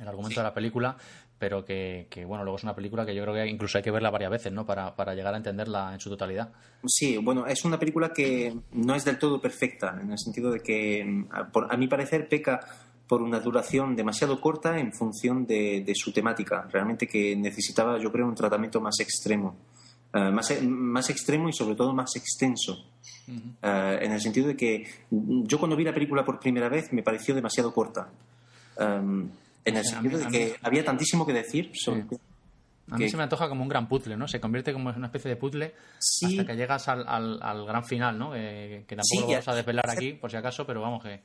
el 0.00 0.08
argumento 0.08 0.40
de 0.40 0.44
la 0.44 0.54
película, 0.54 0.96
pero 1.38 1.64
que, 1.64 2.06
que, 2.08 2.24
bueno, 2.24 2.44
luego 2.44 2.56
es 2.56 2.62
una 2.62 2.74
película 2.74 3.04
que 3.04 3.14
yo 3.14 3.22
creo 3.22 3.34
que 3.34 3.46
incluso 3.46 3.76
hay 3.78 3.84
que 3.84 3.90
verla 3.90 4.10
varias 4.10 4.30
veces, 4.30 4.52
¿no? 4.52 4.64
Para, 4.64 4.94
para 4.94 5.14
llegar 5.14 5.34
a 5.34 5.36
entenderla 5.36 5.92
en 5.92 6.00
su 6.00 6.08
totalidad. 6.08 6.50
Sí, 6.86 7.16
bueno, 7.18 7.46
es 7.46 7.64
una 7.64 7.78
película 7.78 8.12
que 8.12 8.54
no 8.72 8.94
es 8.94 9.04
del 9.04 9.18
todo 9.18 9.40
perfecta, 9.40 9.98
en 10.00 10.12
el 10.12 10.18
sentido 10.18 10.50
de 10.52 10.60
que, 10.60 11.04
mm, 11.04 11.24
a, 11.32 11.48
por- 11.48 11.72
a 11.72 11.76
mi 11.76 11.88
parecer, 11.88 12.28
peca 12.28 12.60
por 13.08 13.20
una 13.22 13.40
duración 13.40 13.94
demasiado 13.96 14.40
corta 14.40 14.78
en 14.78 14.92
función 14.92 15.44
de, 15.46 15.82
de 15.84 15.94
su 15.94 16.12
temática. 16.12 16.66
Realmente 16.72 17.06
que 17.06 17.36
necesitaba, 17.36 17.98
yo 17.98 18.10
creo, 18.10 18.26
un 18.26 18.34
tratamiento 18.34 18.80
más 18.80 18.98
extremo. 19.00 19.56
Eh, 20.14 20.30
más, 20.30 20.50
e- 20.52 20.62
más 20.62 21.10
extremo 21.10 21.48
y 21.48 21.52
sobre 21.52 21.74
todo 21.74 21.92
más 21.92 22.14
extenso. 22.16 22.86
Eh, 23.28 23.98
en 24.02 24.12
el 24.12 24.20
sentido 24.20 24.46
de 24.48 24.56
que 24.56 24.86
mm, 25.10 25.42
yo 25.44 25.58
cuando 25.58 25.76
vi 25.76 25.84
la 25.84 25.92
película 25.92 26.24
por 26.24 26.38
primera 26.38 26.68
vez 26.68 26.92
me 26.92 27.02
pareció 27.02 27.34
demasiado 27.34 27.74
corta. 27.74 28.08
Um, 28.78 29.28
en 29.64 29.76
el 29.76 29.84
Sí, 29.84 29.90
sentido 29.90 30.18
de 30.18 30.26
que 30.28 30.56
había 30.62 30.84
tantísimo 30.84 31.26
que 31.26 31.32
decir 31.32 31.70
sobre... 31.74 32.04
A 32.90 32.96
mí 32.96 33.04
que- 33.04 33.10
se 33.10 33.16
me 33.16 33.22
antoja 33.22 33.48
como 33.48 33.62
un 33.62 33.68
gran 33.68 33.88
puzzle, 33.88 34.16
¿no? 34.16 34.26
Se 34.28 34.40
convierte 34.40 34.72
como 34.72 34.90
en 34.90 34.96
una 34.96 35.06
especie 35.06 35.28
de 35.30 35.36
puzzle 35.36 35.72
Sí. 35.98 36.26
hasta 36.38 36.46
que 36.52 36.56
llegas 36.58 36.88
al, 36.88 37.06
al, 37.08 37.38
al 37.40 37.64
gran 37.64 37.84
final, 37.84 38.18
¿no? 38.18 38.32
Eh, 38.34 38.84
que 38.86 38.96
tampoco 38.96 39.04
Sí, 39.08 39.20
lo 39.20 39.26
vamos 39.28 39.48
a 39.48 39.54
desvelar 39.54 39.88
aquí, 39.90 40.12
por 40.14 40.30
si 40.30 40.36
acaso, 40.36 40.66
pero 40.66 40.80
vamos 40.82 41.02
que... 41.02 41.20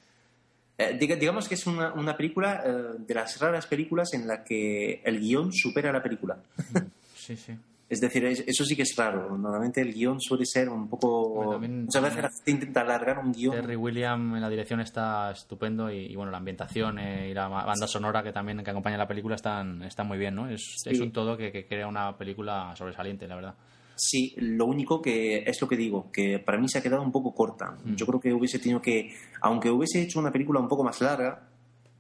Eh, 0.77 0.97
diga- 0.99 1.15
digamos 1.17 1.47
que 1.49 1.55
es 1.55 1.65
una, 1.65 1.91
una 1.93 2.15
película 2.15 2.61
eh, 2.63 2.71
de 2.99 3.13
las 3.15 3.39
raras 3.39 3.65
películas 3.65 4.13
en 4.13 4.27
la 4.27 4.43
que 4.43 5.01
el 5.03 5.19
guion 5.19 5.51
supera 5.51 5.91
la 5.91 6.01
película. 6.03 6.37
Sí, 7.15 7.35
sí. 7.35 7.53
Es 7.89 8.01
decir, 8.01 8.25
es- 8.25 8.43
eso 8.45 8.65
sí 8.65 8.75
que 8.75 8.81
es 8.81 8.93
raro. 8.97 9.37
Normalmente 9.37 9.79
el 9.79 9.93
guion 9.93 10.19
suele 10.19 10.45
ser 10.45 10.67
un 10.67 10.89
poco... 10.89 11.29
Bueno, 11.29 11.51
también- 11.53 11.85
muchas 11.85 12.03
veces 12.03 12.25
gente 12.35 12.51
intenta 12.51 12.81
alargar 12.81 13.19
un 13.19 13.31
guion. 13.31 13.55
Terry 13.55 13.75
William 13.77 14.35
en 14.35 14.41
la 14.41 14.49
dirección 14.49 14.81
está 14.81 15.31
estupendo 15.31 15.89
y, 15.89 15.99
y, 16.07 16.15
bueno, 16.15 16.29
la 16.31 16.37
ambientación 16.39 16.99
eh, 16.99 17.29
y 17.29 17.33
la 17.33 17.47
banda 17.47 17.87
sonora 17.87 18.21
que 18.23 18.33
también 18.33 18.61
que 18.63 18.71
acompaña 18.71 18.97
la 18.97 19.07
película 19.07 19.35
están, 19.35 19.83
están 19.83 20.05
muy 20.07 20.17
bien, 20.17 20.35
¿no? 20.35 20.49
Es, 20.49 20.61
Sí. 20.83 20.89
es 20.89 20.99
un 20.99 21.11
todo 21.13 21.37
que, 21.37 21.51
que 21.51 21.65
crea 21.65 21.87
una 21.87 22.17
película 22.17 22.75
sobresaliente, 22.75 23.25
la 23.27 23.35
verdad. 23.35 23.55
Sí, 23.95 24.35
lo 24.37 24.65
único 24.65 25.01
que 25.01 25.39
es 25.49 25.59
lo 25.61 25.67
que 25.67 25.75
digo, 25.77 26.11
que 26.11 26.39
para 26.39 26.59
mí 26.59 26.67
se 26.69 26.77
ha 26.77 26.83
quedado 26.83 27.01
un 27.01 27.11
poco 27.11 27.33
corta. 27.33 27.77
Mm. 27.83 27.95
Yo 27.95 28.05
creo 28.05 28.19
que 28.19 28.33
hubiese 28.33 28.59
tenido 28.59 28.81
que, 28.81 29.11
aunque 29.41 29.71
hubiese 29.71 30.01
hecho 30.01 30.19
una 30.19 30.31
película 30.31 30.59
un 30.59 30.67
poco 30.67 30.83
más 30.83 31.01
larga, 31.01 31.41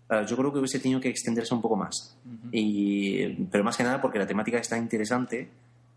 eh, 0.09 0.23
yo 0.27 0.37
creo 0.37 0.51
que 0.53 0.59
hubiese 0.59 0.79
tenido 0.79 0.99
que 0.99 1.09
extenderse 1.09 1.55
un 1.55 1.61
poco 1.61 1.75
más. 1.77 2.17
y, 2.51 3.25
pero 3.45 3.63
más 3.63 3.75
que 3.77 3.83
nada 3.83 4.01
porque 4.01 4.19
la 4.19 4.27
temática 4.27 4.57
está 4.59 4.77
interesante 4.77 5.49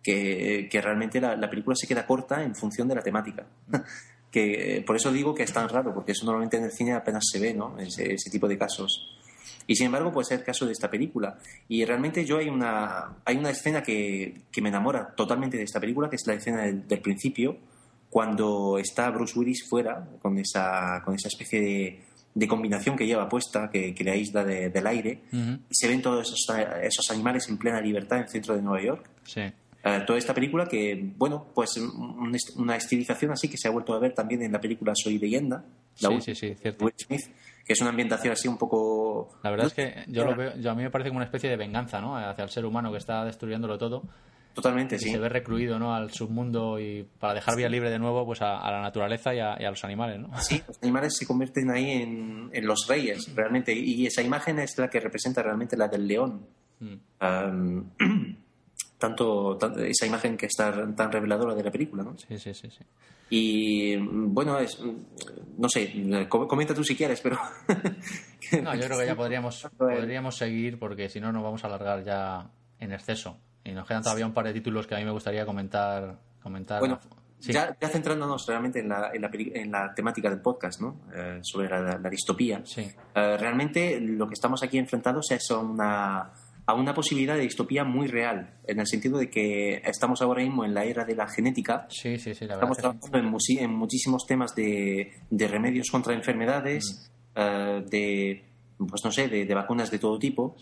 que, 0.02 0.68
que 0.70 0.80
realmente 0.80 1.20
la, 1.20 1.36
la, 1.36 1.50
película 1.50 1.76
se 1.76 1.86
queda 1.86 2.06
corta 2.06 2.42
en 2.42 2.54
función 2.54 2.88
de 2.88 2.94
la 2.94 3.02
temática. 3.02 3.46
que 4.30 4.82
Por 4.86 4.96
eso 4.96 5.12
digo 5.12 5.34
que 5.34 5.42
es 5.42 5.52
tan 5.52 5.68
raro, 5.68 5.92
porque 5.92 6.12
eso 6.12 6.24
normalmente 6.24 6.56
en 6.56 6.64
el 6.64 6.72
cine 6.72 6.94
apenas 6.94 7.24
se 7.30 7.38
ve, 7.38 7.52
¿no? 7.52 7.78
ese, 7.78 8.14
ese 8.14 8.30
tipo 8.30 8.48
de 8.48 8.56
casos. 8.56 9.16
Y 9.66 9.76
sin 9.76 9.86
embargo, 9.86 10.12
puede 10.12 10.26
ser 10.26 10.38
el 10.40 10.44
caso 10.44 10.66
de 10.66 10.72
esta 10.72 10.90
película. 10.90 11.38
Y 11.68 11.84
realmente 11.84 12.24
yo 12.24 12.38
hay 12.38 12.48
una, 12.48 13.16
hay 13.24 13.36
una 13.36 13.50
escena 13.50 13.82
que, 13.82 14.42
que 14.50 14.62
me 14.62 14.68
enamora 14.68 15.14
totalmente 15.14 15.56
de 15.56 15.64
esta 15.64 15.78
película, 15.80 16.08
que 16.08 16.16
es 16.16 16.26
la 16.26 16.34
escena 16.34 16.62
del, 16.62 16.88
del 16.88 17.00
principio, 17.00 17.58
cuando 18.08 18.78
está 18.78 19.10
Bruce 19.10 19.38
Willis 19.38 19.68
fuera, 19.68 20.08
con 20.20 20.38
esa, 20.38 21.00
con 21.04 21.14
esa 21.14 21.28
especie 21.28 21.60
de, 21.60 22.00
de 22.34 22.48
combinación 22.48 22.96
que 22.96 23.06
lleva 23.06 23.28
puesta, 23.28 23.70
que, 23.70 23.94
que 23.94 24.02
le 24.02 24.10
aísla 24.12 24.44
de, 24.44 24.70
del 24.70 24.86
aire, 24.86 25.22
Ujú. 25.32 25.58
y 25.68 25.74
se 25.74 25.86
ven 25.86 26.02
todos 26.02 26.26
esos, 26.26 26.56
esos 26.82 27.10
animales 27.10 27.48
en 27.48 27.56
plena 27.56 27.80
libertad 27.80 28.18
en 28.18 28.24
el 28.24 28.30
centro 28.30 28.56
de 28.56 28.62
Nueva 28.62 28.84
York. 28.84 29.08
Sí. 29.24 29.42
Eh, 29.82 30.02
toda 30.06 30.18
esta 30.18 30.34
película 30.34 30.66
que, 30.66 31.12
bueno, 31.16 31.46
pues 31.54 31.76
un- 31.78 32.36
una 32.56 32.76
estilización 32.76 33.32
así 33.32 33.48
que 33.48 33.56
se 33.56 33.66
ha 33.68 33.70
vuelto 33.70 33.94
a 33.94 33.98
ver 33.98 34.12
también 34.12 34.42
en 34.42 34.52
la 34.52 34.60
película 34.60 34.92
Soy 34.94 35.18
leyenda, 35.18 35.64
la 36.00 36.08
Sí, 36.10 36.14
última 36.14 36.20
sí, 36.20 36.34
sí, 36.34 36.54
cierto. 36.54 36.84
Will 36.84 36.94
Smith, 36.98 37.22
que 37.64 37.72
es 37.72 37.80
una 37.80 37.90
ambientación 37.90 38.32
así 38.32 38.46
un 38.46 38.58
poco... 38.58 39.30
La 39.42 39.50
verdad 39.50 39.66
es 39.68 39.74
que 39.74 40.04
yo 40.08 40.24
lo 40.24 40.36
veo, 40.36 40.54
yo 40.56 40.70
a 40.70 40.74
mí 40.74 40.82
me 40.82 40.90
parece 40.90 41.08
como 41.08 41.18
una 41.18 41.24
especie 41.24 41.48
de 41.48 41.56
venganza, 41.56 42.00
¿no? 42.00 42.16
Hacia 42.16 42.44
el 42.44 42.50
ser 42.50 42.66
humano 42.66 42.92
que 42.92 42.98
está 42.98 43.24
destruyéndolo 43.24 43.78
todo 43.78 44.02
Totalmente, 44.52 44.96
y 44.96 44.98
sí. 44.98 45.10
se 45.12 45.18
ve 45.18 45.28
recluido, 45.28 45.78
¿no? 45.78 45.94
Al 45.94 46.10
submundo 46.12 46.78
y 46.80 47.06
para 47.18 47.34
dejar 47.34 47.56
vía 47.56 47.68
libre 47.68 47.88
de 47.88 47.98
nuevo, 48.00 48.26
pues 48.26 48.42
a, 48.42 48.58
a 48.58 48.70
la 48.72 48.82
naturaleza 48.82 49.32
y 49.34 49.38
a, 49.38 49.56
y 49.60 49.64
a 49.64 49.70
los 49.70 49.82
animales, 49.84 50.18
¿no? 50.20 50.28
Sí, 50.42 50.60
los 50.66 50.76
animales 50.82 51.16
se 51.16 51.24
convierten 51.24 51.70
ahí 51.70 51.90
en, 52.02 52.50
en 52.52 52.66
los 52.66 52.86
reyes, 52.88 53.32
realmente. 53.34 53.72
Y 53.72 54.06
esa 54.06 54.20
imagen 54.22 54.58
es 54.58 54.76
la 54.76 54.90
que 54.90 54.98
representa 55.00 55.40
realmente 55.42 55.76
la 55.76 55.86
del 55.88 56.06
león. 56.06 56.46
Mm. 56.80 57.80
tanto, 59.00 59.58
esa 59.78 60.06
imagen 60.06 60.36
que 60.36 60.46
está 60.46 60.72
tan 60.94 61.10
reveladora 61.10 61.54
de 61.56 61.64
la 61.64 61.70
película, 61.72 62.04
¿no? 62.04 62.16
Sí, 62.16 62.38
sí, 62.38 62.54
sí, 62.54 62.70
sí. 62.70 62.84
Y 63.30 63.96
bueno, 63.96 64.58
es, 64.58 64.78
no 65.58 65.68
sé, 65.68 66.26
com- 66.28 66.46
comenta 66.46 66.74
tú 66.74 66.84
si 66.84 66.94
quieres, 66.94 67.20
pero. 67.20 67.38
No, 68.62 68.74
yo 68.74 68.80
creo 68.86 68.98
que 68.98 69.06
ya 69.06 69.14
podríamos, 69.14 69.68
podríamos 69.78 70.36
seguir 70.36 70.78
porque 70.78 71.08
si 71.08 71.20
no 71.20 71.30
nos 71.32 71.42
vamos 71.42 71.62
a 71.62 71.68
alargar 71.68 72.02
ya 72.04 72.50
en 72.80 72.92
exceso. 72.92 73.38
Y 73.64 73.70
nos 73.72 73.86
quedan 73.86 74.02
todavía 74.02 74.26
un 74.26 74.32
par 74.34 74.46
de 74.46 74.52
títulos 74.52 74.86
que 74.88 74.94
a 74.96 74.98
mí 74.98 75.04
me 75.04 75.10
gustaría 75.12 75.46
comentar. 75.46 76.18
comentar 76.42 76.80
Bueno, 76.80 76.98
Sí. 77.38 77.52
ya, 77.54 77.74
ya 77.80 77.88
centrándonos 77.88 78.44
realmente 78.46 78.80
en 78.80 78.88
la, 78.90 79.12
en 79.14 79.22
la, 79.22 79.30
en 79.32 79.70
la 79.72 79.94
temática 79.94 80.28
del 80.28 80.40
podcast, 80.42 80.80
¿no? 80.82 81.00
Eh, 81.14 81.38
sobre 81.42 81.70
la, 81.70 81.96
la 81.98 82.10
distopía. 82.10 82.60
Sí, 82.66 82.82
Eh, 83.14 83.36
realmente 83.38 83.98
lo 84.00 84.26
que 84.26 84.34
estamos 84.34 84.62
aquí 84.62 84.76
enfrentados 84.78 85.30
es 85.30 85.50
a 85.50 85.58
una, 85.58 86.30
a 86.70 86.74
una 86.74 86.94
posibilidad 86.94 87.34
de 87.36 87.42
distopía 87.42 87.84
muy 87.84 88.06
real, 88.06 88.54
en 88.66 88.80
el 88.80 88.86
sentido 88.86 89.18
de 89.18 89.28
que 89.28 89.82
estamos 89.84 90.22
ahora 90.22 90.42
mismo 90.42 90.64
en 90.64 90.74
la 90.74 90.84
era 90.84 91.04
de 91.04 91.14
la 91.14 91.26
genética, 91.28 91.86
sí, 91.90 92.18
sí, 92.18 92.34
sí, 92.34 92.46
la 92.46 92.56
verdad. 92.56 92.70
estamos 92.72 92.78
trabajando 92.78 93.18
en, 93.58 93.74
muchísimos 93.74 94.26
temas 94.26 94.54
de, 94.54 95.12
de 95.30 95.48
remedios 95.48 95.88
contra 95.90 96.14
enfermedades, 96.14 97.10
Mm. 97.32 97.40
eh, 97.40 97.84
de, 97.88 98.44
pues 98.78 99.04
no 99.04 99.12
sé, 99.12 99.28
de, 99.28 99.44
de 99.44 99.54
vacunas 99.54 99.90
de 99.90 99.98
todo 100.00 100.18
tipo, 100.18 100.56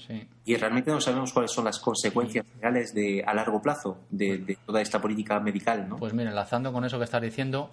y 0.44 0.54
realmente 0.56 0.90
no 0.90 1.00
sabemos 1.00 1.32
cuáles 1.32 1.50
son 1.50 1.64
las 1.64 1.78
consecuencias 1.78 2.44
reales 2.60 2.92
de, 2.92 3.22
a 3.26 3.32
largo 3.32 3.62
plazo 3.62 4.00
de, 4.10 4.38
de 4.38 4.58
toda 4.66 4.82
esta 4.82 5.00
política 5.00 5.40
medical, 5.40 5.88
¿no? 5.88 5.96
Pues 5.96 6.12
mira, 6.12 6.28
enlazando 6.30 6.72
con 6.72 6.84
eso 6.84 6.98
que 6.98 7.04
estás 7.04 7.22
diciendo, 7.22 7.70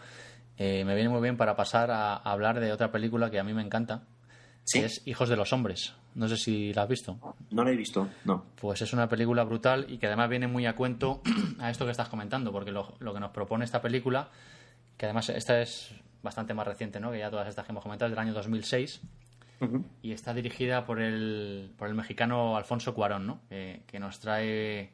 eh, 0.58 0.86
me 0.86 0.96
viene 0.96 1.10
muy 1.10 1.22
bien 1.22 1.36
para 1.36 1.56
pasar 1.58 1.92
a, 1.92 2.14
a 2.16 2.32
hablar 2.32 2.60
de 2.62 2.72
otra 2.72 2.92
película 2.92 3.30
que 3.30 3.40
a 3.40 3.44
mí 3.44 3.54
me 3.54 3.62
encanta, 3.64 4.04
sí, 4.66 4.80
que 4.82 4.86
es 4.88 5.01
Hijos 5.07 5.30
de 5.30 5.38
los 5.38 5.53
Hombres. 5.53 5.93
No 6.16 6.28
sé 6.28 6.36
si 6.38 6.74
la 6.74 6.84
has 6.84 6.89
visto. 6.89 7.18
no 7.51 7.63
lo 7.63 7.70
he 7.70 7.76
visto, 7.76 8.07
no. 8.26 8.43
Pues 8.59 8.82
es 8.82 8.91
una 8.93 9.07
película 9.09 9.43
brutal 9.45 9.86
y 9.89 9.97
que 9.97 10.07
además 10.07 10.30
viene 10.30 10.47
muy 10.47 10.66
a 10.66 10.76
cuento 10.76 11.22
a 11.59 11.70
esto 11.70 11.86
que 11.86 11.91
estás 11.91 12.09
comentando, 12.09 12.51
porque 12.51 12.72
lo, 12.72 12.95
lo 12.99 13.13
que 13.13 13.20
nos 13.22 13.32
propone 13.32 13.63
esta 13.66 13.82
película, 13.82 14.30
que 14.97 15.05
además 15.05 15.30
esta 15.30 15.61
es 15.61 15.91
bastante 16.24 16.53
más 16.53 16.66
reciente, 16.68 16.99
¿no? 16.99 17.11
que 17.11 17.20
ya 17.20 17.30
todas 17.30 17.47
estas 17.47 17.66
que 17.66 17.72
hemos 17.72 17.84
comentado, 17.84 18.07
es 18.07 18.11
del 18.11 18.20
año 18.20 18.34
2006, 18.34 19.01
Ujú. 19.61 19.86
y 20.01 20.11
está 20.11 20.34
dirigida 20.34 20.86
por 20.86 20.99
el, 21.01 21.72
por 21.78 21.88
el 21.88 21.93
mexicano 21.95 22.57
Alfonso 22.57 22.93
Cuarón, 22.93 23.28
¿no? 23.28 23.39
que, 23.49 23.84
que 23.88 23.99
nos 23.99 24.20
trae 24.20 24.91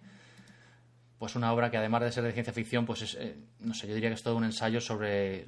pues 1.20 1.36
una 1.36 1.54
obra 1.54 1.70
que 1.70 1.78
además 1.78 2.02
de 2.02 2.12
ser 2.12 2.24
de 2.24 2.32
ciencia 2.32 2.52
ficción, 2.54 2.86
pues 2.86 3.04
es, 3.04 3.16
eh, 3.16 3.38
no 3.60 3.74
sé, 3.76 3.88
yo 3.88 3.94
diría 3.94 4.10
que 4.10 4.16
es 4.16 4.24
todo 4.24 4.36
un 4.36 4.44
ensayo 4.44 4.82
sobre, 4.82 5.46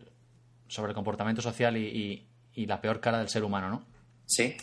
sobre 0.67 0.91
el 0.91 0.95
comportamiento 0.95 1.41
social 1.41 1.77
y, 1.77 1.87
y- 1.87 2.27
y 2.55 2.67
la 2.67 2.79
peor 2.79 2.99
cara 2.99 3.17
del 3.17 3.29
ser 3.29 3.43
humano, 3.43 3.69
¿no? 3.69 3.83
Sí, 4.25 4.55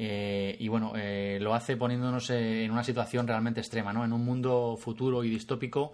Eh, 0.00 0.56
y 0.60 0.68
bueno, 0.68 0.92
eh, 0.96 1.38
lo 1.40 1.54
hace 1.54 1.76
poniéndonos 1.76 2.30
eh, 2.30 2.64
en 2.64 2.70
una 2.70 2.84
situación 2.84 3.26
realmente 3.26 3.58
extrema, 3.60 3.92
¿no? 3.92 4.04
En 4.04 4.12
un 4.12 4.24
mundo 4.24 4.76
futuro 4.80 5.24
y 5.24 5.30
distópico 5.30 5.92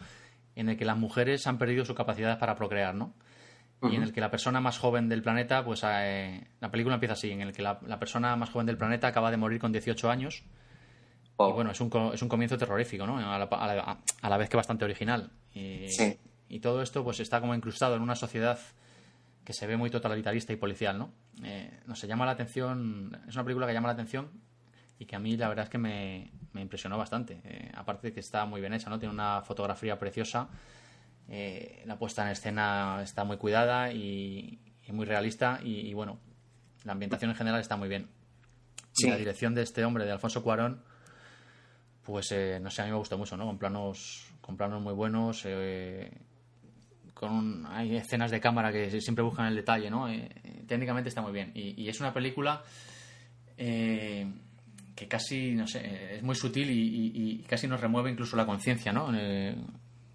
en 0.57 0.69
el 0.69 0.77
que 0.77 0.85
las 0.85 0.99
mujeres 0.99 1.47
han 1.47 1.57
perdido 1.57 1.85
su 1.87 1.95
capacidad 1.95 2.39
para 2.39 2.55
procrear, 2.55 2.95
¿no? 2.95 3.15
Y 3.83 3.97
en 3.97 4.03
el 4.03 4.13
que 4.13 4.21
la 4.23 4.31
persona 4.31 4.61
más 4.61 4.79
joven 4.79 5.09
del 5.11 5.21
planeta, 5.23 5.63
pues 5.65 5.83
eh, 5.87 6.47
la 6.61 6.71
película 6.71 6.95
empieza 6.95 7.13
así, 7.15 7.31
en 7.31 7.43
el 7.43 7.53
que 7.53 7.61
la, 7.63 7.79
la 7.87 7.99
persona 7.99 8.35
más 8.37 8.49
joven 8.51 8.67
del 8.67 8.79
planeta 8.79 9.09
acaba 9.09 9.31
de 9.31 9.37
morir 9.37 9.61
con 9.61 9.73
18 9.73 10.11
años. 10.11 10.43
Oh, 11.37 11.51
Y 11.51 11.53
bueno, 11.53 11.71
es 11.71 11.81
un, 11.83 11.91
es 12.15 12.23
un 12.23 12.29
comienzo 12.29 12.57
terrorífico, 12.57 13.07
¿no? 13.07 13.19
A 13.19 13.39
la, 13.39 13.45
a 13.45 13.75
la- 13.75 13.99
a 14.23 14.29
la 14.31 14.37
vez 14.39 14.49
que 14.49 14.57
bastante 14.57 14.85
original. 14.87 15.31
Y, 15.55 15.89
Sí. 15.89 16.19
y 16.49 16.61
todo 16.61 16.81
esto 16.83 17.05
pues 17.05 17.21
está 17.21 17.41
como 17.41 17.55
incrustado 17.55 17.95
en 17.97 18.03
una 18.03 18.15
sociedad 18.17 18.59
que 19.45 19.53
se 19.53 19.67
ve 19.67 19.77
muy 19.77 19.91
totalitarista 19.91 20.53
y 20.53 20.57
policial, 20.57 20.99
¿no? 20.99 21.13
Eh, 21.43 21.81
no 21.87 21.95
sé, 21.95 22.07
llama 22.07 22.25
la 22.25 22.33
atención, 22.33 23.21
es 23.29 23.35
una 23.35 23.45
película 23.45 23.67
que 23.67 23.75
llama 23.75 23.89
la 23.89 23.95
atención 23.95 24.31
y 24.99 25.07
que 25.07 25.17
a 25.17 25.19
mí 25.19 25.37
la 25.37 25.49
verdad 25.49 25.65
es 25.65 25.71
que 25.71 25.79
me, 25.79 26.33
me 26.53 26.63
impresionó 26.63 26.97
bastante. 26.97 27.41
Eh, 27.45 27.71
aparte 27.75 28.09
de 28.09 28.13
que 28.15 28.21
está 28.21 28.47
muy 28.47 28.61
bien 28.61 28.73
hecha, 28.73 28.89
¿no? 28.89 28.99
Tiene 28.99 29.13
una 29.13 29.43
fotografía 29.43 29.99
preciosa, 29.99 30.49
eh, 31.29 31.83
la 31.87 31.99
puesta 31.99 32.23
en 32.23 32.29
escena 32.29 33.01
está 33.03 33.25
muy 33.25 33.37
cuidada 33.37 33.93
y, 33.93 34.61
y 34.87 34.93
muy 34.93 35.05
realista 35.05 35.61
y, 35.63 35.89
y, 35.89 35.95
bueno, 35.95 36.19
la 36.85 36.93
ambientación 36.93 37.31
en 37.31 37.37
general 37.37 37.61
está 37.61 37.77
muy 37.77 37.89
bien. 37.89 38.09
Sí. 38.93 39.07
Y 39.07 39.11
la 39.11 39.17
dirección 39.17 39.55
de 39.55 39.63
este 39.63 39.85
hombre, 39.85 40.05
de 40.05 40.13
Alfonso 40.13 40.43
Cuarón, 40.43 40.83
pues 42.03 42.31
eh, 42.33 42.59
no 42.61 42.71
sé, 42.71 42.83
a 42.83 42.85
mí 42.85 42.91
me 42.91 42.99
gustó 42.99 43.19
mucho, 43.19 43.37
¿no? 43.37 43.47
Con 43.47 43.59
planos, 43.59 44.33
con 44.41 44.57
planos 44.57 44.81
muy 44.81 44.93
buenos, 44.93 45.45
con 47.15 47.33
un- 47.33 47.67
hay 47.71 47.97
escenas 47.97 48.31
de 48.31 48.41
cámara 48.41 48.71
que 48.73 49.01
siempre 49.01 49.23
buscan 49.25 49.47
el 49.47 49.55
detalle, 49.55 49.89
¿no? 49.91 50.09
Eh, 50.09 50.29
eh, 50.45 50.63
técnicamente 50.67 51.09
está 51.09 51.23
muy 51.23 51.33
bien. 51.33 51.53
Y, 51.55 51.81
y 51.83 51.89
es 51.89 52.01
una 52.01 52.13
película 52.13 52.63
eh, 53.57 54.27
que 54.95 55.09
casi, 55.09 55.53
no 55.55 55.67
sé, 55.67 56.17
es 56.17 56.23
muy 56.23 56.35
sutil 56.35 56.71
y, 56.71 56.75
y- 56.75 57.13
y 57.15 57.39
casi 57.45 57.67
nos 57.67 57.81
remueve 57.81 58.11
incluso 58.11 58.37
la 58.37 58.47
conciencia, 58.47 58.93
¿no? 58.93 59.11
Eh, 59.15 59.55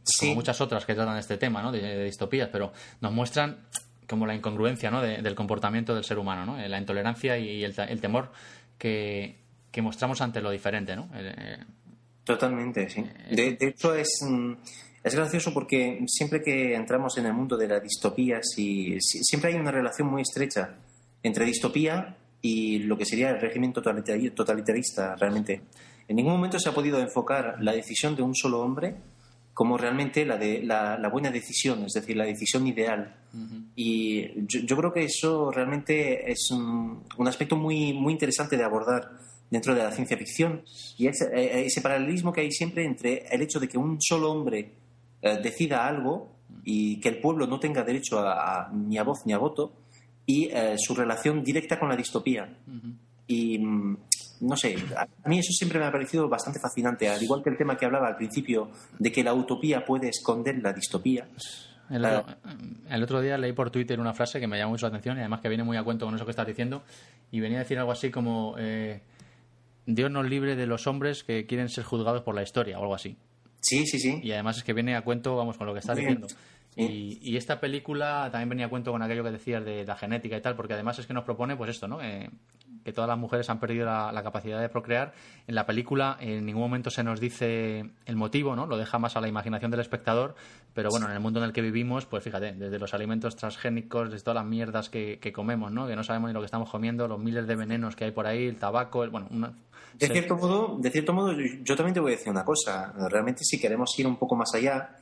Sí. 0.02 0.26
Como 0.28 0.36
muchas 0.36 0.60
otras 0.60 0.86
que 0.86 0.96
tratan 0.96 1.18
este 1.18 1.38
tema, 1.38 1.62
¿no? 1.62 1.72
De, 1.72 1.82
de 1.82 2.04
distopías, 2.06 2.50
pero 2.52 2.74
nos 3.00 3.12
muestran 3.12 3.58
como 4.08 4.26
la 4.26 4.34
incongruencia, 4.34 4.90
¿no? 4.90 5.02
de- 5.04 5.22
del 5.22 5.36
comportamiento 5.36 5.94
del 5.94 6.04
ser 6.04 6.18
humano, 6.18 6.46
¿no? 6.48 6.60
Eh, 6.60 6.68
La 6.68 6.80
intolerancia 6.80 7.38
y 7.38 7.64
el, 7.64 7.76
el 7.78 8.02
temor 8.02 8.32
que, 8.80 9.36
que 9.72 9.82
mostramos 9.84 10.22
ante 10.22 10.42
lo 10.42 10.50
diferente, 10.50 10.96
¿no? 10.96 11.10
Eh, 11.14 11.36
eh, 11.38 11.58
Totalmente, 12.24 12.90
sí. 12.90 13.04
De, 13.30 13.54
de 13.56 13.68
hecho, 13.68 13.94
es, 13.94 14.10
mm, 14.28 14.54
es 15.04 15.16
gracioso 15.16 15.54
porque 15.54 16.04
siempre 16.08 16.42
que 16.42 16.76
entramos 16.76 17.18
en 17.18 17.26
el 17.26 17.34
mundo 17.34 17.56
de 17.58 17.68
la 17.68 17.80
distopía, 17.80 18.40
sí- 18.44 18.98
sí- 19.00 19.24
siempre 19.24 19.52
hay 19.54 19.60
una 19.60 19.72
relación 19.72 20.08
muy 20.10 20.22
estrecha 20.22 20.76
entre 21.24 21.46
distopía 21.46 22.16
y 22.42 22.80
lo 22.80 22.98
que 22.98 23.06
sería 23.06 23.30
el 23.32 23.40
régimen 23.42 23.74
totalitari- 23.74 24.34
totalitarista, 24.34 25.16
realmente. 25.16 25.62
En 26.08 26.16
ningún 26.16 26.34
momento 26.34 26.60
se 26.60 26.70
ha 26.70 26.74
podido 26.74 27.00
enfocar 27.00 27.58
la 27.62 27.72
decisión 27.74 28.16
de 28.16 28.24
un 28.24 28.34
solo 28.36 28.62
hombre 28.62 28.96
como 29.54 29.78
realmente 29.78 30.26
la, 30.26 30.38
de, 30.38 30.64
la, 30.64 30.98
la 30.98 31.10
buena 31.10 31.30
decisión, 31.32 31.84
es 31.84 31.92
decir, 31.94 32.16
la 32.16 32.24
decisión 32.26 32.66
ideal. 32.66 33.14
Y 33.76 34.46
yo, 34.48 34.62
yo 34.62 34.78
creo 34.78 34.94
que 34.94 35.04
eso 35.04 35.52
realmente 35.52 36.32
es 36.32 36.50
un, 36.52 37.04
un 37.18 37.28
aspecto 37.28 37.58
muy, 37.58 37.92
muy 37.94 38.14
interesante 38.14 38.56
de 38.58 38.64
abordar 38.64 39.12
dentro 39.52 39.76
de 39.76 39.84
la 39.84 39.92
ciencia 39.92 40.16
ficción 40.18 40.64
y 40.98 41.08
ese, 41.08 41.26
eh, 41.36 41.66
ese 41.66 41.82
paralelismo 41.82 42.32
que 42.32 42.42
hay 42.42 42.52
siempre 42.52 42.86
entre 42.86 43.26
el 43.32 43.42
hecho 43.42 43.60
de 43.60 43.68
que 43.68 43.78
un 43.78 43.98
solo 44.02 44.32
hombre 44.32 44.72
eh, 45.22 45.38
decida 45.42 45.86
algo 45.88 46.36
y 46.64 47.00
que 47.00 47.10
el 47.10 47.20
pueblo 47.22 47.48
no 47.48 47.60
tenga 47.60 47.84
derecho 47.84 48.20
a, 48.20 48.66
a- 48.68 48.72
ni 48.72 48.98
a 48.98 49.04
voz 49.04 49.26
ni 49.26 49.34
a 49.34 49.38
voto 49.38 49.74
y 50.26 50.46
eh, 50.52 50.76
su 50.78 50.94
relación 50.96 51.44
directa 51.44 51.80
con 51.80 51.90
la 51.90 51.96
distopía. 51.96 52.50
Y 53.28 53.60
mm, 53.60 53.98
no 54.42 54.56
sé, 54.58 54.76
a 54.96 55.28
mí 55.30 55.40
eso 55.40 55.52
siempre 55.52 55.80
me 55.80 55.86
ha 55.86 55.92
parecido 55.92 56.28
bastante 56.30 56.60
fascinante, 56.60 57.10
al 57.10 57.22
igual 57.22 57.44
que 57.44 57.50
el 57.50 57.58
tema 57.58 57.76
que 57.78 57.86
hablaba 57.86 58.08
al 58.08 58.16
principio 58.16 58.70
de 58.98 59.12
que 59.12 59.24
la 59.24 59.34
utopía 59.34 59.86
puede 59.86 60.10
esconder 60.10 60.60
la 60.62 60.72
distopía. 60.74 61.28
El 61.90 62.06
otro, 62.06 62.36
el 62.90 63.04
otro 63.04 63.20
día 63.22 63.38
leí 63.40 63.52
por 63.54 63.72
Twitter 63.72 64.00
una 64.00 64.14
frase 64.14 64.40
que 64.40 64.46
me 64.48 64.58
llamó 64.60 64.72
mucho 64.74 64.86
la 64.86 64.90
atención 64.90 65.18
y 65.18 65.22
además 65.22 65.42
que 65.42 65.50
viene 65.50 65.64
muy 65.64 65.76
a 65.76 65.84
cuento 65.84 66.06
con 66.06 66.14
eso 66.16 66.24
que 66.26 66.32
estás 66.32 66.46
diciendo 66.46 66.84
y 67.32 67.40
venía 67.40 67.58
a 67.58 67.62
decir 67.62 67.80
algo 67.80 67.92
así 67.92 68.12
como 68.12 68.54
eh, 68.60 69.02
Dios 69.88 70.12
nos 70.12 70.28
libre 70.30 70.56
de 70.56 70.68
los 70.68 70.86
hombres 70.86 71.24
que 71.24 71.48
quieren 71.48 71.68
ser 71.68 71.84
juzgados 71.84 72.22
por 72.22 72.36
la 72.36 72.44
historia 72.44 72.78
o 72.78 72.82
algo 72.84 72.94
así. 72.94 73.18
Sí, 73.62 73.86
sí, 73.86 74.00
sí. 74.00 74.20
Y 74.24 74.32
además 74.32 74.58
es 74.58 74.64
que 74.64 74.74
viene 74.74 74.96
a 74.96 75.02
cuento, 75.02 75.36
vamos, 75.36 75.58
con 75.58 75.68
lo 75.68 75.74
que 75.74 75.80
estás 75.80 75.98
bien. 75.98 76.22
diciendo. 76.22 76.28
Y, 76.76 77.20
y 77.22 77.36
esta 77.36 77.60
película 77.60 78.30
también 78.32 78.50
venía 78.50 78.66
a 78.68 78.70
cuento 78.70 78.92
con 78.92 79.02
aquello 79.02 79.24
que 79.24 79.32
decías 79.32 79.66
de 79.66 79.86
la 79.86 79.98
genética 79.98 80.38
y 80.38 80.42
tal, 80.42 80.56
porque 80.56 80.74
además 80.74 80.98
es 81.00 81.08
que 81.08 81.14
nos 81.14 81.26
propone, 81.26 81.58
pues 81.58 81.72
esto, 81.72 81.88
¿no? 81.88 82.02
Eh, 82.02 82.30
que 82.84 82.94
todas 82.94 83.08
las 83.08 83.18
mujeres 83.18 83.50
han 83.50 83.60
perdido 83.60 83.86
la, 83.86 84.22
capacidad 84.24 84.60
de 84.60 84.70
procrear. 84.70 85.14
En 85.48 85.56
la 85.56 85.66
película 85.66 86.18
en 86.20 86.46
ningún 86.46 86.62
momento 86.64 86.90
se 86.90 87.04
nos 87.04 87.20
dice 87.20 87.90
el 88.06 88.16
motivo, 88.16 88.56
¿no? 88.56 88.66
Lo 88.66 88.78
deja 88.78 89.00
más 89.00 89.16
a 89.16 89.22
la 89.22 89.28
imaginación 89.28 89.72
del 89.72 89.80
espectador, 89.80 90.36
pero 90.74 90.90
bueno, 90.90 91.08
en 91.08 91.14
el 91.14 91.20
mundo 91.20 91.40
en 91.40 91.46
el 91.46 91.54
que 91.54 91.62
vivimos, 91.62 92.06
pues 92.06 92.24
fíjate, 92.24 92.54
desde 92.54 92.80
los 92.80 92.94
alimentos 92.94 93.36
transgénicos, 93.36 94.12
desde 94.12 94.24
todas 94.24 94.44
las 94.44 94.46
mierdas 94.46 94.90
que, 94.90 95.20
comemos, 95.34 95.72
¿no? 95.72 95.88
Que 95.88 95.96
no 95.96 96.04
sabemos 96.04 96.30
ni 96.30 96.34
lo 96.34 96.40
que 96.42 96.46
estamos 96.46 96.70
comiendo, 96.70 97.08
los 97.08 97.20
miles 97.20 97.48
de 97.48 97.56
venenos 97.56 97.96
que 97.96 98.06
hay 98.06 98.12
por 98.12 98.28
ahí, 98.28 98.48
el 98.48 98.58
tabaco, 98.58 99.04
el, 99.04 99.10
bueno... 99.10 99.28
de, 99.94 100.08
cierto 100.08 100.36
modo, 100.36 100.78
de 100.80 100.90
cierto 100.90 101.14
modo, 101.14 101.34
yo 101.34 101.76
también 101.76 101.94
te 101.94 102.00
voy 102.00 102.14
a 102.14 102.16
decir 102.16 102.32
una 102.32 102.44
cosa. 102.44 102.94
Realmente 103.10 103.44
si 103.44 103.60
queremos 103.60 103.98
ir 104.00 104.08
un 104.08 104.18
poco 104.18 104.36
más 104.36 104.54
allá 104.54 104.98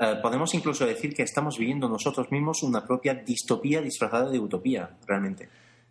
eh, 0.00 0.14
podemos 0.22 0.54
incluso 0.54 0.86
decir 0.86 1.12
que 1.12 1.24
estamos 1.24 1.58
viviendo 1.58 1.88
nosotros 1.88 2.30
mismos 2.30 2.62
una 2.62 2.86
propia 2.86 3.14
distopía 3.14 3.80
disfrazada 3.80 4.30
de 4.30 4.38
utopía, 4.38 4.90
realmente. 5.06 5.48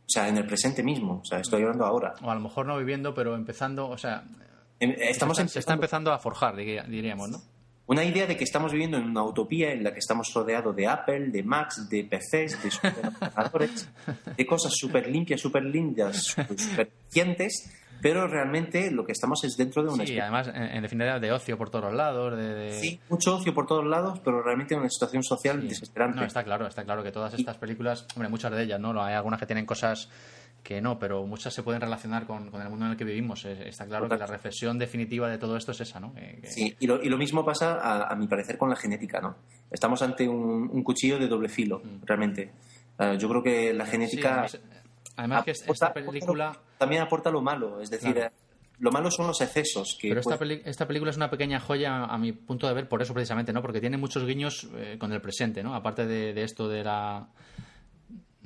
O 0.07 0.09
sea, 0.09 0.29
en 0.29 0.37
el 0.37 0.45
presente 0.45 0.83
mismo. 0.83 1.19
O 1.21 1.25
sea, 1.25 1.39
estoy 1.39 1.61
hablando 1.63 1.85
ahora. 1.85 2.13
O 2.21 2.31
a 2.31 2.35
lo 2.35 2.39
mejor 2.39 2.65
no 2.65 2.77
viviendo, 2.77 3.13
pero 3.13 3.35
empezando, 3.35 3.89
o 3.89 3.97
sea... 3.97 4.23
estamos 4.79 5.37
se, 5.37 5.59
está, 5.59 5.73
empezando 5.73 6.13
a 6.13 6.19
forjar, 6.19 6.55
diríamos, 6.55 7.29
¿no? 7.29 7.41
Una 7.87 8.03
idea 8.03 8.27
de 8.27 8.35
que 8.35 8.43
estamos 8.43 8.73
viviendo 8.73 8.97
en 8.97 9.05
una 9.05 9.23
utopía 9.23 9.71
en 9.71 9.83
la 9.83 9.93
que 9.93 9.99
estamos 9.99 10.31
rodeados 10.33 10.75
de 10.75 10.87
Apple, 10.87 11.29
de 11.29 11.41
Macs, 11.41 11.89
de 11.89 12.03
PCs, 12.03 12.61
de 12.61 12.71
superordenadores, 12.71 13.89
de 14.35 14.45
cosas 14.45 14.73
súper 14.75 15.07
limpias, 15.07 15.39
súper 15.39 15.63
lindas, 15.63 16.35
súper 16.57 16.91
eficientes, 17.05 17.71
pero 18.01 18.27
realmente 18.27 18.91
lo 18.91 19.05
que 19.05 19.13
estamos 19.13 19.43
es 19.43 19.55
dentro 19.57 19.83
de 19.83 19.89
una 19.89 20.05
sí, 20.05 20.19
además 20.19 20.49
en, 20.53 20.81
definitiva 20.81 21.19
de 21.19 21.31
ocio 21.31 21.57
por 21.57 21.69
todos 21.69 21.93
lados 21.93 22.33
sí 22.79 22.99
mucho 23.09 23.35
ocio 23.35 23.53
por 23.53 23.65
todos 23.65 23.85
lados 23.85 24.19
pero 24.23 24.43
realmente 24.43 24.75
una 24.75 24.89
situación 24.89 25.23
social 25.23 25.67
desesperante. 25.67 26.19
No 26.19 26.25
está 26.25 26.43
claro 26.43 26.67
está 26.67 26.83
claro 26.83 27.03
que 27.03 27.11
todas 27.11 27.33
estas 27.33 27.57
películas 27.57 28.05
hombre 28.15 28.29
muchas 28.29 28.51
de 28.51 28.63
ellas 28.63 28.79
no 28.79 29.01
hay 29.01 29.15
algunas 29.15 29.39
que 29.39 29.45
tienen 29.45 29.65
cosas 29.65 30.09
que 30.63 30.81
no, 30.81 30.99
pero 30.99 31.25
muchas 31.25 31.53
se 31.53 31.63
pueden 31.63 31.81
relacionar 31.81 32.25
con, 32.25 32.47
el 32.53 32.69
mundo 32.69 32.85
en 32.85 32.91
el 32.91 32.97
que 32.97 33.05
vivimos. 33.05 33.45
Está 33.45 33.85
claro 33.85 34.09
que 34.09 34.17
la 34.17 34.27
reflexión 34.27 34.77
definitiva 34.77 35.29
de 35.29 35.37
todo 35.37 35.55
esto 35.55 35.71
es 35.71 35.81
esa, 35.81 35.99
¿no? 35.99 36.13
Sí, 36.43 36.75
y 36.79 36.87
lo, 36.87 37.01
y 37.01 37.09
lo, 37.09 37.17
mismo 37.17 37.45
pasa, 37.45 38.07
a, 38.07 38.15
mi 38.15 38.27
parecer, 38.27 38.57
con 38.57 38.69
la 38.69 38.75
genética, 38.75 39.21
¿no? 39.21 39.37
Estamos 39.71 40.01
ante 40.01 40.27
un, 40.27 40.83
cuchillo 40.83 41.17
de 41.17 41.27
doble 41.27 41.49
filo, 41.49 41.81
mm. 41.83 42.05
realmente. 42.05 42.51
Eh, 42.99 43.17
yo 43.17 43.29
creo 43.29 43.43
que 43.43 43.73
la 43.73 43.85
genética... 43.85 44.45
Además, 45.15 45.45
que 45.45 45.51
esta 45.51 45.93
película... 45.93 46.57
También 46.77 47.01
aporta 47.01 47.31
lo 47.31 47.41
malo, 47.41 47.81
es 47.81 47.89
decir... 47.89 48.17
Eh, 48.17 48.29
lo 48.79 48.91
malo 48.91 49.09
son 49.09 49.27
los 49.27 49.41
excesos. 49.41 49.97
Que 49.99 50.09
Pero 50.09 50.19
esta, 50.19 50.37
esta, 50.69 50.87
película 50.87 51.11
es 51.11 51.17
una 51.17 51.29
pequeña 51.29 51.59
joya 51.59 52.03
a 52.03 52.17
mi 52.17 52.31
punto 52.31 52.67
de 52.67 52.73
ver 52.73 52.87
por 52.87 53.01
eso 53.01 53.13
precisamente, 53.13 53.51
¿no? 53.51 53.61
Porque 53.61 53.81
tiene 53.81 53.97
muchos 53.97 54.25
guiños 54.25 54.67
eh, 54.75 54.97
con 54.99 55.11
el 55.11 55.21
presente, 55.21 55.63
¿no? 55.63 55.73
Aparte 55.73 56.05
de, 56.05 56.43
esto 56.43 56.67
de 56.67 56.83
la 56.83 57.27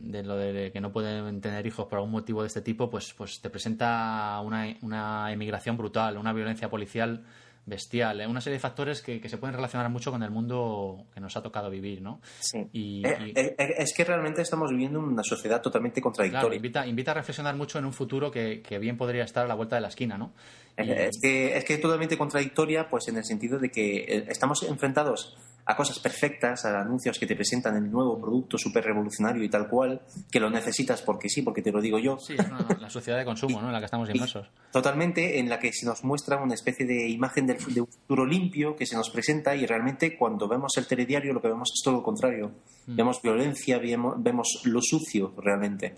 de 0.04 0.24
lo 0.24 0.36
de 0.36 0.72
que 0.72 0.82
no 0.82 0.92
pueden 0.92 1.42
tener 1.42 1.66
hijos 1.66 1.86
por 1.88 1.98
algún 1.98 2.12
motivo 2.12 2.42
de 2.42 2.48
este 2.48 2.62
tipo, 2.62 2.90
pues, 2.90 3.14
pues 3.14 3.40
te 3.40 3.50
presenta 3.50 4.40
una, 4.44 4.76
una 4.82 5.32
emigración 5.32 5.78
brutal, 5.78 6.18
una 6.18 6.34
violencia 6.34 6.70
policial 6.70 7.24
bestial, 7.66 8.22
¿eh? 8.22 8.28
una 8.28 8.42
serie 8.42 8.56
de 8.56 8.60
factores 8.60 9.02
que, 9.02 9.22
se 9.28 9.38
pueden 9.38 9.56
relacionar 9.56 9.90
mucho 9.90 10.12
con 10.12 10.24
el 10.24 10.32
mundo 10.32 11.06
que 11.14 11.20
nos 11.20 11.38
ha 11.38 11.44
tocado 11.44 11.70
vivir, 11.70 12.02
¿no? 12.02 12.20
Sí. 12.40 12.68
Y, 12.74 13.06
eh, 13.06 13.34
eh, 13.36 13.76
es 13.78 13.94
que 13.94 14.04
realmente 14.04 14.42
estamos 14.42 14.72
viviendo 14.72 15.00
una 15.00 15.24
sociedad 15.24 15.62
totalmente 15.62 16.02
contradictoria. 16.02 16.56
invita, 16.56 16.88
invita 16.88 17.12
a 17.12 17.14
reflexionar 17.16 17.56
mucho 17.56 17.78
en 17.78 17.86
un 17.86 17.94
futuro 17.94 18.32
que, 18.32 18.62
que, 18.62 18.80
bien 18.80 18.98
podría 18.98 19.24
estar 19.24 19.46
a 19.46 19.48
la 19.48 19.54
vuelta 19.54 19.76
de 19.76 19.82
la 19.82 19.90
esquina, 19.90 20.18
¿no? 20.18 20.34
Es, 20.76 21.20
que, 21.22 21.56
es 21.56 21.64
que 21.64 21.76
es 21.76 21.82
totalmente 21.82 22.18
contradictoria, 22.18 22.90
pues 22.90 23.08
en 23.08 23.18
el 23.18 23.26
sentido 23.26 23.60
de 23.60 23.70
que 23.70 24.26
estamos 24.30 24.64
enfrentados 24.64 25.38
a 25.66 25.76
cosas 25.76 26.00
perfectas, 26.00 26.66
a 26.66 26.82
anuncios 26.82 27.20
que 27.20 27.28
te 27.28 27.36
presentan 27.36 27.76
el 27.76 27.92
nuevo 27.92 28.20
producto 28.20 28.58
súper 28.58 28.84
revolucionario 28.84 29.44
y 29.44 29.50
tal 29.50 29.68
cual, 29.68 30.02
que 30.32 30.40
lo 30.40 30.50
necesitas 30.50 31.02
porque 31.02 31.30
sí, 31.30 31.42
porque 31.42 31.62
te 31.62 31.72
lo 31.72 31.82
digo 31.82 32.00
yo. 32.00 32.18
Sí, 32.18 32.36
la 32.80 32.90
sociedad 32.90 33.18
de 33.18 33.26
consumo 33.26 33.62
¿no? 33.62 33.68
en 33.68 33.74
la 33.74 33.80
que 33.80 33.86
estamos 33.86 34.10
inmersos. 34.14 34.50
Totalmente, 34.72 35.40
en 35.40 35.50
la 35.50 35.60
que 35.60 35.72
se 35.74 35.86
nos 35.86 36.04
muestra 36.04 36.38
una 36.38 36.54
especie 36.54 36.86
de 36.86 37.10
imagen 37.10 37.46
del, 37.46 37.58
de 37.74 37.82
un 37.82 37.88
futuro 37.88 38.26
limpio 38.26 38.76
que 38.76 38.86
se 38.86 38.96
nos 38.96 39.10
presenta 39.10 39.56
y 39.56 39.66
realmente 39.66 40.18
cuando 40.18 40.48
vemos 40.48 40.72
el 40.78 40.88
telediario 40.88 41.34
lo 41.34 41.42
que 41.42 41.48
vemos 41.48 41.70
es 41.74 41.82
todo 41.84 41.96
lo 41.96 42.04
contrario. 42.04 42.52
Mm. 42.88 42.96
Vemos 42.96 43.22
violencia, 43.22 43.80
vemos, 43.80 44.62
lo 44.66 44.82
sucio 44.82 45.34
realmente. 45.38 45.96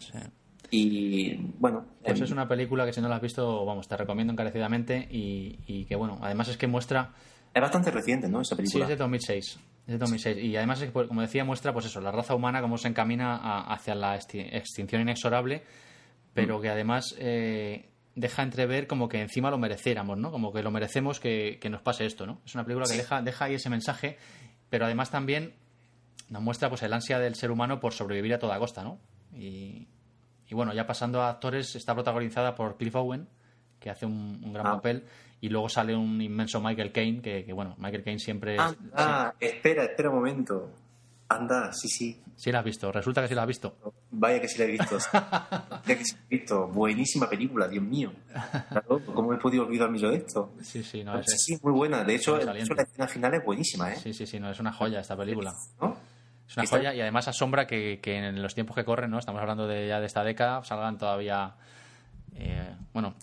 Y 0.69 1.35
bueno. 1.59 1.85
Pues 2.03 2.17
em, 2.17 2.23
es 2.25 2.31
una 2.31 2.47
película 2.47 2.85
que 2.85 2.93
si 2.93 3.01
no 3.01 3.07
la 3.07 3.17
has 3.17 3.21
visto, 3.21 3.63
vamos, 3.65 3.87
te 3.87 3.95
recomiendo 3.95 4.33
encarecidamente 4.33 5.07
y, 5.09 5.59
y 5.67 5.85
que 5.85 5.95
bueno, 5.95 6.17
además 6.21 6.49
es 6.49 6.57
que 6.57 6.67
muestra 6.67 7.13
es 7.53 7.61
bastante 7.61 7.91
reciente, 7.91 8.27
¿no? 8.27 8.41
Esa 8.41 8.55
película. 8.55 8.85
Sí, 8.85 8.91
es 8.91 8.97
de 8.97 9.03
2006. 9.03 9.59
Es 9.85 9.91
de 9.93 9.97
2006. 9.97 10.37
Y 10.43 10.55
además, 10.55 10.83
pues, 10.91 11.07
como 11.07 11.21
decía, 11.21 11.43
muestra, 11.43 11.73
pues 11.73 11.85
eso, 11.85 12.01
la 12.01 12.11
raza 12.11 12.33
humana 12.35 12.61
cómo 12.61 12.77
se 12.77 12.87
encamina 12.87 13.63
hacia 13.71 13.95
la 13.95 14.15
extinción 14.15 15.01
inexorable, 15.01 15.63
pero 16.33 16.57
mm. 16.57 16.61
que 16.61 16.69
además 16.69 17.15
eh, 17.19 17.89
deja 18.15 18.43
entrever 18.43 18.87
como 18.87 19.07
que 19.07 19.21
encima 19.21 19.49
lo 19.49 19.57
mereciéramos, 19.57 20.17
¿no? 20.17 20.31
Como 20.31 20.51
que 20.51 20.63
lo 20.63 20.71
merecemos 20.71 21.19
que, 21.19 21.59
nos 21.69 21.81
pase 21.81 22.05
esto, 22.05 22.25
¿no? 22.25 22.41
Es 22.45 22.55
una 22.55 22.63
película 22.63 22.87
que 22.89 22.97
deja, 22.97 23.21
deja 23.21 23.45
ahí 23.45 23.55
ese 23.55 23.69
mensaje, 23.69 24.17
pero 24.69 24.85
además 24.85 25.11
también 25.11 25.53
nos 26.29 26.41
muestra 26.41 26.69
pues 26.69 26.81
el 26.83 26.93
ansia 26.93 27.19
del 27.19 27.35
ser 27.35 27.51
humano 27.51 27.79
por 27.79 27.93
sobrevivir 27.93 28.33
a 28.33 28.39
toda 28.39 28.57
costa, 28.59 28.83
¿no? 28.83 28.99
Y, 29.35 29.87
bueno, 30.51 30.73
ya 30.73 30.85
pasando 30.85 31.23
a 31.23 31.29
actores, 31.29 31.75
está 31.75 31.95
protagonizada 31.95 32.53
por 32.53 32.77
Cliff 32.77 32.95
Owen, 32.95 33.27
que 33.83 33.89
hace 33.89 34.05
un, 34.05 34.53
gran 34.53 34.65
ah. 34.65 34.75
papel, 34.75 35.03
y 35.41 35.49
luego 35.49 35.67
sale 35.67 35.93
un 35.93 36.21
inmenso 36.21 36.61
Michael 36.61 36.93
Caine, 36.93 37.21
que, 37.21 37.51
bueno, 37.51 37.75
Michael 37.77 38.03
Caine 38.03 38.19
siempre... 38.19 38.55
Ah, 38.57 39.33
espera, 39.41 39.83
espera 39.83 40.09
un 40.09 40.15
momento. 40.15 40.69
Anda, 41.27 41.73
sí, 41.73 41.89
sí. 41.89 42.21
Sí 42.35 42.51
la 42.51 42.59
has 42.59 42.65
visto, 42.65 42.91
resulta 42.91 43.21
que 43.21 43.27
sí 43.27 43.35
la 43.35 43.41
has 43.41 43.47
visto. 43.47 43.75
Vaya 44.11 44.39
que 44.39 44.47
sí 44.47 44.57
la 44.59 44.65
he 44.65 44.71
visto. 44.71 44.97
Vaya 45.11 45.97
que 45.97 46.05
sí 46.05 46.15
la 46.15 46.21
he 46.29 46.37
visto. 46.37 46.67
Buenísima 46.67 47.29
película, 47.29 47.67
Dios 47.67 47.83
mío. 47.83 48.13
¿Cómo 49.13 49.33
he 49.33 49.37
podido 49.37 49.65
olvidarme 49.65 49.99
yo 49.99 50.09
de 50.09 50.17
esto? 50.17 50.53
Sí, 50.61 50.81
sí, 50.81 51.03
no, 51.03 51.19
es, 51.19 51.25
sí, 51.27 51.57
muy 51.61 51.73
buena. 51.73 52.05
De 52.05 52.15
hecho, 52.15 52.37
la 52.37 52.57
escena 52.57 53.07
final 53.07 53.33
es 53.33 53.43
buenísima, 53.43 53.91
¿eh? 53.91 53.97
Sí, 53.97 54.13
sí, 54.13 54.25
sí, 54.25 54.39
no, 54.39 54.49
es 54.49 54.59
una 54.61 54.71
joya 54.71 55.01
esta 55.01 55.17
película. 55.17 55.51
Es 56.47 56.57
una 56.57 56.67
joya 56.67 56.93
y 56.93 57.01
además 57.01 57.27
asombra 57.27 57.67
que, 57.67 57.99
que, 58.01 58.15
en 58.15 58.41
los 58.41 58.53
tiempos 58.55 58.77
que 58.77 58.85
corren, 58.85 59.11
¿no? 59.11 59.19
Estamos 59.19 59.41
hablando 59.41 59.67
de 59.67 59.89
ya 59.89 59.99
de 59.99 60.05
esta 60.05 60.23
década, 60.23 60.63
salgan 60.63 60.97
todavía... 60.97 61.55
Eh, 62.35 62.75
bueno, 62.93 63.15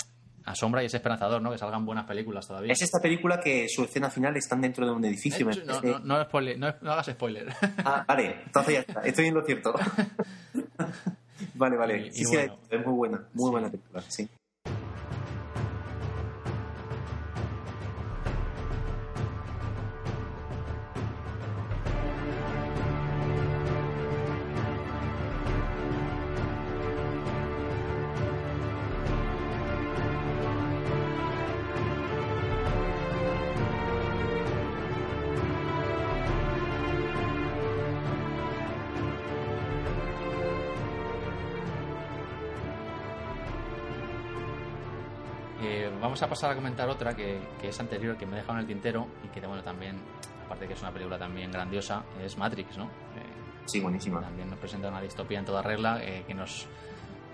asombra 0.44 0.82
y 0.82 0.86
es 0.86 0.94
esperanzador, 0.94 1.40
¿no? 1.42 1.50
Que 1.50 1.58
salgan 1.58 1.84
buenas 1.84 2.06
películas 2.06 2.46
todavía. 2.46 2.72
Es 2.72 2.82
esta 2.82 3.00
película 3.00 3.40
que 3.40 3.68
su 3.68 3.84
escena 3.84 4.10
final 4.10 4.36
están 4.36 4.60
dentro 4.60 4.86
de 4.86 4.92
un 4.92 5.04
edificio. 5.04 5.50
Eh, 5.50 5.62
no, 5.66 5.80
no, 5.80 6.24
no, 6.24 6.74
no, 6.80 6.92
hagas 6.92 7.06
spoiler. 7.06 7.48
Ah, 7.84 8.04
vale, 8.06 8.42
entonces 8.46 8.74
ya 8.74 8.80
está, 8.80 9.00
estoy 9.02 9.26
en 9.26 9.34
lo 9.34 9.44
cierto. 9.44 9.74
vale, 11.54 11.76
vale. 11.76 12.12
sí, 12.12 12.24
sí, 12.24 12.36
es 12.36 12.86
muy 12.86 12.94
buena, 12.94 13.24
muy 13.34 13.50
buena 13.50 13.70
película, 13.70 14.02
sí. 14.08 14.28
Vamos 46.20 46.22
a 46.22 46.28
pasar 46.28 46.50
a 46.50 46.54
comentar 46.54 46.88
otra 46.88 47.14
que, 47.16 47.40
es 47.62 47.80
anterior, 47.80 48.16
que 48.16 48.26
me 48.26 48.32
he 48.32 48.36
dejado 48.36 48.54
en 48.54 48.60
el 48.60 48.66
tintero 48.66 49.06
y 49.24 49.28
que, 49.28 49.40
bueno, 49.46 49.62
también, 49.62 49.96
aparte 50.44 50.66
que 50.66 50.74
es 50.74 50.82
una 50.82 50.92
película 50.92 51.18
también 51.18 51.50
grandiosa, 51.50 52.04
es 52.22 52.36
Matrix, 52.36 52.76
¿no? 52.76 52.84
Eh, 52.84 53.64
sí, 53.64 53.80
buenísima. 53.80 54.20
También 54.20 54.50
nos 54.50 54.58
presenta 54.58 54.88
una 54.88 55.00
distopía 55.00 55.38
en 55.38 55.46
toda 55.46 55.62
regla 55.62 55.98
eh, 56.02 56.24
que 56.26 56.34
nos, 56.34 56.66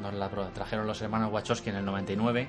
nos 0.00 0.14
la 0.14 0.28
trajeron 0.28 0.86
los 0.86 1.02
hermanos 1.02 1.32
Wachowski 1.32 1.70
en 1.70 1.76
el 1.76 1.84
99 1.84 2.48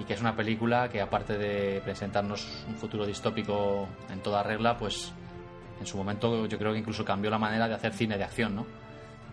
y 0.00 0.04
que 0.04 0.14
es 0.14 0.20
una 0.20 0.34
película 0.34 0.88
que, 0.88 1.00
aparte 1.00 1.38
de 1.38 1.80
presentarnos 1.82 2.64
un 2.68 2.74
futuro 2.74 3.06
distópico 3.06 3.86
en 4.10 4.20
toda 4.20 4.42
regla, 4.42 4.76
pues 4.76 5.12
en 5.78 5.86
su 5.86 5.96
momento 5.96 6.46
yo 6.46 6.58
creo 6.58 6.72
que 6.72 6.80
incluso 6.80 7.04
cambió 7.04 7.30
la 7.30 7.38
manera 7.38 7.68
de 7.68 7.74
hacer 7.74 7.92
cine 7.92 8.18
de 8.18 8.24
acción, 8.24 8.56
¿no? 8.56 8.66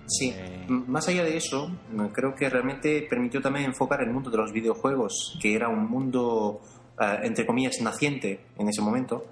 Sí, 0.08 0.34
eh, 0.36 0.66
más 0.68 1.08
allá 1.08 1.24
de 1.24 1.38
eso, 1.38 1.72
creo 2.12 2.36
que 2.36 2.50
realmente 2.50 3.06
permitió 3.10 3.42
también 3.42 3.66
enfocar 3.66 4.02
el 4.02 4.12
mundo 4.12 4.30
de 4.30 4.38
los 4.38 4.52
videojuegos, 4.52 5.38
que 5.42 5.56
era 5.56 5.70
un 5.70 5.90
mundo, 5.90 6.62
eh, 7.00 7.20
entre 7.24 7.46
comillas, 7.46 7.80
naciente 7.82 8.46
en 8.58 8.68
ese 8.68 8.82
momento, 8.82 9.26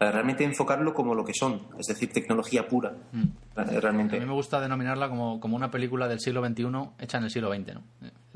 eh, 0.00 0.10
realmente 0.10 0.44
enfocarlo 0.44 0.94
como 0.94 1.14
lo 1.14 1.24
que 1.24 1.34
son, 1.34 1.68
es 1.78 1.86
decir, 1.86 2.10
tecnología 2.12 2.66
pura. 2.66 2.94
Mm. 3.12 3.28
realmente. 3.80 4.16
A 4.16 4.20
mí 4.20 4.26
me 4.26 4.32
gusta 4.32 4.60
denominarla 4.60 5.08
como, 5.08 5.38
como, 5.40 5.56
una 5.56 5.70
película 5.70 6.08
del 6.08 6.20
siglo 6.20 6.44
XXI 6.44 6.64
hecha 6.98 7.18
en 7.18 7.24
el 7.24 7.30
siglo 7.30 7.54
XX, 7.54 7.74
¿no? 7.74 7.82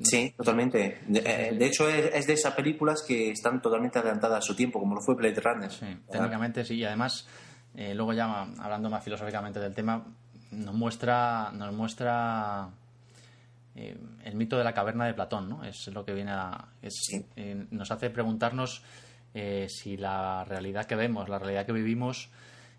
Sí, 0.01 0.33
totalmente. 0.37 1.01
De, 1.09 1.67
hecho, 1.67 1.89
es, 1.89 2.27
de 2.29 2.33
esas 2.33 2.55
películas 2.55 3.03
que 3.03 3.33
están 3.33 3.61
totalmente 3.61 3.99
adelantadas 3.99 4.39
a 4.39 4.43
su 4.43 4.55
tiempo, 4.55 4.79
como 4.79 4.95
lo 4.95 5.01
fue 5.01 5.17
Blade 5.17 5.41
Runner. 5.41 5.73
Sí, 5.73 5.87
técnicamente 6.09 6.65
sí, 6.65 6.77
y 6.77 6.85
además, 6.85 7.27
luego 7.75 8.13
ya 8.13 8.43
hablando 8.59 8.89
más 8.89 9.03
filosóficamente 9.03 9.59
del 9.59 9.75
tema, 9.75 10.05
nos 10.51 10.75
muestra, 10.75 11.51
nos 11.53 11.73
muestra 11.73 12.71
el 13.75 14.35
mito 14.35 14.59
de 14.59 14.65
la 14.65 14.75
caverna 14.75 15.07
de 15.07 15.15
Platón, 15.15 15.49
¿no? 15.49 15.65
Es 15.65 15.87
lo 15.89 16.05
que 16.05 16.13
viene 16.13 16.33
a... 16.33 16.69
nos 17.71 17.91
hace 17.91 18.11
preguntarnos 18.11 18.83
si 19.69 19.97
la 19.97 20.45
realidad 20.45 20.87
que 20.87 20.97
vemos, 20.97 21.29
la 21.29 21.39
realidad 21.39 21.65
que 21.65 21.73
vivimos 21.73 22.29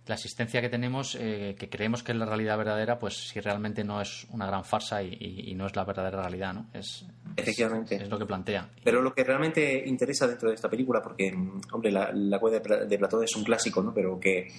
la 0.10 0.16
existencia 0.16 0.60
que 0.60 0.70
tenemos, 0.70 1.16
eh, 1.20 1.56
que 1.58 1.70
creemos 1.70 2.02
que 2.02 2.12
es 2.12 2.18
la 2.18 2.26
realidad 2.26 2.58
verdadera, 2.58 2.98
pues 2.98 3.30
si 3.30 3.40
realmente 3.40 3.84
no 3.84 4.02
es 4.02 4.26
una 4.32 4.48
gran 4.48 4.66
farsa 4.66 5.04
y, 5.04 5.54
no 5.56 5.68
es 5.68 5.76
la 5.76 5.86
verdadera 5.86 6.22
realidad, 6.24 6.54
¿no? 6.54 6.68
Es, 6.74 7.06
Efectivamente. 7.36 7.96
Es, 7.96 8.10
lo 8.10 8.18
que 8.18 8.26
plantea. 8.26 8.68
Pero 8.84 9.04
lo 9.04 9.14
que 9.14 9.24
realmente 9.24 9.84
interesa 9.86 10.28
dentro 10.28 10.50
de 10.50 10.56
esta 10.56 10.68
película, 10.68 11.00
porque, 11.02 11.32
hombre, 11.72 11.92
la, 11.92 12.12
la 12.12 12.40
cueva 12.40 12.60
de, 12.60 12.98
Platón 12.98 13.24
es 13.24 13.36
un 13.36 13.44
clásico, 13.44 13.84
¿no? 13.84 13.94
Pero 13.94 14.20
que 14.20 14.40
eh, 14.40 14.52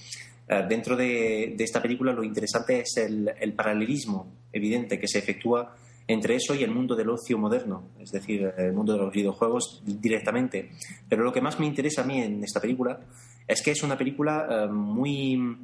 dentro 0.68 0.97
de, 0.97 1.55
esta 1.59 1.81
película 1.81 2.12
lo 2.12 2.24
interesante 2.24 2.81
es 2.81 2.97
el, 2.97 3.32
el 3.39 3.52
paralelismo 3.52 4.32
evidente 4.52 4.98
que 4.98 5.06
se 5.06 5.18
efectúa 5.18 5.77
entre 6.12 6.35
eso 6.35 6.55
y 6.55 6.64
el 6.64 6.70
mundo 6.70 6.97
del 6.97 7.10
ocio 7.10 7.39
moderno, 7.39 7.90
es 8.01 8.10
decir, 8.10 8.52
el 8.56 8.72
mundo 8.72 8.94
de 8.94 8.98
los 8.98 9.12
videojuegos 9.12 9.81
directamente. 9.85 10.70
Pero 11.09 11.22
lo 11.22 11.32
que 11.32 11.40
más 11.40 11.60
me 11.60 11.66
interesa 11.66 12.02
a 12.02 12.05
mí 12.05 12.20
en 12.20 12.43
esta 12.43 12.60
película 12.60 13.01
es 13.47 13.62
que 13.62 13.70
es 13.70 13.82
una 13.82 13.97
película 13.97 14.47
eh, 14.51 14.68
muy, 14.68 15.56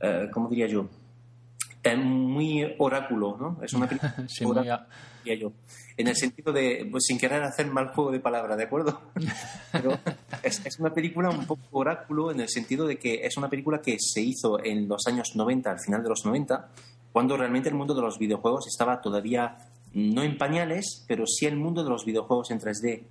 eh, 0.00 0.28
¿cómo 0.32 0.48
diría 0.48 0.68
yo? 0.68 0.88
Eh, 1.92 1.96
muy 1.96 2.74
oráculo, 2.78 3.36
¿no? 3.38 3.58
Es 3.62 3.72
una 3.72 3.88
película 3.88 4.14
sí, 4.28 4.44
oráculo, 4.44 4.86
diría 5.24 5.40
yo. 5.40 5.52
En 5.96 6.08
el 6.08 6.16
sentido 6.16 6.52
de, 6.52 6.86
pues, 6.90 7.04
sin 7.06 7.18
querer 7.18 7.42
hacer 7.42 7.66
mal 7.66 7.88
juego 7.88 8.12
de 8.12 8.20
palabras, 8.20 8.56
¿de 8.56 8.64
acuerdo? 8.64 9.00
Pero 9.72 9.98
es, 10.42 10.64
es, 10.64 10.78
una 10.78 10.92
película 10.92 11.30
un 11.30 11.46
poco 11.46 11.62
oráculo 11.72 12.30
en 12.30 12.40
el 12.40 12.48
sentido 12.48 12.86
de 12.86 12.98
que 12.98 13.26
es 13.26 13.36
una 13.36 13.48
película 13.48 13.80
que 13.80 13.96
se 13.98 14.20
hizo 14.20 14.62
en 14.62 14.88
los 14.88 15.06
años 15.06 15.28
90, 15.34 15.70
al 15.70 15.80
final 15.80 16.02
de 16.02 16.08
los 16.08 16.24
90, 16.24 16.68
cuando 17.12 17.36
realmente 17.36 17.68
el 17.68 17.74
mundo 17.74 17.94
de 17.94 18.02
los 18.02 18.18
videojuegos 18.18 18.66
estaba 18.68 19.00
todavía 19.00 19.56
no 19.94 20.22
en 20.22 20.36
pañales, 20.36 21.04
pero 21.08 21.24
sí 21.26 21.46
el 21.46 21.56
mundo 21.56 21.82
de 21.82 21.90
los 21.90 22.04
videojuegos 22.04 22.50
en 22.50 22.60
3D 22.60 23.02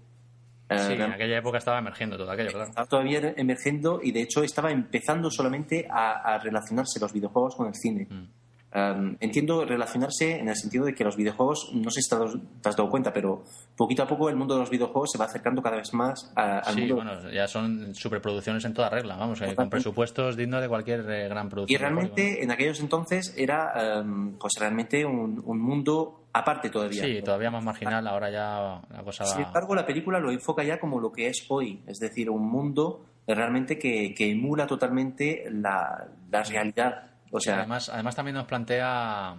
eh, 0.69 0.79
sí, 0.79 0.93
en 0.93 1.01
aquella 1.01 1.37
época 1.37 1.59
estaba 1.59 1.79
emergiendo 1.79 2.17
todo 2.17 2.29
aquello, 2.29 2.49
claro. 2.49 2.69
Estaba 2.69 2.87
todavía 2.87 3.33
emergiendo 3.37 4.01
y 4.03 4.11
de 4.11 4.21
hecho 4.21 4.43
estaba 4.43 4.71
empezando 4.71 5.31
solamente 5.31 5.87
a, 5.89 6.37
relacionarse 6.39 6.99
los 6.99 7.13
videojuegos 7.13 7.55
con 7.55 7.67
el 7.67 7.75
cine. 7.75 8.07
Mm. 8.09 8.27
Em, 8.69 9.15
entiendo 9.21 9.63
relacionarse 9.63 10.39
en 10.39 10.49
el 10.49 10.55
sentido 10.55 10.85
de 10.85 10.93
que 10.93 11.05
los 11.05 11.15
videojuegos, 11.15 11.71
no 11.73 11.89
sé 11.89 12.01
si 12.01 12.09
te 12.09 12.15
has, 12.15 12.75
dado 12.75 12.89
cuenta, 12.89 13.13
pero 13.13 13.43
poquito 13.77 14.03
a 14.03 14.07
poco 14.07 14.29
el 14.29 14.35
mundo 14.35 14.55
de 14.55 14.59
los 14.59 14.69
videojuegos 14.69 15.11
se 15.11 15.17
va 15.17 15.25
acercando 15.25 15.61
cada 15.61 15.77
vez 15.77 15.93
más 15.93 16.31
a, 16.35 16.59
al 16.59 16.75
sí, 16.75 16.91
bueno, 16.91 17.31
ya 17.31 17.47
son 17.47 17.95
superproducciones 17.95 18.65
en 18.65 18.73
toda 18.73 18.89
regla, 18.89 19.15
vamos, 19.15 19.41
eh, 19.41 19.55
con 19.55 19.69
presupuestos 19.69 20.35
dignos 20.35 20.61
de 20.61 20.67
cualquier 20.67 20.99
eh, 21.09 21.29
gran 21.29 21.47
producción. 21.47 21.79
Y 21.79 21.81
realmente 21.81 22.43
en 22.43 22.51
aquellos 22.51 22.81
entonces 22.81 23.33
era 23.37 23.99
em, 23.99 24.37
pues 24.37 24.53
realmente 24.59 25.05
un, 25.05 25.41
un 25.45 25.59
mundo 25.59 26.27
aparte 26.33 26.69
todavía. 26.69 27.03
Sí, 27.03 27.21
todavía 27.21 27.49
más 27.49 27.63
marginal, 27.63 28.05
ahora 28.05 28.29
ya 28.29 28.81
la 28.91 29.03
cosa 29.03 29.23
Sin 29.25 29.43
embargo, 29.43 29.75
la 29.75 29.85
película 29.85 30.19
lo 30.19 30.29
enfoca 30.29 30.63
ya 30.63 30.77
como 30.77 30.99
lo 30.99 31.11
que 31.11 31.27
es 31.27 31.45
hoy, 31.47 31.81
es 31.87 31.99
decir, 31.99 32.29
un 32.29 32.47
mundo 32.49 33.05
realmente 33.25 33.79
que, 33.79 34.13
que 34.13 34.31
emula 34.31 34.67
totalmente 34.67 35.45
la, 35.51 36.09
la 36.29 36.43
realidad. 36.43 37.16
O 37.31 37.39
sea, 37.39 37.57
además, 37.57 37.89
además 37.89 38.15
también 38.15 38.35
nos 38.35 38.45
plantea 38.45 39.35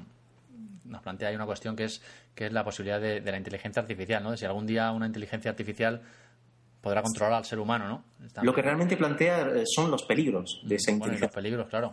nos 0.85 1.03
plantea 1.03 1.29
ahí 1.29 1.35
una 1.35 1.47
cuestión 1.47 1.77
que 1.77 1.85
es 1.85 2.03
que 2.35 2.47
es 2.47 2.53
la 2.53 2.65
posibilidad 2.65 3.01
de, 3.01 3.21
la 3.21 3.37
inteligencia 3.37 3.83
artificial, 3.83 4.23
¿no? 4.23 4.31
De 4.31 4.37
si 4.37 4.47
algún 4.47 4.67
día 4.67 4.91
una 4.93 5.07
inteligencia 5.07 5.51
artificial 5.51 6.01
podrá 6.81 7.03
controlar 7.03 7.35
al 7.35 7.45
ser 7.45 7.59
humano, 7.59 7.89
¿no? 7.89 8.05
Lo 8.43 8.55
que 8.55 8.63
realmente 8.63 8.97
plantea 8.97 9.49
eh, 9.49 9.65
son 9.67 9.91
los 9.91 10.05
peligros 10.05 10.61
de 10.65 10.77
esa 10.77 10.93
inteligencia. 10.93 11.27
los 11.27 11.35
peligros, 11.35 11.69
claro 11.69 11.93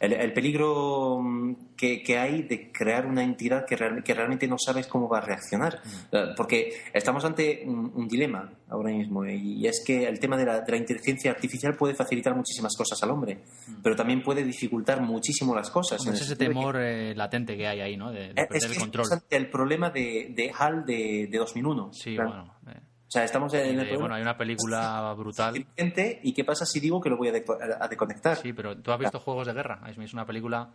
el, 0.00 0.32
peligro 0.32 1.20
mm, 1.20 1.54
que, 1.76 2.18
hay 2.18 2.42
de 2.42 2.70
crear 2.72 3.06
una 3.06 3.22
entidad 3.22 3.64
que, 3.66 3.76
que, 4.04 4.14
realmente 4.14 4.46
no 4.46 4.56
sabes 4.58 4.86
cómo 4.86 5.08
va 5.08 5.18
a 5.18 5.20
reaccionar. 5.20 5.80
Mm. 5.84 6.16
Eh, 6.16 6.24
porque 6.36 6.72
estamos 6.92 7.24
ante 7.24 7.62
un, 7.66 8.08
dilema 8.08 8.52
ahora 8.68 8.90
mismo 8.90 9.24
y 9.24 9.66
es 9.66 9.82
que 9.84 10.06
el 10.06 10.18
tema 10.18 10.36
de 10.36 10.44
la, 10.44 10.60
de 10.60 10.72
la, 10.72 10.78
inteligencia 10.78 11.30
artificial 11.30 11.74
puede 11.74 11.94
facilitar 11.94 12.34
muchísimas 12.34 12.76
cosas 12.76 13.02
al 13.02 13.10
hombre, 13.10 13.36
mm. 13.66 13.82
pero 13.82 13.96
también 13.96 14.22
puede 14.22 14.44
dificultar 14.44 15.00
muchísimo 15.00 15.54
las 15.54 15.70
cosas. 15.70 16.04
es 16.06 16.20
ese 16.20 16.36
temor 16.36 16.76
eh, 16.78 17.14
latente 17.14 17.56
que 17.56 17.66
hay 17.66 17.80
ahí, 17.80 17.96
¿no? 17.96 18.10
De, 18.10 18.34
perder 18.34 18.70
el 18.70 18.78
control. 18.78 19.06
Es 19.06 19.24
el 19.30 19.48
problema 19.48 19.90
de, 19.90 20.32
de 20.34 20.52
HAL 20.56 20.84
de, 20.84 21.28
de 21.30 21.38
2001. 21.38 21.92
Sí, 21.92 22.16
bueno. 22.16 22.54
Eh 22.66 22.93
sea, 23.10 23.24
estamos 23.24 23.52
en 23.54 23.78
el 23.78 23.98
Bueno, 23.98 24.14
hay 24.14 24.22
una 24.22 24.36
película 24.36 25.14
brutal. 25.16 25.66
¿Y 25.76 26.32
qué 26.32 26.44
pasa 26.44 26.66
si 26.66 26.80
digo 26.80 27.00
que 27.00 27.10
lo 27.10 27.16
voy 27.16 27.28
a, 27.28 27.88
deconectar? 27.88 28.36
Sí, 28.36 28.52
pero 28.52 28.76
tú 28.76 28.90
has 28.92 28.98
visto 28.98 29.20
Juegos 29.20 29.46
de 29.46 29.52
Guerra. 29.52 29.80
Es 29.86 30.12
una 30.12 30.26
película 30.26 30.70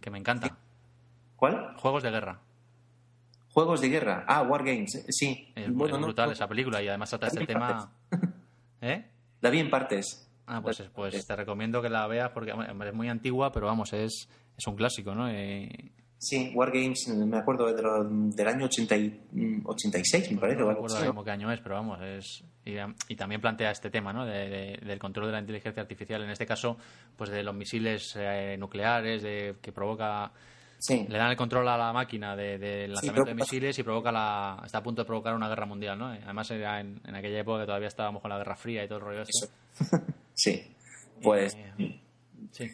que 0.00 0.10
me 0.10 0.18
encanta. 0.18 0.56
¿Cuál? 1.36 1.76
Juegos 1.76 2.02
de 2.02 2.10
Guerra. 2.10 2.40
Juegos 3.52 3.80
de 3.80 3.88
Guerra. 3.88 4.24
Ah, 4.26 4.42
War 4.42 4.64
Games. 4.64 5.04
Sí. 5.08 5.52
Es, 5.54 5.74
brutal 5.74 6.32
esa 6.32 6.46
película 6.46 6.82
y 6.82 6.88
además 6.88 7.10
trata 7.10 7.26
este 7.28 7.46
tema. 7.46 7.92
¿Eh? 8.80 9.04
La 9.40 9.50
vi 9.50 9.60
en 9.60 9.70
partes. 9.70 10.28
Ah, 10.46 10.60
pues, 10.62 10.82
pues 10.94 11.26
te 11.26 11.36
recomiendo 11.36 11.82
que 11.82 11.90
la 11.90 12.06
veas 12.06 12.30
porque 12.30 12.52
es 12.52 12.94
muy 12.94 13.08
antigua, 13.08 13.52
pero 13.52 13.66
vamos, 13.66 13.92
es, 13.92 14.28
es 14.56 14.66
un 14.66 14.76
clásico, 14.76 15.14
¿no? 15.14 15.28
Eh, 15.28 15.92
Sí, 16.18 16.50
Wargames, 16.52 17.08
me 17.08 17.38
acuerdo 17.38 17.72
del 17.72 18.48
año 18.48 18.66
80 18.66 18.96
86, 19.64 20.32
me 20.32 20.38
parece. 20.38 20.60
No 20.60 20.66
me 20.66 20.72
acuerdo 20.72 21.24
qué 21.24 21.30
año 21.30 21.52
es, 21.52 21.60
pero 21.60 21.76
vamos, 21.76 22.00
es 22.02 22.44
y, 23.08 23.16
también 23.16 23.40
plantea 23.40 23.70
este 23.70 23.90
tema, 23.90 24.12
¿no? 24.12 24.26
del 24.26 24.98
control 24.98 25.26
de 25.26 25.32
la 25.32 25.40
inteligencia 25.40 25.80
artificial, 25.80 26.22
en 26.22 26.30
este 26.30 26.46
caso, 26.46 26.76
pues 27.16 27.30
de 27.30 27.42
los 27.42 27.54
misiles 27.54 28.14
eh, 28.16 28.56
nucleares, 28.58 29.22
de, 29.22 29.56
que 29.60 29.72
provoca... 29.72 30.32
Le 30.88 31.18
dan 31.18 31.30
el 31.30 31.36
control 31.36 31.66
a 31.66 31.76
la 31.76 31.92
máquina 31.92 32.36
del 32.36 32.60
de, 32.60 32.86
lanzamiento 32.86 33.30
de 33.30 33.34
misiles 33.34 33.76
y 33.80 33.82
provoca 33.82 34.12
la, 34.12 34.62
está 34.64 34.78
a 34.78 34.82
punto 34.82 35.02
de 35.02 35.06
provocar 35.06 35.34
una 35.34 35.48
guerra 35.48 35.66
mundial, 35.66 35.98
¿no? 35.98 36.06
Además 36.06 36.48
era 36.52 36.78
en, 36.78 37.00
aquella 37.16 37.40
época 37.40 37.60
que 37.60 37.66
todavía 37.66 37.88
estábamos 37.88 38.22
con 38.22 38.28
la 38.28 38.38
Guerra 38.38 38.54
Fría 38.54 38.84
y 38.84 38.86
todo 38.86 38.98
el 38.98 39.04
rollo 39.04 39.22
Eso. 39.22 39.48
sí, 40.34 40.62
pues... 41.20 41.56
Eh, 41.56 42.00
sí. 42.52 42.70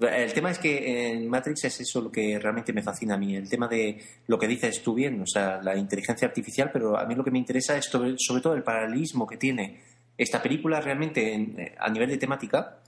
El 0.00 0.32
tema 0.32 0.50
es 0.50 0.58
que 0.58 1.10
en 1.10 1.28
Matrix 1.28 1.64
es 1.64 1.80
eso 1.80 2.00
lo 2.00 2.10
que 2.10 2.38
realmente 2.38 2.72
me 2.72 2.82
fascina 2.82 3.14
a 3.14 3.18
mí, 3.18 3.36
el 3.36 3.48
tema 3.50 3.68
de 3.68 3.98
lo 4.28 4.38
que 4.38 4.48
dices 4.48 4.82
tú 4.82 4.94
bien, 4.94 5.20
o 5.20 5.26
sea, 5.26 5.60
la 5.62 5.76
inteligencia 5.76 6.26
artificial, 6.26 6.70
pero 6.72 6.98
a 6.98 7.04
mí 7.04 7.14
lo 7.14 7.22
que 7.22 7.30
me 7.30 7.38
interesa 7.38 7.76
es 7.76 7.84
sobre, 7.86 8.40
todo 8.40 8.54
el 8.54 8.62
paralelismo 8.62 9.26
que 9.26 9.36
tiene 9.36 9.82
esta 10.16 10.42
película 10.42 10.80
realmente 10.80 11.76
a 11.78 11.90
nivel 11.90 12.08
de 12.08 12.16
temática 12.16 12.78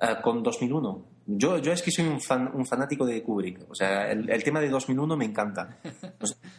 eh, 0.00 0.16
con 0.22 0.42
2001. 0.42 1.04
Yo, 1.26 1.58
yo 1.58 1.72
es 1.72 1.82
que 1.82 1.90
soy 1.90 2.06
un, 2.06 2.20
fan, 2.20 2.50
un 2.54 2.64
fanático 2.64 3.04
de 3.06 3.22
Kubrick, 3.22 3.68
o 3.68 3.74
sea, 3.74 4.12
el, 4.12 4.44
tema 4.44 4.60
de 4.60 4.68
2001 4.68 5.16
me 5.16 5.24
encanta. 5.24 5.78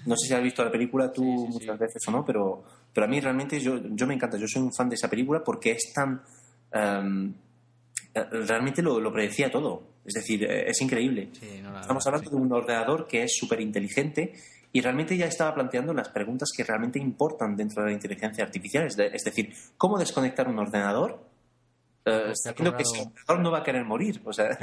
No 0.06 0.18
sé, 0.18 0.28
si 0.28 0.34
has 0.34 0.44
visto 0.44 0.66
la 0.66 0.72
película 0.72 1.14
tú 1.14 1.24
muchas 1.24 1.80
veces 1.80 2.02
o 2.10 2.12
no, 2.12 2.26
pero, 2.26 2.62
pero 2.94 3.06
a 3.06 3.10
mí 3.10 3.22
realmente 3.22 3.58
yo, 3.58 3.80
yo 3.92 4.06
me 4.06 4.16
encanta, 4.16 4.38
yo 4.38 4.48
soy 4.50 4.64
un 4.64 4.74
fan 4.74 4.90
de 4.90 4.96
esa 4.96 5.10
película 5.10 5.42
porque 5.42 5.72
es 5.72 5.94
tan... 5.94 6.22
Em, 6.74 7.30
eh, 7.30 7.43
realmente 8.14 8.82
lo, 8.82 9.00
lo 9.00 9.12
predecía 9.12 9.50
todo. 9.50 9.94
Es 10.06 10.14
decir, 10.14 10.44
eh, 10.44 10.70
es 10.70 10.82
increíble. 10.82 11.30
Estamos 11.80 12.06
hablando 12.06 12.30
de 12.30 12.36
un 12.36 12.52
ordenador 12.52 13.08
que 13.08 13.24
es 13.24 13.36
súper 13.36 13.62
inteligente 13.62 14.34
y 14.72 14.82
realmente 14.82 15.16
ya 15.18 15.26
estaba 15.26 15.54
planteando 15.54 15.94
las 15.94 16.10
preguntas 16.10 16.50
que 16.56 16.64
realmente 16.64 17.00
importan 17.00 17.56
dentro 17.56 17.84
de 17.84 17.90
la 17.90 17.94
inteligencia 17.94 18.44
artificial. 18.44 18.86
Es, 18.86 19.24
decir, 19.24 19.54
¿cómo 19.78 19.98
desconectar 19.98 20.48
un 20.48 20.60
ordenador 20.60 21.26
eh, 22.06 22.34
sabiendo 22.34 22.76
que 22.76 22.84
ese 22.84 23.02
ordenador 23.02 23.40
no 23.40 23.52
va 23.52 23.60
a 23.60 23.64
querer 23.64 23.86
morir? 23.86 24.22
O 24.26 24.34
sea, 24.34 24.58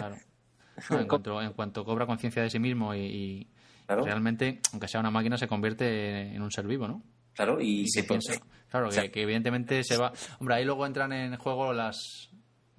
en, 0.90 1.06
cuanto, 1.06 1.85
cobra 1.85 2.06
conciencia 2.06 2.43
de 2.43 2.51
sí 2.51 2.59
mismo 2.59 2.94
y, 2.94 3.48
realmente, 3.86 4.60
aunque 4.72 4.89
sea 4.89 5.01
una 5.01 5.10
máquina, 5.10 5.39
se 5.39 5.48
convierte 5.48 6.35
en 6.35 6.43
un 6.43 6.51
ser 6.51 6.66
vivo, 6.66 6.86
¿no? 6.86 7.02
Claro, 7.35 7.60
y, 7.60 7.89
se 7.89 8.05
piensa. 8.05 8.35
Claro, 8.68 8.90
que, 8.90 9.22
evidentemente 9.22 9.82
se 9.85 9.97
va. 9.97 10.12
Hombre, 10.39 10.56
ahí 10.56 10.64
luego 10.64 10.86
entran 10.86 11.12
en 11.12 11.36
juego 11.36 11.72
las, 11.72 12.30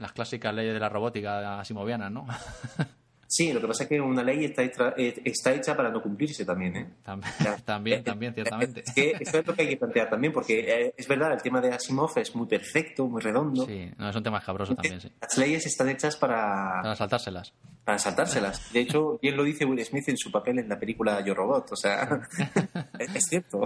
las 0.02 0.11
clásicas 0.11 0.53
leyes 0.53 0.73
de 0.73 0.80
la 0.80 0.90
robótica 0.90 1.60
asimovianas, 1.60 2.11
¿no? 2.11 2.28
Sí, 3.34 3.53
lo 3.53 3.61
que 3.61 3.68
pasa 3.68 3.84
es 3.84 3.90
que 3.90 4.02
una 4.02 4.23
ley 4.23 4.44
está 4.44 4.61
hecha, 4.61 4.94
eh, 4.98 5.22
está 5.23 5.53
hecha 5.53 5.73
para 5.73 5.90
no 5.90 6.02
cumplirse 6.02 6.44
también, 6.44 6.76
¿eh? 6.76 6.90
También, 7.65 8.03
también, 8.03 8.34
ciertamente. 8.34 8.84
eso 8.94 9.38
es 9.38 9.48
lo 9.48 9.56
que 9.56 9.61
hay 9.61 9.69
que 9.69 9.78
plantear 9.78 10.10
también, 10.10 10.34
porque 10.34 10.60
eh, 10.60 10.94
es 10.98 11.07
verdad, 11.07 11.32
el 11.32 11.41
tema 11.41 11.61
de 11.61 11.72
Asimov 11.72 12.11
es 12.18 12.36
muy 12.36 12.45
perfecto, 12.45 13.07
muy 13.07 13.22
redondo. 13.22 13.65
Sí, 13.65 13.90
no, 13.98 14.10
es 14.10 14.15
un 14.18 14.23
tema 14.23 14.40
escabroso 14.40 14.76
también, 14.76 14.99
sí. 14.99 15.10
Las 15.22 15.38
leyes 15.38 15.65
están 15.65 15.88
hechas 15.88 16.18
para... 16.18 16.82
Para 16.82 16.95
saltárselas. 16.98 17.53
Para 17.86 17.99
saltárselas. 17.99 18.73
De 18.73 18.82
hecho, 18.82 19.18
bien 19.22 19.38
lo 19.38 19.45
dice 19.45 19.64
Will 19.64 19.82
Smith 19.86 20.10
en 20.10 20.18
su 20.18 20.30
papel 20.30 20.60
en 20.60 20.68
la 20.68 20.78
película 20.78 21.23
Yo 21.23 21.34
Robot, 21.34 21.72
o 21.72 21.76
sea, 21.78 22.19
es 22.99 23.26
cierto. 23.30 23.61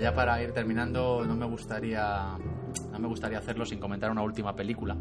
Ya 0.00 0.14
para 0.14 0.42
ir 0.42 0.52
terminando, 0.52 1.24
no 1.24 1.36
me 1.36 1.46
gustaría 1.46 2.36
no 2.92 2.98
me 2.98 3.08
gustaría 3.08 3.38
hacerlo 3.38 3.64
sin 3.64 3.78
comentar 3.78 4.10
una 4.10 4.22
última 4.22 4.54
película, 4.54 4.96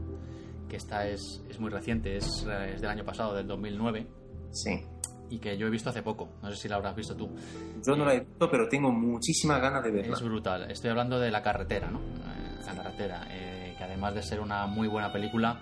que 0.68 0.78
esta 0.78 1.08
es, 1.08 1.44
es 1.50 1.60
muy 1.60 1.70
reciente, 1.70 2.18
es, 2.18 2.46
eh, 2.50 2.74
es 2.76 2.82
del 2.82 2.90
año 2.90 3.06
pasado, 3.06 3.34
del 3.36 3.48
2009. 3.48 4.08
Sí. 4.52 4.84
Y 5.30 5.40
que 5.40 5.58
yo 5.58 5.68
he 5.68 5.70
visto 5.70 5.90
hace 5.90 6.02
poco, 6.02 6.30
no 6.42 6.50
sé 6.50 6.58
si 6.58 6.68
la 6.68 6.78
habrás 6.78 6.96
visto 6.96 7.16
tú. 7.16 7.30
Yo 7.86 7.96
no 7.96 8.06
la 8.06 8.16
he 8.16 8.20
visto, 8.22 8.50
pero 8.50 8.68
tengo 8.68 8.92
muchísimas 8.92 9.62
ganas 9.62 9.84
de 9.84 9.92
verla. 9.92 10.16
Es 10.16 10.22
brutal. 10.22 10.72
Estoy 10.72 10.90
hablando 10.90 11.20
de 11.20 11.30
La 11.30 11.42
Carretera, 11.42 11.90
¿no? 11.92 12.00
Eh, 12.00 12.64
la 12.66 12.74
Carretera, 12.76 13.28
eh, 13.30 13.76
que 13.78 13.84
además 13.84 14.16
de 14.16 14.24
ser 14.24 14.40
una 14.40 14.66
muy 14.66 14.88
buena 14.88 15.12
película, 15.12 15.60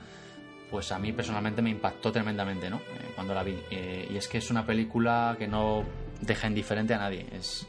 pues 0.70 0.92
a 0.92 1.00
mí 1.00 1.14
personalmente 1.14 1.62
me 1.62 1.70
impactó 1.70 2.12
tremendamente, 2.12 2.70
¿no? 2.70 2.78
Eh, 2.78 3.12
cuando 3.16 3.34
la 3.34 3.44
vi. 3.44 3.58
Eh, 3.72 4.08
y 4.12 4.18
es 4.18 4.28
que 4.28 4.38
es 4.40 4.52
una 4.52 4.66
película 4.66 5.36
que 5.38 5.48
no 5.48 5.84
deja 6.22 6.48
indiferente 6.48 6.94
a 6.94 6.98
nadie. 6.98 7.26
Es, 7.32 7.68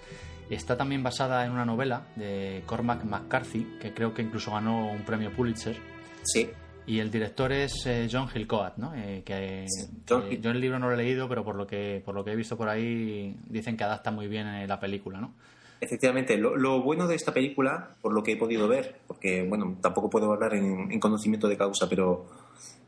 está 0.54 0.76
también 0.76 1.02
basada 1.02 1.44
en 1.44 1.52
una 1.52 1.64
novela 1.64 2.06
de 2.16 2.62
Cormac 2.66 3.04
McCarthy, 3.04 3.76
que 3.80 3.92
creo 3.92 4.14
que 4.14 4.22
incluso 4.22 4.52
ganó 4.52 4.90
un 4.90 5.02
premio 5.02 5.30
Pulitzer. 5.34 5.76
Sí. 6.22 6.48
Y 6.86 7.00
el 7.00 7.10
director 7.10 7.52
es 7.52 7.84
eh, 7.86 8.08
John 8.10 8.28
Hillcoat, 8.34 8.78
¿no? 8.78 8.94
Eh, 8.94 9.22
que, 9.24 9.66
John 10.08 10.22
que 10.22 10.34
Hill- 10.36 10.40
yo 10.40 10.50
el 10.50 10.60
libro 10.60 10.78
no 10.78 10.88
lo 10.88 10.94
he 10.94 10.96
leído, 10.96 11.28
pero 11.28 11.44
por 11.44 11.54
lo 11.54 11.66
que 11.66 12.00
por 12.04 12.14
lo 12.14 12.24
que 12.24 12.32
he 12.32 12.36
visto 12.36 12.56
por 12.56 12.68
ahí 12.70 13.36
dicen 13.46 13.76
que 13.76 13.84
adapta 13.84 14.10
muy 14.10 14.26
bien 14.26 14.46
eh, 14.46 14.66
la 14.66 14.80
película, 14.80 15.20
¿no? 15.20 15.34
Efectivamente, 15.80 16.36
lo, 16.38 16.56
lo 16.56 16.82
bueno 16.82 17.06
de 17.06 17.14
esta 17.14 17.32
película, 17.32 17.90
por 18.00 18.12
lo 18.14 18.22
que 18.22 18.32
he 18.32 18.36
podido 18.36 18.66
ver, 18.66 19.00
porque 19.06 19.46
bueno, 19.46 19.76
tampoco 19.80 20.08
puedo 20.10 20.32
hablar 20.32 20.54
en, 20.54 20.90
en 20.90 20.98
conocimiento 20.98 21.46
de 21.46 21.56
causa, 21.58 21.88
pero, 21.88 22.26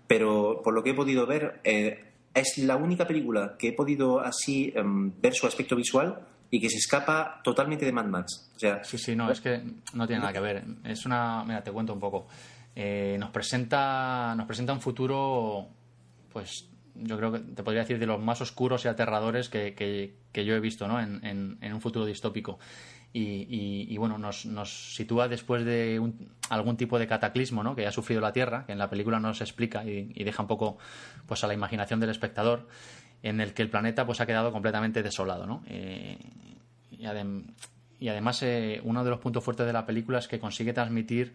pero 0.07 0.61
por 0.65 0.75
lo 0.75 0.83
que 0.83 0.91
he 0.91 0.95
podido 0.95 1.27
ver, 1.27 1.61
eh, 1.63 2.05
es 2.35 2.59
la 2.59 2.77
única 2.77 3.07
película 3.07 3.55
que 3.59 3.69
he 3.69 3.73
podido 3.73 4.19
así 4.21 4.73
em, 4.75 5.13
ver 5.21 5.35
su 5.35 5.47
aspecto 5.47 5.77
visual 5.77 6.21
y 6.51 6.61
que 6.61 6.69
se 6.69 6.79
escapa 6.79 7.41
totalmente 7.45 7.85
de 7.85 7.93
Mad 7.93 8.07
Max. 8.07 8.51
O 8.57 8.59
sea, 8.59 8.83
Sí, 8.85 8.99
sí, 8.99 9.15
no, 9.17 9.31
es 9.31 9.41
que 9.41 9.63
no 9.95 10.07
tiene 10.07 10.21
nada 10.21 10.33
que 10.33 10.41
ver. 10.41 10.65
Es 10.85 11.07
una, 11.07 11.45
mira, 11.45 11.63
te 11.63 11.71
cuento 11.73 11.93
un 11.93 12.01
poco. 12.01 12.27
Eh, 12.75 13.17
nos 13.19 13.31
presenta, 13.31 14.35
nos 14.37 14.47
presenta 14.47 14.73
un 14.73 14.81
futuro, 14.81 15.69
pues, 16.33 16.67
yo 16.95 17.17
creo 17.17 17.33
que 17.33 17.39
te 17.41 17.63
podría 17.63 17.83
decir 17.83 17.99
de 17.99 18.07
los 18.07 18.21
más 18.21 18.41
oscuros 18.41 18.85
y 18.85 18.89
aterradores 18.89 19.49
que, 19.49 19.75
que- 19.75 20.15
que 20.33 20.45
yo 20.45 20.55
he 20.55 20.61
visto, 20.61 20.87
¿no? 20.89 21.01
En, 21.01 21.25
en- 21.25 21.59
en 21.61 21.73
un 21.73 21.81
futuro 21.81 22.05
distópico. 22.05 22.59
Y, 23.13 23.23
y- 23.23 23.87
y, 23.93 23.97
bueno, 23.97 24.19
nos, 24.19 24.47
nos 24.47 24.95
sitúa 24.95 25.27
después 25.27 25.65
de 25.65 25.99
un- 25.99 26.33
algún 26.49 26.77
tipo 26.77 26.97
de 26.99 27.09
cataclismo, 27.09 27.65
¿no? 27.65 27.75
Que 27.75 27.87
ha 27.87 27.91
sufrido 27.93 28.21
la 28.21 28.33
Tierra, 28.33 28.65
que 28.67 28.73
en 28.73 28.79
la 28.79 28.89
película 28.89 29.19
no 29.19 29.35
se 29.35 29.43
explica 29.45 29.85
y, 29.85 30.13
y 30.15 30.23
deja 30.25 30.43
un 30.43 30.49
poco, 30.49 30.79
pues, 31.27 31.43
a 31.43 31.49
la 31.49 31.55
imaginación 31.55 31.99
del 31.99 32.11
espectador, 32.11 32.69
en 33.23 33.41
el 33.41 33.53
que 33.55 33.63
el 33.63 33.71
planeta, 33.71 34.07
pues, 34.07 34.21
ha 34.21 34.27
quedado 34.27 34.53
completamente 34.53 35.03
desolado, 35.03 35.47
¿no? 35.47 35.63
Eh, 35.67 36.19
y, 36.91 37.03
adem- 37.05 37.53
y 37.99 38.09
además 38.09 38.43
eh, 38.43 38.81
uno 38.85 39.05
de 39.05 39.11
los 39.11 39.19
puntos 39.21 39.45
fuertes 39.45 39.67
de 39.67 39.73
la 39.73 39.85
película 39.87 40.19
es 40.19 40.29
que 40.29 40.39
consigue 40.41 40.73
transmitir 40.73 41.33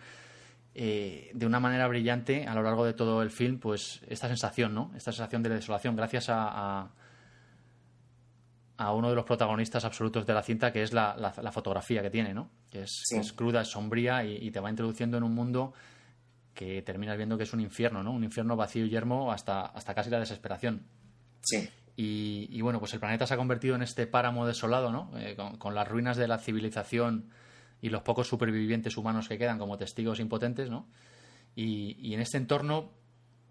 eh, 0.73 1.31
de 1.33 1.45
una 1.45 1.59
manera 1.59 1.87
brillante 1.87 2.47
a 2.47 2.53
lo 2.55 2.61
largo 2.63 2.85
de 2.85 2.93
todo 2.93 3.21
el 3.21 3.29
film 3.31 3.59
pues 3.59 4.01
esta 4.09 4.27
sensación 4.27 4.73
no 4.73 4.91
esta 4.95 5.11
sensación 5.13 5.41
de 5.41 5.49
desolación 5.49 5.95
gracias 5.95 6.27
a, 6.29 6.81
a, 6.81 6.89
a 8.77 8.93
uno 8.93 9.09
de 9.09 9.15
los 9.15 9.23
protagonistas 9.25 9.85
absolutos 9.85 10.25
de 10.25 10.33
la 10.33 10.43
cinta 10.43 10.73
que 10.73 10.83
es 10.83 10.91
la, 10.91 11.15
la- 11.17 11.33
la 11.41 11.51
fotografía 11.51 12.01
que 12.01 12.09
tiene 12.09 12.33
no 12.33 12.49
que 12.69 12.83
es, 12.83 13.03
Sí. 13.05 13.15
que 13.15 13.21
es 13.21 13.31
cruda 13.33 13.61
es 13.61 13.69
sombría 13.69 14.23
y, 14.25 14.35
y 14.35 14.51
te 14.51 14.59
va 14.59 14.69
introduciendo 14.69 15.17
en 15.17 15.23
un 15.23 15.33
mundo 15.33 15.73
que 16.53 16.81
terminas 16.81 17.15
viendo 17.15 17.37
que 17.37 17.43
es 17.43 17.53
un 17.53 17.61
infierno 17.61 18.03
no 18.03 18.11
un 18.11 18.23
infierno 18.25 18.55
vacío 18.57 18.85
y 18.85 18.89
yermo 18.89 19.31
hasta 19.31 19.61
hasta 19.67 19.93
casi 19.95 20.09
la 20.09 20.19
desesperación 20.19 20.81
y, 21.97 22.61
bueno, 22.61 22.79
pues 22.79 22.93
el 22.93 22.99
planeta 22.99 23.25
se 23.25 23.33
ha 23.33 23.37
convertido 23.37 23.75
en 23.75 23.81
este 23.81 24.05
páramo 24.05 24.45
desolado, 24.45 24.91
¿no? 24.91 25.11
Eh, 25.17 25.37
con, 25.59 25.75
las 25.75 25.87
ruinas 25.87 26.17
de 26.17 26.27
la 26.27 26.39
civilización 26.39 27.29
y 27.81 27.89
los 27.89 28.01
pocos 28.01 28.27
supervivientes 28.27 28.97
humanos 28.97 29.29
que 29.29 29.37
quedan 29.37 29.59
como 29.59 29.77
testigos 29.77 30.19
impotentes, 30.19 30.69
¿no? 30.69 30.87
Y, 31.55 32.13
en 32.13 32.19
este 32.19 32.37
entorno 32.37 32.91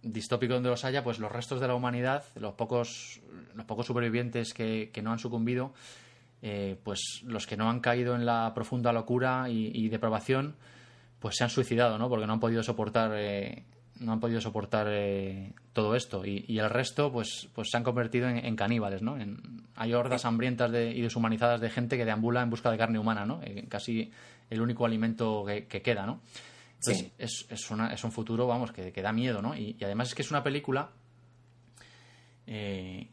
distópico 0.03 0.53
donde 0.53 0.69
los 0.69 0.85
haya, 0.85 1.03
pues 1.03 1.19
los 1.19 1.33
restos 1.33 1.61
de 1.61 1.69
la 1.69 1.75
humanidad, 1.75 2.25
los 2.35 2.53
pocos, 2.55 3.23
los 3.55 3.65
pocos 3.65 3.87
supervivientes 3.87 4.53
que, 4.53 4.91
que 4.93 5.01
no 5.01 5.13
han 5.13 5.19
sucumbido, 5.19 5.73
eh, 6.43 6.79
pues 6.85 7.23
los 7.25 7.47
que 7.47 7.57
no 7.57 7.71
han 7.71 7.81
caído 7.81 8.15
en 8.15 8.27
la 8.27 8.53
profunda 8.55 8.93
locura 8.93 9.47
y, 9.49 9.71
y 9.73 9.89
depravación, 9.89 10.57
pues 11.19 11.37
se 11.37 11.45
han 11.45 11.49
suicidado, 11.49 11.97
¿no? 11.97 12.11
Porque 12.11 12.27
no 12.27 12.35
han 12.35 12.41
podido 12.41 12.63
soportar, 12.63 13.13
eh, 13.15 13.65
no 14.01 14.13
han 14.13 14.21
podido 14.21 14.41
soportar 14.41 14.87
eh, 14.91 15.53
todo 15.73 15.95
esto. 15.95 16.25
Y, 16.27 16.45
y 16.49 16.59
el 16.59 16.69
resto, 16.71 17.13
pues, 17.13 17.49
pues 17.55 17.69
se 17.71 17.77
han 17.77 17.85
convertido 17.85 18.29
en, 18.29 18.39
en 18.45 18.57
caníbales, 18.57 19.03
¿no? 19.03 19.17
En- 19.19 19.65
hay 19.77 19.93
hordas 19.95 20.25
hambrientas 20.25 20.71
de- 20.71 20.91
y 20.93 21.01
deshumanizadas 21.01 21.61
de 21.61 21.71
gente 21.71 21.97
que 21.97 22.05
deambula 22.05 22.43
en 22.43 22.51
busca 22.51 22.71
de 22.71 22.79
carne 22.79 22.99
humana, 22.99 23.25
¿no? 23.27 23.41
Eh, 23.43 23.67
casi 23.69 24.11
el 24.51 24.61
único 24.61 24.85
alimento 24.87 25.45
que, 25.47 25.67
que 25.67 25.83
queda, 25.83 26.07
¿no? 26.07 26.21
Entonces, 26.79 27.05
Sí. 27.07 27.13
es, 27.19 27.47
es, 27.51 27.71
una- 27.71 27.93
es 27.93 28.05
un 28.05 28.13
futuro, 28.13 28.47
vamos, 28.47 28.71
que, 28.73 28.93
que 28.93 29.03
da 29.03 29.13
miedo, 29.13 29.41
¿no? 29.43 29.57
Y, 29.57 29.77
y 29.79 29.85
además 29.85 30.09
es 30.09 30.15
que 30.15 30.23
es 30.23 30.31
una 30.31 30.43
película 30.43 30.91
eh, 32.47 33.09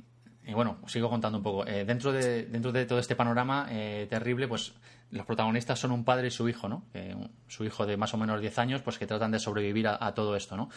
y 0.45 0.53
bueno, 0.53 0.77
sigo 0.87 1.09
contando 1.09 1.37
un 1.37 1.43
poco. 1.43 1.65
Eh, 1.67 1.85
dentro, 1.85 2.11
de, 2.11 2.45
dentro 2.45 2.71
de 2.71 2.85
todo 2.85 2.99
este 2.99 3.15
panorama 3.15 3.67
eh, 3.69 4.07
terrible, 4.09 4.47
pues 4.47 4.73
los 5.11 5.25
protagonistas 5.25 5.79
son 5.79 5.91
un 5.91 6.03
padre 6.03 6.27
y 6.27 6.31
su 6.31 6.47
hijo, 6.49 6.67
¿no? 6.67 6.83
Eh, 6.93 7.15
su 7.47 7.63
hijo 7.65 7.85
de 7.85 7.97
más 7.97 8.13
o 8.13 8.17
menos 8.17 8.41
10 8.41 8.59
años, 8.59 8.81
pues 8.81 8.97
que 8.97 9.05
tratan 9.05 9.31
de 9.31 9.39
sobrevivir 9.39 9.87
a, 9.87 9.97
a 9.99 10.13
todo 10.13 10.35
esto, 10.35 10.57
¿no? 10.57 10.69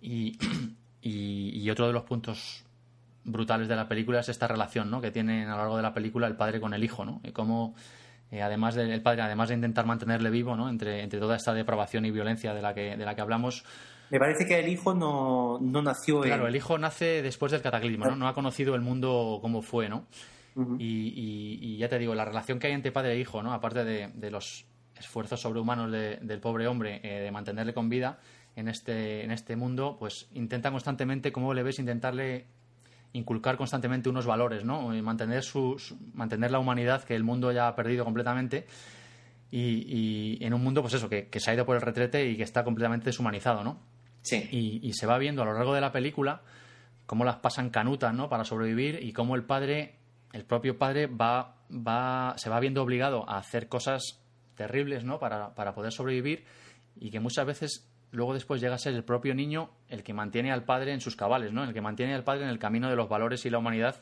Y, 0.00 0.38
y, 1.02 1.60
y 1.60 1.70
otro 1.70 1.86
de 1.86 1.92
los 1.92 2.04
puntos 2.04 2.64
brutales 3.24 3.68
de 3.68 3.76
la 3.76 3.88
película 3.88 4.20
es 4.20 4.28
esta 4.28 4.48
relación, 4.48 4.90
¿no? 4.90 5.00
Que 5.00 5.10
tiene 5.10 5.44
a 5.44 5.50
lo 5.50 5.56
largo 5.56 5.76
de 5.76 5.82
la 5.82 5.92
película 5.92 6.26
el 6.26 6.36
padre 6.36 6.60
con 6.60 6.74
el 6.74 6.82
hijo, 6.82 7.04
¿no? 7.04 7.20
Y 7.24 7.32
cómo, 7.32 7.74
eh, 8.30 8.42
además 8.42 8.74
del 8.74 8.90
el 8.90 9.02
padre, 9.02 9.22
además 9.22 9.48
de 9.48 9.56
intentar 9.56 9.86
mantenerle 9.86 10.30
vivo, 10.30 10.56
¿no? 10.56 10.68
Entre, 10.68 11.02
entre 11.02 11.18
toda 11.20 11.36
esta 11.36 11.52
depravación 11.52 12.04
y 12.04 12.10
violencia 12.10 12.54
de 12.54 12.62
la 12.62 12.72
que, 12.74 12.96
de 12.96 13.04
la 13.04 13.14
que 13.14 13.20
hablamos, 13.20 13.64
me 14.10 14.18
parece 14.18 14.44
que 14.44 14.58
el 14.58 14.68
hijo 14.68 14.92
no, 14.92 15.58
no 15.60 15.82
nació 15.82 16.20
Claro, 16.22 16.42
en... 16.42 16.48
el 16.48 16.56
hijo 16.56 16.76
nace 16.78 17.22
después 17.22 17.52
del 17.52 17.62
cataclismo, 17.62 18.06
¿no? 18.06 18.16
No 18.16 18.26
ha 18.26 18.34
conocido 18.34 18.74
el 18.74 18.80
mundo 18.80 19.38
como 19.40 19.62
fue, 19.62 19.88
¿no? 19.88 20.06
Ujú. 20.60 20.76
y, 20.78 20.84
y- 20.84 21.58
y 21.62 21.76
ya 21.78 21.88
te 21.88 21.98
digo, 21.98 22.14
la 22.14 22.24
relación 22.24 22.58
que 22.58 22.66
hay 22.68 22.72
entre 22.72 22.92
padre 22.92 23.12
e 23.14 23.20
hijo, 23.20 23.42
¿no? 23.42 23.52
Aparte 23.52 23.84
de, 23.84 24.08
de 24.14 24.30
los 24.30 24.66
esfuerzos 24.98 25.40
sobrehumanos 25.40 25.90
de- 25.90 26.16
del 26.22 26.40
pobre 26.40 26.66
hombre 26.66 27.00
eh, 27.02 27.20
de 27.20 27.30
mantenerle 27.30 27.72
con 27.74 27.88
vida 27.88 28.18
en 28.56 28.68
este, 28.68 29.24
en 29.24 29.30
este 29.30 29.56
mundo, 29.56 29.96
pues 29.98 30.28
intenta 30.34 30.70
constantemente, 30.70 31.32
como 31.32 31.54
le 31.54 31.62
ves, 31.62 31.78
intentarle 31.78 32.46
inculcar 33.12 33.56
constantemente 33.56 34.08
unos 34.08 34.26
valores, 34.26 34.64
¿no? 34.64 34.94
Y 34.94 35.02
mantener, 35.02 35.42
su, 35.42 35.78
su- 35.78 35.96
mantener 36.14 36.50
la 36.50 36.58
humanidad 36.58 37.02
que 37.04 37.16
el 37.16 37.24
mundo 37.24 37.50
ya 37.52 37.66
ha 37.68 37.74
perdido 37.74 38.04
completamente 38.04 38.66
y, 39.50 40.38
y 40.38 40.44
en 40.44 40.54
un 40.54 40.62
mundo, 40.62 40.80
pues 40.82 40.94
eso, 40.94 41.08
que, 41.08 41.28
que 41.28 41.40
se 41.40 41.50
ha 41.50 41.54
ido 41.54 41.66
por 41.66 41.76
el 41.76 41.82
retrete 41.82 42.26
y 42.28 42.36
que 42.36 42.42
está 42.44 42.62
completamente 42.64 43.06
deshumanizado, 43.06 43.64
¿no? 43.64 43.78
Sí, 44.22 44.48
y, 44.52 44.80
y 44.86 44.92
se 44.92 45.06
va 45.06 45.18
viendo 45.18 45.42
a 45.42 45.44
lo 45.46 45.54
largo 45.54 45.74
de 45.74 45.80
la 45.80 45.92
película 45.92 46.42
cómo 47.06 47.24
las 47.24 47.36
pasan 47.36 47.70
canutas 47.70 48.14
¿no? 48.14 48.28
para 48.28 48.44
sobrevivir 48.44 49.00
y 49.02 49.12
cómo 49.12 49.34
el 49.34 49.42
padre, 49.42 49.94
el 50.32 50.44
propio 50.44 50.78
padre, 50.78 51.06
va, 51.06 51.56
va, 51.70 52.34
se 52.36 52.48
va 52.50 52.60
viendo 52.60 52.82
obligado 52.82 53.28
a 53.28 53.38
hacer 53.38 53.68
cosas 53.68 54.20
terribles 54.54 55.04
¿no? 55.04 55.18
para, 55.18 55.54
para 55.54 55.74
poder 55.74 55.92
sobrevivir 55.92 56.44
y 56.96 57.10
que 57.10 57.20
muchas 57.20 57.46
veces 57.46 57.86
luego 58.12 58.34
después 58.34 58.60
llega 58.60 58.74
a 58.74 58.78
ser 58.78 58.94
el 58.94 59.04
propio 59.04 59.34
niño 59.34 59.70
el 59.88 60.02
que 60.02 60.12
mantiene 60.12 60.52
al 60.52 60.64
padre 60.64 60.92
en 60.92 61.00
sus 61.00 61.16
cabales, 61.16 61.52
¿no? 61.52 61.64
el 61.64 61.72
que 61.72 61.80
mantiene 61.80 62.14
al 62.14 62.24
padre 62.24 62.44
en 62.44 62.50
el 62.50 62.58
camino 62.58 62.88
de 62.90 62.96
los 62.96 63.08
valores 63.08 63.44
y 63.46 63.50
la 63.50 63.58
humanidad 63.58 63.96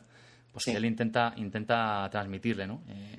pues 0.53 0.65
Sí. 0.65 0.73
que 0.73 0.79
él 0.79 0.87
intenta, 0.87 1.35
intenta 1.37 2.09
transmitirle, 2.11 2.67
¿no? 2.67 2.83
Eh, 2.89 3.19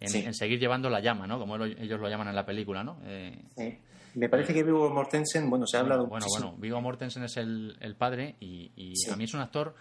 en, 0.00 0.08
Sí. 0.08 0.22
en 0.24 0.32
seguir 0.34 0.58
llevando 0.58 0.88
la 0.88 1.00
llama, 1.00 1.26
¿no? 1.26 1.38
Como 1.38 1.56
ellos 1.62 2.00
lo 2.00 2.08
llaman 2.08 2.28
en 2.28 2.34
la 2.34 2.46
película, 2.46 2.82
¿no? 2.82 2.98
Eh, 3.04 3.38
sí. 3.56 3.78
Me 4.14 4.28
parece 4.30 4.52
que 4.54 4.62
Viggo 4.64 4.88
Mortensen, 4.90 5.48
bueno, 5.50 5.66
se 5.66 5.76
ha 5.76 5.80
hablado 5.80 6.06
bueno, 6.06 6.24
muchísimo. 6.24 6.48
bueno, 6.52 6.60
Viggo 6.62 6.80
Mortensen 6.80 7.22
es 7.24 7.36
el, 7.36 7.76
el 7.80 7.94
padre 7.96 8.34
y, 8.40 8.72
y 8.74 8.94
a 9.12 9.14
mí 9.16 9.24
es 9.24 9.34
un 9.34 9.40
actor 9.40 9.74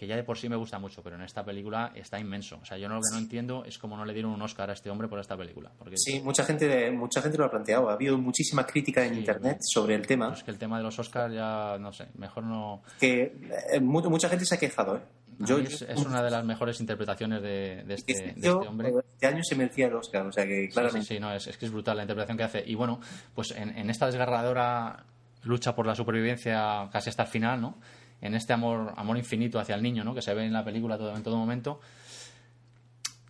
que 0.00 0.06
ya 0.06 0.16
de 0.16 0.24
por 0.24 0.38
sí 0.38 0.48
me 0.48 0.56
gusta 0.56 0.78
mucho, 0.78 1.02
pero 1.02 1.16
en 1.16 1.20
esta 1.22 1.44
película 1.44 1.92
está 1.94 2.18
inmenso. 2.18 2.58
O 2.62 2.64
sea, 2.64 2.78
yo 2.78 2.88
no, 2.88 2.94
lo 2.94 3.00
que 3.02 3.10
no 3.12 3.18
entiendo 3.18 3.64
es 3.66 3.76
cómo 3.76 3.98
no 3.98 4.06
le 4.06 4.14
dieron 4.14 4.32
un 4.32 4.40
Oscar 4.40 4.70
a 4.70 4.72
este 4.72 4.88
hombre 4.88 5.08
por 5.08 5.20
esta 5.20 5.36
película. 5.36 5.70
Porque 5.78 5.96
Sí, 5.98 6.22
mucha 6.24 6.42
gente, 6.42 6.90
mucha 6.90 7.20
gente 7.20 7.36
lo 7.36 7.44
ha 7.44 7.50
planteado. 7.50 7.90
Ha 7.90 7.92
habido 7.92 8.16
muchísima 8.16 8.64
crítica 8.66 9.04
en 9.04 9.12
Sí. 9.12 9.18
Internet 9.20 9.58
sobre 9.60 9.94
el 9.96 10.06
tema. 10.06 10.32
es 10.32 10.42
que 10.42 10.50
el 10.52 10.56
tema 10.58 10.78
de 10.78 10.84
los 10.84 10.98
Oscars 10.98 11.34
ya, 11.34 11.76
no 11.78 11.92
sé, 11.92 12.06
mejor 12.16 12.44
no... 12.44 12.82
Que 12.98 13.36
eh, 13.74 13.78
mu- 13.80 14.00
mucha 14.08 14.30
gente 14.30 14.46
se 14.46 14.54
ha 14.54 14.58
quejado. 14.58 14.96
¿eh? 14.96 15.00
Yo, 15.40 15.58
es, 15.58 15.82
es 15.82 16.00
una 16.06 16.22
de 16.22 16.30
las 16.30 16.46
mejores 16.46 16.80
interpretaciones 16.80 17.42
de, 17.42 17.82
de 17.84 17.94
este, 17.94 18.14
de 18.14 18.28
este 18.30 18.48
hombre. 18.50 18.92
este 19.12 19.26
año 19.26 19.44
se 19.44 19.54
merecía 19.54 19.88
el 19.88 19.94
Oscar, 19.96 20.26
o 20.26 20.32
sea 20.32 20.46
que 20.46 20.62
Sí, 20.66 20.72
claramente. 20.72 21.06
sí, 21.06 21.14
sí, 21.14 21.20
no, 21.20 21.30
es, 21.34 21.46
es 21.46 21.58
que 21.58 21.66
es 21.66 21.72
brutal 21.72 21.98
la 21.98 22.04
interpretación 22.04 22.38
que 22.38 22.44
hace. 22.44 22.62
Y 22.66 22.74
bueno, 22.74 23.00
pues 23.34 23.50
en, 23.52 23.76
en 23.76 23.90
esta 23.90 24.06
desgarradora 24.06 25.04
lucha 25.44 25.74
por 25.74 25.86
la 25.86 25.94
supervivencia 25.94 26.88
casi 26.92 27.08
hasta 27.10 27.22
el 27.24 27.28
final, 27.28 27.60
¿no? 27.60 27.78
En 28.20 28.34
este 28.34 28.52
amor, 28.52 28.92
amor 28.96 29.16
infinito 29.16 29.58
hacia 29.58 29.74
el 29.74 29.82
niño, 29.82 30.04
¿no? 30.04 30.14
Que 30.14 30.22
se 30.22 30.34
ve 30.34 30.44
en 30.44 30.52
la 30.52 30.64
película 30.64 30.98
todo, 30.98 31.14
en 31.16 31.22
todo 31.22 31.36
momento. 31.36 31.80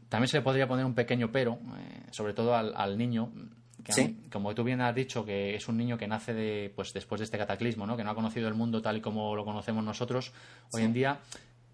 También 0.08 0.28
se 0.28 0.38
le 0.38 0.42
podría 0.42 0.66
poner 0.66 0.84
un 0.84 0.94
pequeño 0.94 1.30
pero, 1.30 1.54
eh, 1.78 2.02
sobre 2.10 2.34
todo 2.34 2.54
al, 2.56 2.74
al 2.76 2.98
niño, 2.98 3.30
que 3.84 3.92
Sí. 3.92 4.02
mí, 4.08 4.28
como 4.30 4.54
tú 4.54 4.64
bien 4.64 4.80
has 4.80 4.94
dicho, 4.94 5.24
que 5.24 5.54
es 5.54 5.68
un 5.68 5.76
niño 5.76 5.96
que 5.96 6.08
nace 6.08 6.34
de, 6.34 6.72
pues, 6.74 6.92
después 6.92 7.20
de 7.20 7.24
este 7.24 7.38
cataclismo, 7.38 7.86
¿no? 7.86 7.96
Que 7.96 8.02
no 8.04 8.10
ha 8.10 8.14
conocido 8.14 8.48
el 8.48 8.54
mundo 8.54 8.82
tal 8.82 8.96
y 8.96 9.00
como 9.00 9.36
lo 9.36 9.44
conocemos 9.44 9.84
nosotros 9.84 10.32
hoy 10.72 10.82
en 10.82 10.92
día. 10.92 11.18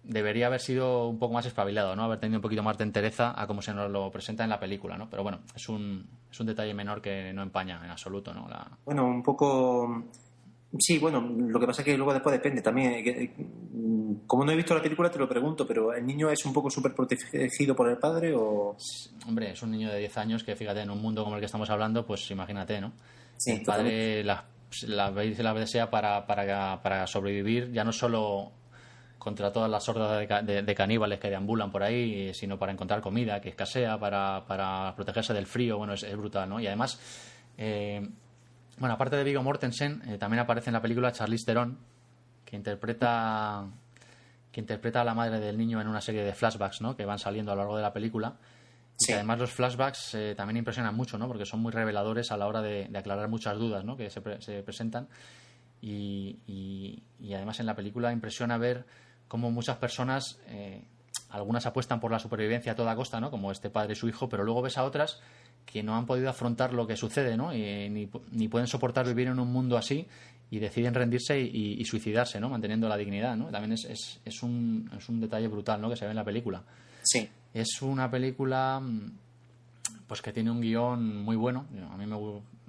debería 0.03 0.47
haber 0.47 0.61
sido 0.61 1.09
un 1.09 1.19
poco 1.19 1.33
más 1.33 1.45
espabilado, 1.47 1.93
¿no? 1.95 2.03
Haber 2.03 2.19
tenido 2.19 2.37
un 2.37 2.41
poquito 2.41 2.63
más 2.63 2.77
de 2.77 2.85
entereza 2.85 3.33
a 3.35 3.45
como 3.45 3.61
se 3.61 3.73
nos 3.73 3.91
lo 3.91 4.09
presenta 4.09 4.43
en 4.45 4.49
la 4.49 4.57
película, 4.59 4.97
¿no? 4.97 5.09
Pero 5.09 5.21
bueno, 5.23 5.39
es 5.53 5.67
un, 5.67 6.07
es 6.31 6.39
un 6.39 6.45
detalle 6.47 6.73
menor 6.73 7.01
que 7.01 7.33
no 7.33 7.41
empaña 7.41 7.81
en 7.83 7.91
absoluto, 7.91 8.33
¿no? 8.33 8.47
La... 8.47 8.65
Bueno, 8.85 9.05
un 9.05 9.21
poco... 9.21 10.05
Sí, 10.79 10.99
bueno, 10.99 11.21
lo 11.21 11.59
que 11.59 11.65
pasa 11.65 11.81
es 11.81 11.85
que 11.85 11.97
luego 11.97 12.13
después 12.13 12.33
depende 12.33 12.61
también. 12.61 14.21
Como 14.27 14.43
no 14.43 14.51
he 14.51 14.55
visto 14.55 14.75
la 14.75 14.81
película, 14.81 15.09
te 15.09 15.17
lo 15.17 15.27
pregunto, 15.27 15.65
pero 15.65 15.93
¿el 15.93 16.05
niño 16.05 16.29
es 16.29 16.45
un 16.45 16.53
poco 16.53 16.69
súper 16.69 16.93
protegido 16.93 17.75
por 17.75 17.89
el 17.89 17.97
padre 17.97 18.33
o...? 18.35 18.75
Hombre, 19.27 19.51
es 19.51 19.61
un 19.61 19.71
niño 19.71 19.89
de 19.89 19.99
10 19.99 20.17
años 20.17 20.43
que, 20.43 20.55
fíjate, 20.55 20.81
en 20.81 20.89
un 20.89 21.01
mundo 21.01 21.23
como 21.23 21.35
el 21.35 21.39
que 21.39 21.45
estamos 21.45 21.69
hablando, 21.69 22.05
pues 22.05 22.29
imagínate, 22.31 22.81
¿no? 22.81 22.91
Sí, 23.37 23.51
el 23.51 23.63
padre 23.63 24.23
la, 24.23 24.45
la, 24.87 25.11
la 25.11 25.53
desea 25.53 25.89
para, 25.89 26.25
para, 26.27 26.81
para 26.81 27.07
sobrevivir, 27.07 27.71
ya 27.71 27.83
no 27.83 27.93
solo 27.93 28.51
contra 29.17 29.51
todas 29.51 29.69
las 29.69 29.87
hordas 29.89 30.27
de, 30.45 30.75
caníbales 30.75 31.19
que 31.19 31.29
deambulan 31.29 31.71
por 31.71 31.83
ahí, 31.83 32.33
sino 32.33 32.57
para 32.57 32.71
encontrar 32.71 33.01
comida 33.01 33.41
que 33.41 33.49
escasea, 33.49 33.99
para, 33.99 34.45
para 34.47 34.93
protegerse 34.95 35.33
del 35.33 35.45
frío, 35.45 35.77
bueno, 35.77 35.93
es, 35.93 36.17
brutal, 36.17 36.47
¿no? 36.47 36.59
Y 36.59 36.67
además, 36.67 36.97
eh, 37.57 38.07
bueno, 38.77 38.95
aparte 38.95 39.15
de 39.15 39.23
Viggo 39.23 39.43
Mortensen, 39.43 40.01
eh, 40.07 40.17
también 40.17 40.39
aparece 40.39 40.69
en 40.69 40.73
la 40.73 40.81
película 40.81 41.11
Charlize 41.11 41.45
Theron, 41.45 41.77
que 42.45 42.55
interpreta 42.55 43.67
que 44.51 44.61
interpreta 44.61 45.01
a 45.01 45.03
la 45.03 45.13
madre 45.13 45.39
del 45.39 45.57
niño 45.57 45.79
en 45.81 45.87
una 45.87 46.01
serie 46.01 46.23
de 46.23 46.33
flashbacks, 46.33 46.81
¿no? 46.81 46.95
Que 46.95 47.05
van 47.05 47.19
saliendo 47.19 47.51
a 47.51 47.55
lo 47.55 47.61
largo 47.61 47.75
de 47.75 47.83
la 47.83 47.93
película. 47.93 48.37
Y 48.99 49.11
además 49.11 49.37
los 49.37 49.51
flashbacks 49.51 50.15
eh, 50.15 50.33
también 50.35 50.57
impresionan 50.57 50.95
mucho, 50.95 51.17
¿no? 51.19 51.27
Porque 51.27 51.45
son 51.45 51.59
muy 51.59 51.71
reveladores 51.71 52.31
a 52.31 52.37
la 52.37 52.47
hora 52.47 52.61
de, 52.61 52.89
aclarar 52.97 53.29
muchas 53.29 53.57
dudas, 53.59 53.83
¿no? 53.83 53.95
Que 53.95 54.09
se, 54.09 54.21
se 54.41 54.63
presentan. 54.63 55.07
Y, 55.79 56.39
y, 56.47 57.03
y, 57.19 57.33
además 57.35 57.59
en 57.59 57.67
la 57.67 57.75
película 57.75 58.11
impresiona 58.11 58.57
ver 58.57 58.85
como 59.27 59.51
muchas 59.51 59.77
personas, 59.77 60.39
eh, 60.47 60.83
algunas 61.29 61.67
apuestan 61.67 61.99
por 61.99 62.11
la 62.11 62.17
supervivencia 62.17 62.71
a 62.71 62.75
toda 62.75 62.95
costa, 62.95 63.19
¿no? 63.19 63.29
Como 63.29 63.51
este 63.51 63.69
padre 63.69 63.93
y 63.93 63.95
su 63.95 64.07
hijo, 64.07 64.27
pero 64.29 64.43
luego 64.43 64.63
ves 64.63 64.77
a 64.79 64.83
otras 64.83 65.21
que 65.71 65.83
no 65.83 65.95
han 65.95 66.05
podido 66.05 66.29
afrontar 66.29 66.73
lo 66.73 66.87
que 66.87 66.95
sucede, 66.95 67.35
¿no? 67.37 67.53
Y, 67.53 67.89
ni, 67.89 68.09
ni, 68.31 68.47
pueden 68.47 68.67
soportar 68.67 69.05
vivir 69.05 69.27
en 69.27 69.39
un 69.39 69.51
mundo 69.51 69.77
así 69.77 70.07
y 70.49 70.59
deciden 70.59 70.93
rendirse 70.93 71.37
y, 71.39 71.83
suicidarse, 71.83 72.39
¿no? 72.39 72.49
Manteniendo 72.49 72.87
la 72.87 72.95
dignidad, 72.95 73.35
¿no? 73.35 73.47
También 73.47 73.73
es, 73.73 73.83
es, 73.85 74.21
es, 74.23 74.41
un, 74.43 74.89
es 74.97 75.09
un 75.09 75.19
detalle 75.19 75.47
brutal, 75.49 75.81
¿no? 75.81 75.89
Que 75.89 75.97
se 75.97 76.05
ve 76.05 76.11
en 76.11 76.17
la 76.17 76.23
película. 76.23 76.63
Sí. 77.03 77.27
Es 77.53 77.81
una 77.81 78.09
película, 78.09 78.81
pues 80.07 80.21
que 80.21 80.31
tiene 80.31 80.49
un 80.49 80.61
guion 80.61 81.23
muy 81.23 81.35
bueno. 81.35 81.65
A 81.91 81.97
mí 81.97 82.05
me, 82.05 82.17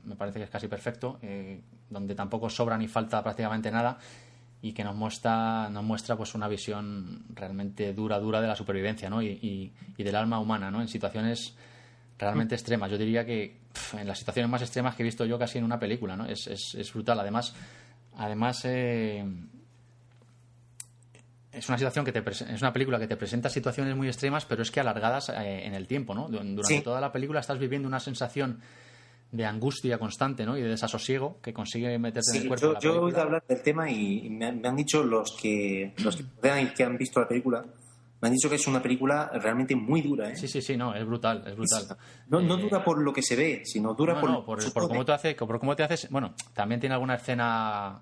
me 0.04 0.16
parece 0.16 0.40
que 0.40 0.44
es 0.44 0.50
casi 0.50 0.66
perfecto, 0.66 1.18
eh, 1.22 1.60
donde 1.88 2.16
tampoco 2.16 2.50
sobra 2.50 2.76
ni 2.76 2.88
falta 2.88 3.22
prácticamente 3.22 3.70
nada 3.70 3.96
y 4.60 4.72
que 4.72 4.82
nos 4.82 4.96
muestra, 4.96 5.68
nos 5.70 5.84
muestra 5.84 6.16
pues 6.16 6.34
una 6.34 6.48
visión 6.48 7.24
realmente 7.32 7.92
dura, 7.92 8.18
dura 8.18 8.40
de 8.40 8.48
la 8.48 8.56
supervivencia 8.56 9.08
¿no? 9.08 9.22
y, 9.22 9.72
y, 9.96 10.02
del 10.02 10.16
alma 10.16 10.40
humana 10.40 10.68
¿no? 10.70 10.80
en 10.80 10.88
situaciones 10.88 11.54
realmente 12.18 12.54
mm. 12.54 12.58
extremas. 12.58 12.90
Yo 12.90 12.98
diría 12.98 13.24
que 13.24 13.56
en 13.96 14.06
las 14.06 14.18
situaciones 14.18 14.50
más 14.50 14.62
extremas 14.62 14.94
que 14.94 15.02
he 15.02 15.04
visto 15.04 15.24
yo 15.24 15.38
casi 15.38 15.58
en 15.58 15.64
una 15.64 15.78
película, 15.78 16.16
¿no? 16.16 16.26
Es, 16.26 16.46
es, 16.46 16.74
es 16.74 16.92
brutal. 16.92 17.20
Además, 17.20 17.54
además 18.16 18.64
eh, 18.64 19.24
es 21.52 21.68
una 21.68 21.78
situación 21.78 22.04
que 22.04 22.12
te 22.12 22.22
es 22.30 22.62
una 22.62 22.72
película 22.72 22.98
que 22.98 23.06
te 23.06 23.16
presenta 23.16 23.48
situaciones 23.48 23.96
muy 23.96 24.08
extremas, 24.08 24.44
pero 24.44 24.62
es 24.62 24.70
que 24.70 24.80
alargadas 24.80 25.28
eh, 25.30 25.64
en 25.64 25.74
el 25.74 25.86
tiempo, 25.86 26.14
¿no? 26.14 26.28
Durante 26.28 26.82
toda 26.82 27.00
la 27.00 27.12
película 27.12 27.40
estás 27.40 27.58
viviendo 27.58 27.88
una 27.88 28.00
sensación 28.00 28.60
de 29.30 29.44
angustia 29.44 29.98
constante 29.98 30.46
¿no? 30.46 30.56
y 30.56 30.62
de 30.62 30.68
desasosiego 30.68 31.38
que 31.42 31.52
consigue 31.52 31.98
meterte 31.98 32.30
en 32.34 32.42
el 32.42 32.48
cuerpo. 32.48 32.74
Yo, 32.74 32.80
yo 32.80 32.94
he 32.94 32.98
oído 32.98 33.20
hablar 33.20 33.44
del 33.46 33.62
tema 33.62 33.90
y 33.90 34.30
me 34.30 34.46
han, 34.46 34.76
dicho 34.76 35.02
los 35.02 35.36
que 35.36 35.92
los 35.98 36.16
que, 36.16 36.24
que 36.76 36.84
han 36.84 36.96
visto 36.96 37.20
la 37.20 37.28
película, 37.28 37.64
me 38.20 38.28
han 38.28 38.34
dicho 38.34 38.48
que 38.48 38.56
es 38.56 38.66
una 38.66 38.82
película 38.82 39.30
realmente 39.34 39.76
muy 39.76 40.02
dura. 40.02 40.30
¿eh? 40.30 40.36
Sí, 40.36 40.48
sí, 40.48 40.60
sí, 40.60 40.76
no, 40.76 40.94
es 40.94 41.06
brutal, 41.06 41.44
es 41.46 41.54
brutal. 41.54 41.96
no, 42.28 42.40
no, 42.40 42.56
eh, 42.56 42.62
dura 42.62 42.84
por 42.84 43.00
lo 43.00 43.12
que 43.12 43.22
se 43.22 43.36
ve, 43.36 43.62
sino 43.64 43.94
dura 43.94 44.20
por, 44.20 44.30
no, 44.30 44.44
por, 44.44 44.58
cómo 44.88 45.04
te 45.04 45.12
hace, 45.12 45.34
por 45.34 45.60
cómo 45.60 45.76
te 45.76 45.84
haces. 45.84 46.08
Bueno, 46.10 46.34
también 46.52 46.80
tiene 46.80 46.94
alguna 46.94 47.14
escena 47.14 48.00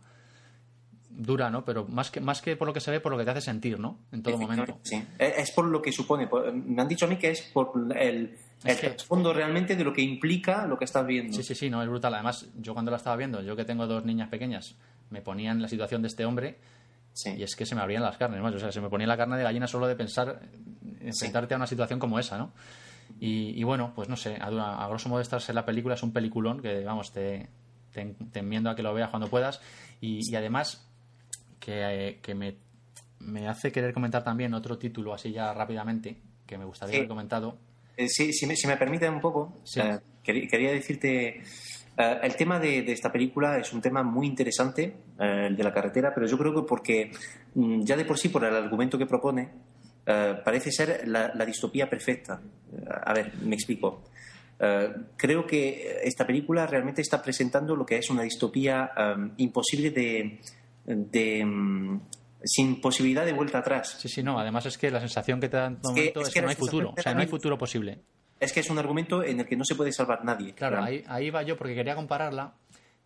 dura, 1.10 1.50
¿no? 1.50 1.64
Pero 1.64 1.86
más 1.86 2.10
que, 2.10 2.20
más 2.20 2.40
que 2.40 2.56
por 2.56 2.66
lo 2.66 2.72
que 2.72 2.80
se 2.80 2.90
ve, 2.90 3.00
por 3.00 3.12
lo 3.12 3.18
que 3.18 3.24
te 3.24 3.30
hace 3.30 3.42
sentir, 3.42 3.78
¿no? 3.78 3.98
En 4.10 4.22
todo 4.22 4.38
momento. 4.38 4.78
Sí, 4.82 5.02
es 5.18 5.50
por 5.52 5.66
lo 5.66 5.82
que 5.82 5.92
supone. 5.92 6.28
Me 6.52 6.80
han 6.80 6.88
dicho 6.88 7.04
a 7.04 7.08
mí 7.08 7.16
que 7.16 7.30
es 7.30 7.42
por 7.42 7.72
el, 7.94 8.38
el 8.64 9.00
fondo 9.00 9.34
realmente 9.34 9.76
de 9.76 9.84
lo 9.84 9.92
que 9.92 10.02
implica 10.02 10.66
lo 10.66 10.78
que 10.78 10.86
estás 10.86 11.06
viendo. 11.06 11.36
Sí, 11.36 11.42
sí, 11.42 11.54
sí, 11.54 11.68
no, 11.68 11.82
es 11.82 11.88
brutal. 11.88 12.14
Además, 12.14 12.48
yo 12.56 12.72
cuando 12.72 12.90
la 12.90 12.96
estaba 12.96 13.16
viendo, 13.16 13.42
yo 13.42 13.54
que 13.54 13.66
tengo 13.66 13.86
dos 13.86 14.04
niñas 14.06 14.30
pequeñas, 14.30 14.76
me 15.10 15.20
ponía 15.20 15.52
en 15.52 15.60
la 15.60 15.68
situación 15.68 16.00
de 16.00 16.08
este 16.08 16.24
hombre 16.24 16.58
y 17.24 17.42
es 17.42 17.56
que 17.56 17.64
se 17.64 17.74
me 17.74 17.80
abrían 17.80 18.02
las 18.02 18.16
carnes, 18.16 18.40
O 18.40 18.58
sea, 18.58 18.72
se 18.72 18.80
me 18.80 18.88
ponía 18.88 19.06
la 19.06 19.16
carne 19.16 19.36
de 19.36 19.42
gallina 19.42 19.66
solo 19.66 19.86
de 19.86 19.96
pensar 19.96 20.40
enfrentarte 21.00 21.54
a 21.54 21.56
una 21.56 21.66
situación 21.66 21.98
como 21.98 22.18
esa, 22.18 22.36
¿no? 22.36 22.52
Y, 23.18 23.62
bueno, 23.62 23.92
pues 23.94 24.08
no 24.08 24.16
sé, 24.16 24.36
a, 24.36 24.48
a, 24.48 24.88
grosso 24.88 25.08
modo 25.08 25.20
esta 25.20 25.38
es 25.38 25.48
la 25.54 25.64
película, 25.64 25.94
es 25.94 26.02
un 26.02 26.12
peliculón 26.12 26.60
que, 26.60 26.84
vamos, 26.84 27.12
te, 27.12 27.48
te, 27.92 28.38
enmiendo 28.38 28.68
a 28.68 28.76
que 28.76 28.82
lo 28.82 28.92
veas 28.92 29.10
cuando 29.10 29.28
puedas. 29.28 29.60
Y, 30.00 30.34
además 30.34 30.86
que, 31.60 32.18
que 32.22 32.34
me, 32.34 32.56
me, 33.20 33.48
hace 33.48 33.72
querer 33.72 33.94
comentar 33.94 34.22
también 34.22 34.52
otro 34.54 34.76
título 34.76 35.14
así 35.14 35.32
ya 35.32 35.52
rápidamente 35.54 36.20
que 36.46 36.58
me 36.58 36.64
gustaría 36.64 36.96
haber 36.96 37.08
comentado. 37.08 37.58
Eh, 37.96 38.08
si, 38.08 38.46
me, 38.46 38.56
si, 38.56 38.66
me, 38.66 38.76
permite 38.76 39.08
un 39.08 39.20
poco, 39.20 39.62
eh, 39.76 39.98
quería, 40.22 40.72
decirte, 40.72 41.42
eh, 41.96 42.18
el 42.22 42.36
tema 42.36 42.58
de, 42.58 42.80
esta 42.92 43.10
película 43.10 43.58
es 43.58 43.72
un 43.72 43.80
tema 43.80 44.02
muy 44.02 44.26
interesante, 44.26 44.96
el 45.18 45.56
de 45.56 45.64
la 45.64 45.72
carretera, 45.72 46.12
pero 46.14 46.26
yo 46.26 46.36
creo 46.38 46.54
que 46.54 46.62
porque 46.62 47.12
mm, 47.54 47.82
ya 47.82 47.96
de 47.96 48.04
por 48.04 48.18
sí, 48.18 48.28
por 48.28 48.44
el 48.44 48.54
argumento 48.54 48.98
que 48.98 49.06
propone, 49.06 49.48
parece 50.04 50.70
ser 50.70 51.08
la, 51.08 51.44
distopía 51.44 51.90
perfecta. 51.90 52.40
a 53.04 53.12
ver, 53.12 53.32
me 53.42 53.56
explico. 53.56 54.04
creo 55.16 55.44
que 55.44 55.98
esta 56.04 56.24
película 56.24 56.64
realmente 56.64 57.02
está 57.02 57.20
presentando 57.20 57.74
lo 57.74 57.84
que 57.84 57.98
es 57.98 58.08
una 58.08 58.22
distopía 58.22 58.92
imposible 59.38 59.90
de, 59.90 60.38
de, 60.86 61.44
mm, 61.44 62.00
sin 62.44 62.80
posibilidad 62.80 63.24
de 63.24 63.32
vuelta 63.32 63.58
atrás. 63.58 63.96
Sí, 64.00 64.08
sí, 64.08 64.22
no. 64.22 64.38
Además 64.38 64.66
es 64.66 64.78
que 64.78 64.90
la 64.90 65.00
sensación 65.00 65.40
que 65.40 65.48
te 65.48 65.56
da 65.56 65.66
en 65.66 65.76
todo 65.76 65.92
momento 65.92 66.20
es 66.20 66.30
que, 66.30 66.42
no 66.42 66.48
hay 66.48 66.54
futuro. 66.54 66.94
O 66.96 67.00
sea, 67.00 67.14
no 67.14 67.20
hay 67.20 67.26
futuro 67.26 67.58
posible. 67.58 68.00
Es 68.38 68.52
que 68.52 68.60
es 68.60 68.70
un 68.70 68.78
argumento 68.78 69.22
en 69.22 69.40
el 69.40 69.46
que 69.46 69.56
no 69.56 69.64
se 69.64 69.74
puede 69.74 69.92
salvar 69.92 70.24
nadie. 70.24 70.54
Claro, 70.54 70.82
ahí, 70.82 71.02
ahí 71.08 71.30
va 71.30 71.42
yo 71.42 71.56
porque 71.56 71.74
quería 71.74 71.94
compararla 71.94 72.54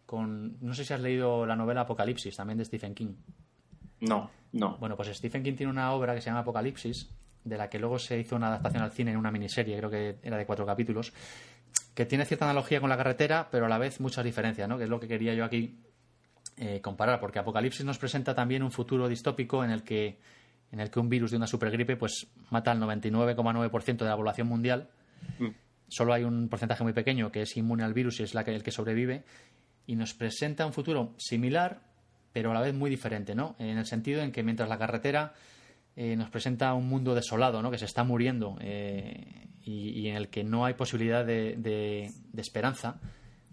con... 0.07 0.57
No 0.61 0.75
sé 0.75 0.85
si 0.85 0.93
has 0.93 1.01
leído 1.01 1.47
la 1.47 1.55
novela 1.55 1.83
Apocalipsis, 1.83 2.35
también 2.37 2.59
de 2.59 2.65
Stephen 2.65 2.95
King. 2.95 3.15
No, 4.01 4.31
no. 4.53 4.77
Bueno, 4.79 4.97
pues 4.97 5.17
Stephen 5.17 5.43
King 5.43 5.55
tiene 5.55 5.71
una 5.71 5.93
obra 5.93 6.15
que 6.15 6.21
se 6.21 6.27
llama 6.27 6.41
Apocalipsis, 6.41 7.09
de 7.45 7.57
la 7.57 7.69
que 7.69 7.79
luego 7.79 7.99
se 7.99 8.19
hizo 8.19 8.37
una 8.37 8.49
adaptación 8.49 8.83
al 8.83 8.91
cine 8.91 9.13
en 9.13 9.17
una 9.17 9.31
miniserie, 9.31 9.77
creo 9.77 9.91
que 9.91 10.17
era 10.23 10.37
de 10.37 10.47
cuatro 10.47 10.67
capítulos, 10.67 11.13
que 11.95 12.07
tiene 12.07 12.25
cierta 12.25 12.45
analogía 12.45 12.81
con 12.81 12.91
la 12.91 12.97
carretera, 12.97 13.49
pero 13.51 13.67
a 13.67 13.69
la 13.69 13.79
vez 13.79 14.01
muchas 14.01 14.25
diferencias, 14.25 14.69
¿no? 14.69 14.79
Que 14.79 14.85
es 14.85 14.91
lo 14.91 14.99
que 14.99 15.09
quería 15.09 15.35
yo 15.35 15.45
aquí 15.45 15.79
eh, 16.57 16.81
comparar, 16.81 17.21
porque 17.21 17.39
Apocalipsis 17.39 17.85
nos 17.85 17.99
presenta 17.99 18.35
también 18.35 18.63
un 18.63 18.71
futuro 18.71 19.09
distópico 19.09 19.65
en 19.65 19.71
el 19.71 19.83
que, 19.83 20.19
en 20.73 20.81
el 20.81 20.91
que 20.91 21.01
un 21.01 21.09
virus 21.09 21.31
de 21.31 21.37
una 21.37 21.47
supergripe 21.47 21.97
pues 21.97 22.27
mata 22.51 22.71
al 22.73 22.81
99,9% 22.81 23.97
de 23.97 24.05
la 24.05 24.17
población 24.17 24.49
mundial. 24.49 24.91
Solo 25.89 26.13
hay 26.13 26.25
un 26.25 26.49
porcentaje 26.49 26.83
muy 26.83 26.93
pequeño 26.93 27.33
que 27.33 27.43
es 27.43 27.57
inmune 27.57 27.83
al 27.83 27.95
virus 27.95 28.21
y 28.21 28.23
es 28.23 28.35
la 28.35 28.45
que, 28.45 28.55
el 28.55 28.63
que 28.63 28.71
sobrevive. 28.71 29.25
Y 29.87 29.97
nos 29.97 30.15
presenta 30.15 30.67
un 30.67 30.73
futuro 30.73 31.15
similar, 31.19 31.83
pero 32.33 32.53
a 32.53 32.55
la 32.55 32.61
vez 32.61 32.75
muy 32.75 32.91
diferente, 32.91 33.35
¿no? 33.35 33.57
En 33.59 33.77
el 33.77 33.87
sentido 33.87 34.23
en 34.23 34.31
que 34.31 34.43
mientras 34.43 34.69
la 34.69 34.79
carretera 34.79 35.35
eh, 35.97 36.15
nos 36.17 36.31
presenta 36.31 36.73
un 36.75 36.89
mundo 36.89 37.15
desolado, 37.15 37.61
¿no? 37.63 37.71
Que 37.71 37.79
se 37.79 37.87
está 37.87 38.05
muriendo 38.05 38.57
eh, 38.61 39.49
y, 39.65 40.07
en 40.09 40.17
el 40.17 40.29
que 40.29 40.45
no 40.45 40.65
hay 40.65 40.75
posibilidad 40.75 41.25
de, 41.25 41.57
de, 41.57 42.13
esperanza. 42.41 43.01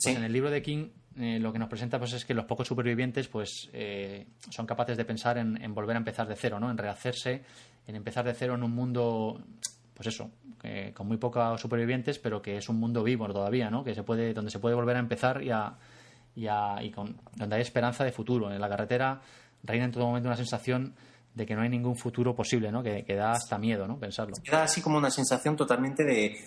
Pues 0.02 0.16
en 0.16 0.24
el 0.24 0.32
libro 0.32 0.52
de 0.52 0.62
King 0.62 0.90
eh, 1.20 1.40
lo 1.40 1.52
que 1.52 1.58
nos 1.58 1.68
presenta 1.68 1.98
pues 1.98 2.14
es 2.14 2.26
que 2.26 2.36
los 2.36 2.46
pocos 2.46 2.68
supervivientes 2.68 3.28
pues 3.28 3.70
eh, 3.74 4.28
son 4.52 4.68
capaces 4.68 4.98
de 4.98 5.04
pensar 5.04 5.40
en, 5.40 5.74
volver 5.74 5.96
a 5.96 6.00
empezar 6.00 6.28
de 6.28 6.36
cero, 6.36 6.60
¿no? 6.60 6.70
En 6.70 6.78
rehacerse, 6.78 7.42
en 7.88 7.96
empezar 7.96 8.24
de 8.24 8.36
cero 8.36 8.54
en 8.54 8.62
un 8.62 8.72
mundo, 8.72 9.44
pues 9.98 10.08
eso, 10.10 10.30
con 10.94 11.08
muy 11.08 11.18
pocos 11.18 11.60
supervivientes, 11.60 12.20
pero 12.20 12.40
que 12.40 12.58
es 12.58 12.70
un 12.70 12.80
mundo 12.80 13.04
vivo 13.04 13.28
todavía, 13.30 13.72
¿no? 13.72 13.84
Que 13.84 13.96
se 13.96 14.04
puede, 14.04 14.32
donde 14.32 14.52
se 14.52 14.60
puede 14.60 14.76
volver 14.76 14.96
a 14.96 15.00
empezar 15.00 15.42
y 15.42 15.50
a, 15.50 15.76
y, 16.36 16.92
con, 16.92 17.20
donde 17.36 17.56
hay 17.56 17.64
esperanza 17.64 18.04
de 18.04 18.12
futuro. 18.12 18.54
En 18.54 18.62
la 18.62 18.70
carretera 18.70 19.20
reina 19.64 19.86
en 19.86 19.92
todo 19.92 20.06
momento 20.06 20.30
una 20.30 20.38
sensación 20.38 20.94
de 21.34 21.46
que 21.48 21.56
no 21.56 21.64
hay 21.64 21.70
ningún 21.70 21.98
futuro 21.98 22.36
posible, 22.36 22.72
¿no? 22.72 22.84
Que, 22.84 23.04
da 23.16 23.32
hasta 23.32 23.58
miedo, 23.58 23.88
¿no? 23.88 23.98
Pensarlo. 23.98 24.36
Da 24.52 24.64
así 24.64 24.82
como 24.82 25.00
una 25.00 25.10
sensación 25.10 25.56
totalmente 25.56 26.04
de, 26.04 26.38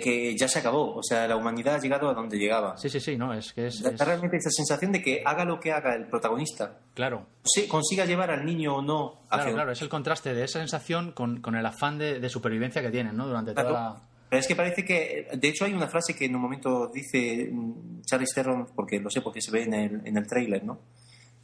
que 0.00 0.36
ya 0.36 0.48
se 0.48 0.58
acabó, 0.58 0.94
o 0.96 1.02
sea, 1.02 1.26
la 1.28 1.36
humanidad 1.36 1.74
ha 1.74 1.78
llegado 1.78 2.08
a 2.08 2.14
donde 2.14 2.38
llegaba. 2.38 2.76
Sí, 2.76 2.88
sí, 2.88 3.00
sí, 3.00 3.16
no, 3.16 3.34
es 3.34 3.52
que 3.52 3.66
es... 3.66 3.82
Da, 3.82 4.04
realmente 4.04 4.36
esa 4.38 4.50
sensación 4.50 4.92
de 4.92 5.02
que 5.02 5.22
haga 5.24 5.44
lo 5.44 5.60
que 5.60 5.72
haga 5.72 5.94
el 5.94 6.06
protagonista. 6.06 6.78
Claro. 6.94 7.26
Sí, 7.44 7.66
consiga 7.66 8.04
llevar 8.04 8.30
al 8.30 8.44
niño 8.44 8.76
o 8.76 8.82
no. 8.82 9.20
Claro, 9.28 9.52
claro, 9.52 9.72
es 9.72 9.82
el 9.82 9.88
contraste 9.88 10.34
de 10.34 10.44
esa 10.44 10.58
sensación 10.58 11.12
con, 11.12 11.42
el 11.54 11.66
afán 11.66 11.98
de, 11.98 12.28
supervivencia 12.28 12.82
que 12.82 12.90
tienen, 12.90 13.16
¿no? 13.16 13.26
Durante 13.26 13.52
toda 13.52 13.70
la... 13.70 14.02
Pero 14.28 14.40
es 14.40 14.48
que 14.48 14.56
parece 14.56 14.84
que, 14.84 15.28
de 15.32 15.48
hecho, 15.48 15.64
hay 15.64 15.72
una 15.72 15.86
frase 15.86 16.14
que 16.14 16.24
en 16.24 16.34
un 16.34 16.42
momento 16.42 16.90
dice 16.92 17.48
mm, 17.52 18.00
Charlie 18.02 18.26
Theron, 18.34 18.66
porque 18.74 18.98
lo 18.98 19.08
sé 19.08 19.20
porque 19.20 19.40
se 19.40 19.52
ve 19.52 19.62
en 19.62 19.74
el, 19.74 20.06
en 20.06 20.16
el 20.16 20.26
trailer, 20.26 20.64
¿no? 20.64 20.80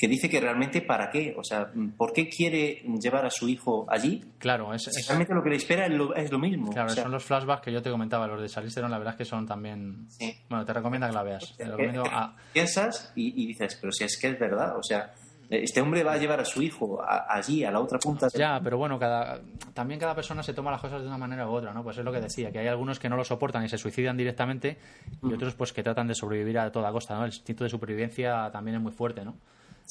Que 0.02 0.08
dice 0.08 0.28
que 0.28 0.40
realmente 0.40 0.82
para 0.82 1.10
qué, 1.10 1.32
o 1.38 1.44
sea, 1.44 1.70
¿por 1.96 2.12
qué 2.12 2.28
quiere 2.28 2.82
llevar 3.00 3.24
a 3.24 3.30
su 3.30 3.48
hijo 3.48 3.86
allí? 3.88 4.20
Claro, 4.38 4.74
es, 4.74 4.90
realmente 5.06 5.32
lo 5.32 5.44
que 5.44 5.50
le 5.50 5.54
espera 5.54 5.86
es 5.86 6.32
lo, 6.32 6.40
mismo. 6.40 6.72
Claro, 6.72 6.88
son 6.88 7.12
los 7.12 7.22
flashbacks 7.22 7.62
que 7.62 7.72
yo 7.72 7.80
te 7.82 7.88
comentaba, 7.88 8.26
los 8.26 8.42
de 8.42 8.48
Charlize 8.48 8.82
la 8.82 8.98
verdad 8.98 9.14
es 9.14 9.18
que 9.18 9.24
son 9.24 9.46
también... 9.46 10.08
Bueno, 10.48 10.64
te 10.64 10.72
recomiendo 10.72 11.06
que 11.06 11.12
la 11.12 11.22
veas. 11.22 11.56
Te 11.56 11.66
recomiendo 11.66 12.02
a... 12.04 12.34
Piensas 12.52 13.12
y, 13.14 13.46
dices, 13.46 13.78
pero 13.80 13.92
si 13.92 14.02
es 14.02 14.18
que 14.20 14.30
es 14.30 14.40
verdad, 14.40 14.76
o 14.76 14.82
sea, 14.82 15.12
este 15.48 15.80
hombre 15.80 16.02
va 16.02 16.14
a 16.14 16.18
llevar 16.18 16.40
a 16.40 16.44
su 16.44 16.60
hijo 16.62 17.00
allí, 17.06 17.62
a 17.62 17.70
la 17.70 17.78
otra 17.78 18.00
punta. 18.00 18.26
Ya, 18.34 18.58
pero 18.60 18.78
bueno, 18.78 18.98
cada, 18.98 19.40
también 19.72 20.00
cada 20.00 20.16
persona 20.16 20.42
se 20.42 20.52
toma 20.52 20.72
las 20.72 20.80
cosas 20.80 21.00
de 21.00 21.06
una 21.06 21.18
manera 21.18 21.48
u 21.48 21.52
otra, 21.52 21.72
¿no? 21.72 21.84
Pues 21.84 21.96
es 21.96 22.04
lo 22.04 22.10
que 22.10 22.20
decía, 22.20 22.50
que 22.50 22.58
hay 22.58 22.66
algunos 22.66 22.98
que 22.98 23.08
no 23.08 23.16
lo 23.16 23.22
soportan 23.22 23.64
y 23.64 23.68
se 23.68 23.78
suicidan 23.78 24.16
directamente 24.16 24.78
y 25.22 25.32
otros 25.32 25.54
pues 25.54 25.72
que 25.72 25.84
tratan 25.84 26.08
de 26.08 26.16
sobrevivir 26.16 26.58
a 26.58 26.72
toda 26.72 26.90
costa, 26.90 27.14
¿no? 27.14 27.24
El 27.24 27.32
instinto 27.32 27.62
de 27.62 27.70
supervivencia 27.70 28.50
también 28.50 28.78
es 28.78 28.82
muy 28.82 28.90
fuerte, 28.90 29.24
¿no? 29.24 29.36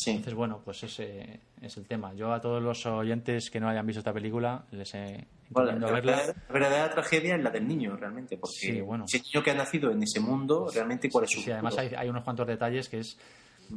Sí. 0.02 0.10
Entonces, 0.10 0.34
bueno, 0.34 0.61
pues 0.65 0.82
ese 0.82 1.41
es 1.61 1.78
el 1.78 1.86
tema. 1.86 2.11
Yo 2.15 2.34
a 2.34 2.41
todos 2.41 2.61
los 2.61 2.88
oyentes 2.88 3.52
que 3.52 3.60
no 3.60 3.69
hayan 3.69 3.86
visto 3.86 3.99
esta 3.99 4.11
película 4.11 4.65
les 4.72 4.95
he 4.95 5.28
bueno, 5.49 5.78
la, 5.78 5.91
verla. 5.91 6.26
La, 6.26 6.34
verdadera 6.52 6.90
tragedia 6.90 7.36
es 7.36 7.44
la 7.44 7.52
del 7.52 7.68
niño, 7.68 7.95
realmente, 7.95 8.38
porque 8.38 8.56
sí, 8.57 8.82
bueno. 8.82 9.06
ese 9.06 9.22
niño 9.22 9.44
que 9.44 9.52
ha 9.52 9.53
nacido 9.53 9.91
en 9.91 10.02
ese 10.02 10.19
mundo, 10.19 10.72
realmente 10.73 11.07
cuál 11.07 11.26
es 11.26 11.32
su 11.32 11.41
Sí, 11.41 11.52
además 11.52 11.78
hay, 11.78 11.94
hay, 11.95 12.10
unos 12.10 12.23
cuantos 12.23 12.48
detalles 12.48 12.90
que 12.90 12.98
es 12.98 13.19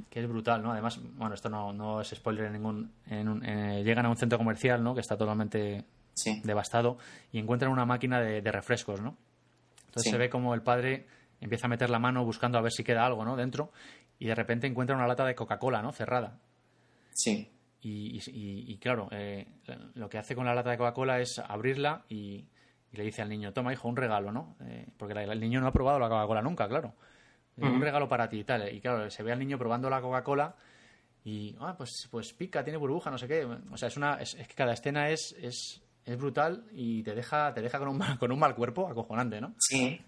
que 0.09 0.21
es 0.21 0.29
brutal, 0.29 0.63
¿no? 0.63 0.73
Además, 0.73 0.99
bueno, 1.17 1.35
esto 1.35 1.51
no, 1.51 1.75
no 1.75 2.01
es 2.01 2.09
spoiler 2.09 2.47
en 2.47 2.55
ningún... 2.55 2.91
En 3.07 3.45
eh, 3.45 3.85
llegan 3.85 4.07
a 4.07 4.09
un 4.09 4.17
centro 4.17 4.39
comercial, 4.39 4.83
¿no? 4.83 4.95
Que 4.95 5.01
está 5.01 5.17
totalmente 5.17 5.85
devastado 6.43 6.97
y 7.33 7.39
encuentran 7.39 7.71
una 7.71 7.85
máquina 7.85 8.19
de, 8.21 8.41
refrescos, 8.51 9.03
¿no? 9.03 9.17
Entonces 9.87 10.11
se 10.11 10.19
ve 10.19 10.31
como 10.31 10.55
el 10.55 10.63
padre 10.63 11.07
empieza 11.41 11.67
a 11.67 11.69
meter 11.69 11.91
la 11.91 11.99
mano 11.99 12.25
buscando 12.25 12.57
a 12.57 12.63
ver 12.63 12.73
si 12.73 12.83
queda 12.83 13.05
algo, 13.05 13.25
¿no? 13.25 13.37
Dentro 13.37 13.73
y 14.25 14.27
de 14.27 14.35
repente 14.35 14.67
encuentra 14.67 14.97
una 14.97 15.07
lata 15.07 15.27
de 15.27 15.35
Coca-Cola, 15.35 15.83
¿no? 15.83 15.93
Cerrada. 15.93 16.39
Sí. 17.11 17.47
Y, 17.83 18.19
y, 18.27 18.79
claro, 18.79 19.09
eh, 19.11 19.47
lo 19.93 20.09
que 20.09 20.17
hace 20.17 20.35
con 20.35 20.47
la 20.47 20.55
lata 20.55 20.71
de 20.71 20.79
Coca-Cola 20.79 21.21
es 21.21 21.39
abrirla 21.39 22.07
y, 22.09 22.47
le 22.93 23.05
dice 23.05 23.21
al 23.21 23.29
niño, 23.29 23.53
toma 23.53 23.75
hijo, 23.75 23.87
un 23.87 23.97
regalo, 23.97 24.33
¿no? 24.33 24.57
Eh, 24.63 24.87
porque 24.97 25.13
el 25.13 25.39
niño 25.39 25.61
no 25.61 25.67
ha 25.67 25.75
probado 25.75 25.99
la 25.99 26.09
Coca-Cola 26.09 26.41
nunca, 26.41 26.67
claro. 26.67 26.95
Un 27.59 27.83
regalo 27.83 28.09
para 28.09 28.27
ti 28.31 28.39
y 28.39 28.45
tal. 28.45 28.75
Y 28.75 28.81
claro, 28.81 29.11
se 29.11 29.23
ve 29.23 29.31
al 29.31 29.39
niño 29.39 29.59
probando 29.59 29.91
la 29.91 30.01
Coca-Cola 30.01 30.57
y, 31.23 31.55
ah, 31.61 31.75
pues, 31.77 32.09
pues 32.11 32.33
pica, 32.33 32.65
tiene 32.65 32.79
burbuja, 32.79 33.11
no 33.11 33.19
sé 33.19 33.29
qué. 33.29 33.45
O 33.45 33.77
sea, 33.77 33.89
es, 33.89 33.97
una, 33.99 34.15
es, 34.23 34.37
que 34.37 34.55
cada 34.55 34.73
escena 34.73 35.11
es, 35.11 35.37
es, 35.39 35.83
es, 36.07 36.17
brutal 36.17 36.65
y 36.73 37.03
te 37.03 37.15
deja, 37.15 37.53
te 37.53 37.61
deja 37.61 37.79
con, 37.79 37.89
un, 37.89 38.01
con 38.19 38.33
un 38.33 38.39
mal 38.39 38.55
cuerpo 38.55 38.89
acojonante, 38.89 39.43
¿no? 39.43 39.55
Sí. 39.59 40.01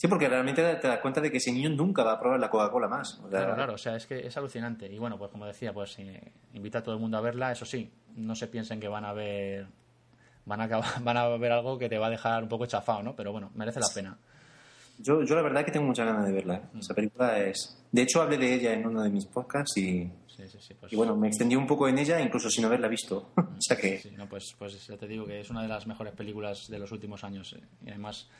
Sí, 0.00 0.08
porque 0.08 0.30
realmente 0.30 0.62
te 0.76 0.88
das 0.88 0.98
cuenta 1.00 1.20
de 1.20 1.30
que 1.30 1.36
ese 1.36 1.52
niño 1.52 1.68
nunca 1.68 2.02
va 2.02 2.12
a 2.12 2.18
probar 2.18 2.40
la 2.40 2.48
Coca-Cola 2.48 2.88
más. 2.88 3.20
claro, 3.28 3.54
claro, 3.54 3.74
o 3.74 3.78
sea, 3.78 3.96
es 3.96 4.06
que 4.06 4.26
es 4.26 4.34
alucinante. 4.34 4.90
Y 4.90 4.98
bueno, 4.98 5.18
pues 5.18 5.30
como 5.30 5.44
decía, 5.44 5.74
pues 5.74 5.98
eh, 5.98 6.32
invita 6.54 6.78
a 6.78 6.82
todo 6.82 6.94
el 6.94 7.02
mundo 7.02 7.18
a 7.18 7.20
verla, 7.20 7.52
eso 7.52 7.66
sí, 7.66 7.92
no 8.16 8.34
se 8.34 8.46
piensen 8.46 8.80
que 8.80 8.88
van 8.88 9.04
a 9.04 9.12
ver 9.12 9.66
van 10.46 10.62
a, 10.62 10.66
van 11.02 11.16
a 11.18 11.28
ver 11.36 11.52
algo 11.52 11.78
que 11.78 11.90
te 11.90 11.98
va 11.98 12.06
a 12.06 12.10
dejar 12.10 12.42
un 12.42 12.48
poco 12.48 12.64
chafado, 12.64 13.02
¿no? 13.02 13.14
Pero 13.14 13.30
bueno, 13.32 13.50
merece 13.54 13.78
la 13.78 13.88
pena. 13.94 14.16
Yo, 14.96 15.22
yo 15.22 15.34
la 15.34 15.42
verdad 15.42 15.66
que 15.66 15.70
tengo 15.70 15.84
muchas 15.84 16.06
ganas 16.06 16.24
de 16.24 16.32
verla. 16.32 16.54
¿eh? 16.54 16.62
Mm. 16.72 16.78
Esa 16.78 16.94
película 16.94 17.38
es... 17.38 17.84
De 17.92 18.00
hecho, 18.00 18.22
hablé 18.22 18.38
de 18.38 18.54
ella 18.54 18.72
en 18.72 18.86
uno 18.86 19.02
de 19.02 19.10
mis 19.10 19.26
podcasts 19.26 19.76
y... 19.76 20.10
Sí, 20.26 20.48
sí, 20.48 20.58
sí, 20.60 20.74
pues... 20.80 20.94
Y 20.94 20.96
bueno, 20.96 21.14
me 21.14 21.28
extendí 21.28 21.56
un 21.56 21.66
poco 21.66 21.86
en 21.88 21.98
ella, 21.98 22.18
incluso 22.22 22.48
sin 22.48 22.64
haberla 22.64 22.88
visto. 22.88 23.32
o 23.36 23.60
sea 23.60 23.76
que... 23.76 24.00
No, 24.16 24.26
pues, 24.26 24.54
pues 24.58 24.86
ya 24.86 24.96
te 24.96 25.06
digo 25.06 25.26
que 25.26 25.40
es 25.40 25.50
una 25.50 25.60
de 25.60 25.68
las 25.68 25.86
mejores 25.86 26.14
películas 26.14 26.68
de 26.70 26.78
los 26.78 26.90
últimos 26.90 27.22
años. 27.22 27.52
Eh. 27.52 27.60
Y 27.84 27.90
además 27.90 28.30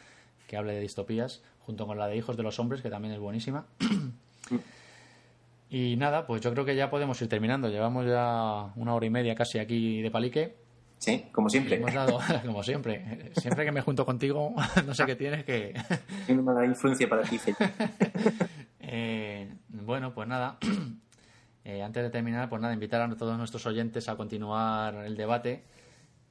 que 0.51 0.56
hable 0.56 0.72
de 0.72 0.81
distopías, 0.81 1.44
junto 1.60 1.86
con 1.86 1.97
la 1.97 2.09
de 2.09 2.16
Hijos 2.16 2.36
de 2.36 2.43
los 2.43 2.59
Hombres, 2.59 2.82
que 2.82 2.90
también 2.90 3.14
es 3.14 3.20
buenísima. 3.20 3.66
y 5.70 5.94
nada, 5.94 6.27
pues 6.27 6.40
yo 6.40 6.51
creo 6.51 6.64
que 6.64 6.74
ya 6.74 6.90
podemos 6.90 7.22
ir 7.22 7.28
terminando. 7.28 7.68
Llevamos 7.68 8.05
ya 8.05 8.72
una 8.74 8.93
hora 8.93 9.06
y 9.06 9.10
media 9.10 9.36
casi 9.36 9.60
aquí 9.60 10.02
de 10.02 10.10
palique. 10.10 10.56
Sí, 10.98 11.27
como 11.31 11.48
siempre. 11.48 11.77
Hemos 11.77 11.94
dado, 11.94 12.18
como 12.44 12.64
siempre. 12.64 13.31
Siempre 13.36 13.64
que 13.64 13.70
me 13.70 13.81
junto 13.81 14.05
contigo, 14.05 14.52
no 14.86 14.93
sé 14.93 15.06
qué 15.06 15.14
tienes 15.14 15.44
que. 15.44 15.72
Tiene 16.27 16.43
una 16.43 16.52
mala 16.52 16.66
influencia 16.66 17.09
para 17.09 17.22
ti, 17.22 17.39
eh, 18.81 19.55
Bueno, 19.68 20.12
pues 20.12 20.27
nada. 20.27 20.59
Eh, 21.62 21.82
antes 21.82 22.02
de 22.02 22.09
terminar, 22.09 22.48
pues 22.48 22.60
nada, 22.60 22.72
invitar 22.72 23.02
a 23.02 23.16
todos 23.16 23.36
nuestros 23.36 23.66
oyentes 23.66 24.09
a 24.09 24.16
continuar 24.16 24.94
el 25.05 25.14
debate. 25.14 25.62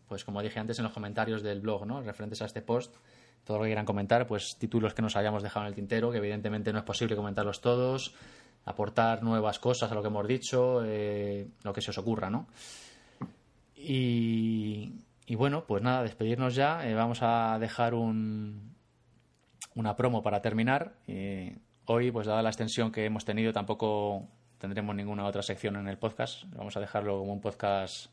Pues 0.08 0.26
como 0.26 0.42
dije 0.42 0.60
antes 0.60 0.80
en 0.80 0.84
los 0.84 0.92
comentarios 0.92 1.44
del 1.44 1.62
blog, 1.62 1.86
¿no? 1.86 2.02
Referentes 2.02 2.42
a 2.42 2.46
este 2.46 2.64
post 2.64 2.96
todo 3.44 3.58
lo 3.58 3.64
que 3.64 3.70
quieran 3.70 3.86
comentar, 3.86 4.28
pues 4.28 4.58
títulos 4.60 4.94
que 4.94 5.02
nos 5.02 5.16
hayamos 5.16 5.44
dejado 5.44 5.66
en 5.66 5.70
el 5.70 5.76
tintero, 5.76 6.12
que 6.12 6.18
evidentemente 6.18 6.72
no 6.72 6.80
es 6.80 6.86
posible 6.86 7.16
comentarlos 7.16 7.62
todos, 7.62 8.14
aportar 8.66 9.24
nuevas 9.24 9.60
cosas 9.60 9.92
a 9.92 9.96
lo 9.96 10.02
que 10.02 10.08
hemos 10.08 10.28
dicho, 10.28 10.84
eh, 10.86 11.48
lo 11.64 11.74
que 11.74 11.82
se 11.82 11.92
os 11.92 11.98
ocurra, 11.98 12.30
¿no? 12.30 12.48
Y, 13.76 14.92
bueno, 15.36 15.64
pues 15.66 15.82
nada, 15.82 16.04
despedirnos 16.04 16.54
ya. 16.56 16.88
Eh, 16.88 16.94
vamos 16.94 17.20
a 17.22 17.58
dejar 17.60 17.94
un, 17.94 18.76
una 19.76 19.96
promo 19.96 20.22
para 20.22 20.42
terminar. 20.42 20.98
Eh, 21.08 21.58
hoy, 21.86 22.12
pues 22.12 22.28
dada 22.28 22.44
la 22.44 22.50
extensión 22.50 22.92
que 22.92 23.06
hemos 23.06 23.26
tenido, 23.26 23.54
tampoco 23.54 24.28
tendremos 24.58 24.96
ninguna 24.96 25.26
otra 25.26 25.42
sección 25.42 25.78
en 25.78 25.88
el 25.88 25.98
podcast. 25.98 26.44
Vamos 26.56 26.76
a 26.76 26.82
dejarlo 26.82 27.20
como 27.20 27.34
un 27.34 27.42
podcast 27.42 28.08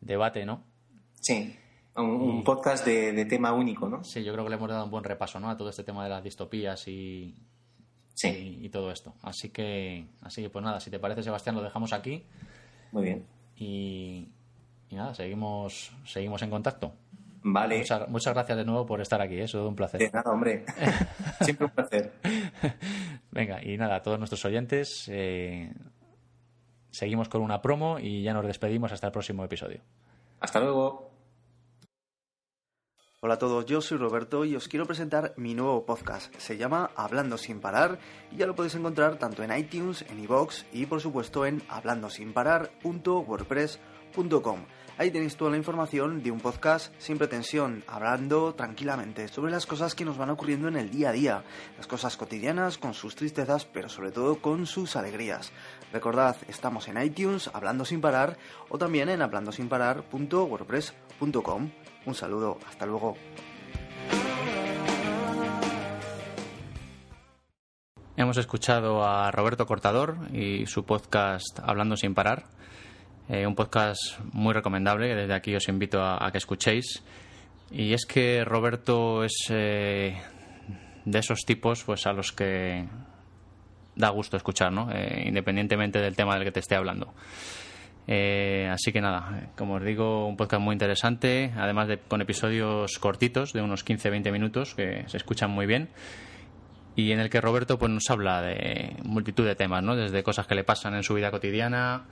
debate, 0.00 0.44
¿no? 0.44 0.64
Sí. 1.20 1.56
Un, 1.94 2.42
podcast 2.42 2.86
de, 2.86 3.24
tema 3.26 3.52
único, 3.52 3.88
¿no? 3.88 4.02
Sí, 4.02 4.24
yo 4.24 4.32
creo 4.32 4.44
que 4.44 4.50
le 4.50 4.56
hemos 4.56 4.68
dado 4.68 4.84
un 4.84 4.90
buen 4.90 5.04
repaso, 5.04 5.38
¿no? 5.38 5.50
A 5.50 5.56
todo 5.56 5.68
este 5.68 5.84
tema 5.84 6.04
de 6.04 6.10
las 6.10 6.24
distopías 6.24 6.88
y, 6.88 7.34
y, 8.22 8.68
todo 8.70 8.90
esto. 8.90 9.14
Así 9.22 9.50
que, 9.50 10.06
así 10.22 10.42
que, 10.42 10.48
pues 10.48 10.64
nada, 10.64 10.80
si 10.80 10.90
te 10.90 10.98
parece, 10.98 11.22
Sebastián, 11.22 11.54
lo 11.54 11.62
dejamos 11.62 11.92
aquí. 11.92 12.24
Muy 12.92 13.04
bien. 13.04 13.26
Y, 13.56 14.28
nada, 14.90 15.14
seguimos, 15.14 15.92
seguimos 16.06 16.40
en 16.42 16.50
contacto. 16.50 16.92
Vale. 17.42 17.84
Muchas, 18.08 18.34
gracias 18.34 18.56
de 18.56 18.64
nuevo 18.64 18.86
por 18.86 19.00
estar 19.00 19.20
aquí, 19.20 19.34
¿eh? 19.34 19.44
es 19.44 19.54
un 19.54 19.74
placer. 19.74 20.00
De 20.00 20.10
nada, 20.10 20.30
hombre. 20.30 20.64
Siempre 21.40 21.66
un 21.66 21.72
placer. 21.72 22.12
Venga, 23.30 23.62
y 23.62 23.76
nada, 23.76 23.96
a 23.96 24.02
todos 24.02 24.18
nuestros 24.18 24.44
oyentes, 24.44 25.08
eh, 25.08 25.72
seguimos 26.90 27.28
con 27.28 27.42
una 27.42 27.60
promo 27.60 27.98
y 27.98 28.22
ya 28.22 28.32
nos 28.32 28.46
despedimos 28.46 28.92
hasta 28.92 29.08
el 29.08 29.12
próximo 29.12 29.44
episodio. 29.44 29.80
Hasta 30.40 30.60
luego. 30.60 31.11
Hola 33.24 33.34
a 33.34 33.38
todos, 33.38 33.66
yo 33.66 33.80
soy 33.80 33.98
Roberto 33.98 34.44
y 34.44 34.56
os 34.56 34.66
quiero 34.66 34.84
presentar 34.84 35.32
mi 35.36 35.54
nuevo 35.54 35.86
podcast. 35.86 36.34
Se 36.38 36.56
llama 36.56 36.90
Hablando 36.96 37.38
sin 37.38 37.60
parar 37.60 38.00
y 38.32 38.38
ya 38.38 38.48
lo 38.48 38.56
podéis 38.56 38.74
encontrar 38.74 39.16
tanto 39.16 39.44
en 39.44 39.56
iTunes, 39.56 40.04
en 40.10 40.18
iVoox 40.24 40.64
y 40.72 40.86
por 40.86 41.00
supuesto 41.00 41.46
en 41.46 41.62
hablandosinparar.wordpress.com. 41.68 44.64
Ahí 44.98 45.12
tenéis 45.12 45.36
toda 45.36 45.52
la 45.52 45.56
información 45.56 46.20
de 46.24 46.32
un 46.32 46.40
podcast 46.40 46.92
sin 46.98 47.16
pretensión, 47.16 47.84
hablando 47.86 48.56
tranquilamente 48.56 49.28
sobre 49.28 49.52
las 49.52 49.66
cosas 49.66 49.94
que 49.94 50.04
nos 50.04 50.18
van 50.18 50.30
ocurriendo 50.30 50.66
en 50.66 50.74
el 50.74 50.90
día 50.90 51.10
a 51.10 51.12
día, 51.12 51.44
las 51.76 51.86
cosas 51.86 52.16
cotidianas 52.16 52.76
con 52.76 52.92
sus 52.92 53.14
tristezas, 53.14 53.66
pero 53.66 53.88
sobre 53.88 54.10
todo 54.10 54.42
con 54.42 54.66
sus 54.66 54.96
alegrías. 54.96 55.52
Recordad, 55.92 56.34
estamos 56.48 56.88
en 56.88 57.00
iTunes, 57.00 57.48
hablando 57.52 57.84
sin 57.84 58.00
parar, 58.00 58.36
o 58.68 58.78
también 58.78 59.10
en 59.10 59.22
hablandosinparar.wordpress.com. 59.22 61.70
Un 62.04 62.14
saludo, 62.14 62.58
hasta 62.66 62.84
luego. 62.84 63.16
Hemos 68.16 68.36
escuchado 68.36 69.04
a 69.04 69.30
Roberto 69.30 69.66
Cortador 69.66 70.16
y 70.32 70.66
su 70.66 70.84
podcast 70.84 71.60
Hablando 71.62 71.96
sin 71.96 72.14
parar, 72.14 72.44
eh, 73.28 73.46
un 73.46 73.54
podcast 73.54 74.18
muy 74.32 74.52
recomendable 74.52 75.08
que 75.08 75.14
desde 75.14 75.34
aquí 75.34 75.54
os 75.54 75.68
invito 75.68 76.02
a, 76.02 76.30
que 76.30 76.38
escuchéis. 76.38 77.02
Y 77.70 77.94
es 77.94 78.04
que 78.04 78.44
Roberto 78.44 79.24
es 79.24 79.46
eh, 79.48 80.20
de 81.04 81.18
esos 81.18 81.40
tipos 81.46 81.84
pues 81.84 82.06
a 82.06 82.12
los 82.12 82.32
que 82.32 82.86
da 83.96 84.08
gusto 84.10 84.36
escuchar, 84.36 84.72
¿no? 84.72 84.90
Eh, 84.92 85.24
independientemente 85.26 85.98
del 86.00 86.16
tema 86.16 86.34
del 86.34 86.44
que 86.44 86.52
te 86.52 86.60
esté 86.60 86.74
hablando. 86.74 87.14
Eh, 88.08 88.68
así 88.70 88.92
que 88.92 89.00
nada, 89.00 89.50
como 89.56 89.74
os 89.74 89.84
digo, 89.84 90.26
un 90.26 90.36
podcast 90.36 90.62
muy 90.62 90.72
interesante, 90.72 91.52
además 91.56 91.88
de 91.88 91.98
con 91.98 92.20
episodios 92.20 92.98
cortitos 92.98 93.52
de 93.52 93.62
unos 93.62 93.84
15-20 93.84 94.32
minutos 94.32 94.74
que 94.74 95.04
se 95.06 95.16
escuchan 95.16 95.50
muy 95.50 95.66
bien 95.66 95.88
y 96.94 97.12
en 97.12 97.20
el 97.20 97.30
que 97.30 97.40
Roberto 97.40 97.78
pues 97.78 97.90
nos 97.90 98.10
habla 98.10 98.42
de 98.42 98.96
multitud 99.04 99.46
de 99.46 99.54
temas, 99.54 99.82
¿no? 99.82 99.96
Desde 99.96 100.22
cosas 100.22 100.46
que 100.46 100.54
le 100.54 100.64
pasan 100.64 100.94
en 100.94 101.02
su 101.02 101.14
vida 101.14 101.30
cotidiana 101.30 102.04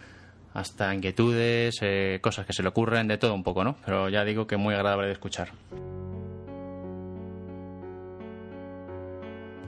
hasta 0.55 0.95
inquietudes, 0.95 1.79
eh, 1.83 2.19
cosas 2.23 2.47
que 2.47 2.53
se 2.53 2.63
le 2.63 2.69
ocurren, 2.71 3.07
de 3.07 3.19
todo 3.19 3.35
un 3.35 3.43
poco, 3.43 3.63
¿no? 3.63 3.77
Pero 3.85 4.09
ya 4.09 4.25
digo 4.25 4.47
que 4.47 4.57
muy 4.57 4.75
agradable 4.75 5.07
de 5.07 5.13
escuchar. 5.13 5.51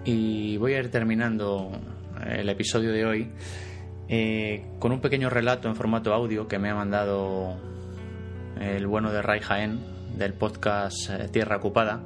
Y 0.04 0.56
voy 0.56 0.74
a 0.74 0.80
ir 0.80 0.90
terminando 0.90 1.70
el 2.26 2.48
episodio 2.48 2.92
de 2.92 3.04
hoy 3.04 3.28
eh, 4.14 4.62
con 4.78 4.92
un 4.92 5.00
pequeño 5.00 5.30
relato 5.30 5.68
en 5.68 5.74
formato 5.74 6.12
audio 6.12 6.46
que 6.46 6.58
me 6.58 6.68
ha 6.68 6.74
mandado 6.74 7.56
el 8.60 8.86
bueno 8.86 9.10
de 9.10 9.22
Ray 9.22 9.40
Jaén 9.40 9.80
del 10.18 10.34
podcast 10.34 11.08
eh, 11.08 11.28
Tierra 11.30 11.56
Ocupada. 11.56 12.02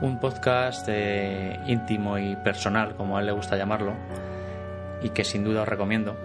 Un 0.00 0.18
podcast 0.18 0.88
eh, 0.90 1.60
íntimo 1.68 2.18
y 2.18 2.34
personal, 2.34 2.96
como 2.96 3.16
a 3.16 3.20
él 3.20 3.26
le 3.26 3.32
gusta 3.32 3.56
llamarlo, 3.56 3.94
y 5.00 5.10
que 5.10 5.22
sin 5.22 5.44
duda 5.44 5.62
os 5.62 5.68
recomiendo. 5.68 6.16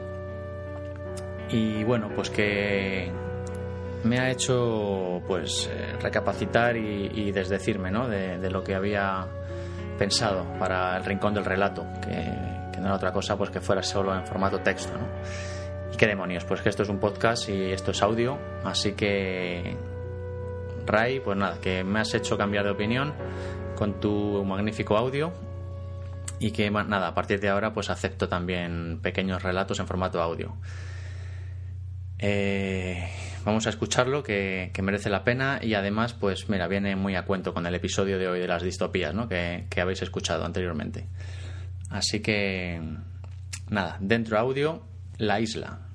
y 1.51 1.83
bueno, 1.83 2.09
pues 2.15 2.31
que 2.31 3.11
me 4.03 4.17
ha 4.17 4.31
hecho 4.31 5.21
pues 5.27 5.69
recapacitar 6.01 6.75
y, 6.75 7.31
desdecirme 7.31 7.91
¿no? 7.91 8.07
de, 8.07 8.49
lo 8.49 8.63
que 8.63 8.73
había 8.73 9.27
pensado 9.99 10.43
para 10.57 10.97
el 10.97 11.05
rincón 11.05 11.35
del 11.35 11.45
relato, 11.45 11.85
que, 12.01 12.60
no 12.79 12.87
era 12.87 12.95
otra 12.95 13.11
cosa 13.11 13.37
pues 13.37 13.49
que 13.49 13.61
fuera 13.61 13.83
solo 13.83 14.15
en 14.15 14.25
formato 14.25 14.59
texto. 14.59 14.93
¿no? 14.93 15.07
Y 15.93 15.97
qué 15.97 16.07
demonios, 16.07 16.45
pues 16.45 16.61
que 16.61 16.69
esto 16.69 16.83
es 16.83 16.89
un 16.89 16.99
podcast 16.99 17.49
y 17.49 17.71
esto 17.71 17.91
es 17.91 18.01
audio, 18.01 18.37
así 18.63 18.93
que 18.93 19.75
Ray, 20.85 21.19
pues 21.19 21.37
nada, 21.37 21.59
que 21.59 21.83
me 21.83 21.99
has 21.99 22.13
hecho 22.13 22.37
cambiar 22.37 22.63
de 22.65 22.71
opinión 22.71 23.13
con 23.75 23.99
tu 23.99 24.43
magnífico 24.45 24.97
audio 24.97 25.33
y 26.39 26.51
que 26.51 26.69
nada, 26.71 27.07
a 27.07 27.13
partir 27.13 27.39
de 27.39 27.49
ahora 27.49 27.73
pues 27.73 27.89
acepto 27.89 28.27
también 28.27 28.99
pequeños 29.01 29.43
relatos 29.43 29.79
en 29.79 29.87
formato 29.87 30.21
audio. 30.21 30.55
Eh, 32.17 33.07
vamos 33.45 33.65
a 33.67 33.69
escucharlo, 33.69 34.23
que, 34.23 34.71
merece 34.81 35.09
la 35.09 35.23
pena 35.23 35.59
y 35.61 35.73
además, 35.73 36.13
pues 36.13 36.49
mira, 36.49 36.67
viene 36.67 36.95
muy 36.95 37.15
a 37.15 37.25
cuento 37.25 37.53
con 37.53 37.65
el 37.65 37.75
episodio 37.75 38.19
de 38.19 38.27
hoy 38.27 38.39
de 38.39 38.47
las 38.47 38.63
distopías, 38.63 39.13
¿no? 39.13 39.27
que, 39.27 39.65
que 39.69 39.81
habéis 39.81 40.01
escuchado 40.01 40.45
anteriormente. 40.45 41.07
Así 41.91 42.21
que, 42.21 42.81
nada, 43.69 43.97
dentro 43.99 44.39
audio, 44.39 44.81
la 45.17 45.39
isla. 45.39 45.90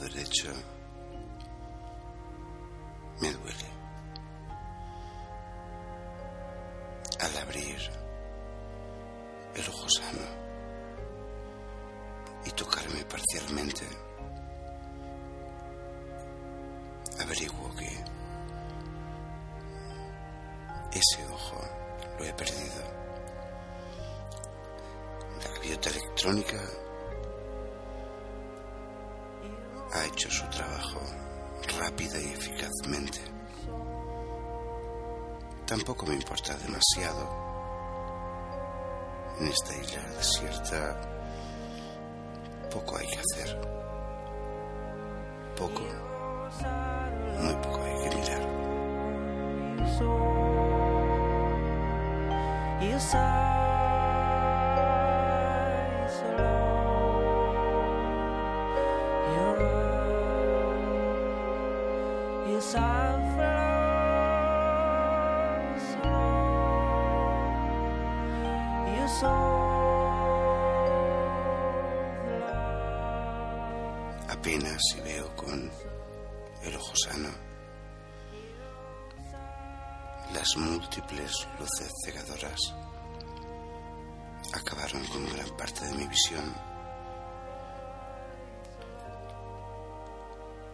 El 0.00 0.08
párpado 0.08 0.81
Apenas 74.28 74.80
si 74.90 75.00
veo 75.00 75.36
con 75.36 75.70
el 76.64 76.76
ojo 76.76 76.96
sano 76.96 77.28
las 80.34 80.56
múltiples 80.56 81.46
luces 81.58 81.92
cegadoras 82.04 82.58
acabaron 84.54 85.04
con 85.06 85.26
gran 85.32 85.56
parte 85.56 85.84
de 85.84 85.94
mi 85.94 86.06
visión. 86.06 86.54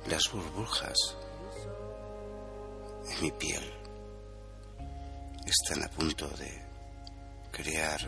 Las 0.06 0.23
burbujas 0.32 1.16
mi 3.20 3.32
piel 3.32 3.64
están 5.44 5.82
a 5.82 5.89
punto 5.89 6.28
de 6.28 6.62
crear 7.51 8.01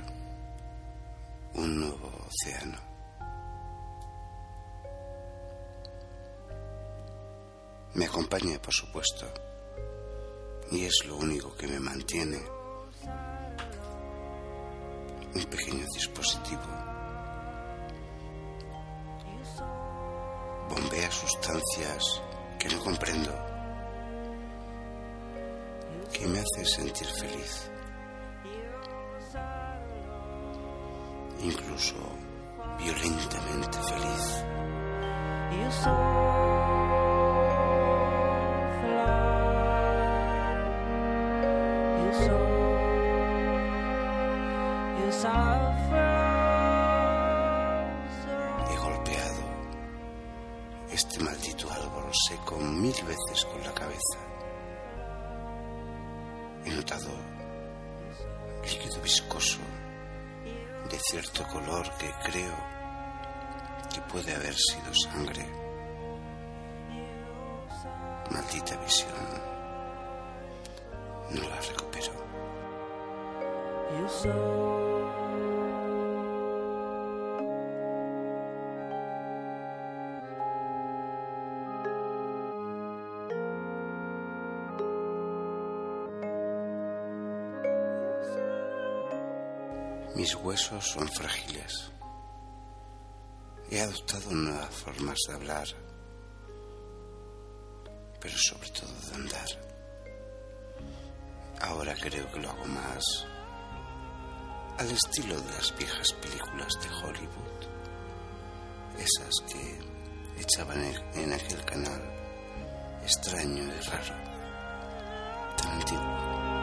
un 1.55 1.81
nuevo 1.81 2.11
océano. 2.29 2.79
Me 7.95 8.07
acompaña, 8.07 8.61
por 8.63 8.73
supuesto, 8.73 9.27
y 10.71 10.85
es 10.85 11.05
lo 11.07 11.17
único 11.17 11.55
que 11.57 11.67
me 11.67 11.81
mantiene 11.81 12.39
un 15.35 15.45
pequeño 15.45 15.85
dispositivo. 15.93 16.63
Bombea 20.69 21.11
sustancias 21.11 22.23
que 22.61 22.69
no 22.69 22.81
comprendo, 22.81 23.50
que 26.21 26.29
me 26.29 26.39
hace 26.39 26.65
sentir 26.67 27.07
feliz. 27.07 27.71
incluso 31.43 31.95
violentamente 32.79 33.79
feliz. 33.79 34.45
He 48.69 48.77
golpeado 48.77 49.43
este 50.93 51.21
maldito 51.21 51.71
árbol 51.71 52.11
seco 52.29 52.57
mil 52.59 52.93
veces 52.93 53.47
con 53.47 53.63
la 53.63 53.73
cabeza. 53.73 54.19
He 56.65 56.71
notado 56.71 57.11
líquido 58.63 59.01
viscoso 59.03 59.59
de 60.91 60.99
cierto 60.99 61.47
color 61.47 61.91
que 61.99 62.11
creo 62.25 62.57
que 63.93 64.01
puede 64.03 64.35
haber 64.35 64.55
sido 64.55 64.95
sangre. 64.95 65.47
Maldita 68.31 68.77
visión. 68.77 69.11
No 71.31 71.49
la 71.49 71.61
recupero. 71.61 72.13
Mis 90.21 90.35
huesos 90.35 90.85
son 90.85 91.09
frágiles. 91.09 91.91
He 93.71 93.81
adoptado 93.81 94.31
nuevas 94.33 94.69
formas 94.69 95.17
de 95.27 95.33
hablar, 95.35 95.67
pero 98.21 98.37
sobre 98.37 98.69
todo 98.69 98.93
de 99.09 99.15
andar. 99.15 99.49
Ahora 101.63 101.95
creo 101.95 102.31
que 102.31 102.39
lo 102.39 102.51
hago 102.51 102.67
más 102.67 103.03
al 104.77 104.91
estilo 104.91 105.41
de 105.41 105.53
las 105.53 105.75
viejas 105.79 106.13
películas 106.13 106.75
de 106.83 106.89
Hollywood, 106.97 107.61
esas 108.99 109.35
que 109.51 109.81
echaban 110.39 110.85
en 111.15 111.33
aquel 111.33 111.65
canal 111.65 112.03
extraño 113.03 113.65
y 113.65 113.81
raro, 113.89 114.15
tan 115.57 115.71
antiguo. 115.71 116.60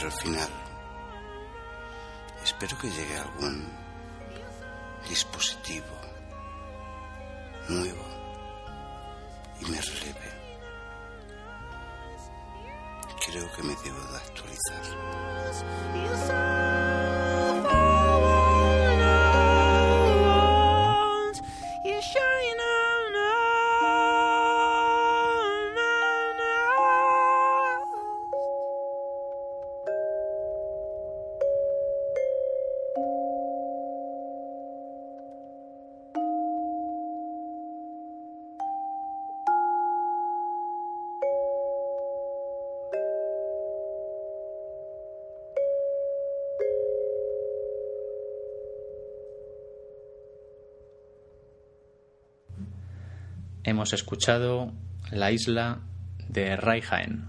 Espero 0.00 0.06
el 0.06 0.12
final. 0.12 0.50
Espero 2.42 2.78
que 2.78 2.90
llegue 2.90 3.16
algún 3.18 3.68
dispositivo 5.08 5.94
nuevo 7.68 8.04
y 9.60 9.64
me 9.66 9.80
releve. 9.80 10.40
Creo 13.26 13.52
que 13.52 13.62
me 13.62 13.74
debo 13.84 14.00
de 14.12 14.16
actualizar. 14.16 14.79
Hemos 53.70 53.92
escuchado 53.92 54.72
La 55.12 55.30
isla 55.30 55.80
de 56.28 56.56
Raihaen. 56.56 57.24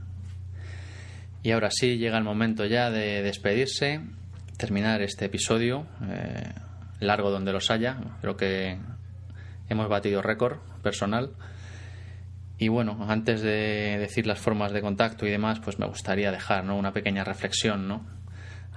Y 1.44 1.52
ahora 1.52 1.70
sí, 1.72 1.98
llega 1.98 2.18
el 2.18 2.24
momento 2.24 2.66
ya 2.66 2.92
de 2.92 3.22
despedirse, 3.22 4.02
terminar 4.58 5.02
este 5.02 5.26
episodio, 5.26 5.88
eh, 6.08 6.54
largo 7.00 7.32
donde 7.32 7.54
los 7.54 7.72
haya. 7.72 7.98
Creo 8.22 8.38
que 8.38 8.78
hemos 9.70 9.88
batido 9.88 10.22
récord 10.22 10.58
personal. 10.84 11.32
Y 12.58 12.68
bueno, 12.68 13.06
antes 13.08 13.42
de 13.42 13.98
decir 14.00 14.28
las 14.28 14.40
formas 14.40 14.72
de 14.72 14.82
contacto 14.82 15.26
y 15.26 15.32
demás, 15.32 15.60
pues 15.60 15.80
me 15.80 15.88
gustaría 15.88 16.32
dejar 16.32 16.64
¿no? 16.64 16.78
una 16.78 16.92
pequeña 16.92 17.24
reflexión, 17.24 17.88
¿no? 17.88 18.06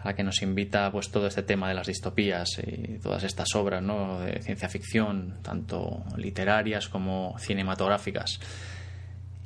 A 0.05 0.09
la 0.09 0.14
que 0.14 0.22
nos 0.22 0.43
invita 0.43 0.93
pues 0.93 1.10
todo 1.10 1.26
este 1.26 1.43
tema 1.43 1.66
de 1.66 1.74
las 1.74 1.86
distopías 1.86 2.60
y 2.62 2.98
todas 2.98 3.24
estas 3.24 3.55
obras 3.55 3.82
¿no? 3.82 4.20
de 4.20 4.43
ciencia 4.43 4.68
ficción, 4.68 5.39
tanto 5.43 6.05
literarias 6.18 6.89
como 6.90 7.35
cinematográficas. 7.39 8.39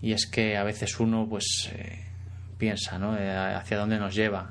Y 0.03 0.13
es 0.13 0.27
que 0.27 0.57
a 0.57 0.65
veces 0.65 0.99
uno 0.99 1.29
pues 1.29 1.71
eh, 1.73 2.05
piensa 2.59 2.99
¿no? 2.99 3.17
Eh, 3.17 3.31
hacia 3.31 3.79
dónde 3.79 4.01
nos 4.01 4.17
lleva 4.17 4.51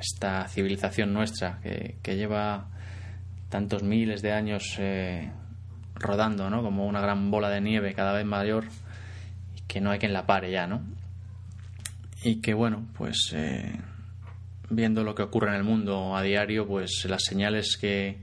esta 0.00 0.48
civilización 0.48 1.12
nuestra 1.12 1.60
que, 1.62 1.96
que 2.02 2.16
lleva 2.16 2.66
tantos 3.50 3.84
miles 3.84 4.22
de 4.22 4.32
años 4.32 4.74
eh, 4.78 5.30
rodando 5.94 6.50
¿no? 6.50 6.60
como 6.60 6.86
una 6.86 7.00
gran 7.00 7.30
bola 7.30 7.50
de 7.50 7.60
nieve 7.60 7.94
cada 7.94 8.12
vez 8.14 8.26
mayor 8.26 8.64
y 9.56 9.60
que 9.68 9.80
no 9.80 9.92
hay 9.92 10.00
quien 10.00 10.12
la 10.12 10.26
pare 10.26 10.50
ya, 10.50 10.66
¿no? 10.66 10.80
Y 12.22 12.40
que 12.40 12.52
bueno, 12.52 12.84
pues 12.98 13.34
viendo 14.70 15.04
lo 15.04 15.14
que 15.14 15.22
ocurre 15.22 15.50
en 15.50 15.56
el 15.56 15.64
mundo 15.64 16.16
a 16.16 16.22
diario, 16.22 16.66
pues 16.66 17.04
las 17.08 17.24
señales 17.24 17.76
que, 17.76 18.18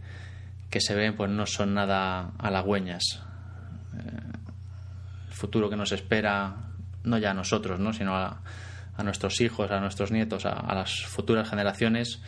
que 0.69 0.81
se 0.81 0.95
ven 0.95 1.15
pues 1.15 1.29
no 1.29 1.45
son 1.45 1.73
nada 1.73 2.31
halagüeñas. 2.39 3.21
Eh, 3.93 4.37
el 5.27 5.33
futuro 5.33 5.69
que 5.69 5.75
nos 5.75 5.91
espera, 5.91 6.55
no 7.03 7.17
ya 7.17 7.31
a 7.31 7.33
nosotros, 7.33 7.79
¿no? 7.79 7.93
sino 7.93 8.15
a, 8.15 8.41
a 8.97 9.03
nuestros 9.03 9.39
hijos, 9.41 9.69
a 9.71 9.79
nuestros 9.79 10.11
nietos, 10.11 10.45
a, 10.45 10.73
las 10.73 11.05
futuras 11.05 11.49
generaciones, 11.49 12.19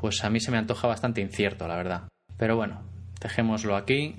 pues 0.00 0.24
a 0.24 0.30
mí 0.30 0.40
se 0.40 0.50
me 0.50 0.58
antoja 0.58 0.88
bastante 0.88 1.20
incierto, 1.20 1.68
la 1.68 1.76
verdad. 1.76 2.02
Pero 2.38 2.56
bueno, 2.56 2.80
dejémoslo 3.20 3.76
aquí. 3.76 4.16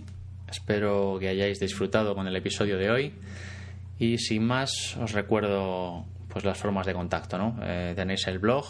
Espero 0.48 1.18
que 1.20 1.30
hayáis 1.30 1.60
disfrutado 1.60 2.16
con 2.16 2.28
el 2.28 2.36
episodio 2.36 2.78
de 2.78 2.92
hoy. 2.92 3.14
Y 3.98 4.18
sin 4.20 4.46
más, 4.46 4.96
os 4.98 5.12
recuerdo 5.14 6.06
pues 6.28 6.46
las 6.46 6.58
formas 6.58 6.86
de 6.86 6.94
contacto, 6.94 7.38
¿no? 7.38 7.58
Eh, 7.64 7.94
tenéis 7.96 8.28
el 8.28 8.38
blog 8.38 8.66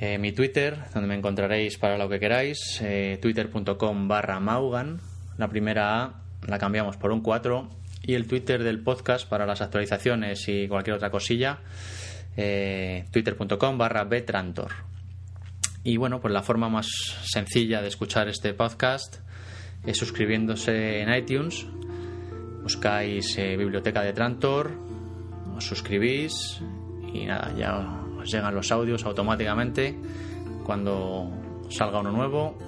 eh, 0.00 0.18
mi 0.18 0.32
Twitter, 0.32 0.78
donde 0.94 1.08
me 1.08 1.14
encontraréis 1.14 1.78
para 1.78 1.98
lo 1.98 2.08
que 2.08 2.20
queráis, 2.20 2.80
eh, 2.82 3.18
twitter.com 3.20 4.08
barra 4.08 4.40
maugan, 4.40 5.00
la 5.36 5.48
primera 5.48 6.02
A 6.02 6.22
la 6.46 6.58
cambiamos 6.58 6.96
por 6.96 7.10
un 7.10 7.20
4, 7.20 7.68
y 8.02 8.14
el 8.14 8.26
Twitter 8.26 8.62
del 8.62 8.80
podcast 8.80 9.28
para 9.28 9.46
las 9.46 9.60
actualizaciones 9.60 10.48
y 10.48 10.68
cualquier 10.68 10.96
otra 10.96 11.10
cosilla, 11.10 11.58
eh, 12.36 13.04
twitter.com 13.10 13.76
barra 13.76 14.04
betrantor. 14.04 14.72
Y 15.82 15.96
bueno, 15.96 16.20
pues 16.20 16.32
la 16.32 16.42
forma 16.42 16.68
más 16.68 16.86
sencilla 17.24 17.82
de 17.82 17.88
escuchar 17.88 18.28
este 18.28 18.54
podcast 18.54 19.16
es 19.84 19.96
suscribiéndose 19.96 21.00
en 21.00 21.14
iTunes 21.14 21.66
buscáis 22.62 23.36
eh, 23.38 23.56
Biblioteca 23.56 24.02
de 24.02 24.12
Trantor, 24.12 24.70
os 25.56 25.64
suscribís 25.64 26.60
y 27.12 27.26
nada, 27.26 27.54
ya 27.56 28.04
os 28.18 28.30
llegan 28.30 28.54
los 28.54 28.70
audios 28.72 29.04
automáticamente. 29.04 29.98
Cuando 30.64 31.30
salga 31.70 32.00
uno 32.00 32.12
nuevo, 32.12 32.58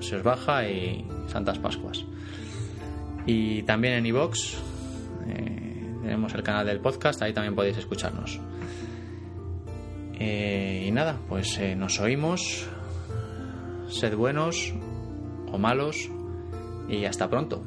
se 0.00 0.16
os 0.16 0.22
baja 0.22 0.68
y 0.68 1.06
Santas 1.28 1.58
Pascuas. 1.58 2.04
Y 3.24 3.62
también 3.62 3.94
en 3.94 4.06
iVox 4.06 4.56
eh, 5.28 5.94
tenemos 6.02 6.34
el 6.34 6.42
canal 6.42 6.66
del 6.66 6.80
podcast, 6.80 7.22
ahí 7.22 7.32
también 7.32 7.54
podéis 7.54 7.76
escucharnos. 7.78 8.40
Eh, 10.18 10.84
y 10.88 10.90
nada, 10.90 11.18
pues 11.28 11.60
nos 11.76 12.00
oímos. 12.00 12.68
Sed 13.88 14.16
buenos 14.16 14.74
o 15.52 15.58
malos 15.58 16.10
y 16.88 17.04
hasta 17.04 17.28
pronto. 17.28 17.62